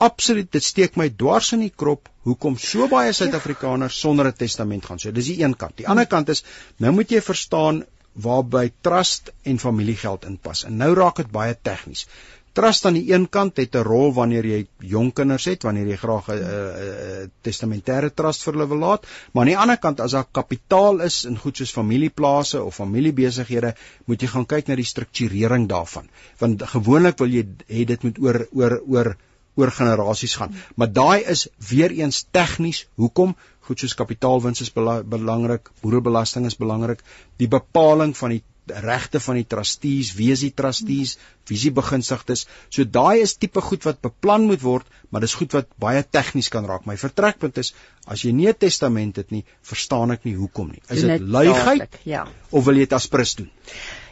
absoluut 0.00 0.52
dit 0.52 0.64
steek 0.64 0.96
my 0.96 1.08
dwars 1.22 1.52
in 1.52 1.60
die 1.60 1.72
krop 1.76 2.08
hoekom 2.28 2.56
so 2.56 2.88
baie 2.88 3.12
Suid-Afrikaners 3.12 4.00
sonder 4.00 4.26
'n 4.26 4.32
testament 4.32 4.84
gaan. 4.86 4.98
So 4.98 5.12
dis 5.12 5.26
die 5.26 5.42
een 5.42 5.56
kant. 5.56 5.76
Die 5.76 5.88
ander 5.88 6.06
kant 6.06 6.28
is 6.28 6.44
nou 6.76 6.92
moet 6.92 7.10
jy 7.10 7.20
verstaan 7.20 7.84
waarby 8.12 8.70
trust 8.80 9.32
en 9.42 9.58
familiegeld 9.58 10.24
inpas. 10.24 10.64
En 10.64 10.76
nou 10.76 10.94
raak 10.94 11.16
dit 11.16 11.30
baie 11.30 11.56
tegnies. 11.62 12.06
Trust 12.52 12.86
aan 12.86 12.96
die 12.98 13.12
een 13.12 13.28
kant 13.28 13.56
het 13.62 13.76
'n 13.76 13.84
rol 13.86 14.12
wanneer 14.14 14.46
jy 14.46 14.66
jong 14.78 15.12
kinders 15.12 15.44
het, 15.44 15.62
wanneer 15.62 15.86
jy 15.86 15.96
graag 15.96 16.28
'n 16.28 16.32
uh, 16.32 16.48
uh, 16.48 17.28
testamentêre 17.46 18.10
trust 18.14 18.42
vir 18.42 18.54
hulle 18.54 18.68
wil 18.68 18.78
laat, 18.78 19.06
maar 19.32 19.42
aan 19.42 19.52
die 19.52 19.58
ander 19.58 19.76
kant 19.76 20.00
as 20.00 20.12
daar 20.12 20.26
kapitaal 20.32 21.00
is 21.00 21.24
in 21.24 21.38
goed 21.38 21.56
soos 21.56 21.72
familieplase 21.72 22.62
of 22.62 22.74
familiebesighede, 22.74 23.74
moet 24.06 24.22
jy 24.22 24.28
gaan 24.28 24.46
kyk 24.46 24.68
na 24.68 24.74
die 24.74 24.84
strukturering 24.84 25.68
daarvan. 25.68 26.08
Want 26.38 26.62
gewoonlik 26.62 27.18
wil 27.18 27.28
jy 27.28 27.46
hê 27.68 27.84
dit 27.84 28.02
moet 28.02 28.18
oor 28.18 28.46
oor 28.52 28.80
oor 28.86 29.16
oor 29.60 29.70
generasies 29.70 30.34
gaan. 30.40 30.54
Maar 30.74 30.92
daai 30.92 31.22
is 31.34 31.48
weer 31.68 31.90
eens 31.90 32.24
tegnies. 32.30 32.86
Hoekom? 32.94 33.36
Goed 33.68 33.82
soos 33.82 33.94
kapitaalwins 33.94 34.60
is 34.64 34.72
belangrik, 34.72 35.70
boerebelasting 35.82 36.46
is 36.46 36.56
belangrik, 36.58 37.02
die 37.38 37.48
bepaling 37.48 38.16
van 38.16 38.34
die 38.34 38.42
regte 38.84 39.20
van 39.20 39.38
die 39.40 39.46
trustees, 39.46 40.14
wie 40.18 40.30
is 40.32 40.40
die 40.40 40.52
trustees, 40.54 41.16
wie 41.48 41.56
is 41.56 41.66
die 41.66 41.74
begunstigdes. 41.74 42.46
So 42.70 42.84
daai 42.84 43.20
is 43.20 43.36
tipe 43.36 43.60
goed 43.60 43.86
wat 43.88 44.00
beplan 44.00 44.46
moet 44.50 44.62
word, 44.62 44.86
maar 45.10 45.20
dis 45.20 45.34
goed 45.34 45.52
wat 45.52 45.70
baie 45.82 46.02
tegnies 46.02 46.48
kan 46.48 46.66
raak. 46.66 46.86
My 46.86 46.96
vertrekpunt 46.96 47.58
is 47.58 47.74
as 48.06 48.24
jy 48.24 48.32
nie 48.32 48.48
'n 48.48 48.58
testament 48.58 49.16
het 49.16 49.30
nie, 49.30 49.44
verstaan 49.62 50.10
ek 50.10 50.24
nie 50.24 50.36
hoekom 50.36 50.70
nie. 50.70 50.82
Is 50.88 51.02
dit 51.02 51.20
luiheid? 51.20 51.98
Ja. 52.04 52.26
Of 52.50 52.64
wil 52.64 52.74
jy 52.74 52.86
dit 52.86 52.92
as 52.92 53.06
prins 53.06 53.34
doen? 53.34 53.50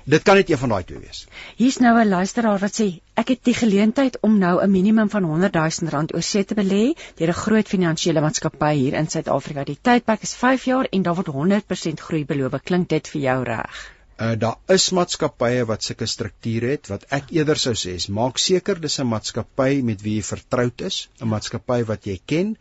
Dit 0.08 0.22
kan 0.24 0.38
net 0.40 0.48
een 0.50 0.58
van 0.58 0.70
daai 0.72 0.84
twee 0.88 1.00
wees. 1.04 1.26
Hier's 1.56 1.76
nou 1.84 1.90
'n 2.00 2.08
luisteraar 2.08 2.58
wat 2.58 2.80
sê 2.80 2.86
ek 3.22 3.28
het 3.28 3.42
die 3.44 3.54
geleentheid 3.54 4.16
om 4.20 4.38
nou 4.38 4.62
'n 4.62 4.70
minimum 4.70 5.10
van 5.10 5.22
100 5.22 5.54
000 5.54 5.90
rand 5.90 6.14
oorsee 6.14 6.44
te 6.44 6.54
belê 6.54 6.96
deur 7.16 7.28
'n 7.28 7.42
groot 7.42 7.68
finansiële 7.68 8.20
maatskappy 8.20 8.74
hier 8.74 8.94
in 8.94 9.10
Suid-Afrika. 9.10 9.64
Die 9.64 9.78
tydperk 9.82 10.22
is 10.22 10.34
5 10.34 10.64
jaar 10.64 10.86
en 10.90 11.02
daar 11.02 11.14
word 11.14 11.26
100% 11.26 12.00
groei 12.00 12.24
beloof. 12.24 12.62
Klink 12.62 12.88
dit 12.88 13.08
vir 13.08 13.20
jou 13.20 13.42
reg? 13.44 13.97
Uh, 14.18 14.34
daar 14.42 14.74
is 14.74 14.90
maatskappye 14.98 15.64
wat 15.70 15.86
sulke 15.86 16.06
strukture 16.10 16.74
het 16.74 16.90
wat 16.92 17.06
ek 17.18 17.32
eerder 17.36 17.60
sou 17.62 17.74
sê 17.78 17.94
is 18.00 18.08
maak 18.20 18.38
seker 18.42 18.80
dis 18.84 18.98
'n 19.00 19.08
maatskappy 19.14 19.82
met 19.82 20.02
wie 20.02 20.18
jy 20.18 20.26
vertroud 20.32 20.86
is, 20.90 21.08
'n 21.20 21.28
maatskappy 21.34 21.82
wat 21.92 22.06
jy 22.06 22.20
ken 22.26 22.56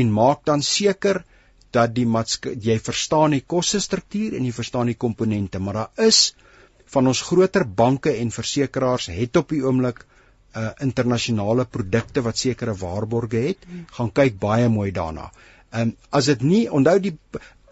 en 0.00 0.12
maak 0.12 0.44
dan 0.44 0.62
seker 0.62 1.24
dat 1.72 1.94
die 1.94 2.06
jy 2.68 2.78
verstaan 2.78 3.36
die 3.36 3.44
koste 3.54 3.80
struktuur 3.80 4.36
en 4.36 4.44
jy 4.44 4.52
verstaan 4.52 4.86
die 4.86 4.96
komponente, 5.06 5.58
maar 5.58 5.74
daar 5.74 6.06
is 6.08 6.34
van 6.86 7.06
ons 7.06 7.20
groter 7.20 7.64
banke 7.64 8.14
en 8.16 8.30
versekerings 8.30 9.06
het 9.06 9.36
op 9.36 9.48
die 9.48 9.62
oomblik 9.62 10.04
uh 10.56 10.70
internasionale 10.80 11.66
produkte 11.66 12.22
wat 12.24 12.38
sekere 12.38 12.74
waarborge 12.74 13.36
het, 13.36 13.66
gaan 13.92 14.10
kyk 14.10 14.38
baie 14.40 14.68
mooi 14.68 14.90
daarna. 14.90 15.30
Ehm 15.70 15.80
um, 15.88 15.96
as 16.10 16.24
dit 16.24 16.42
nie 16.42 16.70
onthou 16.70 16.98
die 16.98 17.16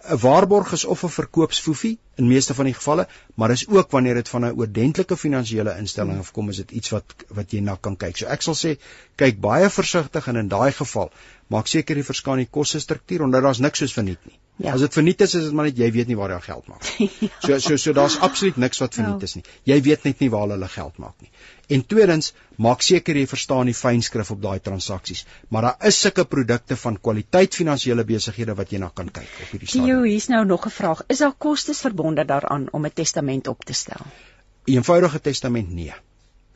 'n 0.09 0.19
waarborg 0.23 0.73
is 0.73 0.85
of 0.85 1.03
'n 1.05 1.09
verkoopsfoefie 1.09 1.99
in 2.17 2.29
meeste 2.29 2.55
van 2.55 2.65
die 2.65 2.75
gevalle, 2.75 3.07
maar 3.35 3.51
is 3.51 3.69
ook 3.69 3.91
wanneer 3.91 4.15
dit 4.15 4.29
van 4.29 4.45
'n 4.45 4.59
oordentlike 4.59 5.17
finansiële 5.17 5.77
instelling 5.79 6.19
afkom, 6.19 6.49
is 6.49 6.57
dit 6.57 6.71
iets 6.71 6.89
wat 6.91 7.15
wat 7.29 7.51
jy 7.51 7.61
na 7.61 7.77
kan 7.81 7.97
kyk. 7.97 8.17
So 8.17 8.27
ek 8.27 8.43
sal 8.43 8.55
sê 8.55 8.79
kyk 9.17 9.41
baie 9.41 9.71
versigtig 9.71 10.27
en 10.27 10.37
in 10.37 10.49
daai 10.49 10.73
geval 10.73 11.11
maak 11.47 11.67
seker 11.67 11.97
jy 11.97 12.03
verskaan 12.03 12.43
die 12.43 12.49
koste 12.51 12.81
struktuur 12.81 13.23
omdat 13.23 13.43
daar's 13.43 13.59
niks 13.59 13.79
soos 13.79 13.93
verniet 13.93 14.25
nie. 14.27 14.39
Ja. 14.57 14.73
As 14.73 14.81
dit 14.81 14.93
verniet 14.93 15.21
is, 15.21 15.35
is 15.35 15.45
dit 15.45 15.53
maar 15.53 15.65
net 15.69 15.79
jy 15.79 15.91
weet 15.93 16.09
nie 16.09 16.17
waar 16.17 16.31
jy 16.31 16.41
geld 16.41 16.67
maak 16.67 16.87
nie. 16.99 17.11
ja. 17.21 17.29
So 17.47 17.59
so 17.59 17.77
so 17.77 17.93
daar's 17.93 18.19
absoluut 18.19 18.57
niks 18.57 18.79
wat 18.79 18.95
verniet 18.95 19.21
ja. 19.21 19.25
is 19.31 19.35
nie. 19.35 19.45
Jy 19.65 19.81
weet 19.83 20.05
net 20.05 20.21
nie 20.21 20.31
waar 20.31 20.49
hulle 20.49 20.69
geld 20.69 20.99
maak 20.99 21.15
nie. 21.21 21.31
En 21.67 21.83
tweedens, 21.87 22.33
maak 22.63 22.83
seker 22.87 23.19
jy 23.19 23.27
verstaan 23.27 23.67
die 23.67 23.75
fynskrif 23.75 24.31
op 24.31 24.43
daai 24.43 24.61
transaksies. 24.63 25.25
Maar 25.51 25.67
daar 25.67 25.89
is 25.91 25.99
sulke 26.01 26.25
produkte 26.25 26.77
van 26.79 26.99
kwaliteit 27.09 27.59
finansiële 27.59 28.05
besighede 28.07 28.55
wat 28.55 28.71
jy 28.71 28.79
na 28.83 28.91
kan 28.95 29.11
kyk 29.11 29.27
op 29.43 29.51
hierdie 29.51 29.69
stadium. 29.69 29.91
Jo, 29.91 30.03
hier's 30.07 30.29
nou 30.31 30.45
nog 30.47 30.67
'n 30.67 30.75
vraag. 30.79 31.03
Is 31.09 31.19
daar 31.25 31.35
kostes 31.47 31.81
verbonde 31.81 32.25
daaraan 32.25 32.69
om 32.71 32.87
'n 32.87 32.93
testament 32.95 33.49
op 33.49 33.65
te 33.65 33.73
stel? 33.73 34.07
'n 34.07 34.77
Eenvoudige 34.77 35.21
testament 35.21 35.71
nee. 35.71 35.95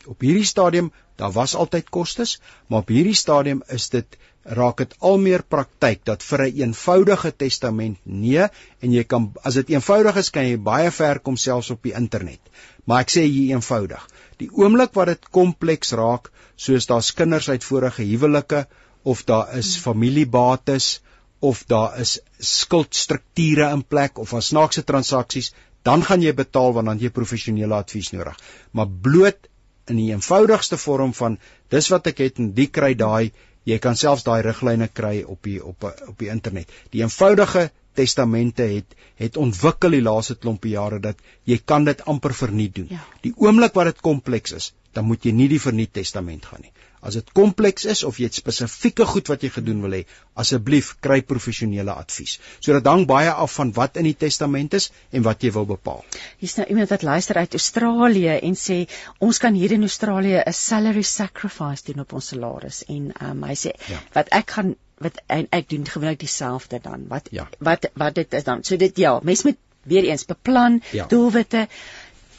Op 0.07 0.21
hierdie 0.21 0.45
stadium, 0.45 0.93
daar 1.17 1.33
was 1.33 1.55
altyd 1.55 1.91
kostes, 1.91 2.41
maar 2.67 2.79
op 2.79 2.89
hierdie 2.89 3.15
stadium 3.15 3.63
is 3.67 3.89
dit 3.89 4.17
raak 4.59 4.83
dit 4.83 4.95
al 5.07 5.19
meer 5.23 5.43
praktyk 5.55 6.05
dat 6.09 6.23
vir 6.27 6.43
'n 6.43 6.47
een 6.47 6.61
eenvoudige 6.67 7.31
testament 7.43 7.99
nee 8.05 8.47
en 8.81 8.93
jy 8.93 9.05
kan 9.05 9.33
as 9.45 9.55
dit 9.55 9.71
eenvoudig 9.71 10.17
is 10.17 10.31
kan 10.31 10.47
jy 10.49 10.57
baie 10.57 10.91
ver 10.91 11.19
kom 11.19 11.37
selfs 11.37 11.71
op 11.71 11.83
die 11.83 11.95
internet. 11.95 12.41
Maar 12.85 13.01
ek 13.01 13.11
sê 13.11 13.23
hier 13.23 13.55
eenvoudig. 13.55 14.07
Die 14.39 14.51
oomblik 14.51 14.95
wat 14.95 15.07
dit 15.07 15.31
kompleks 15.31 15.93
raak, 15.93 16.31
soos 16.57 16.87
daar's 16.87 17.13
kinders 17.15 17.49
uit 17.49 17.65
vorige 17.65 18.03
huwelike 18.03 18.67
of 19.03 19.25
daar 19.25 19.57
is 19.57 19.77
familiebates 19.77 21.01
of 21.41 21.65
daar 21.65 21.99
is 22.01 22.21
skuldstrukture 22.39 23.71
in 23.73 23.83
plek 23.83 24.19
of 24.19 24.35
as 24.35 24.51
snaakse 24.53 24.85
transaksies, 24.85 25.55
dan 25.83 26.03
gaan 26.03 26.23
jy 26.23 26.33
betaal 26.37 26.75
want 26.77 26.87
dan 26.87 26.99
jy 26.99 27.11
professionele 27.11 27.75
advies 27.75 28.13
nodig. 28.13 28.37
Maar 28.73 28.89
bloot 28.89 29.49
in 29.91 29.97
die 29.97 30.11
eenvoudigste 30.13 30.77
vorm 30.77 31.15
van 31.17 31.39
dis 31.73 31.89
wat 31.93 32.11
ek 32.13 32.21
het 32.25 32.39
en 32.43 32.53
die 32.57 32.69
kry 32.69 32.93
daai 32.95 33.33
jy 33.69 33.79
kan 33.79 33.97
selfs 33.97 34.25
daai 34.25 34.41
riglyne 34.47 34.89
kry 34.89 35.23
op 35.23 35.43
die 35.45 35.59
op 35.65 35.85
op 35.85 36.17
die 36.19 36.31
internet. 36.33 36.71
Die 36.91 37.03
eenvoudige 37.03 37.71
testamente 37.95 38.63
het 38.63 38.97
het 39.21 39.37
ontwikkel 39.37 39.97
die 39.97 40.03
laaste 40.03 40.37
klompie 40.37 40.73
jare 40.77 41.01
dat 41.01 41.19
jy 41.45 41.59
kan 41.65 41.85
dit 41.85 42.05
amper 42.09 42.35
verniet 42.35 42.75
doen. 42.75 42.87
Ja. 42.91 43.03
Die 43.23 43.35
oomblik 43.37 43.75
wat 43.75 43.91
dit 43.91 44.01
kompleks 44.01 44.53
is, 44.57 44.73
dan 44.93 45.05
moet 45.05 45.25
jy 45.25 45.33
nie 45.37 45.49
die 45.49 45.61
verniet 45.61 45.93
testament 45.93 46.47
gaan 46.47 46.65
nie. 46.65 46.73
As 47.01 47.17
dit 47.17 47.33
kompleks 47.33 47.87
is 47.89 48.03
of 48.05 48.19
jy 48.21 48.29
het 48.29 48.37
spesifieke 48.37 49.07
goed 49.09 49.31
wat 49.33 49.45
jy 49.45 49.51
gedoen 49.55 49.81
wil 49.85 49.97
hê, 49.97 50.03
asseblief 50.41 50.93
kry 51.01 51.21
professionele 51.25 51.95
advies. 51.95 52.37
So 52.61 52.77
dit 52.77 52.91
hang 52.91 53.07
baie 53.09 53.31
af 53.33 53.55
van 53.57 53.73
wat 53.77 53.97
in 53.97 54.09
die 54.09 54.17
testament 54.27 54.77
is 54.77 54.91
en 55.11 55.25
wat 55.25 55.43
jy 55.43 55.53
wil 55.57 55.69
bepaal. 55.71 56.05
Hier's 56.43 56.59
nou 56.61 56.69
iemand 56.69 56.93
wat 56.93 57.07
luister 57.09 57.41
uit 57.41 57.57
Australië 57.57 58.37
en 58.51 58.59
sê 58.59 58.83
ons 59.19 59.41
kan 59.41 59.57
hier 59.57 59.73
in 59.73 59.89
Australië 59.89 60.43
'n 60.45 60.53
salary 60.53 61.03
sacrifice 61.03 61.85
doen 61.89 62.05
op 62.05 62.13
ons 62.13 62.29
salaris 62.35 62.85
en 62.89 63.13
um, 63.21 63.43
hy 63.49 63.57
sê 63.57 63.73
ja. 63.89 64.03
wat 64.13 64.29
ek 64.43 64.57
gaan 64.59 64.77
wat 65.01 65.17
en 65.33 65.47
ek 65.57 65.69
doen 65.69 65.87
gewoonlik 65.89 66.21
dieselfde 66.21 66.79
dan. 66.83 67.09
Wat 67.09 67.29
ja. 67.33 67.49
wat 67.59 67.89
wat 67.95 68.15
dit 68.15 68.35
is 68.35 68.45
dan. 68.45 68.65
So 68.65 68.77
dit 68.77 68.97
ja, 68.99 69.19
mens 69.23 69.43
moet 69.49 69.57
weer 69.83 70.05
eens 70.05 70.25
beplan, 70.29 70.83
ja. 70.93 71.07
doelwitte. 71.07 71.67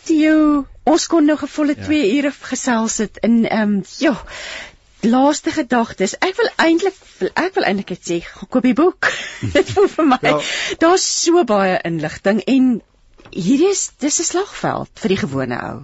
Theo, 0.08 0.66
ons 0.90 1.08
kon 1.08 1.26
nou 1.30 1.38
gevolle 1.38 1.76
2 1.78 1.98
ja. 2.00 2.12
ure 2.18 2.32
gesels 2.52 2.98
het 3.04 3.20
in 3.28 3.44
ehm 3.46 3.78
um, 3.78 3.84
ja. 4.02 4.16
laaste 5.02 5.52
gedagtes. 5.52 6.16
Ek 6.22 6.38
wil 6.38 6.50
eintlik 6.62 6.98
ek 7.34 7.56
wil 7.58 7.66
eintlik 7.70 7.94
net 7.96 8.08
sê 8.10 8.20
koop 8.50 8.66
die 8.66 8.78
boek. 8.78 9.10
Dit 9.56 9.74
voel 9.76 9.90
vir 9.96 10.10
my 10.14 10.20
ja. 10.22 10.38
daar's 10.84 11.06
so 11.24 11.44
baie 11.54 11.80
inligting 11.90 12.42
en 12.56 12.72
hierdie 13.32 13.72
is 13.72 13.90
dis 14.04 14.20
'n 14.20 14.30
slagveld 14.30 14.92
vir 15.04 15.16
die 15.16 15.22
gewone 15.24 15.62
ou. 15.70 15.80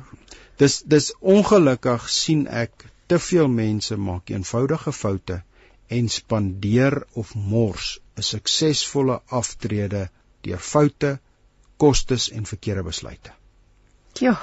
Dis 0.58 0.82
dis 0.82 1.12
ongelukkig 1.22 2.10
sien 2.10 2.48
ek 2.48 2.88
te 3.08 3.20
veel 3.30 3.48
mense 3.48 3.98
maak 4.10 4.34
eenvoudige 4.34 4.92
foute 4.92 5.42
en 5.98 6.10
spandeer 6.10 7.04
of 7.14 7.34
mors 7.36 8.00
'n 8.18 8.30
suksesvolle 8.30 9.22
aftrede 9.42 10.10
deur 10.48 10.64
foute, 10.74 11.20
kostes 11.78 12.32
en 12.32 12.46
verkeerde 12.46 12.84
besluite. 12.84 13.37
Ja. 14.20 14.38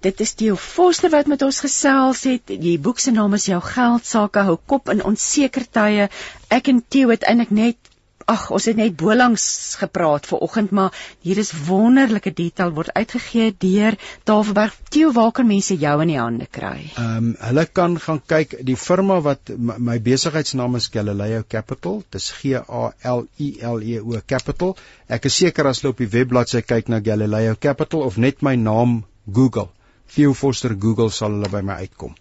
Dit 0.00 0.20
is 0.20 0.32
Theo 0.38 0.56
Foster 0.56 1.10
wat 1.10 1.26
met 1.26 1.42
ons 1.42 1.60
gesels 1.64 2.22
het. 2.28 2.46
Die 2.46 2.78
boek 2.78 2.98
se 3.02 3.10
naam 3.10 3.34
is 3.34 3.46
Jou 3.50 3.60
geld 3.62 4.06
sake 4.06 4.44
hou 4.46 4.56
kop 4.66 4.90
in 4.92 5.02
onseker 5.04 5.66
tye. 5.70 6.08
Ek 6.52 6.68
en 6.70 6.82
Theo 6.88 7.10
het 7.14 7.26
eintlik 7.26 7.50
net 7.50 7.90
ag, 8.30 8.48
ons 8.54 8.64
het 8.68 8.78
net 8.78 8.96
bolangs 8.98 9.44
gepraat 9.80 10.26
ver 10.26 10.42
oggend, 10.46 10.72
maar 10.74 10.94
hier 11.24 11.38
is 11.38 11.52
wonderlike 11.68 12.32
detail 12.34 12.72
word 12.74 12.90
uitgegee 12.98 13.54
deur 13.62 13.96
Tafelberg. 14.26 14.74
Theo, 14.90 15.12
waar 15.14 15.32
kan 15.36 15.46
mense 15.46 15.76
jou 15.78 15.94
in 16.02 16.12
die 16.12 16.18
hande 16.20 16.48
kry? 16.50 16.90
Ehm 16.96 17.30
um, 17.30 17.30
hulle 17.46 17.66
kan 17.78 17.94
gaan 18.02 18.20
kyk 18.34 18.58
die 18.66 18.78
firma 18.86 19.20
wat 19.22 19.54
my, 19.54 19.78
my 19.92 19.96
besigheidsnaam 20.10 20.76
is 20.80 20.90
Galileo 20.92 21.44
Capital. 21.56 22.02
Dis 22.10 22.32
G 22.40 22.58
A 22.58 22.90
L 23.14 23.26
I 23.38 23.52
L 23.62 23.82
E 23.82 24.00
O 24.02 24.20
Capital. 24.26 24.76
Ek 25.08 25.30
is 25.30 25.38
seker 25.44 25.70
as 25.70 25.82
jy 25.82 25.94
op 25.94 26.02
die 26.02 26.10
webbladsy 26.18 26.64
kyk 26.66 26.90
na 26.90 27.00
Galileo 27.00 27.54
Capital 27.54 28.06
of 28.10 28.18
net 28.18 28.42
my 28.42 28.56
naam 28.56 29.02
Google 29.26 29.70
Theo 30.14 30.34
Foster 30.34 30.74
Google 30.74 31.10
sal 31.10 31.34
hulle 31.34 31.50
by 31.52 31.62
my 31.66 31.80
uitkom. 31.82 32.14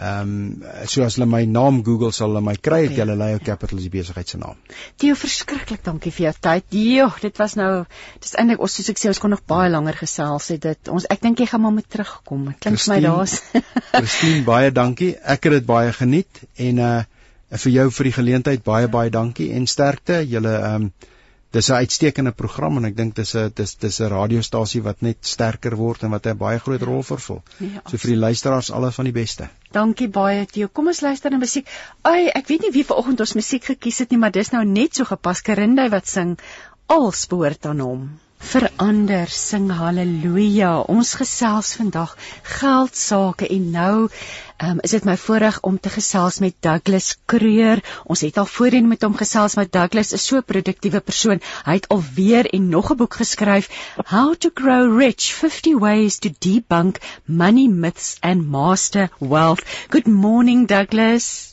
Ehm 0.00 0.28
um, 0.64 0.86
so 0.88 1.02
as 1.04 1.18
hulle 1.18 1.26
my 1.28 1.42
naam 1.44 1.82
Google 1.84 2.08
sal 2.16 2.30
hulle 2.30 2.40
my 2.40 2.54
kry, 2.56 2.86
okay. 2.86 2.96
Galileo 3.02 3.40
Capital 3.44 3.82
is 3.82 3.84
die 3.84 3.92
besigheid 3.92 4.30
se 4.32 4.38
naam. 4.40 4.56
Theo, 4.96 5.16
verskriklik 5.22 5.82
dankie 5.84 6.12
vir 6.16 6.30
jou 6.30 6.32
tyd. 6.46 6.64
Jo, 6.72 7.10
dit 7.20 7.40
was 7.42 7.56
nou 7.60 7.68
dis 8.24 8.32
eintlik 8.40 8.64
ons 8.64 8.78
soos 8.78 8.88
ek 8.94 9.02
sê 9.02 9.10
ons 9.12 9.20
kon 9.20 9.34
nog 9.34 9.44
baie 9.52 9.68
langer 9.68 9.98
gesels 10.00 10.48
het 10.54 10.64
dit. 10.64 10.92
Ons 10.94 11.04
ek 11.12 11.20
dink 11.26 11.44
jy 11.44 11.50
gaan 11.52 11.64
maar 11.66 11.76
met 11.76 11.88
terugkom. 11.92 12.48
Klink 12.64 12.80
vir 12.80 12.94
my 12.94 12.98
daar's. 13.04 13.36
Christine, 13.92 14.40
baie 14.48 14.72
dankie. 14.72 15.12
Ek 15.20 15.44
het 15.44 15.58
dit 15.58 15.68
baie 15.68 15.92
geniet 16.00 16.44
en 16.56 16.84
uh 16.88 16.98
vir 17.50 17.72
jou 17.74 17.88
vir 17.90 18.06
die 18.06 18.14
geleentheid 18.14 18.60
baie 18.62 18.88
baie 18.88 19.10
dankie 19.10 19.50
en 19.58 19.68
sterkte. 19.68 20.22
Julle 20.24 20.56
ehm 20.62 20.88
um, 20.88 20.92
dis 21.50 21.68
'n 21.70 21.80
uitstekende 21.82 22.32
program 22.32 22.76
en 22.78 22.84
ek 22.84 22.96
dink 22.96 23.14
dis 23.14 23.34
'n 23.34 23.52
dis 23.54 23.74
dis 23.74 24.00
'n 24.00 24.08
radiostasie 24.12 24.82
wat 24.82 25.02
net 25.02 25.18
sterker 25.20 25.76
word 25.76 26.02
en 26.02 26.10
wat 26.10 26.26
'n 26.26 26.36
baie 26.38 26.58
groot 26.58 26.82
rol 26.82 27.02
vervul. 27.02 27.42
Ja, 27.58 27.82
so 27.86 27.96
vir 27.96 28.10
die 28.10 28.20
luisteraars 28.26 28.70
alles 28.70 28.94
van 28.94 29.04
die 29.04 29.12
beste. 29.12 29.48
Dankie 29.72 30.08
baie 30.08 30.46
Theo. 30.46 30.68
Kom 30.68 30.86
ons 30.86 31.00
luister 31.00 31.30
na 31.30 31.38
musiek. 31.38 31.66
Ai, 32.02 32.28
ek 32.28 32.46
weet 32.48 32.62
nie 32.62 32.72
wie 32.72 32.84
vanoggend 32.84 33.20
ons 33.20 33.34
musiek 33.34 33.64
gekies 33.64 33.98
het 33.98 34.10
nie, 34.10 34.18
maar 34.18 34.32
dis 34.32 34.50
nou 34.50 34.64
net 34.64 34.94
so 34.94 35.04
gepas. 35.04 35.42
Karindey 35.42 35.88
wat 35.90 36.06
sing 36.06 36.38
Al 36.86 37.12
spoort 37.12 37.66
aan 37.66 37.80
hom 37.80 38.20
verander 38.40 39.28
sing 39.28 39.68
haleluja. 39.70 40.80
Ons 40.88 41.14
gesels 41.20 41.74
vandag 41.78 42.16
geld 42.42 42.96
sake 42.96 43.48
en 43.48 43.66
nou 43.70 43.96
um, 44.64 44.80
is 44.86 44.94
dit 44.96 45.04
my 45.04 45.16
voorreg 45.20 45.60
om 45.66 45.76
te 45.78 45.92
gesels 45.92 46.40
met 46.44 46.56
Douglas 46.64 47.12
Kreur. 47.30 47.82
Ons 48.04 48.24
het 48.26 48.40
al 48.40 48.48
voorheen 48.48 48.88
met 48.88 49.04
hom 49.06 49.16
gesels 49.16 49.56
maar 49.58 49.68
Douglas 49.70 50.12
is 50.16 50.26
so 50.26 50.40
'n 50.40 50.48
produktiewe 50.52 51.00
persoon. 51.00 51.40
Hy 51.64 51.74
het 51.80 51.88
alweer 51.88 52.48
en 52.54 52.68
nog 52.68 52.90
'n 52.90 52.96
boek 52.96 53.14
geskryf 53.14 53.68
How 54.06 54.34
to 54.34 54.50
Grow 54.54 54.98
Rich 54.98 55.34
50 55.34 55.78
Ways 55.78 56.18
to 56.18 56.30
Debunk 56.38 56.98
Money 57.24 57.68
Myths 57.68 58.16
and 58.20 58.48
Master 58.48 59.10
Wealth. 59.18 59.62
Good 59.90 60.06
morning 60.06 60.66
Douglas 60.66 61.49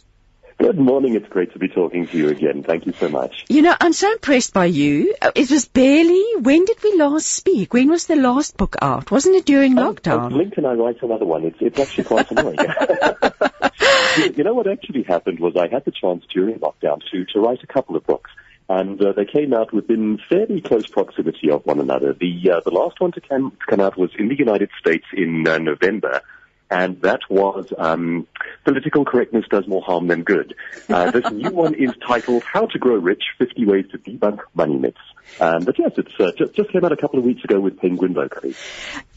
Good 0.59 0.79
morning. 0.79 1.15
It's 1.15 1.27
great 1.27 1.53
to 1.53 1.59
be 1.59 1.67
talking 1.67 2.07
to 2.07 2.17
you 2.17 2.29
again. 2.29 2.63
Thank 2.63 2.87
you 2.87 2.93
so 2.93 3.09
much. 3.09 3.45
You 3.47 3.61
know, 3.61 3.75
I'm 3.79 3.93
so 3.93 4.11
impressed 4.11 4.53
by 4.53 4.65
you. 4.65 5.13
Uh, 5.21 5.31
it 5.35 5.51
was 5.51 5.65
barely, 5.65 6.23
when 6.39 6.65
did 6.65 6.81
we 6.83 6.95
last 6.97 7.27
speak? 7.27 7.75
When 7.75 7.91
was 7.91 8.07
the 8.07 8.15
last 8.15 8.57
book 8.57 8.75
out? 8.81 9.11
Wasn't 9.11 9.35
it 9.35 9.45
during 9.45 9.77
oh, 9.77 9.93
lockdown? 9.93 10.33
Oh, 10.33 10.35
Link 10.35 10.55
and 10.57 10.65
I 10.65 10.73
write 10.73 11.03
another 11.03 11.25
one. 11.25 11.45
It's, 11.45 11.57
it's 11.61 11.79
actually 11.79 12.05
quite 12.05 12.31
annoying. 12.31 12.57
you 14.35 14.43
know 14.43 14.55
what 14.55 14.67
actually 14.67 15.03
happened 15.03 15.39
was 15.39 15.55
I 15.55 15.67
had 15.67 15.85
the 15.85 15.91
chance 15.91 16.25
during 16.33 16.57
lockdown 16.57 17.01
to, 17.11 17.25
to 17.25 17.39
write 17.39 17.61
a 17.61 17.67
couple 17.67 17.95
of 17.95 18.03
books. 18.07 18.31
And 18.67 18.99
uh, 18.99 19.13
they 19.13 19.25
came 19.25 19.53
out 19.53 19.71
within 19.71 20.19
fairly 20.27 20.61
close 20.61 20.87
proximity 20.87 21.51
of 21.51 21.65
one 21.67 21.79
another. 21.79 22.13
The 22.13 22.51
uh, 22.51 22.59
the 22.65 22.71
last 22.71 22.99
one 22.99 23.13
to 23.13 23.21
come, 23.21 23.51
to 23.51 23.65
come 23.65 23.79
out 23.79 23.97
was 23.97 24.09
in 24.19 24.27
the 24.27 24.37
United 24.37 24.69
States 24.77 25.05
in 25.13 25.47
uh, 25.47 25.57
November, 25.57 26.21
and 26.69 27.01
that 27.01 27.21
was 27.29 27.71
um, 27.77 28.27
Political 28.63 29.05
Correctness 29.05 29.45
Does 29.49 29.67
More 29.67 29.81
Harm 29.81 30.07
Than 30.07 30.23
Good. 30.23 30.55
Uh, 30.89 31.11
this 31.11 31.31
new 31.31 31.51
one 31.51 31.73
is 31.73 31.91
titled 32.05 32.43
How 32.43 32.65
to 32.65 32.79
Grow 32.79 32.95
Rich, 32.95 33.23
50 33.37 33.65
Ways 33.65 33.85
to 33.91 33.97
Debunk 33.97 34.39
Money 34.53 34.77
Myths. 34.77 34.97
Um, 35.39 35.63
but 35.65 35.77
yes, 35.79 35.91
it's 35.97 36.13
uh, 36.19 36.31
just, 36.37 36.53
just 36.53 36.71
came 36.71 36.83
out 36.83 36.91
a 36.91 36.97
couple 36.97 37.19
of 37.19 37.25
weeks 37.25 37.43
ago 37.43 37.59
with 37.59 37.79
Penguin 37.79 38.13
locally. 38.13 38.55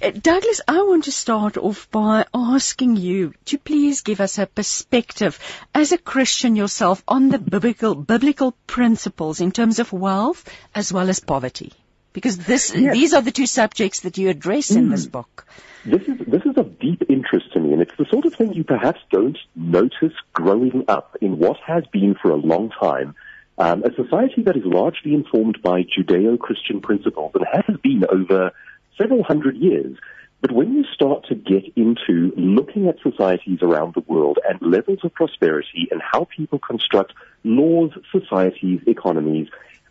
Uh, 0.03 0.11
Douglas, 0.11 0.61
I 0.67 0.83
want 0.83 1.05
to 1.05 1.13
start 1.13 1.57
off 1.57 1.91
by 1.91 2.27
asking 2.35 2.97
you 2.97 3.35
to 3.47 3.59
please 3.59 4.03
give 4.03 4.21
us 4.21 4.39
a 4.39 4.47
perspective 4.47 5.39
as 5.75 5.93
a 5.93 5.99
Christian 5.99 6.57
yourself 6.57 7.03
on 7.07 7.29
the 7.29 7.39
biblical, 7.39 7.95
biblical 7.95 8.53
principles 8.67 9.41
in 9.41 9.53
terms 9.53 9.79
of 9.79 9.93
wealth 9.93 10.49
as 10.75 10.93
well 10.93 11.09
as 11.09 11.21
poverty. 11.21 11.73
Because 12.13 12.39
this, 12.39 12.75
yes. 12.75 12.93
these 12.93 13.15
are 13.15 13.23
the 13.23 13.31
two 13.31 13.47
subjects 13.47 14.01
that 14.01 14.19
you 14.19 14.29
address 14.31 14.71
in 14.71 14.89
mm. 14.89 14.91
this 14.91 15.07
book. 15.07 15.47
This 15.85 16.03
is 16.03 16.19
this 16.27 16.43
is 16.45 16.59
of 16.59 16.79
deep 16.79 17.05
interest 17.09 17.53
to 17.55 17.61
me, 17.61 17.73
and 17.73 17.81
it's 17.81 17.97
the 17.97 18.05
sort 18.11 18.27
of 18.27 18.35
thing 18.35 18.53
you 18.53 18.65
perhaps 18.65 19.01
don't 19.11 19.39
notice 19.55 20.13
growing 20.33 20.85
up 20.89 21.17
in 21.21 21.39
what 21.39 21.57
has 21.67 21.85
been 21.93 22.15
for 22.21 22.31
a 22.31 22.37
long 22.37 22.71
time 22.71 23.15
um, 23.61 23.85
a 23.85 23.95
society 23.95 24.43
that 24.43 24.57
is 24.57 24.65
largely 24.65 25.13
informed 25.13 25.61
by 25.63 25.83
Judeo-Christian 25.83 26.81
principles 26.81 27.33
and 27.35 27.45
has 27.53 27.77
been 27.83 28.05
over 28.11 28.53
several 28.97 29.23
hundred 29.23 29.57
years. 29.59 29.99
But 30.41 30.53
when 30.53 30.73
you 30.73 30.85
start 30.95 31.27
to 31.29 31.35
get 31.35 31.65
into 31.77 32.33
looking 32.39 32.89
at 32.89 32.97
societies 33.03 33.59
around 33.61 33.93
the 33.93 34.01
world 34.01 34.39
and 34.49 34.59
levels 34.63 35.01
of 35.05 35.13
prosperity 35.13 35.89
and 35.91 36.01
how 36.01 36.27
people 36.35 36.59
construct 36.59 37.13
laws, 37.45 37.91
societies, 38.11 38.81
economies, 38.87 39.49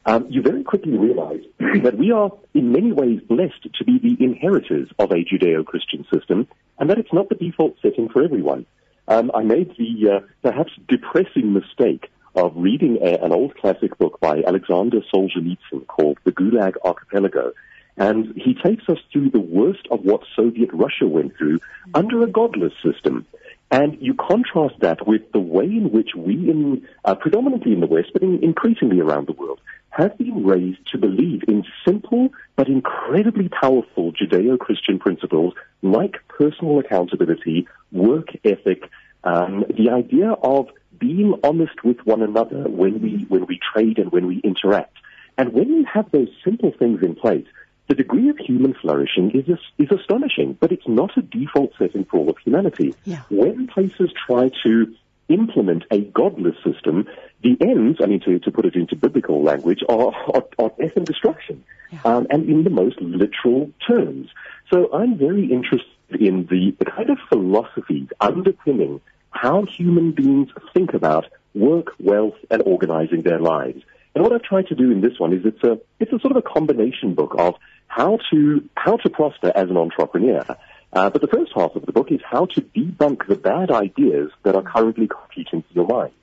um, 0.10 0.26
you 0.28 0.42
very 0.42 0.64
quickly 0.64 0.98
realize 0.98 1.42
that 1.84 1.96
we 1.96 2.12
are 2.12 2.32
in 2.56 2.72
many 2.72 2.92
ways 2.92 3.22
blessed 3.22 3.68
to 3.76 3.86
be 3.86 4.00
the 4.00 4.24
inheritors 4.24 4.90
of 4.98 5.12
a 5.12 5.24
Judeo-Christian 5.24 6.04
system 6.12 6.48
and 6.80 6.90
that 6.90 6.98
it's 6.98 7.14
not 7.14 7.30
the 7.30 7.36
default 7.36 7.76
setting 7.80 8.10
for 8.10 8.24
everyone. 8.24 8.66
Um, 9.08 9.30
I 9.36 9.44
made 9.44 9.76
the 9.78 10.10
uh, 10.10 10.28
perhaps 10.42 10.72
depressing 10.88 11.54
mistake 11.54 12.10
of 12.36 12.54
reading 12.56 12.98
a, 13.04 13.24
an 13.24 13.32
old 13.32 13.56
classic 13.56 14.00
book 14.00 14.20
by 14.20 14.42
Alexander 14.48 15.02
Solzhenitsyn 15.14 15.86
called 15.86 16.18
The 16.24 16.32
Gulag 16.32 16.74
Archipelago. 16.84 17.52
And 17.96 18.34
he 18.36 18.56
takes 18.56 18.90
us 18.90 18.98
through 19.12 19.30
the 19.30 19.40
worst 19.40 19.88
of 19.92 20.06
what 20.06 20.22
Soviet 20.36 20.72
Russia 20.74 21.06
went 21.06 21.38
through 21.38 21.60
under 21.94 22.24
a 22.24 22.28
godless 22.28 22.74
system. 22.84 23.28
And 23.72 23.98
you 24.02 24.16
contrast 24.16 24.76
that 24.80 25.06
with 25.06 25.32
the 25.32 25.40
way 25.40 25.66
in 25.66 25.92
which 25.92 26.10
we, 26.16 26.34
in, 26.50 26.88
uh, 27.06 27.14
predominantly 27.16 27.74
in 27.74 27.82
the 27.82 27.88
West, 27.88 28.10
but 28.14 28.24
in, 28.24 28.44
increasingly 28.44 29.00
around 29.00 29.28
the 29.28 29.34
world, 29.34 29.60
have 29.90 30.18
been 30.18 30.44
raised 30.46 30.80
to 30.92 30.98
believe 30.98 31.44
in 31.48 31.64
simple 31.86 32.30
but 32.56 32.68
incredibly 32.68 33.50
powerful 33.50 34.12
Judeo-Christian 34.14 34.98
principles 34.98 35.54
like 35.82 36.16
personal 36.28 36.80
accountability, 36.80 37.68
work 37.92 38.30
ethic, 38.44 38.90
um, 39.24 39.66
the 39.70 39.92
idea 39.92 40.32
of 40.32 40.68
being 40.98 41.40
honest 41.44 41.84
with 41.84 41.98
one 42.06 42.22
another 42.22 42.64
when 42.68 43.02
we 43.02 43.26
when 43.30 43.46
we 43.46 43.60
trade 43.74 44.00
and 44.00 44.12
when 44.12 44.28
we 44.28 44.42
interact. 44.44 44.96
And 45.38 45.54
when 45.54 45.70
you 45.70 45.86
have 45.94 46.12
those 46.12 46.28
simple 46.44 46.74
things 46.78 47.02
in 47.02 47.16
place, 47.16 47.46
the 47.90 47.96
degree 47.96 48.30
of 48.30 48.38
human 48.38 48.74
flourishing 48.76 49.32
is 49.32 49.58
is 49.78 49.92
astonishing. 49.92 50.54
But 50.60 50.72
it's 50.72 50.88
not 50.88 51.18
a 51.18 51.22
default 51.22 51.74
setting 51.78 52.06
for 52.06 52.18
all 52.20 52.30
of 52.30 52.38
humanity. 52.38 52.96
Yeah. 53.04 53.24
When 53.30 53.68
places 53.68 54.12
try 54.26 54.52
to 54.64 54.96
implement 55.28 55.84
a 55.92 56.02
godless 56.02 56.56
system, 56.64 57.08
the 57.44 57.58
ends, 57.62 58.00
I 58.02 58.06
mean, 58.06 58.20
to, 58.22 58.40
to 58.40 58.52
put 58.52 58.66
it 58.66 58.76
into 58.76 58.96
biblical 58.96 59.44
language, 59.44 59.82
are, 59.90 60.14
are, 60.34 60.44
are 60.58 60.72
death 60.80 60.96
and 60.96 61.06
destruction, 61.06 61.64
yeah. 61.92 62.00
um, 62.06 62.28
and 62.30 62.48
in 62.48 62.64
the 62.64 62.70
most 62.70 63.02
literal 63.02 63.72
terms. 63.88 64.30
So 64.72 64.92
I'm 64.94 65.18
very 65.18 65.52
interested 65.52 65.88
in 66.20 66.46
the, 66.46 66.76
the 66.78 66.86
kind 66.86 67.10
of 67.10 67.18
philosophies 67.28 68.08
underpinning 68.20 69.02
how 69.32 69.66
human 69.66 70.12
beings 70.12 70.50
think 70.74 70.94
about 70.94 71.26
work, 71.54 71.88
wealth, 72.00 72.38
and 72.50 72.62
organizing 72.64 73.24
their 73.24 73.40
lives. 73.40 73.84
And 74.16 74.24
what 74.24 74.34
I've 74.34 74.44
tried 74.44 74.68
to 74.68 74.76
do 74.76 74.92
in 74.92 75.02
this 75.02 75.20
one 75.20 75.34
is 75.34 75.46
it's 75.46 75.64
a 75.64 75.80
it's 76.00 76.12
a 76.12 76.20
sort 76.20 76.32
of 76.32 76.38
a 76.38 76.42
combination 76.42 77.14
book 77.14 77.36
of 77.38 77.56
how 77.90 78.20
to 78.32 78.70
how 78.76 78.96
to 78.98 79.10
prosper 79.10 79.52
as 79.54 79.70
an 79.70 79.76
entrepreneur, 79.76 80.46
uh, 80.94 81.10
but 81.10 81.22
the 81.22 81.28
first 81.28 81.52
half 81.54 81.76
of 81.76 81.86
the 81.86 81.92
book 81.92 82.12
is 82.12 82.22
how 82.24 82.46
to 82.46 82.62
debunk 82.62 83.28
the 83.28 83.36
bad 83.36 83.72
ideas 83.72 84.32
that 84.44 84.56
are 84.56 84.62
currently 84.62 85.08
competing 85.08 85.64
in 85.70 85.76
your 85.76 85.88
mind. 85.88 86.14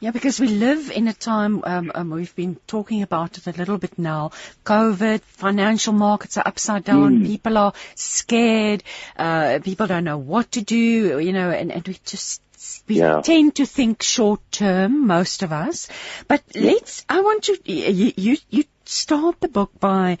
Yeah, 0.00 0.10
because 0.10 0.38
we 0.38 0.48
live 0.48 0.90
in 0.90 1.08
a 1.08 1.14
time, 1.14 1.62
um, 1.64 1.92
um, 1.94 2.10
we've 2.10 2.34
been 2.36 2.56
talking 2.66 3.00
about 3.02 3.38
it 3.38 3.46
a 3.46 3.52
little 3.52 3.78
bit 3.78 3.98
now. 3.98 4.32
COVID, 4.64 5.20
financial 5.22 5.94
markets 5.94 6.36
are 6.36 6.46
upside 6.46 6.84
down, 6.84 7.20
mm. 7.20 7.26
people 7.26 7.56
are 7.56 7.72
scared, 7.94 8.82
uh, 9.16 9.60
people 9.62 9.86
don't 9.86 10.04
know 10.04 10.18
what 10.18 10.52
to 10.52 10.60
do, 10.60 11.18
you 11.18 11.32
know, 11.32 11.50
and, 11.50 11.72
and 11.72 11.88
we 11.88 11.96
just 12.04 12.42
we 12.86 12.98
yeah. 12.98 13.22
tend 13.22 13.54
to 13.56 13.66
think 13.66 14.02
short 14.02 14.40
term, 14.50 15.06
most 15.06 15.42
of 15.42 15.52
us. 15.52 15.88
But 16.28 16.42
yeah. 16.52 16.72
let's, 16.72 17.04
I 17.08 17.20
want 17.20 17.44
to, 17.44 17.58
you, 17.64 18.12
you, 18.16 18.36
you 18.50 18.64
start 18.84 19.40
the 19.40 19.48
book 19.48 19.70
by 19.80 20.18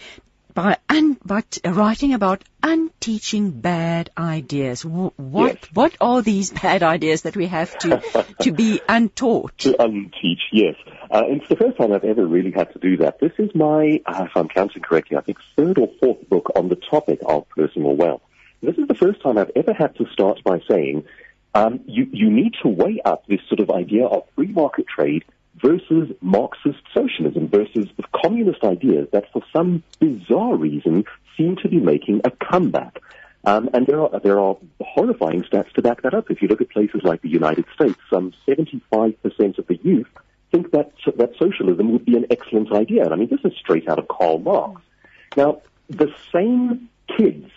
by 0.54 0.78
un, 0.88 1.18
but 1.24 1.58
writing 1.64 2.14
about 2.14 2.44
unteaching 2.62 3.50
bad 3.50 4.10
ideas. 4.16 4.84
What 4.84 5.14
yes. 5.18 5.68
what 5.74 5.96
are 6.00 6.22
these 6.22 6.50
bad 6.62 6.82
ideas 6.82 7.22
that 7.22 7.36
we 7.36 7.46
have 7.46 7.76
to 7.78 8.00
to 8.40 8.52
be 8.52 8.80
untaught? 8.88 9.58
To 9.58 9.72
unteach, 9.72 10.42
yes. 10.52 10.76
Uh, 11.10 11.22
it's 11.26 11.48
the 11.48 11.56
first 11.56 11.76
time 11.76 11.92
I've 11.92 12.04
ever 12.04 12.24
really 12.24 12.52
had 12.52 12.72
to 12.72 12.78
do 12.78 12.96
that. 12.98 13.18
This 13.20 13.32
is 13.38 13.54
my, 13.54 14.00
uh, 14.06 14.24
if 14.24 14.36
I'm 14.36 14.48
counting 14.48 14.82
correctly, 14.82 15.16
I 15.16 15.20
think 15.20 15.38
third 15.56 15.78
or 15.78 15.90
fourth 16.00 16.28
book 16.28 16.52
on 16.56 16.68
the 16.68 16.76
topic 16.76 17.20
of 17.26 17.48
personal 17.50 17.94
wealth. 17.94 18.22
This 18.62 18.78
is 18.78 18.88
the 18.88 18.94
first 18.94 19.22
time 19.22 19.36
I've 19.36 19.52
ever 19.54 19.74
had 19.74 19.94
to 19.96 20.06
start 20.12 20.42
by 20.42 20.60
saying 20.68 21.04
um, 21.54 21.80
you 21.86 22.08
you 22.12 22.30
need 22.30 22.54
to 22.62 22.68
weigh 22.68 23.00
up 23.04 23.26
this 23.26 23.40
sort 23.48 23.60
of 23.60 23.70
idea 23.70 24.06
of 24.06 24.24
free 24.34 24.48
market 24.48 24.86
trade 24.86 25.24
versus 25.56 26.10
Marxist 26.20 26.82
socialism 26.92 27.48
versus 27.48 27.88
the 27.96 28.04
communist 28.14 28.64
ideas 28.64 29.08
that 29.12 29.30
for 29.32 29.42
some 29.52 29.82
bizarre 30.00 30.56
reason 30.56 31.04
seem 31.36 31.56
to 31.56 31.68
be 31.68 31.78
making 31.78 32.20
a 32.24 32.30
comeback. 32.30 33.00
Um, 33.44 33.68
and 33.74 33.86
there 33.86 34.00
are, 34.00 34.20
there 34.20 34.40
are 34.40 34.56
horrifying 34.80 35.42
stats 35.42 35.70
to 35.72 35.82
back 35.82 36.02
that 36.02 36.14
up. 36.14 36.30
If 36.30 36.40
you 36.40 36.48
look 36.48 36.60
at 36.60 36.70
places 36.70 37.02
like 37.04 37.20
the 37.22 37.28
United 37.28 37.66
States, 37.74 37.98
some 38.08 38.32
75% 38.48 39.58
of 39.58 39.66
the 39.66 39.78
youth 39.82 40.08
think 40.50 40.70
that, 40.70 40.92
that 41.16 41.32
socialism 41.38 41.92
would 41.92 42.04
be 42.04 42.16
an 42.16 42.26
excellent 42.30 42.72
idea. 42.72 43.08
I 43.08 43.16
mean, 43.16 43.28
this 43.28 43.40
is 43.44 43.58
straight 43.58 43.88
out 43.88 43.98
of 43.98 44.08
Karl 44.08 44.38
Marx. 44.38 44.80
Now, 45.36 45.62
the 45.88 46.14
same 46.32 46.88
kids 47.18 47.50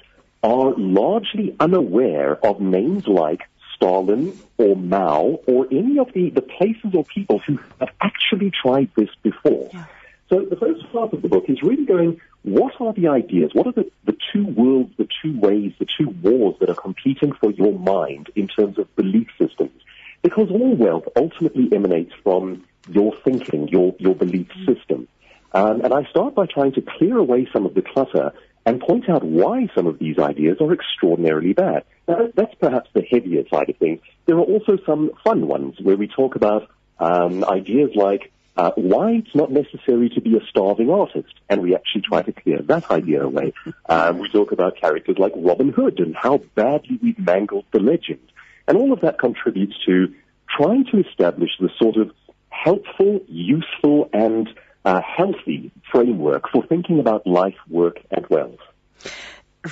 are 0.43 0.73
largely 0.75 1.55
unaware 1.59 2.43
of 2.45 2.59
names 2.59 3.07
like 3.07 3.41
Stalin 3.77 4.37
or 4.57 4.75
Mao 4.75 5.39
or 5.47 5.67
any 5.71 5.97
of 5.99 6.11
the, 6.13 6.29
the 6.31 6.41
places 6.41 6.93
or 6.93 7.03
people 7.05 7.39
who 7.39 7.57
have 7.79 7.89
actually 8.01 8.51
tried 8.51 8.89
this 8.95 9.09
before. 9.23 9.69
Yeah. 9.71 9.85
So 10.29 10.41
the 10.41 10.57
first 10.57 10.91
part 10.91 11.13
of 11.13 11.21
the 11.21 11.29
book 11.29 11.45
is 11.47 11.61
really 11.63 11.85
going, 11.85 12.19
what 12.43 12.73
are 12.81 12.93
the 12.93 13.07
ideas? 13.07 13.51
What 13.53 13.67
are 13.67 13.71
the, 13.71 13.89
the 14.03 14.17
two 14.33 14.45
worlds, 14.45 14.91
the 14.97 15.07
two 15.21 15.39
ways, 15.39 15.73
the 15.79 15.87
two 15.97 16.09
wars 16.21 16.55
that 16.59 16.69
are 16.69 16.75
competing 16.75 17.31
for 17.31 17.51
your 17.51 17.77
mind 17.77 18.29
in 18.35 18.47
terms 18.47 18.77
of 18.77 18.93
belief 18.95 19.29
systems? 19.37 19.81
Because 20.21 20.49
all 20.49 20.75
wealth 20.75 21.07
ultimately 21.15 21.69
emanates 21.73 22.13
from 22.23 22.65
your 22.89 23.15
thinking, 23.17 23.67
your, 23.69 23.95
your 23.99 24.15
belief 24.15 24.49
mm-hmm. 24.49 24.73
system. 24.73 25.07
Um, 25.53 25.81
and 25.81 25.93
I 25.93 26.03
start 26.09 26.35
by 26.35 26.45
trying 26.45 26.73
to 26.73 26.81
clear 26.81 27.17
away 27.17 27.47
some 27.53 27.65
of 27.65 27.73
the 27.73 27.81
clutter 27.81 28.33
and 28.67 28.81
point 28.81 29.09
out 29.09 29.23
why 29.23 29.69
some 29.73 29.87
of 29.87 29.97
these 29.97 30.19
ideas 30.19 30.57
are 30.59 30.73
extraordinarily 30.73 31.53
bad. 31.53 31.85
Now, 32.05 32.27
that's 32.35 32.53
perhaps 32.55 32.89
the 32.93 33.01
heavier 33.01 33.47
side 33.47 33.69
of 33.69 33.77
things. 33.77 34.01
There 34.25 34.35
are 34.35 34.43
also 34.43 34.77
some 34.85 35.11
fun 35.23 35.47
ones 35.47 35.77
where 35.81 35.95
we 35.95 36.07
talk 36.07 36.35
about 36.35 36.69
um, 36.99 37.45
ideas 37.45 37.91
like 37.95 38.29
uh, 38.57 38.71
why 38.75 39.11
it's 39.11 39.33
not 39.33 39.51
necessary 39.51 40.09
to 40.09 40.19
be 40.19 40.35
a 40.35 40.45
starving 40.49 40.89
artist, 40.89 41.33
and 41.47 41.61
we 41.61 41.75
actually 41.75 42.01
try 42.01 42.23
to 42.23 42.33
clear 42.33 42.61
that 42.63 42.91
idea 42.91 43.23
away. 43.23 43.53
Um, 43.87 44.19
we 44.19 44.29
talk 44.29 44.51
about 44.51 44.75
characters 44.75 45.17
like 45.17 45.31
Robin 45.37 45.69
Hood 45.69 45.99
and 45.99 46.13
how 46.13 46.39
badly 46.55 46.99
we've 47.01 47.19
mangled 47.19 47.65
the 47.71 47.79
legend. 47.79 48.19
And 48.67 48.77
all 48.77 48.91
of 48.91 48.99
that 48.99 49.17
contributes 49.17 49.75
to 49.85 50.13
trying 50.49 50.83
to 50.91 50.99
establish 51.07 51.51
the 51.57 51.69
sort 51.79 51.95
of 51.95 52.11
helpful, 52.49 53.21
useful, 53.29 54.09
and 54.11 54.49
uh, 54.85 55.01
healthy 55.01 55.71
framework 55.91 56.49
for 56.51 56.65
thinking 56.65 56.99
about 56.99 57.25
life, 57.27 57.57
work, 57.69 57.99
and 58.11 58.25
wealth. 58.29 58.59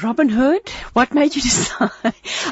Robin 0.04 0.30
Hood, 0.30 0.68
what 0.94 1.14
made 1.14 1.36
you 1.36 1.42
decide? 1.42 1.92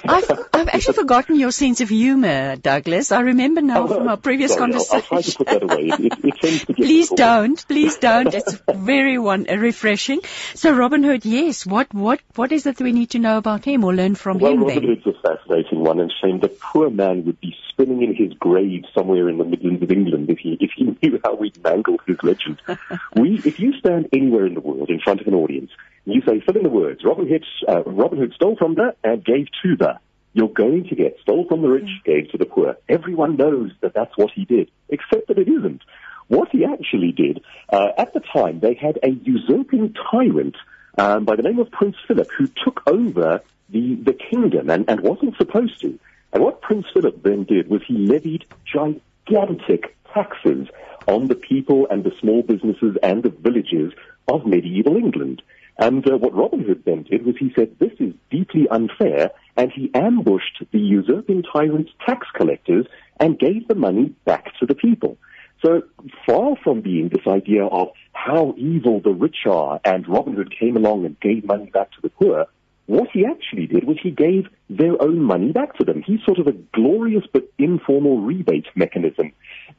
I've, 0.05 0.31
I've 0.53 0.67
actually 0.69 0.93
forgotten 0.93 1.37
your 1.37 1.51
sense 1.51 1.81
of 1.81 1.89
humor, 1.89 2.55
Douglas. 2.55 3.11
I 3.11 3.21
remember 3.21 3.61
now 3.61 3.83
oh, 3.83 3.87
from 3.87 4.07
our 4.07 4.17
previous 4.17 4.53
sorry, 4.53 4.71
conversation. 4.71 5.05
I'll, 5.11 5.17
I'll, 5.17 5.21
try 5.23 5.31
to 5.31 5.37
put 5.37 5.47
that 5.47 5.63
away. 5.63 5.91
It, 5.93 6.69
it, 6.69 6.75
please 6.75 7.09
don't, 7.09 7.67
please 7.67 7.97
don't. 7.97 8.33
It's 8.33 8.59
very 8.73 9.17
one 9.17 9.47
uh, 9.49 9.57
refreshing. 9.57 10.21
So 10.53 10.73
Robin 10.73 11.03
Hood, 11.03 11.25
yes. 11.25 11.65
What 11.65 11.93
what 11.93 12.21
what 12.35 12.51
is 12.51 12.65
it 12.65 12.79
we 12.79 12.91
need 12.91 13.11
to 13.11 13.19
know 13.19 13.37
about 13.37 13.65
him 13.65 13.83
or 13.83 13.93
learn 13.93 14.15
from 14.15 14.39
well, 14.39 14.53
him? 14.53 14.61
Well, 14.61 14.75
Robin? 14.75 14.89
Hood's 14.89 15.07
a 15.07 15.13
fascinating 15.21 15.79
one, 15.83 15.99
and 15.99 16.13
shame 16.21 16.39
the 16.39 16.49
poor 16.49 16.89
man 16.89 17.25
would 17.25 17.41
be 17.41 17.55
spinning 17.69 18.03
in 18.03 18.15
his 18.15 18.33
grave 18.33 18.85
somewhere 18.93 19.27
in 19.27 19.37
the 19.37 19.45
Midlands 19.45 19.83
of 19.83 19.91
England 19.91 20.29
if 20.29 20.39
he 20.39 20.57
if 20.59 20.71
he 20.75 20.85
knew 21.01 21.19
how 21.23 21.35
we'd 21.35 21.61
mangled 21.63 22.01
his 22.05 22.17
legend. 22.23 22.61
we, 23.15 23.41
if 23.43 23.59
you 23.59 23.77
stand 23.79 24.07
anywhere 24.13 24.45
in 24.45 24.53
the 24.53 24.61
world 24.61 24.89
in 24.89 24.99
front 24.99 25.19
of 25.19 25.27
an 25.27 25.33
audience 25.33 25.71
you 26.05 26.21
say, 26.27 26.41
fill 26.41 26.57
in 26.57 26.63
the 26.63 26.69
words. 26.69 27.01
Robin 27.03 27.27
Hood, 27.27 27.45
uh, 27.67 27.83
Robin 27.83 28.19
Hood 28.19 28.33
stole 28.35 28.55
from 28.55 28.75
the 28.75 28.95
and 29.03 29.23
gave 29.23 29.47
to 29.63 29.75
the. 29.77 29.99
You're 30.33 30.49
going 30.49 30.85
to 30.89 30.95
get 30.95 31.17
stole 31.21 31.47
from 31.47 31.61
the 31.61 31.69
rich, 31.69 31.83
mm. 31.83 32.03
gave 32.03 32.31
to 32.31 32.37
the 32.37 32.45
poor. 32.45 32.75
Everyone 32.89 33.37
knows 33.37 33.71
that 33.81 33.93
that's 33.93 34.17
what 34.17 34.31
he 34.31 34.45
did, 34.45 34.71
except 34.89 35.27
that 35.27 35.37
it 35.37 35.47
isn't. 35.47 35.81
What 36.27 36.49
he 36.49 36.65
actually 36.65 37.11
did, 37.11 37.43
uh, 37.69 37.89
at 37.97 38.13
the 38.13 38.21
time, 38.21 38.59
they 38.59 38.73
had 38.73 38.97
a 39.03 39.09
usurping 39.09 39.93
tyrant 40.11 40.55
um, 40.97 41.25
by 41.25 41.35
the 41.35 41.43
name 41.43 41.59
of 41.59 41.71
Prince 41.71 41.97
Philip 42.07 42.29
who 42.37 42.47
took 42.47 42.81
over 42.87 43.41
the, 43.69 43.95
the 43.95 44.13
kingdom 44.13 44.69
and, 44.69 44.89
and 44.89 45.01
wasn't 45.01 45.37
supposed 45.37 45.79
to. 45.81 45.99
And 46.31 46.43
what 46.43 46.61
Prince 46.61 46.87
Philip 46.93 47.21
then 47.21 47.43
did 47.43 47.69
was 47.69 47.81
he 47.87 47.93
levied 47.93 48.45
gigantic 48.65 49.95
taxes 50.13 50.67
on 51.07 51.27
the 51.27 51.35
people 51.35 51.87
and 51.89 52.03
the 52.03 52.15
small 52.19 52.41
businesses 52.41 52.97
and 53.03 53.23
the 53.23 53.29
villages 53.29 53.93
of 54.27 54.45
medieval 54.45 54.95
England. 54.95 55.41
And 55.83 56.09
uh, 56.09 56.17
what 56.17 56.33
Robin 56.33 56.63
Hood 56.63 56.83
then 56.85 57.03
did 57.03 57.25
was 57.25 57.35
he 57.37 57.51
said, 57.57 57.75
this 57.77 57.91
is 57.99 58.13
deeply 58.31 58.69
unfair, 58.71 59.31
and 59.57 59.69
he 59.69 59.91
ambushed 59.93 60.63
the 60.71 60.79
usurping 60.79 61.43
tyrant's 61.43 61.91
tax 62.05 62.25
collectors 62.33 62.85
and 63.19 63.37
gave 63.37 63.67
the 63.67 63.75
money 63.75 64.15
back 64.23 64.45
to 64.61 64.65
the 64.65 64.75
people. 64.75 65.17
So 65.61 65.81
far 66.25 66.55
from 66.63 66.79
being 66.79 67.09
this 67.09 67.27
idea 67.27 67.65
of 67.65 67.89
how 68.13 68.55
evil 68.57 69.01
the 69.01 69.11
rich 69.11 69.45
are 69.45 69.81
and 69.83 70.07
Robin 70.07 70.35
Hood 70.35 70.53
came 70.57 70.77
along 70.77 71.05
and 71.05 71.19
gave 71.19 71.43
money 71.43 71.69
back 71.69 71.91
to 71.91 72.01
the 72.01 72.09
poor, 72.09 72.45
what 72.85 73.09
he 73.11 73.25
actually 73.25 73.67
did 73.67 73.83
was 73.83 73.97
he 74.01 74.11
gave 74.11 74.47
their 74.69 75.01
own 75.01 75.21
money 75.21 75.51
back 75.51 75.75
to 75.79 75.83
them. 75.83 76.01
He's 76.01 76.23
sort 76.25 76.39
of 76.39 76.47
a 76.47 76.53
glorious 76.73 77.25
but 77.33 77.43
informal 77.57 78.21
rebate 78.21 78.67
mechanism. 78.75 79.33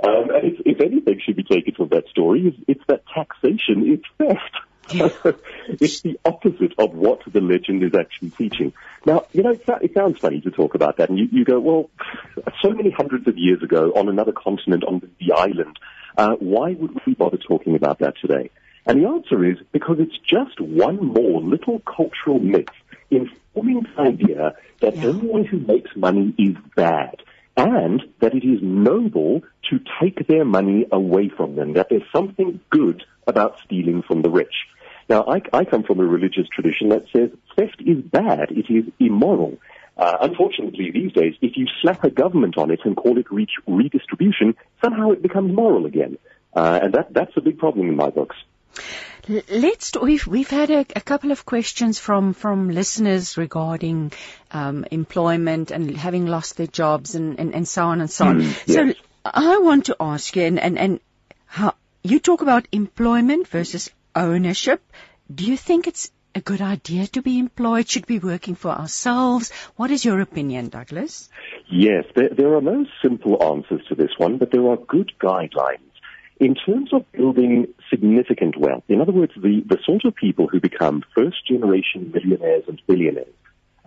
Um, 0.06 0.28
and 0.34 0.52
if, 0.52 0.60
if 0.66 0.80
anything 0.82 1.20
should 1.24 1.36
be 1.36 1.44
taken 1.44 1.74
from 1.74 1.88
that 1.88 2.08
story, 2.08 2.48
it's, 2.48 2.58
it's 2.68 2.84
that 2.88 3.04
taxation 3.14 3.90
is 3.90 4.00
theft. 4.18 4.56
It's 4.90 6.00
the 6.00 6.18
opposite 6.24 6.74
of 6.78 6.94
what 6.94 7.20
the 7.26 7.40
legend 7.40 7.82
is 7.82 7.94
actually 7.94 8.30
teaching. 8.30 8.72
Now, 9.06 9.26
you 9.32 9.42
know, 9.42 9.52
it, 9.52 9.64
it 9.82 9.94
sounds 9.94 10.18
funny 10.18 10.40
to 10.42 10.50
talk 10.50 10.74
about 10.74 10.98
that, 10.98 11.08
and 11.08 11.18
you, 11.18 11.28
you, 11.30 11.44
go, 11.44 11.60
well, 11.60 11.90
so 12.62 12.70
many 12.70 12.90
hundreds 12.90 13.26
of 13.26 13.38
years 13.38 13.62
ago 13.62 13.92
on 13.96 14.08
another 14.08 14.32
continent, 14.32 14.84
on 14.84 15.00
the 15.20 15.32
island, 15.32 15.78
uh, 16.16 16.34
why 16.38 16.72
would 16.72 17.00
we 17.06 17.14
bother 17.14 17.38
talking 17.38 17.76
about 17.76 17.98
that 18.00 18.14
today? 18.20 18.50
And 18.86 19.02
the 19.02 19.08
answer 19.08 19.44
is 19.44 19.56
because 19.72 19.96
it's 19.98 20.18
just 20.18 20.60
one 20.60 21.06
more 21.06 21.40
little 21.40 21.80
cultural 21.80 22.38
myth 22.38 22.68
informing 23.10 23.86
the 23.96 24.02
idea 24.02 24.56
that 24.80 24.96
yeah. 24.96 25.08
anyone 25.08 25.44
who 25.44 25.58
makes 25.58 25.90
money 25.96 26.34
is 26.38 26.56
bad 26.76 27.22
and 27.56 28.02
that 28.20 28.34
it 28.34 28.44
is 28.44 28.60
noble 28.62 29.42
to 29.70 29.80
take 30.00 30.26
their 30.26 30.44
money 30.44 30.86
away 30.90 31.28
from 31.28 31.56
them, 31.56 31.74
that 31.74 31.88
there's 31.88 32.02
something 32.14 32.60
good 32.70 33.04
about 33.26 33.56
stealing 33.64 34.02
from 34.02 34.22
the 34.22 34.30
rich. 34.30 34.54
Now, 35.08 35.24
I, 35.28 35.42
I 35.52 35.64
come 35.64 35.82
from 35.82 36.00
a 36.00 36.04
religious 36.04 36.46
tradition 36.48 36.88
that 36.90 37.04
says 37.14 37.30
theft 37.56 37.82
is 37.84 38.02
bad, 38.02 38.50
it 38.50 38.72
is 38.72 38.84
immoral. 38.98 39.58
Uh, 39.96 40.16
unfortunately, 40.22 40.90
these 40.90 41.12
days, 41.12 41.34
if 41.40 41.56
you 41.56 41.66
slap 41.80 42.02
a 42.02 42.10
government 42.10 42.58
on 42.58 42.70
it 42.70 42.80
and 42.84 42.96
call 42.96 43.18
it 43.18 43.30
re- 43.30 43.46
redistribution, 43.66 44.56
somehow 44.82 45.12
it 45.12 45.22
becomes 45.22 45.54
moral 45.54 45.86
again. 45.86 46.18
Uh, 46.54 46.80
and 46.82 46.94
that, 46.94 47.12
that's 47.12 47.36
a 47.36 47.40
big 47.40 47.58
problem 47.58 47.88
in 47.88 47.96
my 47.96 48.10
books. 48.10 48.36
Let's. 49.28 49.92
We've 49.96 50.26
we've 50.26 50.50
had 50.50 50.70
a, 50.70 50.80
a, 50.94 51.00
couple 51.00 51.30
of 51.30 51.46
questions 51.46 51.98
from 51.98 52.34
from 52.34 52.68
listeners 52.70 53.38
regarding 53.38 54.12
um, 54.50 54.84
employment 54.90 55.70
and 55.70 55.96
having 55.96 56.26
lost 56.26 56.58
their 56.58 56.66
jobs 56.66 57.14
and, 57.14 57.40
and, 57.40 57.54
and 57.54 57.66
so 57.66 57.86
on 57.86 58.02
and 58.02 58.10
so 58.10 58.26
on. 58.26 58.42
Mm, 58.42 58.62
yes. 58.66 58.96
So 58.96 59.00
I 59.24 59.58
want 59.58 59.86
to 59.86 59.96
ask 59.98 60.36
you, 60.36 60.42
and, 60.42 60.60
and 60.60 60.78
and 60.78 61.00
how 61.46 61.74
you 62.02 62.18
talk 62.18 62.42
about 62.42 62.68
employment 62.70 63.48
versus 63.48 63.90
ownership. 64.14 64.82
Do 65.32 65.44
you 65.44 65.56
think 65.56 65.86
it's 65.86 66.10
a 66.34 66.40
good 66.40 66.60
idea 66.60 67.06
to 67.08 67.22
be 67.22 67.38
employed? 67.38 67.88
Should 67.88 68.08
we 68.08 68.18
be 68.18 68.26
working 68.26 68.54
for 68.54 68.70
ourselves? 68.70 69.52
What 69.76 69.90
is 69.90 70.04
your 70.04 70.20
opinion, 70.20 70.68
Douglas? 70.68 71.28
Yes, 71.70 72.04
there, 72.14 72.30
there 72.30 72.54
are 72.56 72.60
no 72.60 72.86
simple 73.02 73.42
answers 73.42 73.82
to 73.88 73.94
this 73.94 74.10
one, 74.18 74.38
but 74.38 74.50
there 74.50 74.68
are 74.68 74.76
good 74.76 75.12
guidelines. 75.20 75.78
In 76.40 76.56
terms 76.56 76.92
of 76.92 77.10
building 77.12 77.68
significant 77.88 78.58
wealth, 78.58 78.82
in 78.88 79.00
other 79.00 79.12
words, 79.12 79.32
the, 79.36 79.62
the 79.66 79.78
sort 79.84 80.04
of 80.04 80.16
people 80.16 80.48
who 80.48 80.60
become 80.60 81.04
first 81.14 81.46
generation 81.46 82.10
millionaires 82.12 82.64
and 82.66 82.82
billionaires, 82.88 83.32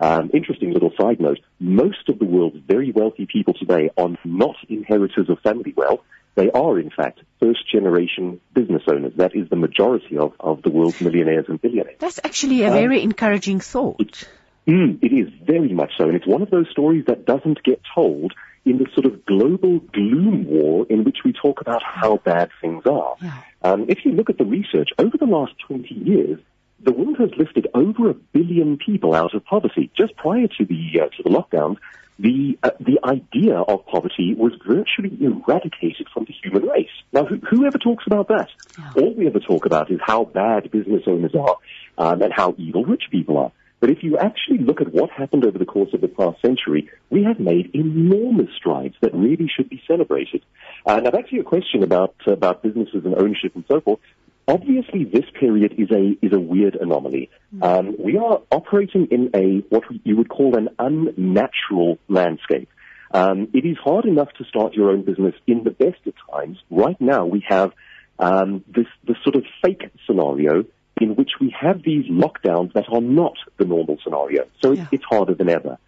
um, 0.00 0.30
interesting 0.32 0.72
little 0.72 0.92
side 0.98 1.20
note, 1.20 1.40
most 1.60 2.08
of 2.08 2.18
the 2.18 2.24
world's 2.24 2.58
very 2.66 2.90
wealthy 2.92 3.26
people 3.26 3.52
today 3.52 3.90
are 3.98 4.10
not 4.24 4.56
inheritors 4.68 5.28
of 5.28 5.40
family 5.40 5.74
wealth. 5.76 6.00
They 6.38 6.50
are, 6.52 6.78
in 6.78 6.90
fact, 6.90 7.18
first 7.40 7.68
generation 7.68 8.40
business 8.54 8.82
owners. 8.86 9.12
That 9.16 9.34
is 9.34 9.48
the 9.50 9.56
majority 9.56 10.16
of, 10.18 10.34
of 10.38 10.62
the 10.62 10.70
world's 10.70 11.00
millionaires 11.00 11.46
and 11.48 11.60
billionaires. 11.60 11.96
That's 11.98 12.20
actually 12.22 12.62
a 12.62 12.68
um, 12.68 12.74
very 12.74 13.02
encouraging 13.02 13.58
thought. 13.58 13.98
It, 13.98 14.28
mm, 14.68 15.02
it 15.02 15.12
is 15.12 15.32
very 15.44 15.72
much 15.72 15.90
so. 15.98 16.04
And 16.04 16.14
it's 16.14 16.28
one 16.28 16.42
of 16.42 16.50
those 16.50 16.70
stories 16.70 17.06
that 17.06 17.26
doesn't 17.26 17.64
get 17.64 17.80
told 17.92 18.34
in 18.64 18.78
the 18.78 18.86
sort 18.94 19.06
of 19.06 19.26
global 19.26 19.80
gloom 19.80 20.46
war 20.46 20.86
in 20.88 21.02
which 21.02 21.18
we 21.24 21.32
talk 21.32 21.60
about 21.60 21.82
how 21.82 22.18
bad 22.18 22.50
things 22.60 22.86
are. 22.86 23.16
Yeah. 23.20 23.42
Um, 23.62 23.86
if 23.88 24.04
you 24.04 24.12
look 24.12 24.30
at 24.30 24.38
the 24.38 24.44
research, 24.44 24.90
over 24.96 25.18
the 25.18 25.26
last 25.26 25.54
20 25.66 25.92
years, 25.92 26.38
the 26.78 26.92
world 26.92 27.16
has 27.18 27.30
lifted 27.36 27.66
over 27.74 28.10
a 28.10 28.14
billion 28.14 28.78
people 28.78 29.12
out 29.12 29.34
of 29.34 29.44
poverty. 29.44 29.90
Just 29.96 30.14
prior 30.14 30.46
to 30.46 30.64
the, 30.64 31.00
uh, 31.00 31.08
to 31.16 31.22
the 31.24 31.30
lockdowns, 31.30 31.78
the 32.18 32.58
uh, 32.62 32.70
the 32.80 32.98
idea 33.04 33.56
of 33.56 33.86
poverty 33.86 34.34
was 34.36 34.52
virtually 34.66 35.16
eradicated 35.20 36.08
from 36.12 36.24
the 36.24 36.34
human 36.42 36.68
race. 36.68 36.90
Now, 37.12 37.24
who, 37.24 37.36
who 37.36 37.66
ever 37.66 37.78
talks 37.78 38.04
about 38.06 38.28
that? 38.28 38.48
Yeah. 38.78 39.02
All 39.02 39.14
we 39.14 39.26
ever 39.26 39.40
talk 39.40 39.66
about 39.66 39.90
is 39.90 40.00
how 40.04 40.24
bad 40.24 40.70
business 40.70 41.02
owners 41.06 41.34
are 41.34 41.56
um, 41.96 42.22
and 42.22 42.32
how 42.32 42.54
evil 42.58 42.84
rich 42.84 43.04
people 43.10 43.38
are. 43.38 43.52
But 43.80 43.90
if 43.90 44.02
you 44.02 44.18
actually 44.18 44.58
look 44.58 44.80
at 44.80 44.92
what 44.92 45.10
happened 45.10 45.44
over 45.44 45.56
the 45.56 45.64
course 45.64 45.90
of 45.94 46.00
the 46.00 46.08
past 46.08 46.42
century, 46.42 46.90
we 47.10 47.22
have 47.22 47.38
made 47.38 47.70
enormous 47.74 48.48
strides 48.56 48.96
that 49.00 49.14
really 49.14 49.48
should 49.54 49.68
be 49.68 49.80
celebrated. 49.86 50.42
Uh, 50.84 50.98
now, 50.98 51.12
back 51.12 51.28
to 51.28 51.34
your 51.36 51.44
question 51.44 51.84
about 51.84 52.14
about 52.26 52.62
businesses 52.62 53.04
and 53.04 53.14
ownership 53.14 53.54
and 53.54 53.64
so 53.68 53.80
forth. 53.80 54.00
Obviously, 54.48 55.04
this 55.04 55.26
period 55.38 55.74
is 55.76 55.90
a 55.90 56.16
is 56.24 56.32
a 56.32 56.40
weird 56.40 56.74
anomaly. 56.74 57.28
Hmm. 57.50 57.62
Um, 57.62 57.96
we 57.98 58.16
are 58.16 58.40
operating 58.50 59.06
in 59.10 59.30
a 59.34 59.58
what 59.68 59.84
you 60.04 60.16
would 60.16 60.30
call 60.30 60.56
an 60.56 60.70
unnatural 60.78 61.98
landscape. 62.08 62.70
Um, 63.12 63.48
it 63.52 63.66
is 63.66 63.76
hard 63.82 64.06
enough 64.06 64.32
to 64.38 64.44
start 64.44 64.72
your 64.72 64.90
own 64.90 65.02
business 65.02 65.34
in 65.46 65.64
the 65.64 65.70
best 65.70 66.00
of 66.06 66.14
times. 66.32 66.58
Right 66.70 66.98
now, 66.98 67.26
we 67.26 67.44
have 67.46 67.72
um, 68.18 68.64
this 68.66 68.86
this 69.06 69.18
sort 69.22 69.36
of 69.36 69.44
fake 69.62 69.90
scenario 70.06 70.64
in 70.98 71.14
which 71.14 71.32
we 71.40 71.54
have 71.58 71.82
these 71.82 72.06
lockdowns 72.06 72.72
that 72.72 72.86
are 72.90 73.02
not 73.02 73.34
the 73.58 73.66
normal 73.66 73.98
scenario. 74.02 74.46
So 74.62 74.72
yeah. 74.72 74.86
it's 74.90 75.04
harder 75.04 75.34
than 75.34 75.50
ever. 75.50 75.78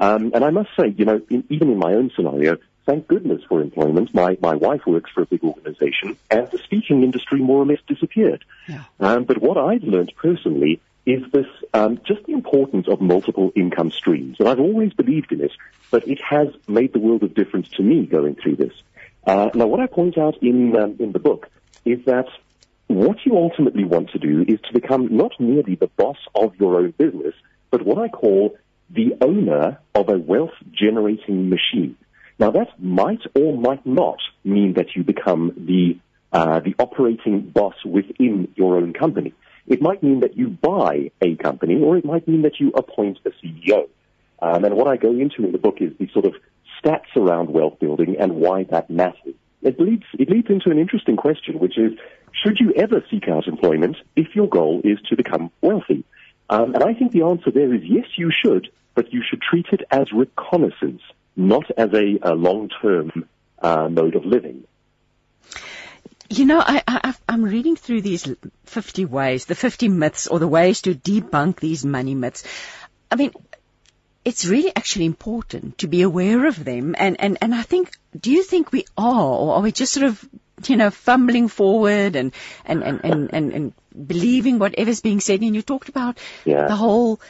Um, 0.00 0.32
and 0.34 0.44
I 0.44 0.50
must 0.50 0.70
say, 0.78 0.94
you 0.96 1.04
know, 1.04 1.20
in, 1.30 1.44
even 1.48 1.70
in 1.70 1.78
my 1.78 1.94
own 1.94 2.10
scenario, 2.14 2.56
thank 2.88 3.06
goodness 3.06 3.42
for 3.46 3.60
employment. 3.60 4.14
My, 4.14 4.38
my 4.40 4.54
wife 4.54 4.86
works 4.86 5.10
for 5.10 5.20
a 5.20 5.26
big 5.26 5.44
organization 5.44 6.16
and 6.30 6.50
the 6.50 6.56
speaking 6.56 7.02
industry 7.02 7.38
more 7.38 7.62
or 7.62 7.66
less 7.66 7.80
disappeared. 7.86 8.46
Yeah. 8.66 8.84
Um, 8.98 9.24
but 9.24 9.38
what 9.42 9.58
I've 9.58 9.82
learned 9.82 10.14
personally 10.16 10.80
is 11.04 11.22
this, 11.30 11.46
um, 11.74 12.00
just 12.06 12.24
the 12.24 12.32
importance 12.32 12.88
of 12.88 13.02
multiple 13.02 13.52
income 13.54 13.90
streams. 13.90 14.36
And 14.40 14.48
I've 14.48 14.58
always 14.58 14.94
believed 14.94 15.32
in 15.32 15.42
it, 15.42 15.52
but 15.90 16.08
it 16.08 16.18
has 16.22 16.48
made 16.66 16.94
the 16.94 16.98
world 16.98 17.22
of 17.22 17.34
difference 17.34 17.68
to 17.76 17.82
me 17.82 18.06
going 18.06 18.36
through 18.36 18.56
this. 18.56 18.72
Uh, 19.26 19.50
now, 19.54 19.66
what 19.66 19.80
I 19.80 19.86
point 19.86 20.16
out 20.16 20.42
in, 20.42 20.74
um, 20.74 20.96
in 20.98 21.12
the 21.12 21.18
book 21.18 21.50
is 21.84 22.02
that 22.06 22.28
what 22.86 23.18
you 23.26 23.36
ultimately 23.36 23.84
want 23.84 24.10
to 24.12 24.18
do 24.18 24.46
is 24.48 24.60
to 24.62 24.72
become 24.72 25.14
not 25.14 25.38
merely 25.38 25.74
the 25.74 25.88
boss 25.88 26.16
of 26.34 26.56
your 26.56 26.76
own 26.76 26.92
business, 26.92 27.34
but 27.70 27.84
what 27.84 27.98
I 27.98 28.08
call 28.08 28.56
the 28.88 29.14
owner 29.20 29.78
of 29.94 30.08
a 30.08 30.16
wealth 30.16 30.54
generating 30.72 31.50
machine. 31.50 31.94
Now 32.38 32.52
that 32.52 32.80
might 32.80 33.20
or 33.34 33.56
might 33.56 33.84
not 33.84 34.18
mean 34.44 34.74
that 34.74 34.94
you 34.94 35.02
become 35.02 35.52
the 35.56 35.98
uh, 36.32 36.60
the 36.60 36.74
operating 36.78 37.40
boss 37.40 37.74
within 37.84 38.52
your 38.54 38.76
own 38.76 38.92
company. 38.92 39.32
It 39.66 39.82
might 39.82 40.02
mean 40.02 40.20
that 40.20 40.36
you 40.36 40.48
buy 40.48 41.10
a 41.20 41.36
company, 41.36 41.80
or 41.82 41.96
it 41.96 42.04
might 42.04 42.28
mean 42.28 42.42
that 42.42 42.60
you 42.60 42.70
appoint 42.70 43.18
a 43.24 43.30
CEO. 43.30 43.88
Um, 44.40 44.64
and 44.64 44.76
what 44.76 44.88
I 44.88 44.96
go 44.96 45.10
into 45.10 45.44
in 45.44 45.52
the 45.52 45.58
book 45.58 45.78
is 45.80 45.92
the 45.98 46.08
sort 46.12 46.26
of 46.26 46.34
stats 46.80 47.16
around 47.16 47.50
wealth 47.50 47.80
building 47.80 48.16
and 48.18 48.36
why 48.36 48.64
that 48.64 48.88
matters. 48.88 49.34
It 49.62 49.80
leads 49.80 50.04
it 50.18 50.30
leads 50.30 50.48
into 50.48 50.70
an 50.70 50.78
interesting 50.78 51.16
question, 51.16 51.58
which 51.58 51.76
is: 51.76 51.92
Should 52.44 52.58
you 52.60 52.72
ever 52.76 53.02
seek 53.10 53.26
out 53.28 53.48
employment 53.48 53.96
if 54.14 54.36
your 54.36 54.48
goal 54.48 54.80
is 54.84 54.98
to 55.08 55.16
become 55.16 55.50
wealthy? 55.60 56.04
Um, 56.50 56.74
and 56.74 56.84
I 56.84 56.94
think 56.94 57.12
the 57.12 57.22
answer 57.22 57.50
there 57.50 57.74
is 57.74 57.82
yes, 57.82 58.06
you 58.16 58.30
should, 58.30 58.70
but 58.94 59.12
you 59.12 59.22
should 59.28 59.42
treat 59.42 59.66
it 59.72 59.82
as 59.90 60.12
reconnaissance 60.12 61.02
not 61.38 61.70
as 61.76 61.94
a, 61.94 62.18
a 62.22 62.34
long-term 62.34 63.28
uh, 63.62 63.88
mode 63.88 64.16
of 64.16 64.24
living. 64.26 64.64
You 66.28 66.44
know, 66.44 66.60
I, 66.60 66.82
I, 66.86 67.14
I'm 67.26 67.44
reading 67.44 67.76
through 67.76 68.02
these 68.02 68.28
50 68.64 69.04
ways, 69.06 69.46
the 69.46 69.54
50 69.54 69.88
myths, 69.88 70.26
or 70.26 70.38
the 70.38 70.48
ways 70.48 70.82
to 70.82 70.94
debunk 70.94 71.60
these 71.60 71.84
money 71.86 72.14
myths. 72.14 72.44
I 73.10 73.16
mean, 73.16 73.32
it's 74.24 74.44
really 74.44 74.74
actually 74.76 75.06
important 75.06 75.78
to 75.78 75.86
be 75.86 76.02
aware 76.02 76.46
of 76.46 76.62
them. 76.62 76.94
And, 76.98 77.18
and, 77.18 77.38
and 77.40 77.54
I 77.54 77.62
think, 77.62 77.92
do 78.18 78.30
you 78.30 78.42
think 78.42 78.72
we 78.72 78.84
are, 78.98 79.22
or 79.22 79.54
are 79.54 79.62
we 79.62 79.72
just 79.72 79.94
sort 79.94 80.06
of, 80.06 80.28
you 80.66 80.76
know, 80.76 80.90
fumbling 80.90 81.48
forward 81.48 82.16
and, 82.16 82.32
and, 82.66 82.82
and, 82.82 83.00
and, 83.04 83.30
and, 83.32 83.52
and 83.52 83.72
believing 84.06 84.58
whatever's 84.58 85.00
being 85.00 85.20
said? 85.20 85.40
And 85.40 85.54
you 85.54 85.62
talked 85.62 85.88
about 85.88 86.18
yeah. 86.44 86.66
the 86.66 86.76
whole, 86.76 87.20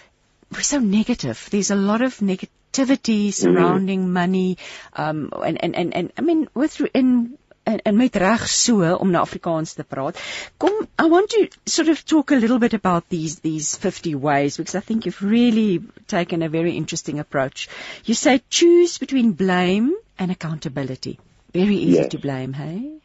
we're 0.52 0.62
so 0.62 0.78
negative. 0.78 1.48
There's 1.50 1.70
a 1.70 1.76
lot 1.76 2.02
of 2.02 2.18
negativity 2.18 3.32
surrounding 3.32 4.06
mm. 4.06 4.12
money 4.20 4.58
um 4.94 5.30
en 5.44 5.56
en 5.56 5.74
en 5.74 5.92
en 5.92 6.10
I 6.16 6.20
mean 6.22 6.48
with 6.54 6.80
in 6.94 7.38
en, 7.68 7.82
en 7.82 7.96
met 7.96 8.16
reg 8.16 8.48
so 8.48 8.94
om 8.96 9.10
na 9.10 9.20
Afrikaans 9.20 9.74
te 9.74 9.84
praat. 9.84 10.20
Kom, 10.56 10.86
I 10.98 11.08
want 11.08 11.30
to 11.30 11.48
sort 11.64 11.88
of 11.88 12.04
talk 12.04 12.30
a 12.30 12.36
little 12.36 12.58
bit 12.58 12.74
about 12.74 13.08
these 13.08 13.40
these 13.40 13.76
50 13.76 14.14
ways 14.14 14.56
because 14.56 14.74
I 14.74 14.80
think 14.80 15.04
you've 15.04 15.22
really 15.22 15.82
taken 16.06 16.42
a 16.42 16.48
very 16.48 16.76
interesting 16.76 17.18
approach. 17.18 17.68
You 18.04 18.14
say 18.14 18.40
choose 18.48 18.98
between 18.98 19.32
blame 19.32 19.92
and 20.18 20.30
accountability. 20.30 21.18
Very 21.52 21.76
easy 21.76 21.98
yes. 21.98 22.08
to 22.10 22.18
blame, 22.18 22.52
hey? 22.52 23.00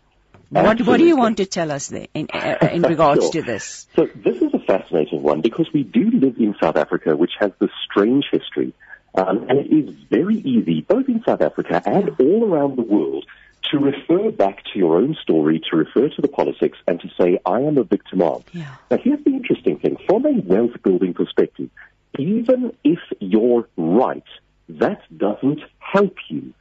What, 0.54 0.82
what, 0.82 0.98
do 0.98 1.06
you 1.06 1.18
want 1.18 1.38
to 1.38 1.46
tell 1.46 1.72
us 1.72 1.88
there 1.88 2.08
in, 2.14 2.28
uh, 2.34 2.70
in 2.72 2.82
regards 2.94 3.24
sure. 3.24 3.32
to 3.34 3.42
this? 3.42 3.88
So 3.96 4.08
this 4.16 4.38
is 4.42 4.54
a 4.54 4.60
fascinating 4.60 5.24
one 5.24 5.42
because 5.42 5.68
we 5.74 5.84
do 5.84 6.12
live 6.12 6.38
in 6.38 6.56
South 6.62 6.76
Africa, 6.76 7.16
which 7.16 7.34
has 7.40 7.52
this 7.60 7.72
strange 7.86 8.26
history 8.32 8.74
um, 9.16 9.46
and 9.50 9.60
it 9.60 9.72
is 9.72 9.96
very 10.10 10.38
easy, 10.38 10.82
both 10.82 11.08
in 11.08 11.24
South 11.24 11.42
Africa 11.42 11.82
and 11.86 12.10
all 12.20 12.52
around 12.52 12.78
the 12.78 12.82
world, 12.82 13.26
to 13.72 13.78
refer 13.80 14.32
back 14.32 14.64
to 14.74 14.80
your 14.80 14.98
own 14.98 15.16
story, 15.22 15.62
to 15.70 15.78
refer 15.78 16.10
to 16.10 16.22
the 16.22 16.28
politics, 16.28 16.78
and 16.88 17.00
to 17.00 17.10
say, 17.20 17.40
I 17.46 17.62
am 17.62 17.78
a 17.78 17.84
victim 17.84 18.22
of. 18.22 18.44
Yeah. 18.52 18.76
Now, 18.90 18.98
here's 18.98 19.24
the 19.24 19.32
interesting 19.32 19.78
thing. 19.80 19.98
From 20.08 20.26
a 20.26 20.32
wealth 20.32 20.82
building 20.84 21.14
perspective, 21.14 21.70
even 22.18 22.76
if 22.84 23.00
you're 23.20 23.68
right, 23.78 24.24
that 24.70 25.02
doesn't 25.16 25.62
help 25.80 26.16
you. 26.30 26.54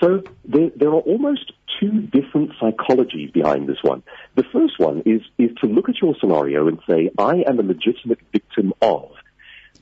So 0.00 0.22
there, 0.44 0.70
there 0.76 0.88
are 0.90 1.00
almost 1.00 1.52
two 1.80 2.02
different 2.02 2.52
psychologies 2.60 3.32
behind 3.32 3.68
this 3.68 3.82
one. 3.82 4.02
The 4.34 4.44
first 4.52 4.78
one 4.78 5.02
is, 5.06 5.22
is 5.38 5.50
to 5.62 5.66
look 5.66 5.88
at 5.88 6.00
your 6.00 6.14
scenario 6.20 6.68
and 6.68 6.78
say, 6.88 7.10
I 7.18 7.44
am 7.46 7.58
a 7.58 7.62
legitimate 7.62 8.20
victim 8.32 8.72
of. 8.82 9.10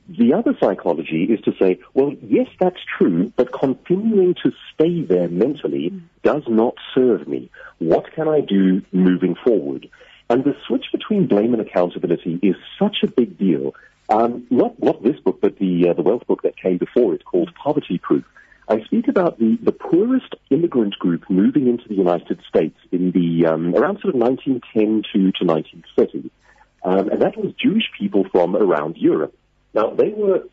The 0.07 0.33
other 0.33 0.55
psychology 0.59 1.23
is 1.23 1.41
to 1.41 1.53
say, 1.59 1.79
well, 1.93 2.13
yes, 2.21 2.47
that's 2.59 2.79
true, 2.97 3.33
but 3.35 3.51
continuing 3.51 4.35
to 4.43 4.51
stay 4.73 5.01
there 5.01 5.27
mentally 5.27 5.99
does 6.21 6.43
not 6.47 6.75
serve 6.93 7.27
me. 7.27 7.49
What 7.79 8.13
can 8.13 8.27
I 8.27 8.41
do 8.41 8.83
moving 8.91 9.35
forward? 9.43 9.89
And 10.29 10.43
the 10.43 10.55
switch 10.67 10.85
between 10.91 11.27
blame 11.27 11.53
and 11.53 11.61
accountability 11.61 12.39
is 12.41 12.55
such 12.77 12.97
a 13.03 13.07
big 13.07 13.37
deal. 13.37 13.73
Um, 14.07 14.45
not, 14.51 14.81
not 14.81 15.01
this 15.01 15.19
book, 15.19 15.39
but 15.41 15.57
the, 15.57 15.89
uh, 15.89 15.93
the 15.93 16.03
wealth 16.03 16.27
book 16.27 16.43
that 16.43 16.55
came 16.55 16.77
before 16.77 17.15
it 17.15 17.25
called 17.25 17.51
Poverty 17.55 17.97
Proof. 17.97 18.23
I 18.67 18.81
speak 18.85 19.07
about 19.07 19.37
the, 19.37 19.57
the 19.61 19.71
poorest 19.71 20.33
immigrant 20.49 20.97
group 20.97 21.29
moving 21.29 21.67
into 21.67 21.87
the 21.87 21.95
United 21.95 22.41
States 22.49 22.77
in 22.91 23.11
the 23.11 23.47
um, 23.47 23.75
around 23.75 23.99
sort 24.01 24.15
of 24.15 24.21
1910 24.21 25.03
to, 25.13 25.31
to 25.31 25.45
1930. 25.45 26.31
Um, 26.83 27.09
and 27.09 27.21
that 27.21 27.37
was 27.37 27.53
Jewish 27.61 27.91
people 27.97 28.25
from 28.31 28.55
around 28.55 28.97
Europe. 28.97 29.35
Now, 29.73 29.91
they 29.91 30.09
were 30.09 30.43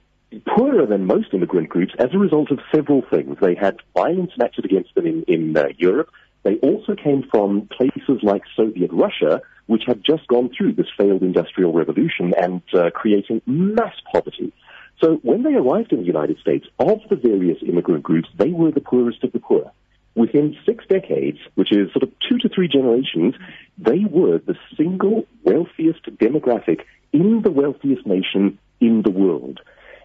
poorer 0.47 0.87
than 0.87 1.07
most 1.07 1.33
immigrant 1.33 1.69
groups 1.69 1.93
as 1.99 2.09
a 2.13 2.19
result 2.19 2.51
of 2.51 2.59
several 2.75 3.03
things. 3.03 3.37
They 3.41 3.55
had 3.55 3.77
violence 3.95 4.33
enacted 4.37 4.65
against 4.65 4.95
them 4.95 5.07
in, 5.07 5.23
in 5.25 5.57
uh, 5.57 5.69
Europe. 5.77 6.11
They 6.43 6.57
also 6.57 6.95
came 6.95 7.25
from 7.31 7.69
places 7.69 8.23
like 8.23 8.43
Soviet 8.57 8.91
Russia, 8.93 9.43
which 9.67 9.83
had 9.87 10.03
just 10.05 10.27
gone 10.27 10.51
through 10.57 10.73
this 10.73 10.89
failed 10.99 11.23
industrial 11.23 11.73
revolution 11.73 12.33
and 12.37 12.63
uh, 12.75 12.91
creating 12.91 13.43
mass 13.47 13.95
poverty. 14.13 14.53
So 15.01 15.17
when 15.23 15.43
they 15.43 15.55
arrived 15.55 15.93
in 15.93 16.01
the 16.01 16.07
United 16.07 16.39
States, 16.39 16.67
of 16.79 17.01
the 17.11 17.17
various 17.17 17.59
immigrant 17.67 18.03
groups, 18.03 18.29
they 18.37 18.51
were 18.51 18.71
the 18.71 18.81
poorest 18.81 19.25
of 19.25 19.33
the 19.33 19.41
poor. 19.41 19.73
Within 20.15 20.57
six 20.67 20.85
decades, 20.89 21.39
which 21.55 21.73
is 21.73 21.91
sort 21.93 22.03
of 22.03 22.13
two 22.29 22.39
to 22.39 22.49
three 22.49 22.69
generations, 22.69 23.35
they 23.79 24.05
were 24.09 24.39
the 24.39 24.57
single 24.77 25.27
wealthiest 25.43 26.05
demographic 26.19 26.83
in 27.13 27.43
the 27.43 27.51
wealthiest 27.51 28.07
nation 28.07 28.59
in 28.81 29.03
the 29.03 29.11
world. 29.11 29.61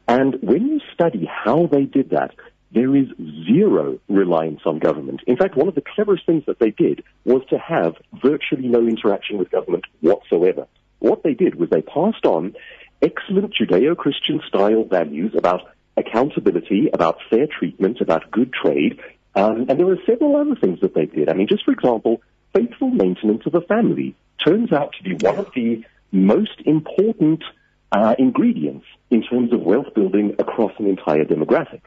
And 0.07 0.37
when 0.41 0.67
you 0.67 0.79
study 0.93 1.25
how 1.25 1.67
they 1.67 1.83
did 1.83 2.11
that, 2.11 2.33
there 2.71 2.95
is 2.95 3.07
zero 3.45 3.99
reliance 4.07 4.61
on 4.65 4.79
government. 4.79 5.21
In 5.27 5.37
fact, 5.37 5.55
one 5.55 5.67
of 5.67 5.75
the 5.75 5.83
cleverest 5.95 6.25
things 6.25 6.43
that 6.47 6.59
they 6.59 6.71
did 6.71 7.03
was 7.25 7.41
to 7.49 7.57
have 7.57 7.95
virtually 8.21 8.67
no 8.67 8.79
interaction 8.87 9.37
with 9.37 9.51
government 9.51 9.85
whatsoever. 10.01 10.67
What 10.99 11.23
they 11.23 11.33
did 11.33 11.55
was 11.55 11.69
they 11.69 11.81
passed 11.81 12.25
on 12.25 12.55
excellent 13.01 13.53
Judeo-Christian 13.53 14.41
style 14.47 14.83
values 14.83 15.33
about 15.35 15.61
accountability, 15.95 16.89
about 16.93 17.17
fair 17.29 17.47
treatment, 17.47 18.01
about 18.01 18.29
good 18.31 18.51
trade, 18.53 18.99
Um, 19.37 19.67
and 19.69 19.77
there 19.77 19.85
were 19.85 19.99
several 20.07 20.35
other 20.35 20.55
things 20.55 20.79
that 20.81 20.95
they 20.95 21.05
did. 21.05 21.29
I 21.29 21.33
mean, 21.33 21.47
just 21.47 21.63
for 21.63 21.71
example, 21.71 22.21
faithful 22.55 22.89
maintenance 22.89 23.43
of 23.45 23.53
a 23.53 23.61
family 23.61 24.15
turns 24.43 24.71
out 24.73 24.93
to 24.97 25.03
be 25.03 25.13
one 25.13 25.37
of 25.37 25.49
the 25.53 25.83
most 26.11 26.59
important 26.65 27.43
uh, 27.91 28.15
ingredients 28.17 28.87
in 29.11 29.21
terms 29.21 29.53
of 29.53 29.61
wealth 29.61 29.93
building 29.93 30.35
across 30.39 30.71
an 30.79 30.87
entire 30.87 31.23
demographic. 31.23 31.81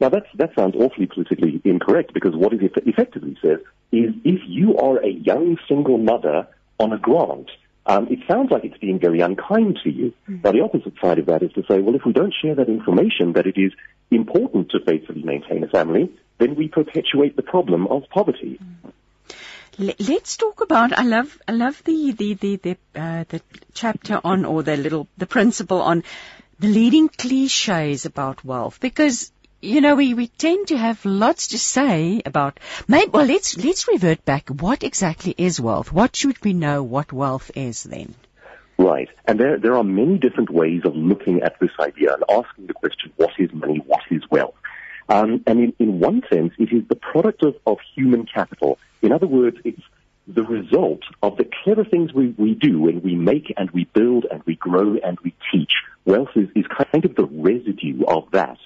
Now, 0.00 0.08
that's, 0.08 0.26
that 0.34 0.50
sounds 0.56 0.74
awfully 0.74 1.06
politically 1.06 1.60
incorrect 1.64 2.12
because 2.12 2.34
what 2.34 2.52
it 2.52 2.60
effectively 2.84 3.38
says 3.40 3.60
is 3.92 4.12
if 4.24 4.40
you 4.46 4.76
are 4.76 4.98
a 4.98 5.08
young 5.08 5.58
single 5.68 5.98
mother 5.98 6.48
on 6.78 6.92
a 6.92 6.98
grant, 6.98 7.50
um, 7.86 8.08
it 8.08 8.18
sounds 8.28 8.50
like 8.50 8.64
it's 8.64 8.78
being 8.78 8.98
very 8.98 9.20
unkind 9.20 9.78
to 9.84 9.90
you. 9.90 10.12
Mm. 10.28 10.42
Now, 10.42 10.52
the 10.52 10.60
opposite 10.60 10.94
side 11.00 11.18
of 11.18 11.26
that 11.26 11.42
is 11.42 11.52
to 11.52 11.62
say, 11.68 11.80
well, 11.80 11.94
if 11.94 12.02
we 12.04 12.12
don't 12.12 12.34
share 12.42 12.54
that 12.56 12.68
information 12.68 13.32
that 13.34 13.46
it 13.46 13.56
is 13.56 13.72
important 14.10 14.70
to 14.70 14.80
faithfully 14.84 15.22
maintain 15.22 15.62
a 15.62 15.68
family, 15.68 16.10
then 16.38 16.56
we 16.56 16.68
perpetuate 16.68 17.36
the 17.36 17.42
problem 17.42 17.86
of 17.86 18.02
poverty. 18.10 18.58
Mm. 18.62 18.92
Let's 19.78 20.38
talk 20.38 20.62
about. 20.62 20.98
I 20.98 21.02
love. 21.02 21.38
I 21.46 21.52
love 21.52 21.82
the 21.84 22.12
the 22.12 22.32
the 22.32 22.56
the, 22.56 22.76
uh, 22.98 23.24
the 23.28 23.42
chapter 23.74 24.18
on 24.24 24.46
or 24.46 24.62
the 24.62 24.74
little 24.74 25.06
the 25.18 25.26
principle 25.26 25.82
on 25.82 26.02
the 26.58 26.68
leading 26.68 27.08
cliches 27.08 28.06
about 28.06 28.42
wealth 28.42 28.80
because 28.80 29.30
you 29.60 29.80
know, 29.80 29.96
we, 29.96 30.14
we 30.14 30.28
tend 30.28 30.68
to 30.68 30.76
have 30.76 31.04
lots 31.04 31.48
to 31.48 31.58
say 31.58 32.22
about. 32.24 32.60
Maybe, 32.86 33.10
well, 33.10 33.26
let's 33.26 33.56
let's 33.56 33.88
revert 33.88 34.24
back. 34.24 34.48
What 34.48 34.82
exactly 34.82 35.34
is 35.36 35.60
wealth? 35.60 35.92
What 35.92 36.14
should 36.14 36.42
we 36.44 36.52
know? 36.52 36.82
What 36.82 37.12
wealth 37.12 37.50
is 37.54 37.82
then? 37.82 38.14
Right, 38.78 39.08
and 39.24 39.40
there 39.40 39.58
there 39.58 39.74
are 39.74 39.84
many 39.84 40.18
different 40.18 40.50
ways 40.50 40.82
of 40.84 40.94
looking 40.94 41.42
at 41.42 41.58
this 41.60 41.70
idea 41.80 42.12
and 42.14 42.22
asking 42.28 42.66
the 42.66 42.74
question: 42.74 43.12
What 43.16 43.30
is 43.38 43.52
money? 43.52 43.82
What 43.86 44.02
is 44.10 44.22
wealth? 44.30 44.54
Um, 45.08 45.42
and 45.46 45.60
in, 45.60 45.72
in 45.78 46.00
one 46.00 46.22
sense, 46.30 46.52
it 46.58 46.72
is 46.72 46.86
the 46.88 46.96
product 46.96 47.42
of, 47.42 47.54
of 47.66 47.78
human 47.94 48.26
capital. 48.26 48.78
In 49.02 49.12
other 49.12 49.26
words, 49.26 49.56
it's 49.64 49.82
the 50.26 50.42
result 50.42 51.02
of 51.22 51.36
the 51.36 51.48
clever 51.62 51.84
things 51.84 52.12
we, 52.12 52.34
we 52.36 52.54
do 52.54 52.88
and 52.88 53.02
we 53.04 53.14
make 53.14 53.54
and 53.56 53.70
we 53.70 53.84
build 53.84 54.26
and 54.28 54.42
we 54.44 54.56
grow 54.56 54.96
and 54.96 55.16
we 55.22 55.32
teach. 55.52 55.70
Wealth 56.04 56.30
is, 56.34 56.48
is 56.56 56.64
kind 56.66 57.04
of 57.04 57.14
the 57.14 57.26
residue 57.26 58.04
of 58.06 58.28
that. 58.32 58.58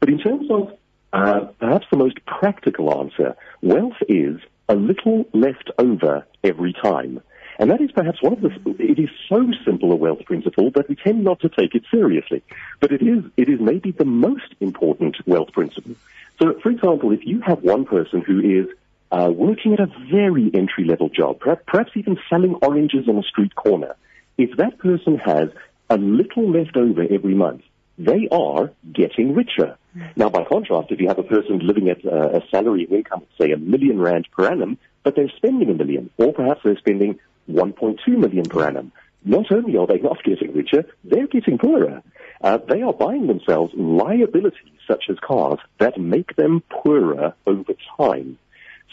But 0.00 0.08
in 0.08 0.18
terms 0.18 0.50
of 0.50 0.78
uh, 1.12 1.46
perhaps 1.58 1.86
the 1.90 1.96
most 1.96 2.24
practical 2.26 3.00
answer, 3.00 3.36
wealth 3.62 3.96
is 4.08 4.40
a 4.68 4.74
little 4.74 5.26
left 5.32 5.70
over 5.78 6.26
every 6.44 6.72
time. 6.72 7.20
And 7.58 7.70
that 7.70 7.80
is 7.80 7.90
perhaps 7.90 8.22
one 8.22 8.34
of 8.34 8.40
the, 8.40 8.50
it 8.78 8.98
is 9.00 9.10
so 9.28 9.50
simple 9.64 9.90
a 9.90 9.96
wealth 9.96 10.24
principle 10.24 10.70
that 10.72 10.88
we 10.88 10.94
tend 10.94 11.24
not 11.24 11.40
to 11.40 11.48
take 11.48 11.74
it 11.74 11.84
seriously. 11.90 12.42
But 12.78 12.92
it 12.92 13.02
is, 13.02 13.24
it 13.36 13.48
is 13.48 13.58
maybe 13.60 13.90
the 13.90 14.04
most 14.04 14.54
important 14.60 15.16
wealth 15.26 15.52
principle. 15.52 15.96
So, 16.40 16.58
for 16.60 16.70
example, 16.70 17.10
if 17.10 17.26
you 17.26 17.40
have 17.40 17.62
one 17.62 17.84
person 17.84 18.20
who 18.20 18.40
is 18.40 18.68
uh, 19.10 19.30
working 19.34 19.72
at 19.72 19.80
a 19.80 19.90
very 20.10 20.50
entry 20.54 20.84
level 20.84 21.08
job, 21.08 21.40
perhaps, 21.40 21.62
perhaps 21.66 21.90
even 21.96 22.16
selling 22.30 22.54
oranges 22.56 23.08
on 23.08 23.18
a 23.18 23.22
street 23.24 23.56
corner, 23.56 23.96
if 24.36 24.56
that 24.58 24.78
person 24.78 25.18
has 25.18 25.48
a 25.90 25.96
little 25.98 26.48
left 26.48 26.76
over 26.76 27.02
every 27.10 27.34
month, 27.34 27.62
they 27.98 28.28
are 28.30 28.70
getting 28.92 29.34
richer. 29.34 29.76
Now, 30.16 30.28
by 30.28 30.44
contrast, 30.44 30.90
if 30.90 31.00
you 31.00 31.08
have 31.08 31.18
a 31.18 31.22
person 31.22 31.58
living 31.60 31.88
at 31.88 32.04
uh, 32.04 32.38
a 32.38 32.42
salary 32.50 32.84
income, 32.90 33.24
say 33.40 33.52
a 33.52 33.56
million 33.56 34.00
rand 34.00 34.28
per 34.36 34.46
annum, 34.46 34.78
but 35.02 35.14
they're 35.16 35.32
spending 35.36 35.70
a 35.70 35.74
million, 35.74 36.10
or 36.18 36.32
perhaps 36.32 36.60
they're 36.64 36.78
spending 36.78 37.18
1.2 37.50 37.98
million 38.08 38.44
per 38.44 38.66
annum, 38.66 38.92
not 39.24 39.50
only 39.50 39.76
are 39.76 39.86
they 39.86 39.98
not 40.02 40.22
getting 40.24 40.52
richer, 40.54 40.84
they're 41.04 41.26
getting 41.26 41.58
poorer. 41.58 42.02
Uh, 42.40 42.58
they 42.68 42.82
are 42.82 42.92
buying 42.92 43.26
themselves 43.26 43.72
liabilities 43.74 44.72
such 44.86 45.04
as 45.10 45.16
cars 45.18 45.58
that 45.78 45.98
make 46.00 46.36
them 46.36 46.62
poorer 46.70 47.34
over 47.46 47.72
time. 47.96 48.38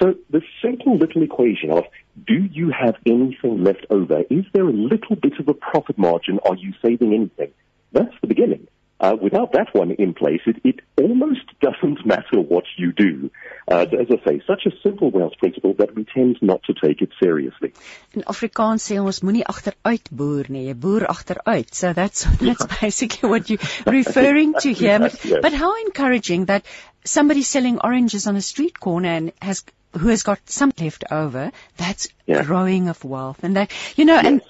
So 0.01 0.15
the 0.29 0.41
simple 0.61 0.97
little 0.97 1.23
equation 1.23 1.71
of 1.71 1.85
do 2.27 2.33
you 2.33 2.71
have 2.71 2.95
anything 3.05 3.63
left 3.63 3.85
over? 3.89 4.23
Is 4.29 4.45
there 4.53 4.67
a 4.67 4.73
little 4.73 5.15
bit 5.15 5.33
of 5.39 5.47
a 5.47 5.53
profit 5.53 5.97
margin? 5.97 6.39
Are 6.45 6.55
you 6.55 6.73
saving 6.81 7.13
anything? 7.13 7.51
That's 7.93 8.13
the 8.19 8.27
beginning. 8.27 8.67
Uh, 8.97 9.15
without 9.21 9.51
that 9.51 9.67
one 9.73 9.91
in 9.91 10.13
place, 10.13 10.39
it, 10.45 10.55
it, 10.63 10.79
almost 10.97 11.41
doesn't 11.61 12.05
matter 12.05 12.39
what 12.39 12.63
you 12.77 12.93
do. 12.93 13.29
Uh, 13.69 13.85
as 13.99 14.07
I 14.09 14.29
say, 14.29 14.41
such 14.47 14.65
a 14.65 14.71
simple 14.81 15.11
wealth 15.11 15.33
principle 15.37 15.73
that 15.79 15.93
we 15.95 16.05
tend 16.05 16.37
not 16.41 16.63
to 16.63 16.73
take 16.73 17.01
it 17.01 17.09
seriously. 17.21 17.73
In 18.13 18.23
Afrikaans 18.23 18.87
sê 18.87 18.97
ons 19.03 19.19
moenie 19.19 19.43
agteruit 19.43 20.09
boer 20.11 20.45
nie, 20.49 20.67
jy 20.69 20.73
boer 20.73 21.07
agteruit. 21.11 21.73
So 21.73 21.91
that's 21.91 22.23
that's 22.47 22.65
yeah. 22.65 22.77
basically 22.79 23.29
what 23.29 23.49
you're 23.49 23.59
referring 23.85 24.53
to 24.61 24.73
here. 24.81 24.99
But, 24.99 25.25
yes. 25.25 25.39
but 25.41 25.53
how 25.53 25.75
encouraging 25.85 26.45
that 26.45 26.65
somebody 27.03 27.41
selling 27.43 27.79
oranges 27.83 28.27
on 28.27 28.37
a 28.37 28.41
street 28.41 28.79
corner 28.79 29.09
and 29.09 29.33
has 29.41 29.63
who 29.97 30.07
has 30.07 30.23
got 30.23 30.39
some 30.49 30.71
left 30.79 31.03
over, 31.11 31.51
that's 31.77 32.07
yeah. 32.25 32.43
growing 32.43 32.89
of 32.89 33.03
wealth. 33.03 33.43
And 33.43 33.55
that, 33.55 33.71
you 33.95 34.05
know, 34.05 34.15
yes. 34.15 34.25
and 34.25 34.41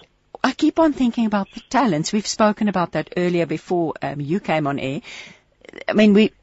I 0.46 0.52
keep 0.52 0.78
on 0.78 0.94
thinking 0.94 1.26
about 1.26 1.50
the 1.56 1.62
talents. 1.72 2.14
We've 2.14 2.28
spoken 2.28 2.68
about 2.68 2.92
that 2.92 3.12
earlier 3.18 3.48
before 3.48 3.96
um, 4.04 4.22
you 4.22 4.40
came 4.40 4.68
on 4.68 4.78
air. 4.78 5.02
I 5.88 5.94
mean, 5.94 6.14
we 6.14 6.34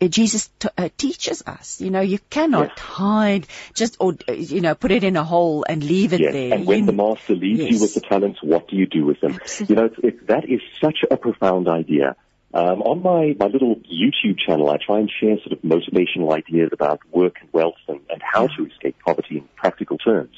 uh, 0.00 0.06
Jesus 0.06 0.50
t- 0.60 0.68
uh, 0.78 0.88
teaches 0.96 1.42
us. 1.44 1.80
You 1.80 1.90
know, 1.90 2.00
you 2.00 2.20
cannot 2.30 2.68
yes. 2.68 2.78
hide 2.78 3.46
just 3.74 3.96
or 3.98 4.14
uh, 4.28 4.32
you 4.34 4.60
know 4.60 4.76
put 4.76 4.92
it 4.92 5.02
in 5.02 5.16
a 5.16 5.24
hole 5.24 5.64
and 5.68 5.82
leave 5.82 6.12
it 6.12 6.20
yes. 6.20 6.32
there. 6.32 6.54
And 6.54 6.64
when 6.64 6.80
you, 6.80 6.86
the 6.86 6.92
master 6.92 7.34
leaves 7.34 7.58
yes. 7.58 7.72
you 7.72 7.80
with 7.80 7.94
the 7.94 8.02
talents, 8.02 8.38
what 8.40 8.68
do 8.68 8.76
you 8.76 8.86
do 8.86 9.04
with 9.04 9.20
them? 9.20 9.32
Absolutely. 9.32 9.74
You 9.74 9.80
know, 9.80 9.86
it's, 9.86 9.96
it's, 10.04 10.26
that 10.28 10.44
is 10.48 10.60
such 10.80 10.98
a 11.10 11.16
profound 11.16 11.66
idea. 11.66 12.14
Um, 12.54 12.82
on 12.82 13.02
my, 13.02 13.34
my 13.36 13.46
little 13.46 13.76
YouTube 13.76 14.38
channel, 14.46 14.70
I 14.70 14.76
try 14.76 15.00
and 15.00 15.10
share 15.10 15.38
sort 15.38 15.52
of 15.52 15.62
motivational 15.62 16.32
ideas 16.32 16.70
about 16.72 17.00
work 17.10 17.36
and 17.40 17.52
wealth 17.52 17.82
and, 17.88 18.00
and 18.10 18.22
how 18.22 18.46
to 18.46 18.66
escape 18.66 18.96
poverty 19.04 19.38
in 19.38 19.48
practical 19.56 19.98
terms. 19.98 20.36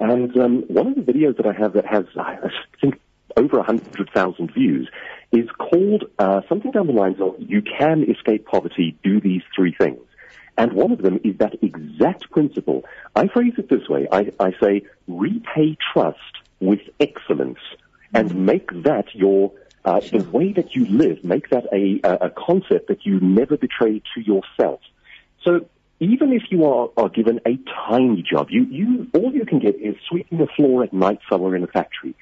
And 0.00 0.34
um, 0.38 0.62
one 0.68 0.86
of 0.86 0.94
the 0.94 1.02
videos 1.02 1.36
that 1.36 1.46
I 1.46 1.52
have 1.52 1.74
that 1.74 1.84
has, 1.84 2.06
I 2.18 2.48
think, 2.80 2.98
over 3.36 3.58
100,000 3.58 4.52
views 4.52 4.88
is 5.30 5.48
called 5.58 6.04
uh, 6.18 6.40
something 6.48 6.70
down 6.70 6.86
the 6.86 6.92
lines 6.92 7.20
of 7.20 7.34
You 7.38 7.62
Can 7.62 8.10
Escape 8.10 8.46
Poverty, 8.46 8.96
Do 9.04 9.20
These 9.20 9.42
Three 9.54 9.74
Things. 9.78 10.00
And 10.56 10.72
one 10.72 10.90
of 10.90 11.02
them 11.02 11.20
is 11.22 11.36
that 11.38 11.62
exact 11.62 12.30
principle. 12.30 12.84
I 13.14 13.28
phrase 13.28 13.54
it 13.56 13.68
this 13.68 13.88
way. 13.88 14.08
I, 14.10 14.32
I 14.40 14.52
say, 14.60 14.82
repay 15.06 15.76
trust 15.92 16.18
with 16.60 16.80
excellence 16.98 17.60
and 18.12 18.30
mm-hmm. 18.30 18.44
make 18.44 18.82
that 18.82 19.14
your, 19.14 19.52
uh, 19.84 20.00
the 20.00 20.24
way 20.32 20.52
that 20.52 20.74
you 20.74 20.86
live, 20.86 21.22
make 21.24 21.50
that 21.50 21.66
a, 21.72 22.00
a 22.26 22.30
concept 22.30 22.88
that 22.88 23.06
you 23.06 23.20
never 23.20 23.56
betray 23.56 24.02
to 24.14 24.20
yourself. 24.20 24.80
So 25.44 25.66
even 26.00 26.32
if 26.32 26.44
you 26.50 26.64
are, 26.64 26.90
are 26.96 27.10
given 27.10 27.40
a 27.46 27.58
tiny 27.88 28.22
job, 28.22 28.48
you, 28.50 28.64
you, 28.64 29.06
all 29.14 29.32
you 29.32 29.44
can 29.44 29.58
get 29.58 29.76
is 29.76 29.94
sweeping 30.08 30.38
the 30.38 30.46
floor 30.56 30.82
at 30.82 30.92
night 30.92 31.20
somewhere 31.30 31.54
in 31.54 31.62
a 31.62 31.66
factory. 31.66 32.14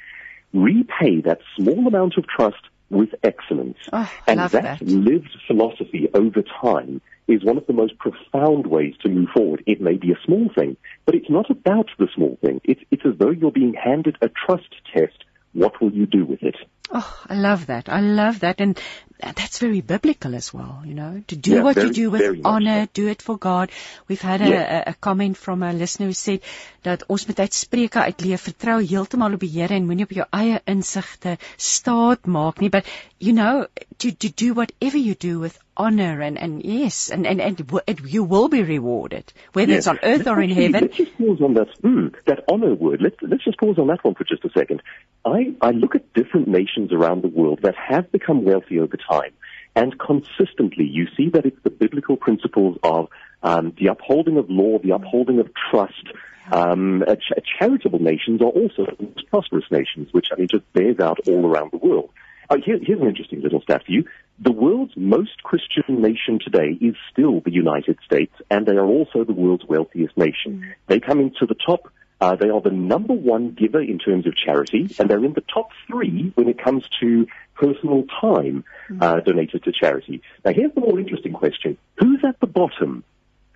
Repay 0.53 1.21
that 1.23 1.41
small 1.57 1.87
amount 1.87 2.17
of 2.19 2.27
trust 2.27 2.69
with 2.91 3.11
excellence. 3.23 3.79
Oh, 3.93 4.11
and 4.27 4.41
that, 4.41 4.53
that 4.53 4.83
lived 4.83 5.31
philosophy 5.47 6.09
over 6.15 6.43
time 6.61 7.01
is 7.29 7.45
one 7.45 7.59
of 7.59 7.67
the 7.67 7.73
most 7.73 7.99
profound 7.99 8.67
ways 8.67 8.95
to 9.03 9.09
move 9.09 9.29
forward. 9.35 9.63
It 9.67 9.81
may 9.81 9.95
be 9.95 10.11
a 10.11 10.19
small 10.25 10.49
thing, 10.55 10.77
but 11.05 11.15
it's 11.15 11.31
not 11.31 11.51
about 11.51 11.91
the 11.99 12.09
small 12.15 12.39
thing. 12.41 12.61
It's, 12.65 12.81
it's 12.91 13.05
as 13.05 13.17
though 13.19 13.31
you're 13.31 13.53
being 13.53 13.75
handed 13.75 14.17
a 14.23 14.29
trust 14.29 14.75
test. 14.93 15.25
What 15.53 15.81
will 15.81 15.93
you 15.93 16.07
do 16.07 16.25
with 16.25 16.43
it? 16.43 16.57
Oh, 16.91 17.23
I 17.29 17.35
love 17.35 17.67
that. 17.67 17.89
I 17.89 18.01
love 18.01 18.41
that. 18.41 18.61
And 18.61 18.81
that's 19.21 19.59
very 19.59 19.81
biblical 19.81 20.35
as 20.35 20.55
well, 20.55 20.83
you 20.85 20.95
know, 20.95 21.23
to 21.27 21.37
do 21.37 21.57
yeah, 21.57 21.63
what 21.63 21.75
very, 21.75 21.89
you 21.89 21.93
do 21.93 22.11
with 22.11 22.41
honor, 22.45 22.85
so. 22.85 22.91
do 22.95 23.09
it 23.09 23.21
for 23.21 23.37
God. 23.37 23.71
We've 24.07 24.21
had 24.21 24.41
a, 24.41 24.49
yeah. 24.49 24.85
a, 24.87 24.91
a 24.91 24.95
comment 24.95 25.37
from 25.37 25.63
a 25.63 25.73
listener 25.73 26.07
who 26.07 26.13
said 26.13 26.41
dat 26.83 27.05
ons 27.09 27.27
moet 27.27 27.41
uit 27.41 27.55
spreuke 27.55 28.01
uitleef, 28.01 28.43
vertrou 28.47 28.79
heeltemal 28.81 29.35
op 29.35 29.41
die 29.43 29.51
Here 29.51 29.75
en 29.75 29.87
moenie 29.87 30.07
op 30.07 30.15
jou 30.15 30.27
eie 30.31 30.61
insigte 30.71 31.37
staat 31.57 32.27
maak 32.27 32.63
nie, 32.63 32.71
but 32.71 32.87
you 33.19 33.35
know, 33.35 33.67
to 33.99 34.13
to 34.13 34.31
do 34.31 34.55
whatever 34.55 34.99
you 34.99 35.17
do 35.19 35.41
with 35.41 35.59
honor 35.77 36.23
and 36.23 36.39
and 36.39 36.63
yes, 36.65 37.11
and 37.11 37.27
and, 37.27 37.41
and 37.41 37.61
it, 37.87 38.01
you 38.07 38.23
will 38.23 38.49
be 38.49 38.63
rewarded, 38.63 39.33
whether 39.53 39.73
yes. 39.73 39.79
it's 39.79 39.89
on 39.89 39.99
earth 40.03 40.27
let's 40.27 40.29
or 40.29 40.41
in 40.41 40.51
actually, 40.51 40.65
heaven. 40.65 40.81
Let's 40.87 40.97
just 40.97 41.19
pause 41.19 41.41
on 41.43 41.55
that, 41.55 41.83
mm, 41.83 42.15
that 42.27 42.45
honor 42.49 42.75
word. 42.75 43.03
Let's 43.03 43.17
let's 43.23 43.45
just 43.45 43.59
pause 43.59 43.79
on 43.79 43.89
that 43.89 44.05
one 44.05 44.15
for 44.15 44.25
just 44.25 44.45
a 44.45 44.51
second. 44.57 44.83
I 45.25 45.55
I 45.61 45.73
look 45.73 45.97
at 45.97 46.13
different 46.15 46.47
nations 46.47 46.78
around 46.93 47.23
the 47.23 47.29
world 47.29 47.61
that 47.63 47.75
have 47.77 48.11
become 48.13 48.45
wealthy 48.45 48.79
over 48.79 48.97
time. 48.97 49.33
And 49.75 49.99
consistently, 49.99 50.85
you 50.85 51.07
see 51.17 51.31
that 51.31 51.47
it's 51.47 51.63
the 51.63 51.71
biblical 51.71 52.17
principles 52.17 52.79
of 52.83 53.09
um, 53.43 53.73
the 53.79 53.89
upholding 53.89 54.37
of 54.37 54.51
law, 54.51 54.79
the 54.79 54.93
upholding 54.93 55.39
of 55.39 55.51
trust. 55.71 56.07
Um, 56.51 57.05
ch- 57.07 57.59
charitable 57.59 58.01
nations 58.01 58.41
are 58.41 58.47
also 58.47 58.87
prosperous 59.29 59.67
nations, 59.71 60.09
which 60.13 60.29
I 60.33 60.37
mean 60.37 60.49
just 60.49 60.73
bears 60.73 60.99
out 60.99 61.19
all 61.29 61.47
around 61.47 61.71
the 61.73 61.79
world. 61.79 62.11
Uh, 62.51 62.57
here, 62.65 62.79
here's 62.83 63.01
an 63.01 63.07
interesting 63.07 63.43
little 63.43 63.61
stat 63.61 63.83
for 63.85 63.93
you. 63.93 64.05
The 64.39 64.53
world's 64.53 64.97
most 64.97 65.43
Christian 65.43 66.01
nation 66.01 66.39
today 66.43 66.79
is 66.81 66.97
still 67.13 67.41
the 67.41 67.53
United 67.53 67.99
States, 68.05 68.33
and 68.51 68.67
they 68.67 68.77
are 68.77 68.87
also 68.87 69.25
the 69.25 69.35
world's 69.35 69.67
wealthiest 69.67 70.17
nation. 70.17 70.63
Mm. 70.63 70.73
They 70.87 71.01
come 71.01 71.21
into 71.21 71.45
the 71.45 71.55
top 71.55 71.93
uh, 72.21 72.37
they 72.37 72.49
are 72.51 72.61
the 72.61 72.71
number 72.71 73.15
one 73.15 73.53
giver 73.53 73.81
in 73.81 73.99
terms 73.99 74.27
of 74.27 74.35
charity, 74.37 74.95
and 74.99 75.09
they're 75.09 75.25
in 75.25 75.35
the 75.35 75.45
top 75.53 75.71
three 75.87 76.33
when 76.35 76.49
it 76.49 76.63
comes 76.63 76.85
to 77.01 77.27
personal 77.55 78.05
time 78.21 78.65
uh, 79.01 79.21
donated 79.21 79.63
to 79.65 79.73
charity. 79.73 80.23
Now, 80.45 80.53
here's 80.53 80.75
the 80.75 80.81
more 80.81 80.99
interesting 80.99 81.33
question: 81.33 81.79
Who's 81.99 82.23
at 82.27 82.41
the 82.41 82.47
bottom? 82.47 83.05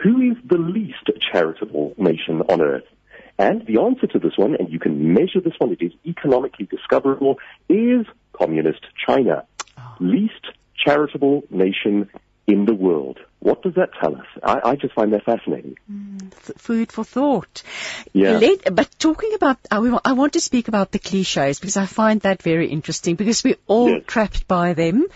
who 0.03 0.21
is 0.21 0.37
the 0.45 0.59
least 0.59 1.11
charitable 1.33 1.95
nation 1.97 2.43
on 2.49 2.61
earth? 2.61 2.85
And 3.39 3.65
the 3.67 3.81
answer 3.81 4.07
to 4.09 4.19
this 4.19 4.37
one, 4.37 4.57
and 4.57 4.71
you 4.71 4.79
can 4.79 5.15
measure 5.15 5.41
this 5.41 5.55
one, 5.59 5.73
it 5.73 5.81
is 5.81 5.93
economically 6.05 6.67
discoverable, 6.67 7.39
is 7.69 8.07
communist 8.33 8.85
China. 9.07 9.45
Oh. 9.79 9.97
Least 10.01 10.47
charitable 10.77 11.45
nation 11.51 12.11
in 12.47 12.67
the 12.67 12.75
world. 12.75 13.19
What 13.43 13.61
does 13.63 13.75
that 13.75 13.91
tell 14.01 14.15
us? 14.15 14.27
I, 14.41 14.61
I 14.71 14.77
just 14.77 14.95
find 14.95 15.13
that 15.13 15.25
fascinating. 15.25 15.77
Mm, 15.91 16.33
food 16.59 16.93
for 16.93 17.03
thought. 17.03 17.65
Yeah. 18.13 18.39
Let, 18.39 18.73
but 18.73 18.89
talking 19.01 19.35
about, 19.35 19.59
I, 19.69 19.79
I, 20.05 20.13
want 20.13 20.35
to 20.35 20.41
speak 20.41 20.69
about 20.69 20.93
the 20.93 21.01
cliches 21.01 21.59
because 21.59 21.77
I 21.77 21.87
find 21.87 22.21
that 22.21 22.41
very 22.41 22.69
interesting 22.69 23.17
because 23.17 23.43
we're 23.43 23.57
all 23.67 23.91
yes. 23.91 24.05
trapped 24.07 24.47
by 24.47 24.75
them. 24.75 25.09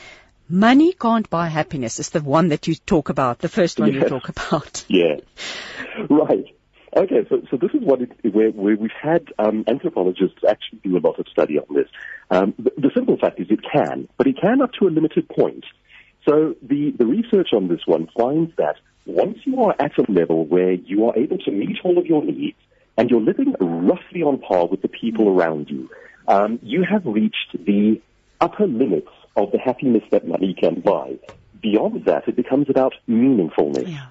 Money 0.48 0.92
can't 0.92 1.30
buy 1.30 1.46
happiness 1.46 2.00
is 2.00 2.10
the 2.10 2.20
one 2.20 2.48
that 2.48 2.66
you 2.66 2.74
talk 2.74 3.10
about, 3.10 3.38
the 3.38 3.48
first 3.48 3.78
one 3.78 3.92
yes. 3.92 4.02
you 4.02 4.08
talk 4.08 4.28
about. 4.28 4.84
Yeah. 4.88 5.18
Right. 6.10 6.52
Okay, 6.96 7.26
so, 7.28 7.42
so 7.48 7.56
this 7.56 7.70
is 7.74 7.82
what 7.82 8.00
it, 8.02 8.10
where, 8.34 8.50
where 8.50 8.76
we've 8.76 8.90
had 9.00 9.28
um, 9.38 9.64
anthropologists 9.68 10.38
actually 10.48 10.80
do 10.82 10.96
a 10.96 11.00
lot 11.00 11.20
of 11.20 11.28
study 11.28 11.58
on 11.58 11.72
this. 11.72 11.88
Um, 12.30 12.54
the, 12.58 12.72
the 12.76 12.90
simple 12.92 13.18
fact 13.18 13.38
is 13.38 13.46
it 13.50 13.60
can, 13.62 14.08
but 14.16 14.26
it 14.26 14.36
can 14.40 14.62
up 14.62 14.72
to 14.80 14.88
a 14.88 14.90
limited 14.90 15.28
point. 15.28 15.64
So 16.28 16.56
the, 16.62 16.92
the 16.98 17.06
research 17.06 17.50
on 17.52 17.68
this 17.68 17.80
one 17.86 18.08
finds 18.18 18.52
that 18.56 18.76
once 19.06 19.38
you 19.44 19.62
are 19.62 19.74
at 19.78 19.96
a 19.98 20.10
level 20.10 20.44
where 20.44 20.72
you 20.72 21.06
are 21.06 21.16
able 21.16 21.38
to 21.38 21.50
meet 21.50 21.76
all 21.84 21.98
of 21.98 22.06
your 22.06 22.24
needs 22.24 22.58
and 22.98 23.08
you're 23.08 23.20
living 23.20 23.54
roughly 23.60 24.22
on 24.22 24.38
par 24.38 24.66
with 24.66 24.82
the 24.82 24.88
people 24.88 25.28
around 25.28 25.70
you, 25.70 25.88
um, 26.26 26.58
you 26.62 26.82
have 26.82 27.06
reached 27.06 27.52
the 27.52 28.00
upper 28.40 28.66
limits 28.66 29.10
of 29.36 29.52
the 29.52 29.58
happiness 29.58 30.02
that 30.10 30.26
money 30.26 30.54
can 30.54 30.80
buy. 30.80 31.16
Beyond 31.62 32.04
that, 32.06 32.26
it 32.26 32.36
becomes 32.36 32.68
about 32.68 32.94
meaningfulness. 33.08 33.88
Yeah. 33.88 34.06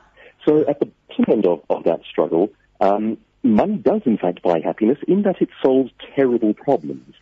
So 0.45 0.65
at 0.67 0.79
the 0.79 0.89
bottom 1.09 1.25
end 1.33 1.45
of, 1.45 1.63
of 1.69 1.83
that 1.83 2.01
struggle, 2.09 2.49
um, 2.79 3.17
money 3.43 3.77
does 3.77 4.01
in 4.05 4.17
fact 4.17 4.41
buy 4.41 4.59
happiness 4.63 4.97
in 5.07 5.23
that 5.23 5.41
it 5.41 5.49
solves 5.63 5.91
terrible 6.15 6.53
problems. 6.53 7.13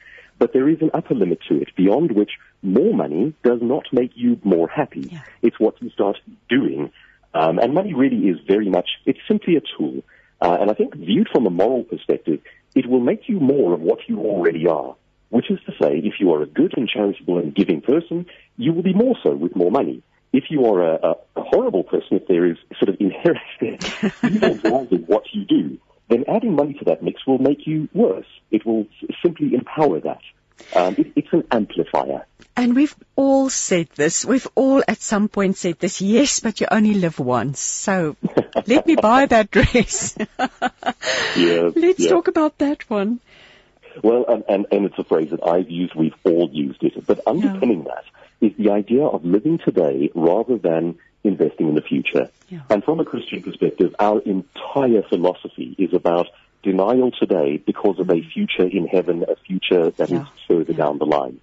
But 0.43 0.51
there 0.51 0.67
is 0.67 0.81
an 0.81 0.91
upper 0.93 1.15
limit 1.15 1.39
to 1.47 1.61
it, 1.61 1.69
beyond 1.73 2.11
which 2.11 2.31
more 2.61 2.93
money 2.93 3.33
does 3.45 3.59
not 3.61 3.85
make 3.93 4.11
you 4.15 4.37
more 4.43 4.67
happy. 4.67 5.07
Yeah. 5.09 5.21
It's 5.41 5.57
what 5.57 5.81
you 5.81 5.89
start 5.89 6.17
doing. 6.49 6.91
Um, 7.33 7.59
and 7.59 7.73
money 7.73 7.93
really 7.93 8.27
is 8.27 8.39
very 8.45 8.67
much, 8.67 8.89
it's 9.05 9.21
simply 9.25 9.55
a 9.55 9.61
tool. 9.61 10.03
Uh, 10.41 10.57
and 10.59 10.69
I 10.69 10.73
think 10.73 10.95
viewed 10.95 11.29
from 11.31 11.45
a 11.45 11.49
moral 11.49 11.85
perspective, 11.85 12.41
it 12.75 12.89
will 12.89 12.99
make 12.99 13.29
you 13.29 13.39
more 13.39 13.73
of 13.73 13.79
what 13.79 13.99
you 14.07 14.19
already 14.19 14.67
are. 14.67 14.97
Which 15.29 15.49
is 15.49 15.59
to 15.65 15.71
say, 15.81 15.99
if 16.03 16.15
you 16.19 16.33
are 16.33 16.41
a 16.41 16.45
good 16.45 16.73
and 16.75 16.89
charitable 16.89 17.37
and 17.37 17.55
giving 17.55 17.79
person, 17.79 18.25
you 18.57 18.73
will 18.73 18.83
be 18.83 18.93
more 18.93 19.15
so 19.23 19.33
with 19.33 19.55
more 19.55 19.71
money. 19.71 20.03
If 20.33 20.51
you 20.51 20.65
are 20.65 20.95
a, 20.95 21.15
a, 21.37 21.41
horrible 21.41 21.85
person, 21.85 22.17
if 22.17 22.27
there 22.27 22.45
is 22.45 22.57
sort 22.79 22.89
of 22.89 22.97
inherent 22.99 23.85
evil 24.25 24.87
in 24.91 25.03
what 25.03 25.23
you 25.31 25.45
do, 25.45 25.79
then 26.13 26.25
adding 26.27 26.55
money 26.55 26.73
to 26.75 26.85
that 26.85 27.01
mix 27.01 27.25
will 27.25 27.39
make 27.39 27.65
you 27.65 27.89
worse. 27.93 28.27
It 28.51 28.65
will 28.65 28.87
simply 29.21 29.53
empower 29.53 29.99
that. 30.01 30.21
Um, 30.75 30.95
it, 30.97 31.11
it's 31.15 31.33
an 31.33 31.45
amplifier. 31.51 32.25
And 32.55 32.75
we've 32.75 32.95
all 33.15 33.49
said 33.49 33.89
this. 33.95 34.23
We've 34.23 34.47
all 34.53 34.83
at 34.87 35.01
some 35.01 35.27
point 35.27 35.57
said 35.57 35.79
this. 35.79 36.01
Yes, 36.01 36.39
but 36.39 36.61
you 36.61 36.67
only 36.69 36.93
live 36.93 37.17
once. 37.19 37.59
So 37.59 38.15
let 38.67 38.85
me 38.85 38.95
buy 38.95 39.25
that 39.25 39.49
dress. 39.49 40.15
yeah, 41.35 41.71
Let's 41.75 41.99
yeah. 41.99 42.09
talk 42.09 42.27
about 42.27 42.59
that 42.59 42.87
one. 42.89 43.19
Well, 44.03 44.25
and, 44.27 44.43
and, 44.47 44.65
and, 44.71 44.85
it's 44.85 44.97
a 44.97 45.03
phrase 45.03 45.29
that 45.31 45.45
I've 45.45 45.69
used. 45.69 45.93
We've 45.95 46.15
all 46.23 46.49
used 46.51 46.83
it. 46.83 47.05
But 47.05 47.21
underpinning 47.27 47.85
yeah. 47.85 47.95
that 47.95 48.47
is 48.47 48.57
the 48.57 48.71
idea 48.71 49.03
of 49.03 49.23
living 49.25 49.59
today 49.63 50.11
rather 50.13 50.57
than 50.57 50.97
investing 51.23 51.69
in 51.69 51.75
the 51.75 51.81
future. 51.81 52.29
Yeah. 52.49 52.61
And 52.69 52.83
from 52.83 52.99
a 52.99 53.05
Christian 53.05 53.41
perspective, 53.41 53.95
our 53.99 54.19
entire 54.21 55.03
philosophy 55.09 55.75
is 55.77 55.93
about 55.93 56.27
denial 56.61 57.11
today 57.11 57.57
because 57.57 57.99
of 57.99 58.09
a 58.09 58.21
future 58.33 58.67
in 58.67 58.87
heaven, 58.87 59.23
a 59.27 59.35
future 59.35 59.91
that 59.91 60.09
yeah. 60.09 60.21
is 60.21 60.27
further 60.47 60.71
yeah. 60.71 60.77
down 60.77 60.97
the 60.97 61.05
line. 61.05 61.39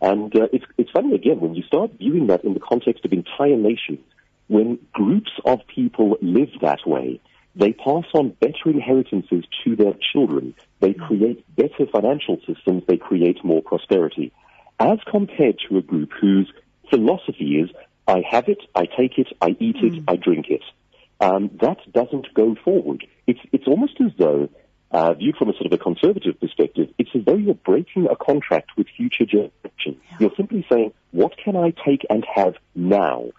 And 0.00 0.34
uh, 0.36 0.48
it's, 0.52 0.64
it's 0.76 0.90
funny 0.90 1.14
again, 1.14 1.40
when 1.40 1.54
you 1.54 1.62
start 1.62 1.92
viewing 1.98 2.26
that 2.26 2.44
in 2.44 2.54
the 2.54 2.60
context 2.60 3.04
of 3.04 3.12
entire 3.12 3.56
nations, 3.56 4.00
when 4.48 4.78
groups 4.92 5.30
of 5.44 5.60
people 5.66 6.18
live 6.20 6.50
that 6.60 6.86
way, 6.86 7.20
they 7.56 7.72
pass 7.72 8.04
on 8.14 8.30
better 8.40 8.66
inheritances 8.66 9.44
to 9.64 9.76
their 9.76 9.94
children. 10.12 10.54
They 10.80 10.92
create 10.92 11.44
better 11.56 11.86
financial 11.90 12.38
systems. 12.46 12.82
They 12.86 12.96
create 12.96 13.44
more 13.44 13.62
prosperity. 13.62 14.32
As 14.80 14.98
compared 15.08 15.60
to 15.68 15.78
a 15.78 15.82
group 15.82 16.10
whose 16.20 16.52
philosophy 16.90 17.60
is, 17.60 17.70
I 18.06 18.22
have 18.28 18.48
it, 18.48 18.58
I 18.74 18.86
take 18.86 19.18
it, 19.18 19.28
I 19.40 19.56
eat 19.58 19.76
it, 19.76 19.92
mm. 19.94 20.04
I 20.06 20.16
drink 20.16 20.46
it. 20.50 20.62
Um, 21.20 21.50
that 21.60 21.78
doesn't 21.92 22.34
go 22.34 22.54
forward. 22.64 23.06
It's, 23.26 23.40
it's 23.52 23.66
almost 23.66 24.00
as 24.00 24.12
though 24.18 24.48
uh, 24.90 25.14
viewed 25.14 25.36
from 25.36 25.48
a 25.48 25.52
sort 25.54 25.66
of 25.66 25.72
a 25.72 25.78
conservative 25.78 26.38
perspective, 26.40 26.88
it's 26.98 27.10
as 27.14 27.24
though 27.24 27.36
you're 27.36 27.54
breaking 27.54 28.06
a 28.08 28.16
contract 28.16 28.70
with 28.76 28.86
future 28.96 29.24
generations. 29.24 29.50
Yeah. 29.84 30.16
You're 30.20 30.36
simply 30.36 30.64
saying, 30.70 30.92
what 31.10 31.36
can 31.36 31.56
I 31.56 31.72
take 31.84 32.06
and 32.08 32.24
have 32.32 32.54
now? 32.74 33.30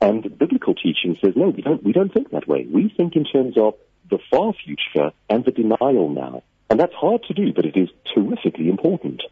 And 0.00 0.22
biblical 0.38 0.74
teaching 0.74 1.16
says, 1.22 1.34
no, 1.36 1.48
we 1.48 1.62
don't, 1.62 1.82
we 1.82 1.92
don't 1.92 2.12
think 2.12 2.30
that 2.30 2.48
way. 2.48 2.66
We 2.70 2.92
think 2.96 3.16
in 3.16 3.24
terms 3.24 3.56
of 3.58 3.74
the 4.10 4.18
far 4.30 4.52
future 4.52 5.12
and 5.28 5.44
the 5.44 5.50
denial 5.50 6.08
now. 6.08 6.42
And 6.70 6.80
that's 6.80 6.94
hard 6.94 7.22
to 7.24 7.34
do, 7.34 7.52
but 7.52 7.66
it 7.66 7.76
is 7.76 7.88
terrifically 8.14 8.68
important. 8.68 9.22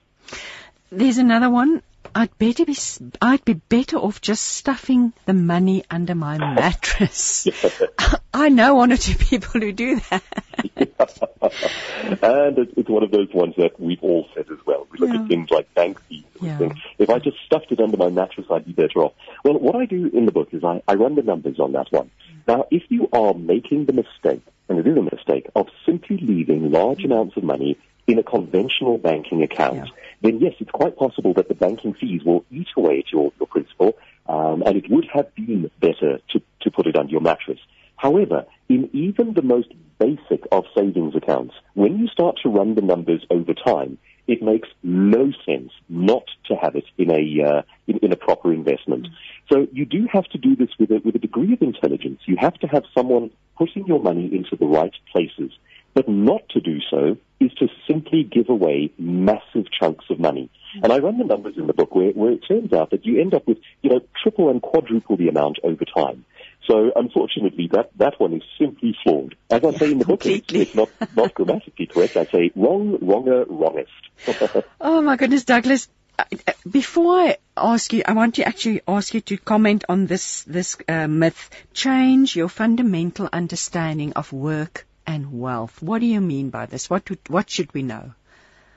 There's 0.93 1.19
another 1.19 1.51
one. 1.51 1.83
I'd 2.15 2.37
better 2.37 2.67
be, 2.67 2.77
I'd 3.23 3.45
be 3.45 3.55
better 3.55 3.97
off 3.97 4.21
just 4.21 4.43
stuffing 4.43 5.15
the 5.25 5.33
money 5.33 5.85
under 5.91 6.15
my 6.15 6.37
mattress. 6.55 7.49
I 8.35 8.51
know 8.51 8.75
one 8.75 8.93
or 8.93 8.99
two 8.99 9.17
people 9.17 9.61
who 9.61 9.73
do 9.73 10.01
that. 10.11 10.23
and 12.23 12.59
it's 12.77 12.89
one 12.91 13.03
of 13.03 13.11
those 13.11 13.33
ones 13.33 13.55
that 13.57 13.81
we've 13.81 14.03
all 14.03 14.29
said 14.35 14.47
as 14.51 14.59
well. 14.67 14.87
We 14.91 14.99
look 14.99 15.15
yeah. 15.15 15.23
at 15.23 15.29
things 15.29 15.51
like 15.51 15.73
bank 15.75 15.99
fees 16.03 16.25
yeah. 16.43 16.59
think, 16.59 16.75
if 16.99 17.11
I 17.11 17.19
just 17.19 17.37
stuffed 17.47 17.71
it 17.73 17.81
under 17.81 17.97
my 17.97 18.09
mattress, 18.09 18.47
I'd 18.51 18.67
be 18.67 18.73
better 18.73 19.01
off. 19.01 19.13
Well, 19.45 19.59
what 19.59 19.77
I 19.77 19.87
do 19.87 20.11
in 20.13 20.27
the 20.27 20.33
book 20.33 20.49
is 20.53 20.65
I, 20.65 20.83
I 20.87 20.95
run 20.95 21.15
the 21.15 21.23
numbers 21.23 21.59
on 21.59 21.73
that 21.73 21.91
one. 21.91 22.11
Now, 22.47 22.67
if 22.71 22.83
you 22.89 23.09
are 23.13 23.35
making 23.35 23.87
the 23.87 23.93
mistake, 23.93 24.43
and 24.69 24.79
it 24.79 24.87
is 24.87 24.97
a 24.97 25.03
mistake, 25.03 25.49
of 25.55 25.69
simply 25.87 26.19
leaving 26.19 26.71
large 26.71 26.99
mm. 26.99 27.07
amounts 27.07 27.37
of 27.37 27.45
money 27.45 27.79
in 28.07 28.19
a 28.19 28.23
conventional 28.23 28.99
banking 28.99 29.43
account, 29.43 29.77
yeah. 29.77 29.85
then 30.23 30.41
yes, 30.41 30.55
it's 30.59 30.71
quite 30.71 30.97
possible 30.97 31.35
that 31.35 31.49
the 31.49 31.55
banking 31.55 31.95
fees 31.95 32.23
will 32.25 32.45
eat 32.51 32.69
away 32.77 32.99
at 32.99 33.13
your, 33.13 33.33
your 33.39 33.47
principal, 33.47 33.97
um, 34.27 34.63
and 34.67 34.77
it 34.77 34.91
would 34.91 35.07
have 35.13 35.35
been 35.35 35.71
better 35.81 36.19
to, 36.31 36.43
to 36.61 36.71
put 36.71 36.87
it 36.87 36.97
under 36.97 37.11
your 37.11 37.21
mattress. 37.21 37.59
However, 37.97 38.47
in 38.69 38.91
even 38.93 39.35
the 39.35 39.43
most 39.43 39.69
basic 39.99 40.43
of 40.51 40.65
savings 40.75 41.15
accounts, 41.15 41.55
when 41.75 41.99
you 41.99 42.09
start 42.09 42.37
to 42.43 42.49
run 42.49 42.75
the 42.75 42.83
numbers 42.83 43.25
over 43.31 43.55
time, 43.55 43.99
it 44.27 44.43
makes 44.43 44.69
no 44.83 45.33
sense 45.45 45.73
not 45.89 46.25
to 46.47 46.55
have 46.57 46.75
it 46.77 46.85
in 46.97 47.11
a 47.11 47.49
uh, 47.49 47.63
in, 47.87 47.99
in, 47.99 48.13
a 48.13 48.17
proper 48.17 48.53
investment. 48.53 49.09
So 49.51 49.67
you 49.73 49.85
do 49.85 50.09
have 50.13 50.25
to 50.27 50.39
do 50.39 50.55
this 50.55 50.71
with 50.79 50.91
a, 50.91 51.01
with 51.05 51.17
a 51.17 51.19
degree 51.19 51.53
of 51.53 51.63
intelligence. 51.63 52.21
You 52.27 52.37
have 52.39 52.55
to 52.61 52.67
have 52.69 52.85
someone 52.97 53.31
putting 53.57 53.87
your 53.87 54.01
money 54.01 54.27
into 54.33 54.57
the 54.57 54.67
right 54.67 54.95
places. 55.11 55.53
But 55.95 56.09
not 56.09 56.49
to 56.51 56.61
do 56.61 56.79
so 56.91 57.17
is 57.39 57.53
to 57.55 57.69
simply 57.87 58.25
give 58.25 58.49
away 58.49 58.93
massive 58.99 59.67
chunks 59.79 60.07
of 60.11 60.19
money. 60.19 60.51
And 60.83 60.93
I 60.93 60.99
run 60.99 61.19
the 61.19 61.25
numbers 61.25 61.55
in 61.59 61.67
the 61.67 61.75
book 61.75 61.95
where, 61.95 62.11
where 62.11 62.33
it 62.33 62.45
turns 62.49 62.73
out 62.73 62.91
that 62.91 63.05
you 63.05 63.21
end 63.21 63.35
up 63.35 63.47
with, 63.47 63.59
you 63.83 63.91
know, 63.91 64.01
triple 64.23 64.49
and 64.49 64.63
quadruple 64.63 65.17
the 65.17 65.29
amount 65.29 65.59
over 65.63 65.85
time. 65.85 66.25
So 66.67 66.93
unfortunately, 66.95 67.69
that, 67.73 67.91
that 67.97 68.19
one 68.19 68.33
is 68.33 68.43
simply 68.59 68.97
flawed. 69.03 69.35
As 69.51 69.63
I 69.65 69.71
yeah, 69.71 69.79
say 69.79 69.93
in 69.93 69.99
the 69.99 70.05
book, 70.05 70.25
it's, 70.25 70.53
it's, 70.53 70.75
not, 70.75 70.89
not 71.15 71.35
grammatically 71.35 71.87
correct. 71.87 72.17
I 72.17 72.25
say 72.27 72.53
wrong, 72.55 72.99
wronger, 73.03 73.45
wrongest. 73.49 74.65
oh 74.81 75.03
my 75.03 75.17
goodness, 75.17 75.45
Douglas. 75.45 75.89
Uh, 76.19 76.25
before 76.71 77.19
I 77.19 77.37
ask 77.57 77.93
you, 77.93 78.03
I 78.07 78.13
want 78.13 78.37
to 78.37 78.47
actually 78.47 78.83
ask 78.87 79.13
you 79.13 79.21
to 79.23 79.37
comment 79.39 79.85
on 79.89 80.07
this, 80.07 80.45
this 80.45 80.77
uh, 80.89 81.09
myth. 81.09 81.51
Change 81.75 82.37
your 82.37 82.49
fundamental 82.49 83.29
understanding 83.33 84.13
of 84.13 84.33
work 84.33 84.87
and 85.07 85.39
wealth. 85.39 85.83
What 85.83 86.01
do 86.01 86.07
you 86.07 86.21
mean 86.21 86.51
by 86.51 86.67
this? 86.67 86.89
What, 86.89 87.09
what 87.29 87.51
should 87.51 87.73
we 87.75 87.83
know? 87.83 88.13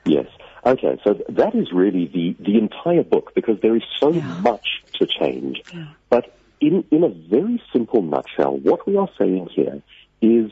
Yes. 0.04 0.26
Okay, 0.64 0.98
so 1.04 1.14
that 1.28 1.54
is 1.54 1.72
really 1.72 2.06
the, 2.06 2.36
the 2.42 2.58
entire 2.58 3.04
book 3.04 3.32
because 3.34 3.60
there 3.60 3.76
is 3.76 3.84
so 4.00 4.12
yeah. 4.12 4.40
much 4.40 4.66
to 4.94 5.06
change. 5.06 5.62
Yeah. 5.72 5.88
But 6.10 6.36
in, 6.60 6.84
in 6.90 7.04
a 7.04 7.08
very 7.08 7.62
simple 7.72 8.02
nutshell, 8.02 8.56
what 8.56 8.86
we 8.86 8.96
are 8.96 9.08
saying 9.18 9.48
here 9.54 9.82
is 10.20 10.50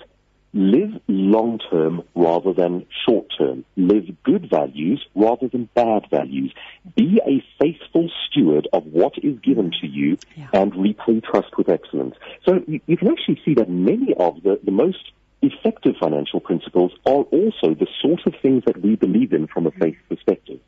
live 0.54 1.00
long 1.08 1.58
term 1.68 2.02
rather 2.14 2.52
than 2.52 2.86
short 3.06 3.26
term. 3.36 3.64
Live 3.76 4.04
good 4.22 4.48
values 4.48 5.04
rather 5.14 5.48
than 5.48 5.68
bad 5.74 6.06
values. 6.10 6.54
Be 6.94 7.20
a 7.26 7.44
faithful 7.60 8.08
steward 8.26 8.68
of 8.72 8.86
what 8.86 9.14
is 9.22 9.38
given 9.40 9.72
to 9.80 9.86
you 9.86 10.16
yeah. 10.36 10.48
and 10.52 10.74
repay 10.76 11.20
trust 11.20 11.58
with 11.58 11.68
excellence. 11.68 12.14
So 12.44 12.62
you, 12.68 12.80
you, 12.86 12.96
can 12.96 13.08
actually 13.08 13.40
see 13.44 13.54
that 13.54 13.68
many 13.68 14.14
of 14.14 14.42
the, 14.44 14.60
the 14.62 14.70
most 14.70 15.10
effective 15.42 15.94
financial 16.00 16.40
principles 16.40 16.92
are 17.04 17.22
also 17.22 17.74
the 17.74 17.86
sort 18.00 18.26
of 18.26 18.34
things 18.40 18.64
that 18.66 18.80
we 18.80 18.96
believe 18.96 19.32
in 19.32 19.46
from 19.46 19.66
a 19.66 19.70
faith 19.70 19.96
perspective. 20.08 20.60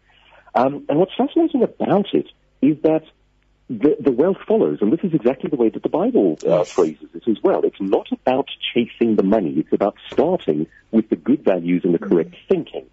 Um, 0.55 0.85
and 0.89 0.99
what's 0.99 1.15
fascinating 1.17 1.63
about 1.63 2.15
it 2.15 2.29
is 2.63 2.81
that 2.83 3.03
the, 3.69 3.97
the 4.01 4.13
wealth 4.13 4.39
follows, 4.47 4.79
and 4.81 4.93
this 4.93 5.01
is 5.03 5.13
exactly 5.13 5.51
the 5.51 5.57
way 5.57 5.69
that 5.69 5.83
the 5.83 5.89
Bible 5.89 6.39
uh, 6.47 6.65
phrases 6.65 7.09
it 7.15 7.29
as 7.29 7.39
well. 7.43 7.63
It's 7.65 7.81
not 7.81 8.07
about 8.13 8.49
chasing 8.73 9.17
the 9.17 9.25
money; 9.25 9.55
it's 9.57 9.73
about 9.73 9.97
starting 10.13 10.69
with 10.93 11.09
the 11.11 11.17
good 11.17 11.45
values 11.45 11.83
and 11.85 11.93
the 11.93 11.99
correct 11.99 12.37
thinking, 12.49 12.87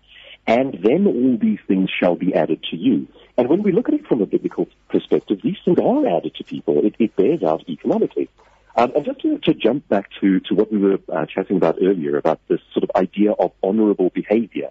and 0.47 0.73
then 0.81 1.05
all 1.05 1.37
these 1.39 1.59
things 1.67 1.89
shall 1.91 2.15
be 2.15 2.33
added 2.33 2.63
to 2.71 2.75
you. 2.75 3.07
And 3.37 3.49
when 3.49 3.61
we 3.61 3.71
look 3.71 3.87
at 3.87 3.95
it 3.95 4.07
from 4.07 4.21
a 4.21 4.25
biblical 4.25 4.67
perspective, 4.89 5.41
these 5.43 5.57
things 5.63 5.77
are 5.79 6.07
added 6.07 6.35
to 6.35 6.43
people. 6.43 6.85
It, 6.85 6.95
it 6.99 7.15
bears 7.15 7.43
out 7.43 7.67
economically. 7.69 8.29
Um, 8.75 8.91
and 8.95 9.05
just 9.05 9.21
to, 9.21 9.37
to, 9.39 9.53
jump 9.53 9.87
back 9.87 10.09
to, 10.21 10.39
to 10.41 10.55
what 10.55 10.71
we 10.71 10.79
were 10.79 10.97
uh, 11.11 11.25
chatting 11.27 11.57
about 11.57 11.77
earlier 11.81 12.17
about 12.17 12.39
this 12.47 12.59
sort 12.73 12.83
of 12.83 12.91
idea 12.95 13.31
of 13.31 13.51
honourable 13.63 14.09
behaviour, 14.09 14.69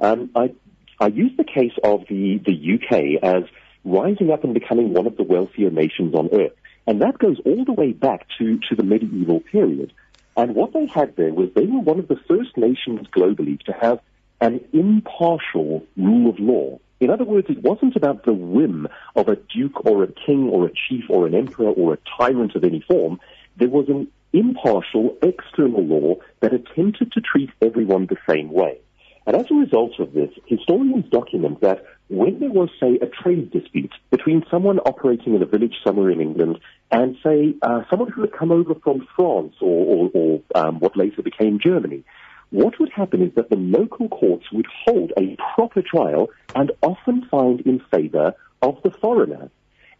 um, 0.00 0.30
I, 0.34 0.54
I 0.98 1.08
use 1.08 1.32
the 1.36 1.44
case 1.44 1.72
of 1.84 2.04
the, 2.08 2.38
the 2.38 2.74
UK 2.74 3.22
as 3.22 3.44
rising 3.84 4.30
up 4.30 4.44
and 4.44 4.54
becoming 4.54 4.94
one 4.94 5.06
of 5.06 5.16
the 5.16 5.22
wealthier 5.22 5.70
nations 5.70 6.14
on 6.14 6.30
earth. 6.32 6.52
And 6.86 7.02
that 7.02 7.18
goes 7.18 7.38
all 7.44 7.64
the 7.64 7.72
way 7.72 7.92
back 7.92 8.26
to, 8.38 8.58
to 8.68 8.74
the 8.76 8.82
medieval 8.82 9.40
period. 9.40 9.92
And 10.36 10.54
what 10.54 10.72
they 10.72 10.86
had 10.86 11.16
there 11.16 11.32
was 11.32 11.50
they 11.54 11.66
were 11.66 11.80
one 11.80 11.98
of 11.98 12.08
the 12.08 12.20
first 12.26 12.56
nations 12.56 13.06
globally 13.14 13.60
to 13.64 13.72
have 13.72 14.00
an 14.40 14.64
impartial 14.72 15.84
rule 15.96 16.30
of 16.30 16.38
law. 16.38 16.80
In 17.00 17.10
other 17.10 17.24
words, 17.24 17.48
it 17.50 17.62
wasn't 17.62 17.96
about 17.96 18.24
the 18.24 18.32
whim 18.32 18.88
of 19.14 19.28
a 19.28 19.36
duke 19.36 19.84
or 19.84 20.04
a 20.04 20.12
king 20.12 20.48
or 20.48 20.66
a 20.66 20.72
chief 20.88 21.04
or 21.08 21.26
an 21.26 21.34
emperor 21.34 21.68
or 21.68 21.94
a 21.94 21.98
tyrant 22.16 22.54
of 22.54 22.64
any 22.64 22.80
form. 22.80 23.20
There 23.56 23.68
was 23.68 23.88
an 23.88 24.08
impartial 24.32 25.16
external 25.22 25.84
law 25.84 26.16
that 26.40 26.54
attempted 26.54 27.12
to 27.12 27.20
treat 27.20 27.50
everyone 27.60 28.06
the 28.06 28.16
same 28.28 28.50
way. 28.50 28.78
And 29.26 29.36
as 29.36 29.50
a 29.50 29.54
result 29.54 30.00
of 30.00 30.12
this, 30.12 30.30
historians 30.46 31.08
document 31.10 31.60
that 31.60 31.84
when 32.08 32.40
there 32.40 32.50
was, 32.50 32.70
say, 32.80 32.98
a 33.00 33.06
trade 33.06 33.50
dispute 33.52 33.92
between 34.10 34.44
someone 34.50 34.78
operating 34.80 35.34
in 35.34 35.42
a 35.42 35.46
village 35.46 35.76
somewhere 35.84 36.10
in 36.10 36.20
England 36.20 36.58
and, 36.90 37.16
say, 37.22 37.54
uh, 37.62 37.82
someone 37.88 38.10
who 38.10 38.22
had 38.22 38.32
come 38.32 38.50
over 38.50 38.74
from 38.74 39.06
France 39.14 39.54
or, 39.60 39.86
or, 39.86 40.10
or 40.12 40.42
um, 40.54 40.80
what 40.80 40.96
later 40.96 41.22
became 41.22 41.60
Germany, 41.60 42.02
what 42.50 42.78
would 42.80 42.90
happen 42.90 43.22
is 43.22 43.34
that 43.34 43.48
the 43.48 43.56
local 43.56 44.08
courts 44.08 44.50
would 44.52 44.66
hold 44.84 45.12
a 45.16 45.36
proper 45.54 45.82
trial 45.82 46.28
and 46.54 46.72
often 46.82 47.24
find 47.30 47.60
in 47.60 47.80
favor 47.90 48.34
of 48.60 48.82
the 48.82 48.90
foreigner. 48.90 49.50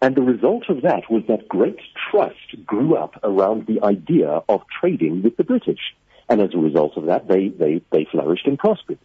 And 0.03 0.17
the 0.17 0.23
result 0.23 0.65
of 0.69 0.83
that 0.83 1.09
was 1.09 1.23
that 1.29 1.49
great 1.49 1.79
trust 2.11 2.67
grew 2.67 2.97
up 2.97 3.21
around 3.23 3.69
the 3.69 3.81
idea 3.85 4.43
of 4.49 4.63
trading 4.81 5.23
with 5.23 5.37
the 5.37 5.45
British. 5.45 5.79
And 6.29 6.43
as 6.43 6.51
a 6.55 6.59
result 6.59 6.97
of 6.97 7.07
that, 7.07 7.29
they, 7.29 7.49
they, 7.49 7.83
they 7.93 8.07
flourished 8.11 8.49
and 8.49 8.59
prospered. 8.59 8.99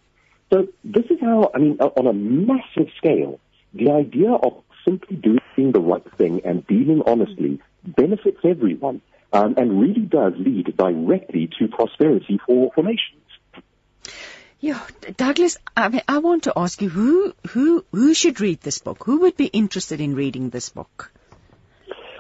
So 0.52 0.68
this 0.84 1.06
is 1.12 1.20
how, 1.22 1.52
I 1.54 1.60
mean, 1.60 1.78
on 1.80 2.08
a 2.08 2.14
massive 2.14 2.92
scale, 2.98 3.40
the 3.76 3.92
idea 3.92 4.32
of 4.32 4.64
simply 4.86 5.18
doing 5.18 5.72
the 5.72 5.80
right 5.80 6.06
thing 6.18 6.42
and 6.44 6.66
dealing 6.66 7.04
honestly 7.06 7.60
benefits 7.86 8.40
everyone 8.44 9.02
um, 9.34 9.54
and 9.56 9.80
really 9.80 10.02
does 10.02 10.34
lead 10.38 10.76
directly 10.78 11.48
to 11.60 11.68
prosperity 11.68 12.40
for, 12.44 12.72
for 12.74 12.84
nations. 12.84 13.22
Yeah, 14.60 14.82
Douglas, 15.16 15.58
I 15.76 15.90
mean, 15.90 16.02
I 16.08 16.18
want 16.18 16.44
to 16.44 16.54
ask 16.56 16.82
you 16.82 16.90
who 16.90 17.34
who 17.50 17.86
who 17.92 18.14
should 18.16 18.42
read 18.42 18.62
this 18.62 18.80
book? 18.80 19.04
Who 19.06 19.22
would 19.22 19.38
be 19.38 19.46
interested 19.46 20.02
in 20.02 20.16
reading 20.16 20.50
this 20.50 20.70
book? 20.70 21.12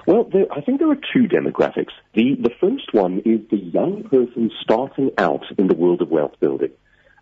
Well, 0.06 0.24
there, 0.24 0.46
I 0.52 0.62
think 0.62 0.80
there 0.80 0.92
are 0.92 1.02
two 1.14 1.28
demographics. 1.28 1.94
The 2.14 2.36
the 2.40 2.52
first 2.62 2.94
one 2.94 3.20
is 3.26 3.42
the 3.50 3.58
young 3.58 4.04
person 4.04 4.52
starting 4.62 5.12
out 5.18 5.46
in 5.58 5.68
the 5.68 5.74
world 5.74 6.02
of 6.02 6.10
wealth 6.10 6.40
building. 6.40 6.72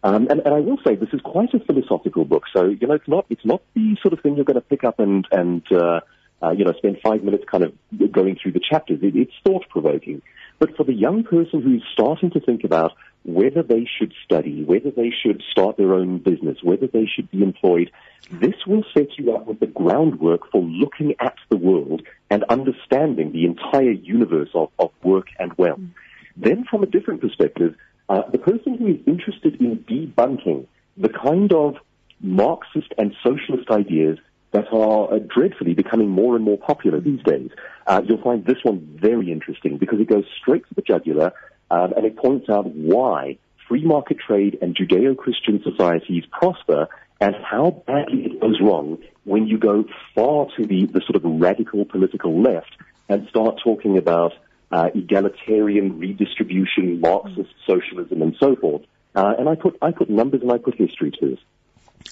Um, 0.03 0.27
and, 0.29 0.41
and 0.45 0.53
I 0.53 0.59
will 0.59 0.77
say 0.85 0.95
this 0.95 1.09
is 1.13 1.21
quite 1.21 1.53
a 1.53 1.59
philosophical 1.59 2.25
book. 2.25 2.43
So 2.53 2.65
you 2.65 2.85
know, 2.85 2.95
it's 2.95 3.07
not 3.07 3.25
it's 3.29 3.45
not 3.45 3.61
the 3.73 3.95
sort 4.01 4.13
of 4.13 4.19
thing 4.19 4.35
you're 4.35 4.45
going 4.45 4.55
to 4.55 4.61
pick 4.61 4.83
up 4.83 4.99
and 4.99 5.25
and 5.31 5.63
uh, 5.71 6.01
uh, 6.43 6.51
you 6.51 6.65
know 6.65 6.73
spend 6.73 6.97
five 7.01 7.23
minutes 7.23 7.45
kind 7.49 7.63
of 7.63 7.73
going 8.11 8.37
through 8.41 8.51
the 8.51 8.61
chapters. 8.69 8.99
It, 9.01 9.15
it's 9.15 9.33
thought 9.45 9.63
provoking. 9.69 10.21
But 10.59 10.75
for 10.75 10.83
the 10.83 10.93
young 10.93 11.23
person 11.23 11.61
who's 11.61 11.83
starting 11.93 12.31
to 12.31 12.39
think 12.39 12.65
about 12.65 12.91
whether 13.25 13.63
they 13.63 13.87
should 13.97 14.13
study, 14.23 14.63
whether 14.63 14.91
they 14.91 15.11
should 15.11 15.41
start 15.51 15.77
their 15.77 15.93
own 15.93 16.19
business, 16.19 16.59
whether 16.61 16.85
they 16.85 17.07
should 17.07 17.29
be 17.31 17.41
employed, 17.41 17.91
this 18.31 18.53
will 18.67 18.83
set 18.93 19.17
you 19.17 19.35
up 19.35 19.47
with 19.47 19.59
the 19.59 19.67
groundwork 19.67 20.51
for 20.51 20.61
looking 20.61 21.15
at 21.19 21.35
the 21.49 21.57
world 21.57 22.03
and 22.29 22.43
understanding 22.49 23.31
the 23.31 23.45
entire 23.45 23.91
universe 23.91 24.49
of, 24.53 24.69
of 24.77 24.91
work 25.03 25.27
and 25.39 25.51
wealth. 25.57 25.79
Mm. 25.79 25.89
Then 26.37 26.65
from 26.69 26.83
a 26.83 26.85
different 26.85 27.21
perspective, 27.21 27.75
uh, 28.09 28.21
the 28.31 28.37
person 28.37 28.77
who 28.77 28.87
is 28.87 28.99
interested 29.07 29.59
in 29.59 29.83
debunking 29.89 30.67
the 30.97 31.09
kind 31.09 31.51
of 31.51 31.75
Marxist 32.21 32.93
and 32.97 33.15
socialist 33.23 33.69
ideas 33.71 34.19
that 34.51 34.71
are 34.71 35.13
uh, 35.13 35.19
dreadfully 35.19 35.73
becoming 35.73 36.09
more 36.09 36.35
and 36.35 36.45
more 36.45 36.57
popular 36.57 36.99
these 36.99 37.21
days, 37.23 37.49
uh, 37.87 38.01
you'll 38.05 38.21
find 38.21 38.45
this 38.45 38.57
one 38.63 38.87
very 39.01 39.31
interesting 39.31 39.77
because 39.77 39.99
it 39.99 40.07
goes 40.07 40.23
straight 40.39 40.67
to 40.69 40.75
the 40.75 40.81
jugular 40.81 41.33
um, 41.71 41.93
and 41.93 42.05
it 42.05 42.17
points 42.17 42.49
out 42.49 42.65
why 42.67 43.37
free 43.67 43.83
market 43.83 44.17
trade 44.19 44.57
and 44.61 44.75
Judeo-Christian 44.75 45.63
societies 45.63 46.23
prosper 46.31 46.87
and 47.19 47.35
how 47.43 47.83
badly 47.87 48.25
it 48.25 48.41
goes 48.41 48.59
wrong 48.61 48.99
when 49.23 49.47
you 49.47 49.57
go 49.57 49.85
far 50.13 50.47
to 50.57 50.65
the, 50.65 50.85
the 50.85 51.01
sort 51.01 51.15
of 51.15 51.23
radical 51.25 51.85
political 51.85 52.41
left 52.41 52.71
and 53.09 53.27
start 53.29 53.59
talking 53.63 53.97
about 53.97 54.33
uh, 54.71 54.89
egalitarian 54.93 55.99
redistribution, 55.99 56.99
Marxist 56.99 57.49
socialism, 57.65 58.21
and 58.21 58.35
so 58.39 58.55
forth. 58.55 58.83
Uh, 59.15 59.33
and 59.39 59.47
I 59.47 59.55
put 59.55 59.77
I 59.81 59.91
put 59.91 60.09
numbers 60.09 60.41
and 60.41 60.51
I 60.51 60.57
put 60.57 60.75
history 60.75 61.11
to 61.19 61.33
it. 61.33 61.39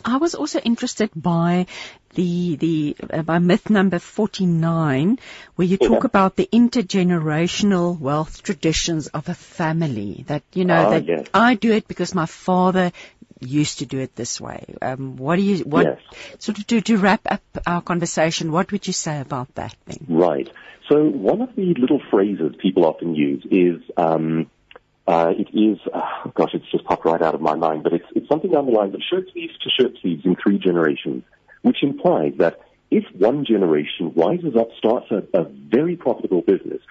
I 0.03 0.17
was 0.17 0.35
also 0.35 0.59
interested 0.59 1.11
by 1.15 1.67
the 2.15 2.55
the 2.55 2.95
uh, 3.11 3.21
by 3.23 3.39
myth 3.39 3.69
number 3.69 3.99
49 3.99 5.19
where 5.55 5.67
you 5.67 5.77
talk 5.77 6.03
yeah. 6.03 6.05
about 6.05 6.35
the 6.35 6.47
intergenerational 6.51 7.99
wealth 7.99 8.43
traditions 8.43 9.07
of 9.07 9.29
a 9.29 9.33
family 9.33 10.23
that 10.27 10.43
you 10.53 10.65
know 10.65 10.85
ah, 10.85 10.89
that 10.91 11.07
yes. 11.07 11.27
I 11.33 11.55
do 11.55 11.71
it 11.71 11.87
because 11.87 12.13
my 12.13 12.25
father 12.25 12.91
used 13.39 13.79
to 13.79 13.85
do 13.85 13.99
it 13.99 14.15
this 14.15 14.39
way 14.39 14.63
um, 14.81 15.17
what 15.17 15.35
do 15.35 15.41
you 15.41 15.63
what 15.63 15.85
yes. 15.85 15.99
sort 16.39 16.57
of 16.59 16.67
to, 16.67 16.81
to 16.81 16.97
wrap 16.97 17.21
up 17.25 17.41
our 17.65 17.81
conversation 17.81 18.51
what 18.51 18.71
would 18.71 18.87
you 18.87 18.93
say 18.93 19.19
about 19.19 19.53
that 19.55 19.73
thing 19.85 20.05
right 20.07 20.49
so 20.89 21.03
one 21.03 21.41
of 21.41 21.55
the 21.55 21.73
little 21.73 22.01
phrases 22.11 22.55
people 22.59 22.85
often 22.85 23.15
use 23.15 23.45
is 23.49 23.81
um, 23.97 24.49
uh, 25.07 25.33
it 25.37 25.49
is, 25.53 25.79
uh, 25.93 26.29
gosh, 26.33 26.51
it's 26.53 26.69
just 26.71 26.85
popped 26.85 27.05
right 27.05 27.21
out 27.21 27.35
of 27.35 27.41
my 27.41 27.55
mind, 27.55 27.83
but 27.83 27.93
it's, 27.93 28.05
it's 28.15 28.27
something 28.29 28.51
down 28.51 28.65
the 28.65 28.71
lines 28.71 28.93
of 28.93 29.01
shirt 29.09 29.25
sleeves 29.33 29.53
to 29.63 29.69
shirt 29.69 29.93
sleeves 30.01 30.25
in 30.25 30.35
three 30.41 30.57
generations, 30.57 31.23
which 31.61 31.83
implies 31.83 32.33
that 32.37 32.59
if 32.89 33.03
one 33.17 33.43
generation 33.45 34.13
rises 34.15 34.55
up, 34.55 34.69
starts 34.77 35.07
a, 35.11 35.23
a 35.37 35.45
very 35.45 35.95
profitable 35.95 36.41
business, 36.41 36.81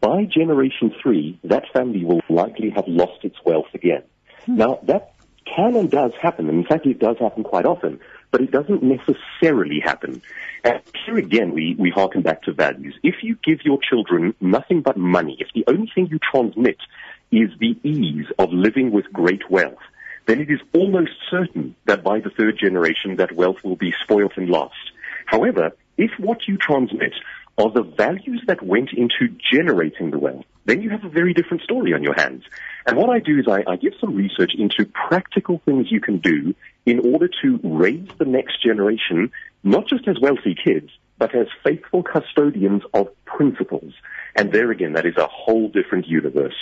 by 0.00 0.24
generation 0.24 0.92
three, 1.02 1.38
that 1.44 1.64
family 1.72 2.04
will 2.04 2.20
likely 2.28 2.70
have 2.70 2.84
lost 2.88 3.24
its 3.24 3.36
wealth 3.44 3.66
again. 3.74 4.02
Hmm. 4.46 4.56
Now, 4.56 4.80
that 4.84 5.14
can 5.44 5.76
and 5.76 5.90
does 5.90 6.12
happen, 6.20 6.48
and 6.48 6.58
in 6.58 6.66
fact, 6.66 6.86
it 6.86 6.98
does 6.98 7.16
happen 7.18 7.42
quite 7.42 7.66
often, 7.66 8.00
but 8.30 8.40
it 8.40 8.50
doesn't 8.50 8.82
necessarily 8.82 9.80
happen. 9.80 10.22
And 10.64 10.80
here 11.04 11.18
again, 11.18 11.52
we, 11.52 11.76
we 11.78 11.90
harken 11.90 12.22
back 12.22 12.42
to 12.44 12.52
values. 12.52 12.94
If 13.02 13.16
you 13.22 13.36
give 13.44 13.60
your 13.64 13.78
children 13.78 14.34
nothing 14.40 14.80
but 14.82 14.96
money, 14.96 15.36
if 15.40 15.48
the 15.54 15.64
only 15.66 15.90
thing 15.94 16.08
you 16.10 16.18
transmit 16.18 16.78
is 17.32 17.50
the 17.58 17.76
ease 17.82 18.26
of 18.38 18.52
living 18.52 18.92
with 18.92 19.12
great 19.12 19.50
wealth, 19.50 19.82
then 20.26 20.40
it 20.40 20.50
is 20.50 20.60
almost 20.74 21.12
certain 21.30 21.74
that 21.86 22.04
by 22.04 22.20
the 22.20 22.30
third 22.30 22.58
generation 22.58 23.16
that 23.16 23.34
wealth 23.34 23.64
will 23.64 23.76
be 23.76 23.92
spoilt 24.02 24.32
and 24.36 24.48
lost. 24.48 24.74
However, 25.26 25.72
if 25.96 26.10
what 26.18 26.46
you 26.46 26.56
transmit 26.56 27.14
are 27.58 27.70
the 27.70 27.82
values 27.82 28.42
that 28.46 28.62
went 28.62 28.90
into 28.92 29.34
generating 29.52 30.10
the 30.10 30.18
wealth, 30.18 30.44
then 30.64 30.80
you 30.80 30.90
have 30.90 31.04
a 31.04 31.08
very 31.08 31.34
different 31.34 31.62
story 31.62 31.92
on 31.92 32.02
your 32.02 32.14
hands. 32.14 32.44
And 32.86 32.96
what 32.96 33.10
I 33.10 33.18
do 33.18 33.38
is 33.38 33.46
I, 33.48 33.64
I 33.66 33.76
give 33.76 33.94
some 34.00 34.14
research 34.14 34.52
into 34.56 34.86
practical 34.86 35.60
things 35.64 35.90
you 35.90 36.00
can 36.00 36.18
do 36.18 36.54
in 36.86 37.00
order 37.00 37.28
to 37.42 37.60
raise 37.62 38.08
the 38.18 38.24
next 38.24 38.62
generation, 38.62 39.32
not 39.62 39.86
just 39.86 40.06
as 40.06 40.16
wealthy 40.20 40.54
kids, 40.54 40.90
but 41.18 41.34
as 41.34 41.46
faithful 41.62 42.02
custodians 42.02 42.82
of 42.94 43.08
principles. 43.24 43.92
And 44.34 44.52
there 44.52 44.70
again, 44.70 44.94
that 44.94 45.06
is 45.06 45.16
a 45.16 45.26
whole 45.26 45.68
different 45.68 46.06
universe. 46.06 46.54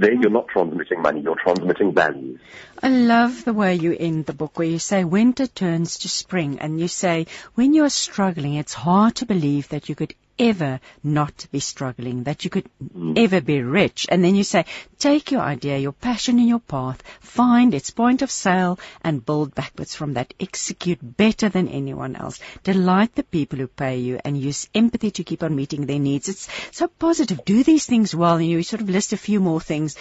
There 0.00 0.14
you're 0.14 0.30
not 0.30 0.48
transmitting 0.48 1.02
money, 1.02 1.20
you're 1.20 1.36
transmitting 1.36 1.92
values. 1.92 2.40
I 2.82 2.88
love 2.88 3.44
the 3.44 3.52
way 3.52 3.74
you 3.74 3.94
end 3.94 4.24
the 4.24 4.32
book 4.32 4.58
where 4.58 4.66
you 4.66 4.78
say 4.78 5.04
winter 5.04 5.46
turns 5.46 5.98
to 5.98 6.08
spring 6.08 6.58
and 6.58 6.80
you 6.80 6.88
say 6.88 7.26
when 7.54 7.74
you're 7.74 7.90
struggling 7.90 8.54
it's 8.54 8.72
hard 8.72 9.16
to 9.16 9.26
believe 9.26 9.68
that 9.68 9.90
you 9.90 9.94
could 9.94 10.14
ever 10.40 10.80
not 11.04 11.46
be 11.52 11.60
struggling, 11.60 12.24
that 12.24 12.44
you 12.44 12.50
could 12.50 12.68
mm. 12.82 13.16
ever 13.16 13.40
be 13.40 13.62
rich. 13.62 14.06
And 14.08 14.24
then 14.24 14.34
you 14.34 14.42
say, 14.42 14.64
take 14.98 15.30
your 15.30 15.42
idea, 15.42 15.78
your 15.78 15.92
passion 15.92 16.38
and 16.38 16.48
your 16.48 16.60
path, 16.60 17.02
find 17.20 17.74
its 17.74 17.90
point 17.90 18.22
of 18.22 18.30
sale 18.30 18.78
and 19.04 19.24
build 19.24 19.54
backwards 19.54 19.94
from 19.94 20.14
that. 20.14 20.34
Execute 20.40 20.98
better 21.02 21.48
than 21.50 21.68
anyone 21.68 22.16
else. 22.16 22.40
Delight 22.64 23.14
the 23.14 23.22
people 23.22 23.58
who 23.58 23.66
pay 23.68 23.98
you 23.98 24.18
and 24.24 24.36
use 24.36 24.68
empathy 24.74 25.10
to 25.12 25.24
keep 25.24 25.42
on 25.42 25.54
meeting 25.54 25.86
their 25.86 25.98
needs. 25.98 26.28
It's 26.28 26.48
so 26.72 26.88
positive. 26.88 27.44
Do 27.44 27.62
these 27.62 27.86
things 27.86 28.14
well. 28.14 28.36
And 28.36 28.46
you 28.46 28.62
sort 28.62 28.80
of 28.80 28.88
list 28.88 29.12
a 29.12 29.18
few 29.18 29.40
more 29.40 29.60
things 29.60 29.96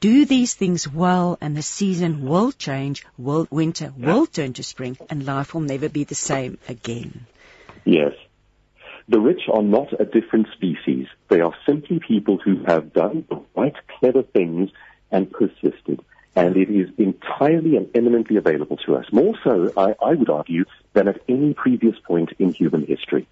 do 0.00 0.24
these 0.24 0.54
things 0.54 0.88
well 0.88 1.38
and 1.40 1.56
the 1.56 1.62
season 1.62 2.26
will 2.26 2.50
change, 2.50 3.06
will, 3.16 3.46
winter 3.52 3.92
will 3.96 4.26
turn 4.26 4.52
to 4.52 4.64
spring 4.64 4.98
and 5.08 5.24
life 5.24 5.54
will 5.54 5.60
never 5.60 5.88
be 5.88 6.02
the 6.02 6.16
same 6.16 6.58
again. 6.68 7.24
Yes. 7.84 8.12
The 9.08 9.20
rich 9.20 9.42
are 9.52 9.62
not 9.62 10.00
a 10.00 10.04
different 10.04 10.48
species. 10.52 11.06
They 11.28 11.40
are 11.40 11.54
simply 11.66 11.98
people 11.98 12.38
who 12.38 12.62
have 12.66 12.92
done 12.92 13.24
the 13.28 13.40
right 13.56 13.74
clever 13.98 14.22
things 14.22 14.70
and 15.10 15.30
persisted. 15.30 16.00
And 16.34 16.56
it 16.56 16.70
is 16.70 16.88
entirely 16.96 17.76
and 17.76 17.90
eminently 17.94 18.36
available 18.36 18.78
to 18.86 18.96
us, 18.96 19.04
more 19.12 19.34
so, 19.44 19.70
I, 19.76 19.94
I 20.02 20.14
would 20.14 20.30
argue, 20.30 20.64
than 20.94 21.08
at 21.08 21.20
any 21.28 21.52
previous 21.52 21.98
point 21.98 22.30
in 22.38 22.52
human 22.52 22.86
history. 22.86 23.26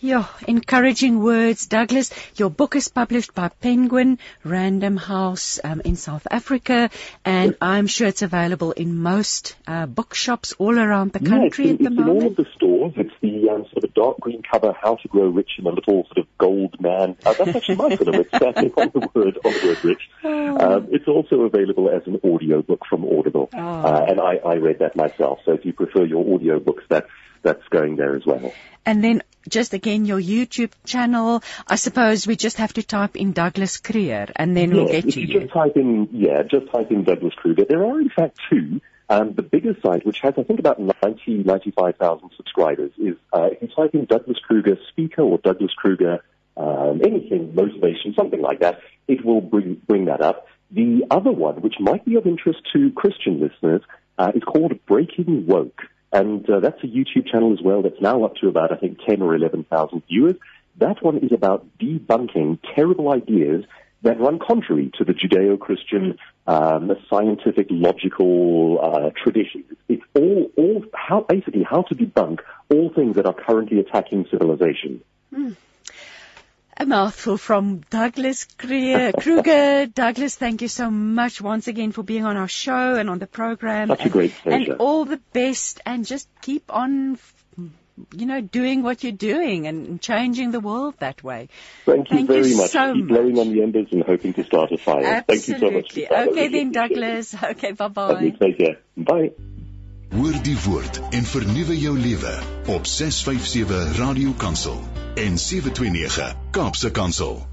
Yeah, 0.00 0.26
encouraging 0.46 1.22
words. 1.22 1.66
Douglas, 1.66 2.10
your 2.36 2.50
book 2.50 2.76
is 2.76 2.88
published 2.88 3.34
by 3.34 3.48
Penguin 3.48 4.18
Random 4.44 4.96
House 4.96 5.58
um, 5.64 5.80
in 5.84 5.96
South 5.96 6.26
Africa, 6.30 6.90
and. 7.24 7.56
I'm 7.64 7.86
sure 7.86 8.06
it's 8.06 8.20
available 8.20 8.72
in 8.72 8.98
most 8.98 9.56
uh, 9.66 9.86
bookshops 9.86 10.52
all 10.58 10.78
around 10.78 11.12
the 11.12 11.20
country 11.20 11.66
yeah, 11.66 11.72
at 11.72 11.78
the 11.78 11.86
it's 11.86 11.96
moment. 11.96 12.16
in 12.18 12.22
all 12.22 12.26
of 12.26 12.36
the 12.36 12.46
stores. 12.54 12.92
It's 12.96 13.14
the 13.22 13.48
um, 13.48 13.64
sort 13.72 13.84
of 13.84 13.94
dark 13.94 14.20
green 14.20 14.42
cover, 14.42 14.74
How 14.78 14.96
to 14.96 15.08
Grow 15.08 15.28
Rich 15.28 15.52
in 15.58 15.66
a 15.66 15.70
Little 15.70 16.04
Sort 16.04 16.18
of 16.18 16.26
Gold 16.36 16.78
Man. 16.80 17.16
Uh, 17.24 17.32
that's 17.32 17.56
actually 17.56 17.76
my 17.76 17.96
sort 17.96 18.08
of 18.08 18.14
it's 18.16 18.36
standing 18.36 18.72
on 18.76 18.90
the 18.92 19.00
word 19.14 19.38
on 19.44 19.52
the 19.52 19.66
word 19.66 19.84
rich. 19.84 20.02
Oh. 20.22 20.76
Um, 20.76 20.88
it's 20.90 21.08
also 21.08 21.40
available 21.42 21.88
as 21.88 22.06
an 22.06 22.20
audio 22.22 22.60
book 22.60 22.82
from 22.88 23.04
Audible, 23.06 23.48
oh. 23.54 23.58
uh, 23.58 24.06
and 24.08 24.20
I, 24.20 24.36
I 24.36 24.54
read 24.56 24.80
that 24.80 24.94
myself. 24.94 25.40
So 25.46 25.52
if 25.52 25.64
you 25.64 25.72
prefer 25.72 26.04
your 26.04 26.34
audio 26.34 26.60
books, 26.60 26.84
that's 26.88 27.10
that's 27.42 27.66
going 27.70 27.96
there 27.96 28.14
as 28.14 28.26
well. 28.26 28.52
And 28.84 29.02
then 29.02 29.22
just 29.48 29.74
again 29.74 30.04
your 30.04 30.20
YouTube 30.20 30.72
channel. 30.84 31.42
I 31.66 31.76
suppose 31.76 32.26
we 32.26 32.36
just 32.36 32.58
have 32.58 32.72
to 32.74 32.82
type 32.82 33.16
in 33.16 33.32
Douglas 33.32 33.78
Kruger 33.78 34.26
and 34.36 34.56
then 34.56 34.70
yeah, 34.70 34.74
we'll 34.74 34.86
get 34.86 35.06
if 35.06 35.14
to 35.14 35.20
you. 35.20 35.26
you. 35.26 35.40
Just 35.40 35.52
type 35.52 35.76
in, 35.76 36.08
yeah, 36.12 36.42
just 36.42 36.70
type 36.70 36.90
in 36.90 37.04
Douglas 37.04 37.34
Kruger. 37.34 37.64
There 37.68 37.84
are 37.84 38.00
in 38.00 38.10
fact 38.10 38.38
two. 38.50 38.80
Um, 39.10 39.34
the 39.34 39.42
bigger 39.42 39.76
site, 39.82 40.06
which 40.06 40.20
has 40.20 40.32
I 40.38 40.44
think 40.44 40.60
about 40.60 40.80
90, 40.80 41.44
95,000 41.44 42.30
subscribers, 42.38 42.90
is 42.96 43.16
uh, 43.34 43.50
if 43.52 43.60
you 43.60 43.68
type 43.68 43.94
in 43.94 44.06
Douglas 44.06 44.38
Kruger 44.38 44.78
speaker 44.88 45.20
or 45.20 45.36
Douglas 45.38 45.72
Kruger 45.76 46.20
um, 46.56 47.00
anything, 47.04 47.54
motivation, 47.54 48.14
something 48.14 48.40
like 48.40 48.60
that, 48.60 48.80
it 49.08 49.24
will 49.24 49.40
bring 49.40 49.80
bring 49.86 50.06
that 50.06 50.20
up. 50.20 50.46
The 50.70 51.04
other 51.10 51.32
one, 51.32 51.60
which 51.60 51.74
might 51.80 52.04
be 52.04 52.16
of 52.16 52.26
interest 52.26 52.60
to 52.72 52.90
Christian 52.92 53.40
listeners, 53.40 53.82
uh, 54.18 54.32
is 54.34 54.42
called 54.42 54.72
Breaking 54.86 55.46
Woke. 55.46 55.82
And 56.14 56.48
uh, 56.48 56.60
that's 56.60 56.80
a 56.84 56.86
YouTube 56.86 57.26
channel 57.26 57.52
as 57.52 57.60
well 57.60 57.82
that's 57.82 58.00
now 58.00 58.24
up 58.24 58.36
to 58.36 58.46
about, 58.46 58.70
I 58.72 58.76
think, 58.76 59.00
10 59.04 59.20
or 59.20 59.34
11,000 59.34 60.02
viewers. 60.08 60.36
That 60.78 61.02
one 61.02 61.18
is 61.18 61.32
about 61.32 61.66
debunking 61.78 62.60
terrible 62.72 63.12
ideas 63.12 63.64
that 64.02 64.20
run 64.20 64.38
contrary 64.38 64.92
to 64.98 65.04
the 65.04 65.12
Judeo-Christian 65.12 66.16
um, 66.46 66.92
scientific, 67.10 67.66
logical 67.68 68.78
uh, 68.80 69.10
tradition. 69.20 69.64
It's 69.88 70.04
all, 70.14 70.52
all 70.56 70.84
how 70.94 71.22
basically 71.22 71.64
how 71.68 71.82
to 71.82 71.96
debunk 71.96 72.40
all 72.70 72.92
things 72.94 73.16
that 73.16 73.26
are 73.26 73.34
currently 73.34 73.80
attacking 73.80 74.26
civilization. 74.30 75.02
Mm. 75.32 75.56
A 76.76 76.86
mouthful 76.86 77.38
from 77.38 77.82
Douglas 77.88 78.46
Kruger. 78.58 79.86
Douglas, 79.86 80.34
thank 80.34 80.60
you 80.60 80.68
so 80.68 80.90
much 80.90 81.40
once 81.40 81.68
again 81.68 81.92
for 81.92 82.02
being 82.02 82.24
on 82.24 82.36
our 82.36 82.48
show 82.48 82.96
and 82.96 83.08
on 83.08 83.20
the 83.20 83.28
program. 83.28 83.88
Such 83.88 84.00
and, 84.00 84.10
a 84.10 84.12
great 84.12 84.32
pleasure. 84.42 84.72
And 84.72 84.80
all 84.80 85.04
the 85.04 85.20
best 85.32 85.80
and 85.86 86.04
just 86.04 86.28
keep 86.42 86.72
on 86.74 87.18
you 88.12 88.26
know, 88.26 88.40
doing 88.40 88.82
what 88.82 89.04
you're 89.04 89.12
doing 89.12 89.66
and 89.66 90.00
changing 90.00 90.50
the 90.50 90.60
world 90.60 90.96
that 90.98 91.22
way. 91.22 91.48
Thank 91.84 92.10
you 92.10 92.16
Thank 92.16 92.28
very 92.28 92.48
you 92.48 92.56
much. 92.56 92.70
so 92.70 92.92
Keep 92.92 93.04
much. 93.04 93.08
blowing 93.08 93.38
on 93.38 93.52
the 93.52 93.62
embers 93.62 93.88
and 93.92 94.02
hoping 94.02 94.34
to 94.34 94.44
start 94.44 94.72
a 94.72 94.78
fire. 94.78 95.04
Absolutely. 95.28 95.36
Thank 95.36 95.96
you 95.96 96.06
so 96.08 96.16
much. 96.16 96.28
Okay 96.28 96.48
then, 96.48 96.72
Douglas. 96.72 97.34
Okay, 97.44 97.72
bye-bye. 97.72 98.14
Okay, 98.14 98.30
take 98.32 98.58
care. 98.58 98.78
Bye. 98.96 99.30
Hoor 100.12 100.36
die 100.42 100.56
woord 100.64 101.00
en 101.10 101.24
vernuwe 101.24 101.74
jou 101.78 101.94
lewe 101.98 102.32
op 102.66 102.86
657 102.86 103.96
Radio 103.98 104.32
Kansel 104.36 104.76
en 105.14 105.38
729 105.38 106.34
Kaapse 106.50 106.90
Kansel. 106.90 107.46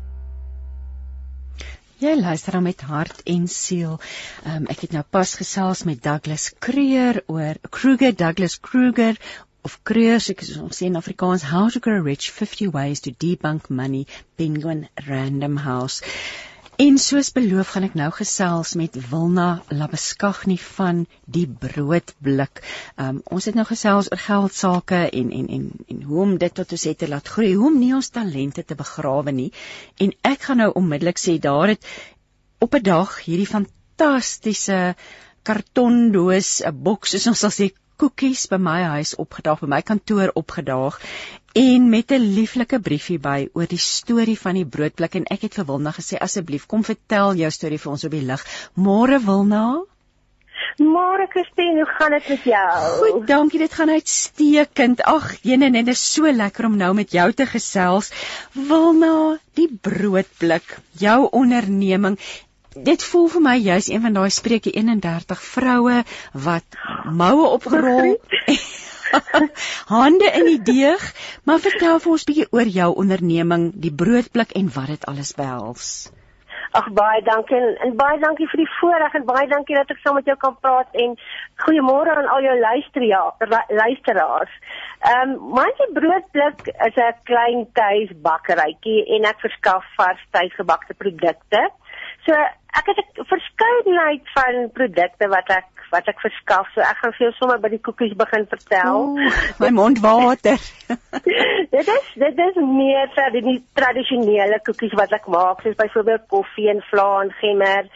Jy 2.02 2.16
luister 2.20 2.52
dan 2.52 2.64
met 2.64 2.82
hart 2.82 3.24
en 3.24 3.48
siel. 3.48 4.00
Um, 4.46 4.66
ek 4.74 4.84
het 4.88 4.92
nou 4.98 5.04
pas 5.10 5.34
gesels 5.38 5.84
met 5.88 6.04
Douglas 6.04 6.50
Kruger 6.60 7.24
oor 7.28 7.62
Kruger 7.70 8.16
Douglas 8.16 8.60
Kruger 8.60 9.18
of 9.62 9.80
Kruger 9.84 10.22
ek 10.34 10.42
sê 10.44 10.90
in 10.90 10.98
Afrikaans 11.00 11.46
How 11.54 11.70
to 11.70 11.80
Grow 11.80 12.02
Rich 12.04 12.32
50 12.32 12.74
Ways 12.74 13.06
to 13.06 13.12
Debunk 13.12 13.70
Money 13.70 14.08
Penguin 14.36 14.88
Random 15.08 15.58
House. 15.58 16.02
En 16.82 16.96
soos 16.98 17.28
beloof 17.30 17.76
gaan 17.76 17.84
ek 17.86 17.96
nou 18.00 18.08
gesels 18.16 18.72
met 18.80 18.96
Wilna 19.12 19.62
Labeskagni 19.70 20.56
van 20.58 21.04
die 21.30 21.44
Broodblik. 21.46 22.64
Um, 22.96 23.20
ons 23.36 23.46
het 23.46 23.58
nou 23.60 23.68
gesels 23.70 24.10
oor 24.10 24.22
geld 24.24 24.56
sake 24.58 25.02
en 25.20 25.30
en 25.40 25.52
en 25.58 25.68
en 25.94 26.00
hoe 26.08 26.24
om 26.24 26.32
dit 26.42 26.56
tot 26.58 26.74
ons 26.74 26.86
het 26.90 26.98
te 27.04 27.10
laat 27.12 27.30
groei, 27.36 27.52
hoe 27.54 27.68
om 27.70 27.78
nie 27.78 27.92
ons 27.94 28.10
talente 28.10 28.64
te 28.66 28.80
begrawe 28.80 29.30
nie. 29.30 29.52
En 30.02 30.16
ek 30.32 30.48
gaan 30.48 30.62
nou 30.64 30.72
onmiddellik 30.82 31.22
sê 31.22 31.36
daar 31.44 31.76
het 31.76 31.86
op 32.66 32.74
'n 32.74 32.84
dag 32.90 33.14
hierdie 33.28 33.52
fantastiese 33.52 34.82
kartondoos, 35.44 36.64
'n 36.66 36.82
boks, 36.82 37.14
soos 37.14 37.28
ons 37.28 37.46
sal 37.46 37.54
sê 37.60 37.70
koekies 38.02 38.48
by 38.52 38.58
my 38.58 38.80
huis 38.96 39.14
opgedaag, 39.22 39.62
by 39.62 39.70
my 39.76 39.82
kantoor 39.86 40.34
opgedaag 40.42 41.00
en 41.54 41.90
met 41.90 42.12
'n 42.12 42.34
lieflike 42.36 42.80
briefie 42.80 43.20
by 43.20 43.50
oor 43.54 43.68
die 43.68 43.84
storie 43.86 44.40
van 44.40 44.56
die 44.56 44.66
broodblik 44.66 45.16
en 45.16 45.26
ek 45.36 45.42
het 45.42 45.56
vir 45.60 45.66
Wilna 45.66 45.92
gesê 45.92 46.18
asseblief 46.18 46.68
kom 46.68 46.84
vertel 46.84 47.36
jou 47.36 47.52
storie 47.52 47.78
vir 47.78 47.92
ons 47.92 48.04
op 48.04 48.12
die 48.12 48.26
lig. 48.26 48.46
Môre 48.76 49.20
Wilna? 49.26 49.82
Môre 50.80 51.28
Christine, 51.28 51.84
hoe 51.84 51.86
gaan 51.98 52.12
dit 52.12 52.28
met 52.30 52.44
jou? 52.44 53.00
Goed, 53.00 53.28
dankie, 53.28 53.60
dit 53.60 53.74
gaan 53.74 53.90
uitstekend. 53.90 55.02
Ag, 55.04 55.36
jene, 55.44 55.72
dit 55.72 55.88
is 55.88 56.14
so 56.14 56.32
lekker 56.32 56.66
om 56.66 56.78
nou 56.78 56.94
met 56.94 57.12
jou 57.12 57.32
te 57.34 57.46
gesels. 57.46 58.12
Wilna, 58.54 59.38
die 59.54 59.68
broodblik, 59.68 60.78
jou 60.98 61.28
onderneming 61.32 62.18
Dit 62.72 63.04
voel 63.04 63.26
vir 63.28 63.42
my 63.44 63.58
jy's 63.60 63.90
een 63.92 64.00
van 64.00 64.14
daai 64.16 64.30
spreuke 64.32 64.72
31 64.72 65.42
vroue 65.44 66.04
wat 66.46 66.78
moue 67.04 67.50
opgerol 67.52 68.14
hande 69.98 70.30
in 70.40 70.48
die 70.48 70.62
deeg, 70.72 71.04
maar 71.44 71.60
vertel 71.60 72.00
vir 72.00 72.12
ons 72.14 72.24
bietjie 72.24 72.48
oor 72.56 72.72
jou 72.72 72.88
onderneming, 73.04 73.74
die 73.76 73.92
broodblik 73.92 74.56
en 74.56 74.72
wat 74.72 74.88
dit 74.88 75.04
alles 75.12 75.34
behels. 75.36 75.90
Ag 76.72 76.88
baie 76.96 77.20
dankie 77.28 77.58
en, 77.58 77.76
en 77.84 77.92
baie 78.00 78.22
dankie 78.24 78.48
vir 78.48 78.62
die 78.64 78.70
voorreg 78.78 79.20
en 79.20 79.28
baie 79.28 79.50
dankie 79.52 79.76
dat 79.76 79.92
ek 79.92 80.00
saam 80.00 80.16
met 80.16 80.32
jou 80.32 80.38
kan 80.40 80.56
praat 80.64 80.96
en 80.96 81.18
goeiemôre 81.66 82.16
aan 82.16 82.32
al 82.32 82.48
jou 82.48 82.56
luisteraars. 82.62 84.56
Ehm 85.12 85.36
um, 85.36 85.60
my 85.60 85.68
broodblik 86.00 86.72
is 86.72 86.96
'n 86.96 87.20
klein 87.28 87.68
tuisbakkerytjie 87.76 89.04
en 89.18 89.28
ek 89.28 89.44
verskaf 89.44 89.84
vars 90.00 90.24
tuisgebakte 90.32 90.96
produkte. 90.96 91.68
So 92.26 92.38
ek 92.80 92.86
het 92.86 93.00
'n 93.00 93.26
verskeidenheid 93.34 94.24
van 94.34 94.72
produkte 94.72 95.28
wat 95.28 95.50
ek 95.50 95.70
wat 95.92 96.08
ek 96.08 96.20
verskaf. 96.24 96.68
So 96.74 96.82
ek 96.82 97.00
gaan 97.02 97.14
vir 97.18 97.26
jou 97.28 97.32
sommer 97.38 97.60
by 97.60 97.72
die 97.74 97.82
koekies 97.84 98.14
begin 98.20 98.46
vertel. 98.48 99.00
Oeh, 99.12 99.40
my 99.60 99.72
mond 99.76 100.00
water. 100.04 100.60
dit 101.76 101.88
is 101.96 102.14
dit 102.24 102.40
is 102.48 102.56
meer 102.56 103.12
vir 103.18 103.42
die 103.42 103.58
tradisionele 103.80 104.62
koekies 104.68 104.96
wat 105.02 105.12
ek 105.12 105.28
maak, 105.28 105.62
soos 105.62 105.76
byvoorbeeld 105.76 106.30
koffie 106.32 106.70
en 106.70 106.82
vla 106.92 107.10
en 107.26 107.34
gemmer 107.42 107.92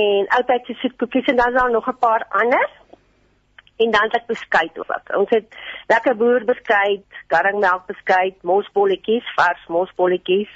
en 0.00 0.32
altydse 0.38 0.78
soetkoekies 0.80 1.28
en 1.32 1.36
dan 1.36 1.52
is 1.52 1.60
daar 1.60 1.70
nog 1.70 1.88
'n 1.88 2.00
paar 2.00 2.24
ander. 2.30 2.70
En 3.76 3.90
dan 3.90 4.02
het 4.02 4.14
ek 4.14 4.26
beskuit 4.26 4.78
ook. 4.78 5.16
Ons 5.18 5.30
het 5.30 5.56
lekker 5.86 6.16
boerbeskuit, 6.16 7.04
garringmelkbeskuit, 7.26 8.36
mosbolletjies, 8.42 9.26
vars 9.34 9.66
mosbolletjies 9.66 10.52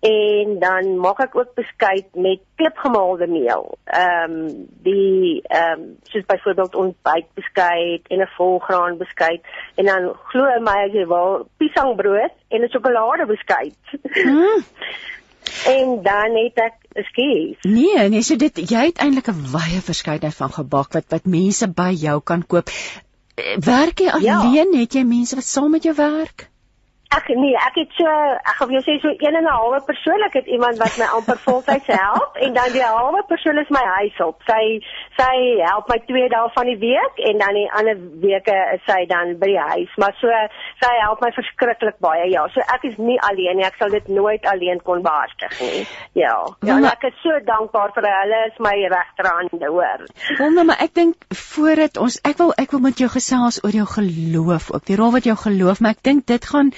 en 0.00 0.58
dan 0.58 0.98
maak 1.00 1.20
ek 1.24 1.36
ook 1.36 1.54
beskuit 1.54 2.06
met 2.14 2.40
klipgemaalde 2.54 3.26
meel. 3.26 3.78
Ehm 3.84 4.36
um, 4.36 4.68
die 4.82 5.42
ehm 5.42 5.80
um, 5.80 5.96
soos 6.02 6.24
byvoorbeeld 6.26 6.74
ontbytbeskuit 6.74 8.08
en 8.08 8.20
'n 8.20 8.30
volgraan 8.36 8.96
beskuit 8.96 9.42
en 9.74 9.84
dan 9.84 10.12
glo 10.28 10.60
my 10.60 10.78
as 10.86 10.92
jy 10.92 11.06
wil 11.06 11.48
piesangbrood 11.56 12.34
en 12.48 12.62
'n 12.62 12.68
sjokoladebeskuit. 12.68 13.76
Mm. 14.24 14.64
en 15.76 16.02
dan 16.02 16.36
het 16.36 16.58
ek 16.68 17.04
skies. 17.08 17.58
Nee, 17.60 18.08
nee, 18.08 18.22
so 18.22 18.36
dit 18.36 18.70
jy 18.70 18.84
het 18.90 18.98
eintlik 18.98 19.28
'n 19.28 19.48
wye 19.52 19.80
verskeidenheid 19.80 20.36
van 20.36 20.52
gebak 20.52 20.92
wat 20.92 21.04
wat 21.08 21.24
mense 21.24 21.68
by 21.68 21.90
jou 21.90 22.20
kan 22.20 22.46
koop. 22.46 22.68
Werk 23.64 23.98
jy 23.98 24.12
ja. 24.20 24.38
alleen? 24.38 24.74
Het 24.78 24.92
jy 24.92 25.04
mense 25.04 25.34
wat 25.34 25.44
saam 25.44 25.70
met 25.70 25.82
jou 25.82 25.94
werk? 25.94 26.50
Ek 27.16 27.28
nee, 27.32 27.54
ek 27.56 27.78
het 27.80 27.92
so 27.96 28.06
ek 28.06 28.54
gaan 28.58 28.68
vir 28.70 28.76
jou 28.76 28.84
sê 28.86 28.96
so 29.00 29.08
1 29.08 29.38
en 29.40 29.44
'n 29.44 29.54
halwe 29.56 29.80
persoonlik 29.86 30.34
het 30.36 30.46
iemand 30.46 30.76
wat 30.82 30.96
my 31.00 31.06
amper 31.16 31.38
voltyds 31.44 31.86
help 31.86 32.36
en 32.44 32.52
dan 32.52 32.72
die 32.72 32.84
halwe 32.84 33.22
persoon 33.28 33.58
is 33.58 33.70
my 33.70 33.84
huishulp. 33.96 34.42
Sy 34.50 34.62
sy 35.16 35.36
help 35.64 35.88
my 35.88 35.98
2 36.10 36.28
dae 36.34 36.50
van 36.56 36.66
die 36.70 36.78
week 36.82 37.22
en 37.30 37.38
dan 37.38 37.54
die 37.54 37.70
ander 37.78 37.96
weke 38.26 38.56
is 38.74 38.84
sy 38.90 39.06
dan 39.06 39.38
by 39.40 39.48
die 39.52 39.64
huis. 39.72 39.92
Maar 39.96 40.14
so 40.20 40.28
sy 40.84 40.92
help 41.00 41.24
my 41.24 41.32
verskriklik 41.38 41.98
baie. 42.04 42.28
Ja, 42.30 42.44
so 42.52 42.60
ek 42.74 42.84
is 42.90 42.98
nie 42.98 43.18
alleen 43.30 43.56
nie. 43.56 43.66
Ek 43.66 43.80
sal 43.80 43.90
dit 43.90 44.08
nooit 44.08 44.44
alleen 44.52 44.82
kon 44.82 45.02
behartig 45.02 45.60
nie. 45.60 45.86
Ja. 46.12 46.36
Ja, 46.68 46.76
ek 46.92 47.08
is 47.10 47.16
so 47.22 47.40
dankbaar 47.48 47.94
vir 47.96 48.10
hulle. 48.10 48.42
Is 48.50 48.60
my 48.62 48.74
regterhande, 48.92 49.72
hoor. 49.72 50.04
Wonder 50.38 50.64
maar 50.68 50.82
ek 50.84 50.94
dink 50.94 51.16
voordat 51.32 51.96
ons 51.96 52.20
ek 52.28 52.38
wil 52.42 52.52
ek 52.60 52.76
wil 52.76 52.84
met 52.84 53.00
jou 53.00 53.08
gesels 53.08 53.62
oor 53.64 53.74
jou 53.80 53.88
geloof 53.96 54.70
ook. 54.74 54.84
Die 54.84 55.00
rol 55.00 55.12
wat 55.16 55.24
jou 55.24 55.36
geloof, 55.46 55.80
maar 55.80 55.96
ek 55.96 56.04
dink 56.04 56.26
dit 56.26 56.44
gaan 56.52 56.72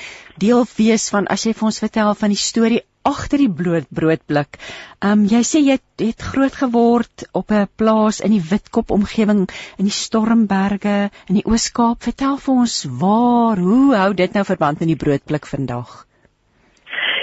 deel 0.45 0.65
wees 0.77 1.11
van 1.15 1.27
as 1.27 1.45
jy 1.47 1.53
vir 1.59 1.69
ons 1.71 1.83
vertel 1.83 2.15
van 2.15 2.35
die 2.35 2.41
storie 2.43 2.81
agter 3.09 3.41
die 3.41 3.53
brood 3.61 3.87
broodblik. 3.95 4.59
Um 5.05 5.25
jy 5.31 5.41
sê 5.47 5.63
jy 5.65 5.79
het, 5.79 5.87
het 6.03 6.25
groot 6.33 6.57
geword 6.63 7.25
op 7.33 7.53
'n 7.53 7.69
plaas 7.81 8.21
in 8.21 8.35
die 8.37 8.45
Witkop 8.51 8.91
omgewing 8.91 9.47
in 9.79 9.85
die 9.91 9.99
Stormberge 10.01 11.11
in 11.29 11.41
die 11.41 11.47
Oos-Kaap. 11.47 12.03
Vertel 12.03 12.37
vir 12.37 12.55
ons 12.55 12.85
waar, 13.01 13.59
hoe 13.59 13.97
hou 13.97 14.13
dit 14.15 14.35
nou 14.35 14.45
verband 14.45 14.81
met 14.81 14.89
die 14.89 15.03
broodblik 15.05 15.47
vandag? 15.47 16.05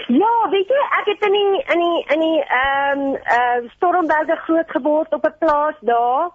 Ja, 0.07 0.33
weet 0.49 0.69
jy, 0.69 0.81
ek 0.99 1.07
het 1.09 1.23
in 1.27 1.33
die 1.33 1.61
in 1.73 1.79
die 1.81 2.01
in 2.13 2.19
die 2.21 2.41
ehm 2.41 2.99
um, 2.99 3.13
uh 3.37 3.69
Stormberge 3.75 4.35
groot 4.45 4.69
geword 4.77 5.13
op 5.13 5.25
'n 5.25 5.37
plaas 5.39 5.77
daar. 5.81 6.29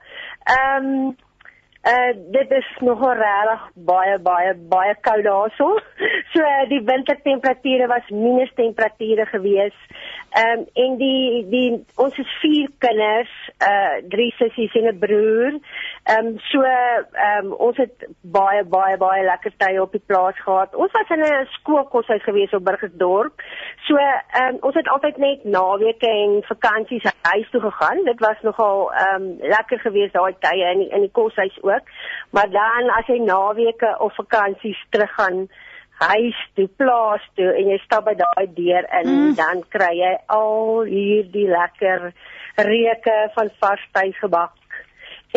Ehm 0.44 0.86
um, 0.86 1.16
uh 1.82 2.12
dit 2.32 2.50
is 2.50 2.66
nogal 2.84 3.14
regtig 3.16 3.60
baie 3.88 4.18
baie 4.18 4.54
baie 4.68 4.94
koud 5.00 5.24
daarso. 5.24 5.68
So 6.32 6.42
die 6.72 6.82
wintertemperature 6.84 7.86
was 7.88 8.10
minus 8.10 8.52
temperature 8.54 9.26
gewees. 9.26 9.76
Ehm 10.30 10.58
um, 10.58 10.66
en 10.74 10.96
die 10.98 11.46
die 11.50 11.84
ons 11.96 12.18
is 12.18 12.34
vier 12.42 12.68
kinders, 12.78 13.32
uh 13.64 13.96
drie 14.12 14.28
sissies 14.36 14.74
en 14.74 14.90
'n 14.92 14.98
broer. 14.98 15.56
Ehm 16.04 16.26
um, 16.26 16.38
so 16.50 16.60
ehm 16.62 17.46
um, 17.46 17.52
ons 17.52 17.76
het 17.76 18.06
baie 18.20 18.64
baie 18.64 18.96
baie 18.96 19.24
lekker 19.24 19.56
tye 19.56 19.80
op 19.82 19.92
die 19.92 20.04
plaas 20.06 20.36
gehad. 20.44 20.74
Ons 20.74 20.92
was 20.92 21.16
in 21.16 21.24
'n 21.24 21.46
skoolkoshuis 21.56 22.22
gewees 22.22 22.52
op 22.52 22.64
Burgersdorp. 22.64 23.42
So 23.88 23.96
ehm 23.96 24.54
um, 24.54 24.56
ons 24.60 24.74
het 24.74 24.88
altyd 24.88 25.16
net 25.16 25.44
naweke 25.44 26.06
en 26.06 26.42
vakansies 26.42 27.08
huis 27.22 27.50
toe 27.50 27.60
gegaan. 27.60 28.04
Dit 28.04 28.20
was 28.20 28.36
nogal 28.42 28.92
ehm 28.92 29.22
um, 29.22 29.36
lekker 29.40 29.78
geweest 29.78 30.12
daai 30.12 30.34
tye 30.38 30.70
in 30.72 30.78
die, 30.78 30.88
in 30.88 31.00
die 31.00 31.12
koshuis 31.12 31.58
ook. 31.74 31.90
Maar 32.30 32.50
dan 32.50 32.90
as 32.98 33.06
jy 33.06 33.18
naweke 33.24 33.94
of 33.98 34.14
vakansies 34.14 34.80
teruggaan 34.90 35.48
huis 36.00 36.38
toe, 36.54 36.68
plaas 36.80 37.24
toe 37.36 37.50
en 37.52 37.68
jy 37.72 37.78
stap 37.84 38.06
by 38.08 38.14
daai 38.16 38.46
deur 38.56 38.86
in, 39.00 39.10
mm. 39.10 39.34
dan 39.36 39.60
kry 39.72 39.92
jy 39.98 40.14
al 40.32 40.86
hierdie 40.88 41.48
lekker 41.50 42.12
reuke 42.56 43.18
van 43.34 43.52
vars 43.60 43.84
tuisgebak 43.92 44.56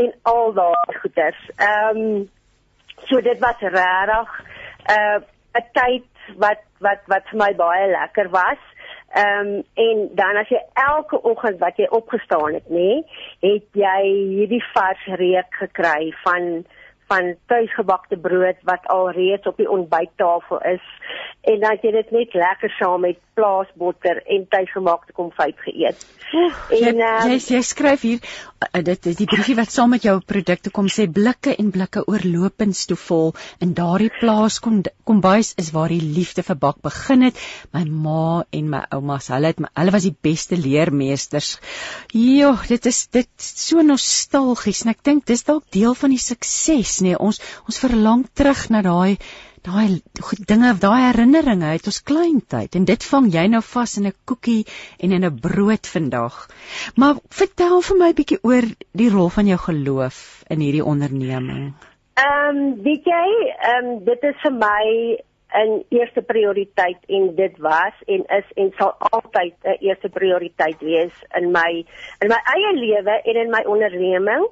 en 0.02 0.14
al 0.30 0.54
daai 0.54 0.96
goeders. 1.02 1.44
Ehm 1.58 2.00
um, 2.06 2.30
so 3.10 3.20
dit 3.22 3.40
was 3.40 3.60
regtig 3.60 4.30
'n 4.88 4.94
uh, 4.96 5.20
'n 5.60 5.68
tyd 5.74 6.38
wat 6.38 6.62
wat 6.80 7.02
wat 7.08 7.28
vir 7.32 7.40
my 7.40 7.52
baie 7.56 7.88
lekker 7.92 8.30
was. 8.30 8.62
Ehm 9.14 9.48
um, 9.48 9.64
en 9.74 10.10
dan 10.18 10.36
as 10.42 10.50
jy 10.50 10.58
elke 10.74 11.22
oggend 11.22 11.60
wat 11.62 11.78
jy 11.78 11.86
opgestaan 11.94 12.56
het, 12.58 12.70
nê, 12.74 13.04
het 13.46 13.68
jy 13.78 14.00
hierdie 14.10 14.64
vars 14.74 15.04
reuk 15.22 15.60
gekry 15.60 16.10
van 16.24 16.66
van 17.14 17.36
tuisgebakte 17.52 18.18
brood 18.18 18.58
wat 18.70 18.88
al 18.94 19.12
reeds 19.14 19.48
op 19.50 19.58
die 19.62 19.70
ontbyttafel 19.70 20.62
is 20.74 20.86
en 21.52 21.60
dan 21.60 21.78
jy 21.84 21.92
dit 21.92 22.12
net 22.16 22.36
lekker 22.40 22.72
saam 22.80 23.04
met 23.04 23.20
plaasbotter 23.36 24.22
en 24.32 24.46
tuisgemaakte 24.50 25.14
konfyt 25.18 25.58
geëet. 25.66 26.06
Oef, 26.34 26.60
en 26.74 26.80
jy, 26.82 26.94
uh, 26.98 27.26
jy 27.30 27.36
jy 27.58 27.62
skryf 27.68 28.06
hier 28.08 28.22
uh, 28.24 28.82
dit 28.86 29.10
is 29.12 29.18
die 29.20 29.28
briefie 29.30 29.58
wat 29.58 29.74
saam 29.74 29.92
met 29.94 30.06
jou 30.08 30.16
produkte 30.26 30.72
kom 30.74 30.88
sê 30.90 31.06
blikke 31.12 31.54
en 31.60 31.70
blikke 31.74 32.06
oorlopends 32.10 32.86
toe 32.90 32.98
vol 32.98 33.34
in 33.62 33.76
daardie 33.78 34.10
plaas 34.22 34.60
kom 34.64 34.80
kombuis 35.04 35.52
is 35.60 35.74
waar 35.76 35.92
die 35.92 36.02
liefde 36.02 36.46
vir 36.48 36.58
bak 36.58 36.80
begin 36.86 37.28
het. 37.28 37.40
My 37.76 37.84
ma 37.84 38.44
en 38.56 38.70
my 38.72 38.86
oumas, 38.96 39.28
hulle 39.34 39.52
het 39.52 39.60
hulle 39.60 39.94
was 39.94 40.08
die 40.08 40.16
beste 40.16 40.58
leermeesters. 40.58 41.58
Jo, 42.16 42.54
dit 42.70 42.88
is 42.90 43.04
dit 43.14 43.30
so 43.44 43.84
nostalgies 43.84 44.86
en 44.86 44.94
ek 44.94 45.04
dink 45.04 45.28
dis 45.28 45.44
dalk 45.44 45.68
deel 45.76 45.98
van 46.00 46.16
die 46.16 46.22
sukses, 46.24 47.02
nee, 47.04 47.18
ons 47.18 47.40
ons 47.68 47.82
verlang 47.86 48.26
terug 48.34 48.70
na 48.74 48.82
daai 48.86 49.18
daai 49.64 50.02
dinge, 50.50 50.74
daai 50.80 51.02
herinneringe 51.06 51.70
uit 51.76 51.86
ons 51.88 52.02
kleintyd 52.10 52.76
en 52.76 52.88
dit 52.90 53.06
vang 53.12 53.30
jy 53.36 53.46
nou 53.52 53.62
vas 53.70 53.98
in 54.00 54.08
'n 54.10 54.16
koekie 54.32 54.66
en 55.00 55.16
in 55.18 55.26
'n 55.26 55.40
brood 55.46 55.88
vandag. 55.88 56.36
Maar 56.96 57.22
vertel 57.30 57.82
vir 57.82 57.98
my 57.98 58.10
'n 58.10 58.20
bietjie 58.20 58.40
oor 58.44 58.66
die 58.92 59.10
rol 59.10 59.30
van 59.30 59.48
jou 59.48 59.58
geloof 59.58 60.44
in 60.50 60.60
hierdie 60.60 60.86
onderneming. 60.94 61.74
Ehm, 62.14 62.58
um, 62.58 62.82
weet 62.84 63.06
jy, 63.06 63.28
ehm 63.70 63.86
um, 63.86 64.04
dit 64.06 64.24
is 64.24 64.36
vir 64.44 64.52
my 64.52 64.84
'n 65.54 65.86
eerste 65.90 66.22
prioriteit 66.22 66.98
en 67.08 67.36
dit 67.36 67.58
was 67.58 67.94
en 68.06 68.26
is 68.38 68.48
en 68.56 68.72
sal 68.78 68.96
altyd 69.00 69.54
'n 69.64 69.78
eerste 69.80 70.10
prioriteit 70.10 70.80
wees 70.82 71.16
in 71.40 71.52
my 71.52 71.86
in 72.20 72.28
my 72.28 72.42
eie 72.56 72.74
lewe 72.74 73.22
en 73.24 73.36
in 73.36 73.50
my 73.50 73.64
onderneming. 73.66 74.48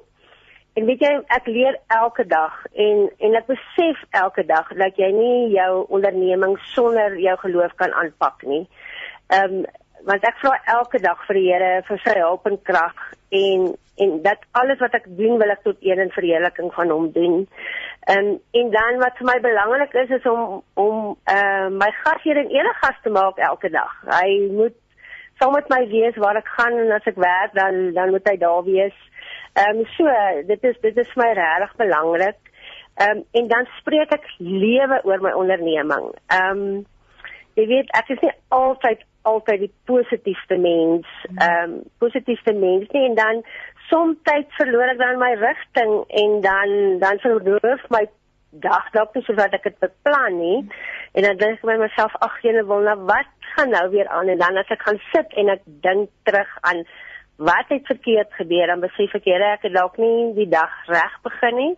En 0.72 0.86
weet 0.88 1.02
jy, 1.04 1.12
ek 1.36 1.48
leer 1.52 1.76
elke 1.92 2.24
dag 2.24 2.54
en 2.72 3.04
en 3.26 3.34
ek 3.36 3.50
besef 3.50 4.00
elke 4.16 4.44
dag 4.48 4.70
dat 4.78 4.96
jy 4.96 5.10
nie 5.12 5.52
jou 5.52 5.84
onderneming 5.92 6.56
sonder 6.72 7.18
jou 7.20 7.36
geloof 7.44 7.74
kan 7.76 7.92
aanpak 7.92 8.46
nie. 8.48 8.64
Ehm 9.28 9.60
um, 9.60 9.70
want 10.02 10.24
ek 10.26 10.40
vra 10.40 10.56
elke 10.74 10.98
dag 10.98 11.20
vir 11.28 11.38
die 11.38 11.44
Here 11.52 11.82
vir 11.86 12.00
sy 12.02 12.14
hulp 12.18 12.48
en 12.50 12.56
krag 12.66 13.04
en 13.38 13.68
en 14.02 14.14
dat 14.24 14.40
alles 14.58 14.80
wat 14.80 14.96
ek 14.96 15.04
doen 15.18 15.36
wil 15.38 15.52
ek 15.52 15.60
tot 15.62 15.84
eer 15.84 16.00
en 16.02 16.10
verheerliking 16.10 16.72
van 16.74 16.90
hom 16.90 17.10
doen. 17.14 17.36
Ehm 18.08 18.32
um, 18.32 18.32
en 18.62 18.72
dan 18.72 18.98
wat 19.04 19.20
vir 19.20 19.28
my 19.28 19.38
belangrik 19.44 19.94
is 20.04 20.16
is 20.18 20.26
om 20.32 20.62
om 20.74 20.96
uh, 21.36 21.68
my 21.68 21.90
gasheer 22.00 22.40
en 22.40 22.50
enige 22.50 22.80
gas 22.80 22.98
te 23.04 23.12
maak 23.12 23.44
elke 23.50 23.70
dag. 23.76 23.92
Hy 24.08 24.48
moet 24.56 24.81
saam 25.38 25.52
met 25.56 25.68
my 25.68 25.82
wees 25.90 26.16
waar 26.16 26.36
ek 26.40 26.48
gaan 26.56 26.78
en 26.78 26.92
as 26.96 27.08
ek 27.10 27.18
werk 27.20 27.54
dan 27.58 27.92
dan 27.96 28.10
moet 28.14 28.28
hy 28.28 28.36
daar 28.36 28.64
wees. 28.64 28.96
Ehm 29.54 29.82
um, 29.82 29.86
so 29.96 30.08
dit 30.46 30.64
is 30.70 30.80
dit 30.80 30.96
is 30.96 31.12
vir 31.14 31.22
my 31.24 31.30
regtig 31.38 31.76
belangrik. 31.84 32.40
Ehm 32.94 33.18
um, 33.18 33.24
en 33.40 33.48
dan 33.48 33.68
spreek 33.78 34.12
ek 34.12 34.26
lewe 34.38 35.00
oor 35.04 35.20
my 35.20 35.32
onderneming. 35.32 36.12
Ehm 36.26 36.62
um, 36.64 36.86
jy 37.54 37.66
weet 37.68 37.90
ek 37.98 38.14
is 38.16 38.22
nie 38.24 38.32
altyd 38.48 39.04
altyd 39.22 39.60
die 39.66 39.74
positiefste 39.86 40.56
mens, 40.58 41.08
ehm 41.36 41.76
um, 41.76 41.76
positiefste 42.02 42.52
mens 42.52 42.88
nie 42.94 43.04
en 43.10 43.14
dan 43.14 43.44
soms 43.90 44.16
verloor 44.56 44.94
ek 44.94 44.98
dan 44.98 45.20
my 45.20 45.32
rigting 45.40 45.92
en 46.22 46.40
dan 46.40 46.98
dan 46.98 47.20
verloor 47.22 47.86
my 47.90 48.06
dag 48.50 48.90
dalk 48.92 49.14
nie 49.14 49.24
soos 49.24 49.38
wat 49.38 49.54
ek 49.56 49.68
dit 49.68 49.78
beplan 49.80 50.38
nie. 50.38 50.58
En 51.12 51.26
dan 51.26 51.36
dink 51.36 51.58
ek 51.58 51.66
by 51.68 51.76
myself 51.80 52.14
ag 52.24 52.38
jene 52.44 52.64
wil 52.68 52.84
nou 52.86 52.96
wat 53.08 53.32
gaan 53.54 53.72
nou 53.74 53.84
weer 53.92 54.08
aan? 54.08 54.30
En 54.32 54.38
dan 54.40 54.60
as 54.60 54.70
ek 54.72 54.84
gaan 54.86 55.00
sit 55.12 55.34
en 55.36 55.52
ek 55.52 55.64
dink 55.84 56.08
terug 56.28 56.52
aan 56.68 56.84
wat 57.36 57.68
het 57.68 57.86
verkeerd 57.90 58.32
gebeur 58.38 58.70
dan 58.70 58.80
besef 58.84 59.14
ek 59.18 59.28
jy 59.28 59.36
ek 59.48 59.66
het 59.66 59.74
dalk 59.74 59.98
nie 60.00 60.32
die 60.38 60.48
dag 60.48 60.72
reg 60.88 61.18
begin 61.26 61.56
nie. 61.58 61.74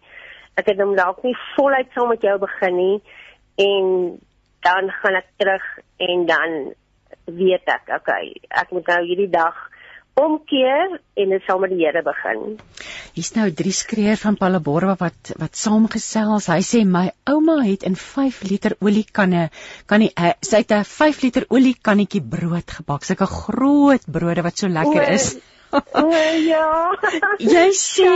Ek 0.54 0.70
het 0.70 0.78
hom 0.78 0.94
dalk 0.94 1.22
nie 1.26 1.34
voluit 1.56 1.90
saam 1.94 2.12
met 2.14 2.22
jou 2.22 2.36
begin 2.38 2.76
nie. 2.78 2.96
En 3.58 3.86
dan 4.66 4.90
gaan 5.00 5.18
ek 5.18 5.30
terug 5.42 5.66
en 6.08 6.26
dan 6.30 6.58
weet 7.24 7.70
ek 7.72 7.90
okay 7.96 8.34
ek 8.50 8.70
moet 8.70 8.86
nou 8.86 9.00
hierdie 9.06 9.30
dag 9.32 9.56
omkeer 10.14 10.98
en 11.18 11.32
dit 11.34 11.46
sal 11.46 11.60
met 11.62 11.72
die 11.74 11.82
Here 11.82 12.02
begin. 12.06 12.58
Hier's 13.14 13.32
nou 13.34 13.48
drie 13.54 13.74
skreer 13.74 14.18
van 14.20 14.38
Palaborwa 14.38 14.94
wat 15.00 15.32
wat 15.40 15.58
saamgesels. 15.58 16.48
Hy 16.50 16.60
sê 16.66 16.82
my 16.86 17.08
ouma 17.30 17.60
het 17.62 17.86
in 17.88 17.98
5 17.98 18.42
liter 18.50 18.76
oliekanne 18.80 19.48
kan 19.90 20.04
die 20.04 20.12
sy 20.40 20.62
het 20.62 20.72
'n 20.72 20.84
5 20.90 21.22
liter 21.22 21.46
oliekannetjie 21.48 22.22
brood 22.22 22.70
gebak. 22.78 23.04
Sulke 23.04 23.26
groot 23.26 24.06
brode 24.06 24.42
wat 24.42 24.58
so 24.58 24.68
lekker 24.68 25.08
is. 25.10 25.36
O 25.74 26.10
ja. 26.10 26.94
Jy 27.56 27.68
sê 27.74 28.10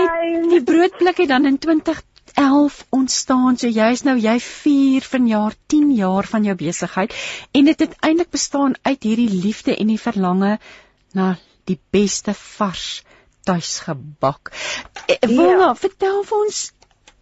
die 0.51 0.63
broodblik 0.63 1.19
het 1.19 1.29
dan 1.29 1.47
in 1.47 1.59
20 1.59 2.03
11 2.39 2.87
ontstaan. 2.91 3.57
So 3.59 3.67
jy's 3.67 4.05
nou 4.07 4.17
jy 4.17 4.39
4 4.39 5.03
vanjaar 5.03 5.55
10 5.67 5.91
jaar 5.97 6.27
van 6.27 6.45
jou 6.45 6.55
besigheid 6.55 7.15
en 7.53 7.65
dit 7.65 7.81
het 7.81 7.97
eintlik 8.01 8.31
bestaan 8.31 8.77
uit 8.83 9.03
hierdie 9.03 9.31
liefde 9.31 9.75
en 9.77 9.87
die 9.87 9.99
verlange 9.99 10.59
na 11.15 11.37
die 11.69 11.79
beste 11.95 12.35
vars 12.35 13.03
tuisgebak. 13.49 14.53
Eh, 15.07 15.21
Wilna, 15.29 15.73
ja. 15.73 15.75
vertel 15.87 16.23
vir 16.29 16.45
ons 16.45 16.61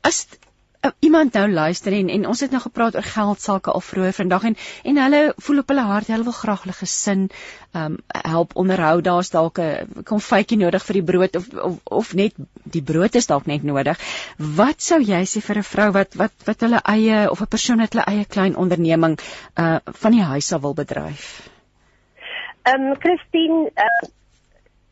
as 0.06 0.26
uh, 0.86 0.90
iemand 1.06 1.34
nou 1.34 1.46
luister 1.50 1.92
en 1.92 2.08
en 2.08 2.26
ons 2.30 2.40
het 2.40 2.50
nou 2.54 2.60
gepraat 2.62 2.96
oor 2.98 3.06
geld 3.06 3.40
sake 3.42 3.72
al 3.72 3.82
vroeër 3.84 4.16
vandag 4.16 4.44
en 4.50 4.56
en 4.90 5.00
hulle 5.02 5.22
voel 5.46 5.62
op 5.62 5.72
hulle 5.72 5.86
hart 5.90 6.10
hulle 6.12 6.28
wil 6.28 6.36
graag 6.38 6.64
hulle 6.64 6.76
gesin 6.78 7.26
um 7.76 7.96
help 8.24 8.54
onderhou. 8.62 9.00
Daar's 9.08 9.30
dalk 9.30 9.58
'n 9.58 10.04
konfytjie 10.10 10.58
nodig 10.58 10.86
vir 10.86 10.98
die 11.00 11.06
brood 11.12 11.36
of 11.36 11.48
of 11.68 11.78
of 12.00 12.14
net 12.14 12.34
die 12.76 12.82
brood 12.82 13.14
is 13.14 13.26
dalk 13.26 13.46
net 13.46 13.62
nodig. 13.62 13.98
Wat 14.38 14.82
sou 14.82 15.00
jy 15.00 15.22
sê 15.24 15.42
vir 15.48 15.58
'n 15.58 15.70
vrou 15.72 15.90
wat 15.92 16.14
wat 16.14 16.32
wat 16.46 16.60
hulle 16.60 16.80
eie 16.84 17.30
of 17.30 17.40
'n 17.40 17.52
persoon 17.56 17.78
wat 17.78 17.92
hulle 17.92 18.06
eie 18.06 18.24
klein 18.24 18.56
onderneming 18.56 19.18
uh 19.56 19.78
van 19.84 20.12
die 20.12 20.22
huis 20.22 20.52
af 20.52 20.60
wil 20.60 20.74
bedryf? 20.74 21.48
Ehm 22.62 22.82
um, 22.82 22.94
Christine 22.98 23.70
uh 23.76 24.08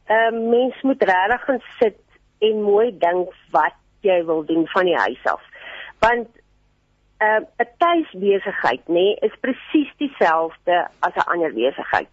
'n 0.09 0.35
uh, 0.35 0.51
mens 0.51 0.82
moet 0.82 1.02
regtig 1.02 1.44
gaan 1.44 1.62
sit 1.78 2.01
en 2.39 2.62
mooi 2.62 2.98
dink 2.98 3.32
wat 3.51 3.76
jy 4.01 4.24
wil 4.24 4.44
doen 4.44 4.66
van 4.68 4.85
die 4.85 4.97
huis 4.97 5.24
af. 5.24 5.43
Want 5.98 6.28
'n 7.20 7.24
uh, 7.24 7.40
'n 7.59 7.68
tuisbesigheid 7.78 8.82
nê 8.86 8.93
nee, 8.93 9.16
is 9.20 9.40
presies 9.40 9.93
dieselfde 9.97 10.89
as 11.01 11.14
'n 11.14 11.31
ander 11.32 11.52
besigheid. 11.52 12.09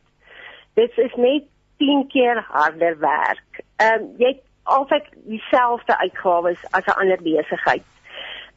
Dit 0.74 0.98
is 0.98 1.16
net 1.16 1.44
10 1.78 2.08
keer 2.08 2.46
harder 2.48 3.00
werk. 3.00 3.64
Ehm 3.76 4.02
uh, 4.02 4.18
jy 4.18 4.28
het 4.28 4.44
altyd 4.64 5.06
dieselfde 5.14 5.98
uitgawes 5.98 6.62
as 6.72 6.86
'n 6.86 7.00
ander 7.02 7.22
besigheid. 7.22 7.84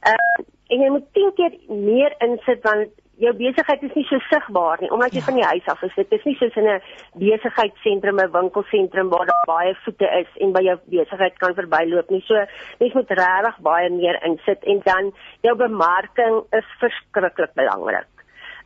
Ehm 0.01 0.41
uh, 0.41 0.45
en 0.67 0.81
jy 0.81 0.91
moet 0.91 1.13
10 1.13 1.33
keer 1.35 1.55
meer 1.69 2.15
insit 2.19 2.63
want 2.63 2.89
jou 3.23 3.33
besigheid 3.39 3.83
is 3.87 3.95
nie 3.95 4.05
so 4.09 4.19
sigbaar 4.29 4.81
nie 4.83 4.91
omdat 4.95 5.15
jy 5.15 5.21
ja. 5.23 5.27
van 5.29 5.39
die 5.39 5.47
huis 5.47 5.69
af 5.71 5.83
is. 5.87 5.95
Dit 5.97 6.13
is 6.17 6.25
nie 6.25 6.35
soos 6.39 6.57
in 6.61 6.69
'n 6.69 6.81
besigheidsentrum, 7.21 8.21
'n 8.21 8.33
winkelsentrum 8.33 9.09
waar 9.09 9.27
daar 9.27 9.47
baie 9.47 9.75
voete 9.85 10.09
is 10.21 10.31
en 10.41 10.53
by 10.53 10.63
jou 10.63 10.77
besigheid 10.85 11.39
kan 11.39 11.55
verbyloop 11.55 12.11
nie. 12.11 12.23
So 12.27 12.35
mens 12.81 12.95
moet 12.95 13.11
regtig 13.11 13.61
baie 13.61 13.91
meer 13.91 14.19
insit 14.25 14.65
en 14.65 14.81
dan 14.85 15.13
jou 15.43 15.55
bemarking 15.57 16.43
is 16.53 16.67
verskriklik 16.81 17.55
belangrik. 17.55 18.11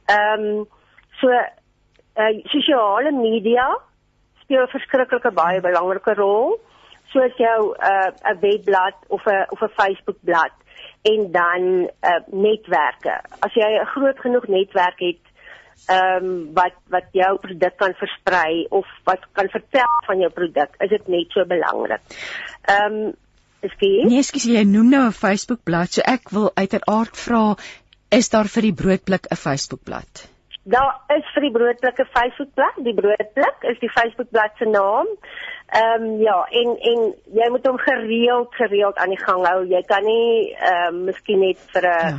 Ehm 0.09 0.45
um, 0.45 0.67
so 1.21 1.29
uh, 1.29 2.33
sosiale 2.45 3.13
media 3.13 3.69
speel 4.43 4.63
'n 4.63 4.75
verskriklike 4.77 5.31
baie 5.31 5.61
belangrike 5.61 6.15
rol 6.15 6.59
soos 7.13 7.37
jou 7.37 7.75
uh, 7.77 8.09
'n 8.09 8.37
uh, 8.37 8.41
webblad 8.41 8.97
of 9.09 9.27
'n 9.27 9.47
of 9.51 9.63
'n 9.63 9.75
Facebookblad 9.77 10.53
en 11.03 11.33
dan 11.33 11.63
uh, 11.87 12.21
netwerke. 12.33 13.21
As 13.41 13.55
jy 13.55 13.69
'n 13.81 13.87
groot 13.95 14.19
genoeg 14.19 14.47
netwerk 14.49 14.99
het 14.99 15.25
ehm 15.87 16.25
um, 16.25 16.53
wat 16.55 16.75
wat 16.91 17.07
jou 17.13 17.39
produk 17.39 17.77
kan 17.77 17.95
versprei 17.95 18.67
of 18.71 18.87
wat 19.05 19.21
kan 19.33 19.49
vertel 19.49 19.95
van 20.07 20.19
jou 20.19 20.31
produk, 20.31 20.75
is 20.79 20.89
dit 20.89 21.09
net 21.09 21.31
so 21.31 21.45
belangrik. 21.45 22.03
Ehm 22.63 22.93
um, 22.93 23.15
Ekskuus. 23.59 24.07
Nee, 24.07 24.19
ekskuus, 24.23 24.45
jy 24.45 24.63
noem 24.63 24.91
nou 24.91 25.07
'n 25.07 25.13
Facebook 25.13 25.65
bladsy. 25.65 26.01
So 26.01 26.03
ek 26.07 26.31
wil 26.31 26.51
uiteraard 26.55 27.17
vra, 27.17 27.57
is 28.11 28.29
daar 28.31 28.47
vir 28.47 28.63
die 28.63 28.75
broodblik 28.75 29.27
'n 29.31 29.37
Facebook 29.37 29.83
bladsy? 29.83 30.29
Daar 30.63 31.01
is 31.17 31.25
vir 31.35 31.43
die 31.43 31.51
broodblik 31.51 31.99
'n 31.99 32.11
Facebook 32.13 32.55
bladsy. 32.55 32.83
Die 32.83 32.95
broodblik 32.95 33.59
is 33.61 33.79
die 33.79 33.91
Facebook 33.91 34.31
bladsy 34.31 34.65
se 34.65 34.71
naam. 34.71 35.07
Ehm 35.69 36.03
um, 36.03 36.21
ja, 36.21 36.47
en 36.51 36.77
en 36.91 37.15
jy 37.41 37.49
moet 37.51 37.67
hom 37.67 37.79
gereeld 37.79 38.55
gereeld 38.55 38.97
aan 38.97 39.09
die 39.09 39.25
gang 39.25 39.47
hou. 39.47 39.67
Jy 39.67 39.83
kan 39.83 40.05
nie 40.05 40.55
ehm 40.55 40.95
um, 40.95 41.05
miskien 41.05 41.41
net 41.41 41.59
vir 41.73 41.83
'n 41.83 42.09
ja. 42.09 42.19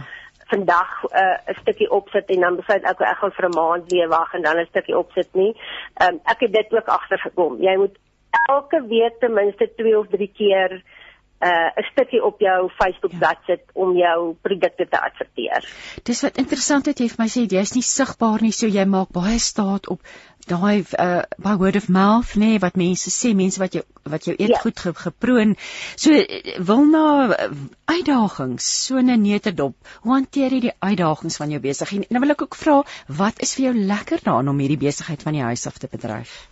vandag 0.51 1.03
eh, 1.11 1.21
'n 1.21 1.51
uh, 1.51 1.57
stukkie 1.61 1.91
opsit 1.91 2.29
en 2.29 2.39
dan 2.39 2.55
besluit 2.55 2.83
ek 2.83 3.01
ek 3.01 3.17
gaan 3.17 3.31
vir 3.31 3.49
'n 3.49 3.55
maand 3.55 3.91
weer 3.91 4.07
wag 4.07 4.33
en 4.33 4.41
dan 4.41 4.57
'n 4.57 4.65
stukkie 4.65 4.97
opsit 4.97 5.29
nie. 5.33 5.53
Ehm 6.01 6.13
um, 6.13 6.19
ek 6.23 6.39
het 6.39 6.53
dit 6.53 6.73
ook 6.73 6.87
agtergekom. 6.87 7.61
Jy 7.61 7.75
moet 7.77 7.97
elke 8.49 8.87
week 8.87 9.19
ten 9.19 9.33
minste 9.33 9.69
2 9.75 9.97
of 9.97 10.07
3 10.07 10.31
keer 10.37 10.83
uh, 11.39 11.69
'n 11.75 11.87
stukkie 11.91 12.23
op 12.23 12.39
jou 12.39 12.69
Facebook 12.79 13.17
bladsy 13.17 13.51
ja. 13.51 13.55
sit 13.55 13.63
om 13.73 13.95
jou 13.97 14.35
produkte 14.41 14.87
te 14.87 15.01
adverteer. 15.01 15.67
Dis 16.03 16.21
wat 16.21 16.37
interessant 16.37 16.85
het 16.85 16.99
jy 16.99 17.07
vir 17.07 17.23
my 17.23 17.29
sê 17.31 17.45
jy's 17.47 17.75
nie 17.75 17.85
sigbaar 17.85 18.41
nie, 18.41 18.51
so 18.51 18.67
jy 18.67 18.85
maak 18.85 19.13
baie 19.15 19.39
staat 19.39 19.87
op 19.87 20.01
daai 20.49 20.83
uh, 20.97 21.23
by 21.37 21.55
word 21.61 21.75
of 21.75 21.89
mouth 21.89 22.35
nê 22.35 22.55
nee, 22.55 22.59
wat 22.59 22.75
mense 22.75 23.11
sê, 23.13 23.33
mense 23.37 23.59
wat 23.61 23.73
jou 23.77 23.83
wat 24.09 24.25
jou 24.25 24.35
eet 24.35 24.55
ja. 24.55 24.59
goed 24.63 24.79
ge, 24.79 24.93
geproon. 24.97 25.55
So 25.95 26.11
wil 26.65 26.85
na 26.89 27.05
uh, 27.29 27.49
uitdagings, 27.85 28.65
so 28.87 28.97
'n 28.97 29.21
neutedop. 29.21 29.75
Hoe 30.01 30.13
hanteer 30.13 30.51
jy 30.51 30.61
die 30.69 30.77
uitdagings 30.79 31.37
van 31.37 31.49
jou 31.49 31.61
besigheid? 31.61 32.07
En 32.07 32.17
nou 32.17 32.25
wil 32.25 32.35
ek 32.35 32.41
ook 32.41 32.55
vra, 32.55 32.83
wat 33.07 33.41
is 33.45 33.55
vir 33.55 33.69
jou 33.69 33.75
lekker 33.75 34.23
daarin 34.23 34.49
om 34.49 34.59
hierdie 34.59 34.81
besigheid 34.87 35.21
van 35.23 35.33
die 35.33 35.45
huis 35.45 35.67
af 35.67 35.77
te 35.77 35.87
bedryf? 35.91 36.48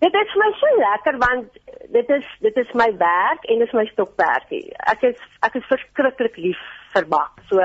Dit 0.00 0.14
is 0.14 0.34
my 0.40 0.50
so 0.56 0.68
lekker 0.80 1.18
want 1.20 1.58
dit 1.92 2.08
is 2.08 2.28
dit 2.40 2.56
is 2.56 2.72
my 2.72 2.88
werk 2.96 3.44
en 3.44 3.58
dit 3.58 3.66
is 3.66 3.74
my 3.76 3.84
stokperdjie. 3.92 4.72
Ek 4.92 5.02
is 5.10 5.18
ek 5.44 5.58
is 5.60 5.66
verskriklik 5.68 6.38
lief 6.40 6.62
vir 6.94 7.08
bak. 7.12 7.42
So 7.50 7.60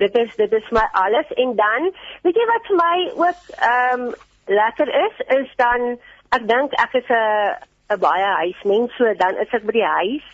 dit 0.00 0.16
is 0.22 0.32
dit 0.40 0.56
is 0.56 0.70
my 0.72 0.86
alles 1.04 1.32
en 1.36 1.52
dan 1.58 1.90
weet 2.24 2.40
jy 2.40 2.48
wat 2.52 2.70
vir 2.70 2.80
my 2.80 2.98
ook 3.26 3.42
ehm 3.58 4.06
um, 4.06 4.10
lekker 4.46 4.92
is 5.04 5.22
is 5.36 5.52
dan 5.60 5.98
ek 6.38 6.48
dink 6.48 6.76
ek 6.86 6.96
is 7.02 7.10
'n 7.10 7.56
'n 7.92 8.00
baie 8.00 8.30
huismens 8.42 8.96
so 8.96 9.14
dan 9.24 9.36
is 9.44 9.52
ek 9.52 9.66
by 9.68 9.76
die 9.80 9.90
huis. 10.00 10.28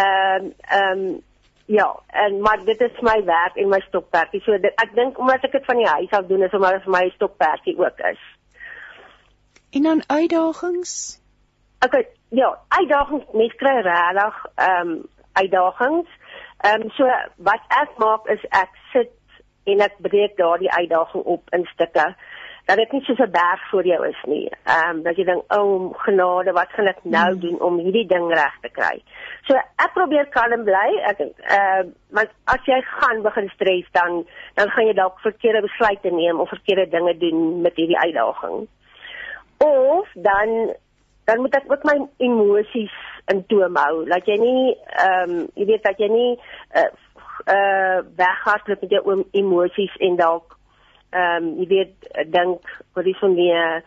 Ehm 0.00 0.50
um, 0.50 0.54
ehm 0.80 0.98
um, 0.98 1.22
ja, 1.66 1.88
en 2.06 2.40
maar 2.40 2.64
dit 2.64 2.80
is 2.80 3.00
my 3.00 3.24
werk 3.24 3.56
en 3.56 3.68
my 3.68 3.80
stokperdjie. 3.80 4.42
So 4.42 4.58
dit, 4.58 4.72
ek 4.82 4.94
dink 4.94 5.18
omdat 5.18 5.44
ek 5.46 5.52
dit 5.52 5.64
van 5.64 5.76
die 5.76 5.88
huis 5.88 6.10
af 6.10 6.26
doen 6.26 6.42
is 6.42 6.52
omdat 6.52 6.72
dit 6.78 6.86
vir 6.88 6.96
my 6.98 7.08
stokperdjie 7.14 7.78
ook 7.78 7.98
is. 8.10 8.22
En 9.72 9.82
dan 9.82 10.02
uitdagings? 10.06 11.20
Okay, 11.86 12.08
ja, 12.28 12.58
uitdagings, 12.68 13.24
mens 13.32 13.54
kry 13.54 13.80
regtig 13.80 14.46
ehm 14.54 14.88
um, 14.88 15.06
uitdagings. 15.32 16.08
Ehm 16.60 16.82
um, 16.82 16.90
so 16.90 17.04
wat 17.36 17.62
ek 17.68 17.96
maak 17.96 18.26
is 18.34 18.44
ek 18.48 18.76
sit 18.92 19.14
en 19.64 19.80
ek 19.80 19.96
breek 19.98 20.36
daardie 20.36 20.70
uitdaging 20.72 21.24
op 21.24 21.54
in 21.56 21.64
stukke 21.72 22.04
dat 22.64 22.76
dit 22.76 22.92
nie 22.92 23.00
soos 23.04 23.18
'n 23.18 23.30
berg 23.30 23.62
voor 23.70 23.86
jou 23.86 24.08
is 24.08 24.20
nie. 24.26 24.50
Ehm 24.64 24.90
um, 24.90 25.02
dat 25.02 25.16
jy 25.16 25.24
dink, 25.24 25.54
"O, 25.56 25.62
oh, 25.62 26.02
genade, 26.04 26.52
wat 26.52 26.68
gaan 26.76 26.86
ek 26.86 27.00
nou 27.04 27.30
hmm. 27.32 27.40
doen 27.40 27.60
om 27.60 27.78
hierdie 27.78 28.06
ding 28.06 28.28
reg 28.34 28.60
te 28.60 28.68
kry?" 28.68 29.02
So 29.48 29.56
ek 29.56 29.92
probeer 29.94 30.26
kalm 30.26 30.64
bly. 30.64 30.88
Ek 31.10 31.18
ehm 31.20 31.32
uh, 31.56 31.82
maar 32.10 32.28
as 32.44 32.64
jy 32.64 32.82
gaan 32.82 33.22
begin 33.22 33.48
stres 33.54 33.88
dan 33.92 34.26
dan 34.54 34.70
gaan 34.70 34.86
jy 34.86 34.92
dalk 34.92 35.18
verkeerde 35.20 35.60
besluite 35.60 36.10
neem 36.10 36.40
of 36.40 36.48
verkeerde 36.48 36.88
dinge 36.88 37.16
doen 37.16 37.60
met 37.60 37.76
hierdie 37.76 37.98
uitdaging 37.98 38.68
of 39.62 40.08
dan 40.14 40.72
dan 41.24 41.40
moet 41.40 41.54
ek 41.54 41.70
ook 41.70 41.84
my 41.86 41.96
emosies 42.18 42.94
in 43.30 43.44
toom 43.46 43.76
hou. 43.78 44.02
Laat 44.10 44.26
jy 44.26 44.36
nie 44.42 44.74
ehm 44.74 45.30
um, 45.30 45.46
jy 45.54 45.68
weet 45.70 45.86
dat 45.86 46.00
jy 46.02 46.10
nie 46.10 46.32
uh 46.80 46.90
uh 47.46 47.98
weghardloop 48.18 48.82
met 48.82 48.96
jou 48.96 49.18
emosies 49.30 49.96
en 50.08 50.18
dalk 50.18 50.56
ehm 51.10 51.48
um, 51.48 51.50
jy 51.62 51.68
weet 51.76 52.12
dink 52.34 52.70
wat 52.94 53.06
is 53.06 53.22
van 53.22 53.34
die 53.38 53.52
uh, 53.54 53.80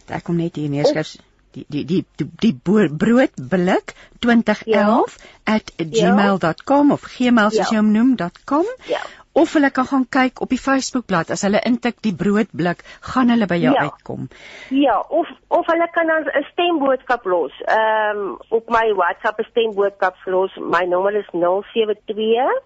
Ek 0.07 0.23
kom 0.23 0.39
net 0.39 0.55
hier 0.55 0.70
neerskryf 0.70 1.19
die 1.57 1.65
die 1.66 1.83
die 1.89 2.05
die, 2.20 2.28
die 2.45 2.53
broodblik 2.55 3.91
2011@gmail.com 4.23 6.87
ja. 6.87 6.95
of 6.95 7.03
gmail 7.11 7.51
soos 7.51 7.59
ja. 7.59 7.66
jy 7.73 7.78
hom 7.81 7.91
noem.com. 7.97 8.66
Ja 8.93 9.03
of 9.43 9.53
hulle 9.53 9.71
kan 9.71 9.87
gaan 9.87 10.07
kyk 10.09 10.41
op 10.45 10.53
die 10.53 10.61
Facebookblad 10.61 11.31
as 11.35 11.45
hulle 11.45 11.61
intik 11.69 11.99
die 12.07 12.15
broodblik 12.23 12.85
gaan 13.11 13.33
hulle 13.35 13.49
by 13.51 13.59
jou 13.61 13.75
ja. 13.77 13.89
uitkom. 13.89 14.29
Ja, 14.71 15.01
of 15.21 15.29
of 15.49 15.67
hulle 15.73 15.89
kan 15.93 16.13
'n 16.13 16.47
stemboodskap 16.53 17.25
los. 17.25 17.53
Ehm 17.67 18.23
um, 18.23 18.39
op 18.49 18.69
my 18.69 18.87
WhatsApp 19.01 19.41
'n 19.41 19.51
stemboodskap 19.51 20.17
los. 20.25 20.57
My 20.57 20.85
nommer 20.89 21.15
is 21.15 21.29
072 21.33 22.63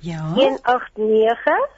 Ja. 0.00 0.22
189 0.34 1.68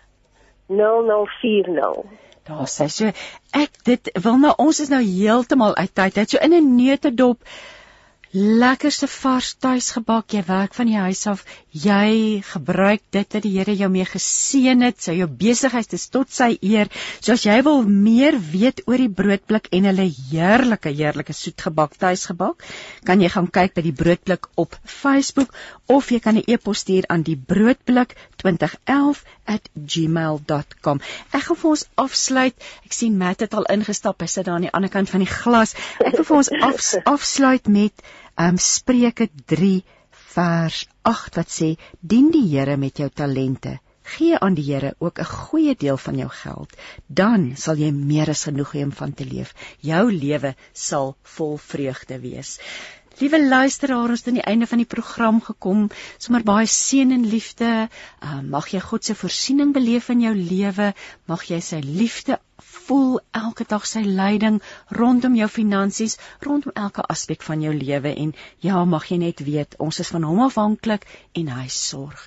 0040. 0.66 2.04
Daar 2.42 2.68
sê 2.68 2.86
so 2.88 3.10
ek 3.50 3.70
dit 3.84 4.10
wil 4.22 4.38
nou 4.38 4.54
ons 4.56 4.80
is 4.80 4.88
nou 4.88 5.02
heeltemal 5.02 5.76
uit 5.76 5.94
tyd. 5.94 6.30
So 6.30 6.38
in 6.38 6.54
'n 6.54 6.76
neutedop 6.76 7.38
lekkerste 8.30 9.08
vars 9.10 9.56
tuisgebak 9.58 10.30
jy 10.30 10.44
werk 10.46 10.70
van 10.76 10.86
die 10.86 11.00
huis 11.02 11.26
af. 11.26 11.42
Jy 11.74 12.38
gebruik 12.46 13.02
dit 13.10 13.26
dat 13.26 13.42
die 13.42 13.58
Here 13.58 13.74
jou 13.74 13.90
mee 13.90 14.06
geseën 14.06 14.78
het 14.86 15.02
sy 15.02 15.18
jou 15.18 15.26
besigheid 15.26 15.90
is 15.96 16.06
tot 16.14 16.30
sy 16.30 16.54
eer. 16.62 16.86
So 17.18 17.34
as 17.34 17.42
jy 17.42 17.58
wil 17.66 17.82
meer 17.82 18.38
weet 18.38 18.86
oor 18.86 19.02
die 19.02 19.10
broodblik 19.10 19.66
en 19.74 19.82
hulle 19.90 20.06
heerlike 20.30 20.94
heerlike 20.94 21.34
soetgebak 21.34 21.98
tuisgebak 21.98 22.62
kan 23.04 23.20
jy 23.20 23.28
gaan 23.34 23.50
kyk 23.50 23.74
by 23.74 23.82
die 23.82 23.98
broodblik 23.98 24.46
op 24.54 24.78
Facebook 24.84 25.50
of 25.90 26.10
jy 26.14 26.22
kan 26.22 26.38
'n 26.38 26.46
e-pos 26.46 26.86
stuur 26.86 27.04
aan 27.08 27.22
die 27.26 27.36
broodblik 27.36 28.14
2011@gmail.com 28.44 31.00
ek 31.32 31.42
gaan 31.42 31.56
vir 31.56 31.70
ons 31.70 31.88
afsluit. 31.96 32.54
Ek 32.86 32.92
sien 32.92 33.18
Matt 33.18 33.40
het 33.40 33.54
al 33.54 33.64
ingestap 33.64 34.20
hy 34.20 34.26
sit 34.26 34.44
daar 34.46 34.54
aan 34.54 34.62
die 34.68 34.72
ander 34.72 34.90
kant 34.90 35.10
van 35.10 35.20
die 35.20 35.34
glas. 35.34 35.74
Ek 35.98 36.14
wil 36.14 36.24
vir 36.24 36.36
ons 36.36 36.50
af, 36.50 36.94
afsluit 37.04 37.66
met 37.66 37.92
um, 38.36 38.58
Spreuke 38.58 39.28
3 39.46 39.84
vers 40.34 40.86
8 41.02 41.36
wat 41.36 41.48
sê 41.50 41.76
dien 42.00 42.30
die 42.30 42.46
Here 42.50 42.76
met 42.76 42.98
jou 42.98 43.08
talente 43.08 43.78
Gee 44.10 44.38
aan 44.38 44.54
die 44.58 44.64
Here 44.66 44.94
ook 44.98 45.18
'n 45.20 45.32
goeie 45.32 45.74
deel 45.82 45.96
van 45.96 46.16
jou 46.16 46.28
geld, 46.28 46.72
dan 47.06 47.52
sal 47.56 47.76
jy 47.76 47.90
meer 47.92 48.28
as 48.28 48.44
genoeg 48.48 48.72
hê 48.74 48.82
om 48.82 48.92
van 48.92 49.12
te 49.14 49.24
leef. 49.24 49.54
Jou 49.90 50.12
lewe 50.12 50.54
sal 50.72 51.16
vol 51.34 51.56
vreugde 51.58 52.18
wees. 52.20 52.58
Liewe 53.20 53.40
luisteraars, 53.48 54.10
ons 54.10 54.20
het 54.24 54.28
aan 54.28 54.40
die 54.40 54.50
einde 54.52 54.66
van 54.66 54.78
die 54.78 54.92
program 54.94 55.40
gekom. 55.44 55.88
Sommer 56.18 56.42
baie 56.42 56.66
seën 56.66 57.12
en 57.12 57.26
liefde. 57.26 57.88
Uh, 58.22 58.40
mag 58.42 58.68
jy 58.72 58.80
God 58.80 59.04
se 59.04 59.14
voorsiening 59.14 59.72
beleef 59.72 60.08
in 60.08 60.20
jou 60.20 60.34
lewe. 60.34 60.94
Mag 61.26 61.44
jy 61.44 61.60
sy 61.60 61.80
liefde 61.84 62.40
voel 62.90 63.20
elke 63.30 63.64
dag 63.70 63.86
sy 63.86 64.02
leiding 64.02 64.58
rondom 65.00 65.36
jou 65.38 65.48
finansies, 65.48 66.18
rondom 66.46 66.74
elke 66.74 67.04
aspek 67.14 67.44
van 67.46 67.62
jou 67.62 67.74
lewe 67.76 68.14
en 68.24 68.34
ja, 68.66 68.84
mag 68.84 69.06
jy 69.10 69.20
net 69.22 69.42
weet 69.46 69.78
ons 69.78 70.02
is 70.02 70.10
van 70.10 70.26
hom 70.26 70.42
afhanklik 70.48 71.06
en 71.38 71.52
hy 71.54 71.66
sorg. 71.70 72.26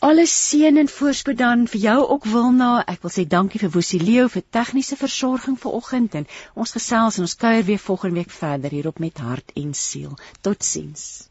Alles 0.00 0.32
seën 0.32 0.80
en 0.80 0.88
voorspoed 0.88 1.36
dan 1.36 1.66
vir 1.68 1.80
jou 1.80 1.96
ook 2.14 2.28
Wilna. 2.32 2.70
Ek 2.88 3.02
wil 3.04 3.12
sê 3.12 3.26
dankie 3.28 3.60
vir 3.60 3.72
Woesie 3.74 4.00
Leo 4.00 4.30
vir 4.32 4.46
tegniese 4.56 4.96
versorging 4.96 5.58
vanoggend 5.60 6.16
en 6.22 6.28
ons 6.54 6.72
gesels 6.78 7.18
en 7.18 7.26
ons 7.26 7.36
kuier 7.42 7.66
weer 7.68 7.82
volgende 7.88 8.22
week 8.22 8.32
verder 8.32 8.72
hier 8.78 8.88
op 8.88 9.02
met 9.02 9.20
hart 9.20 9.52
en 9.60 9.74
siel. 9.76 10.16
Totsiens. 10.40 11.29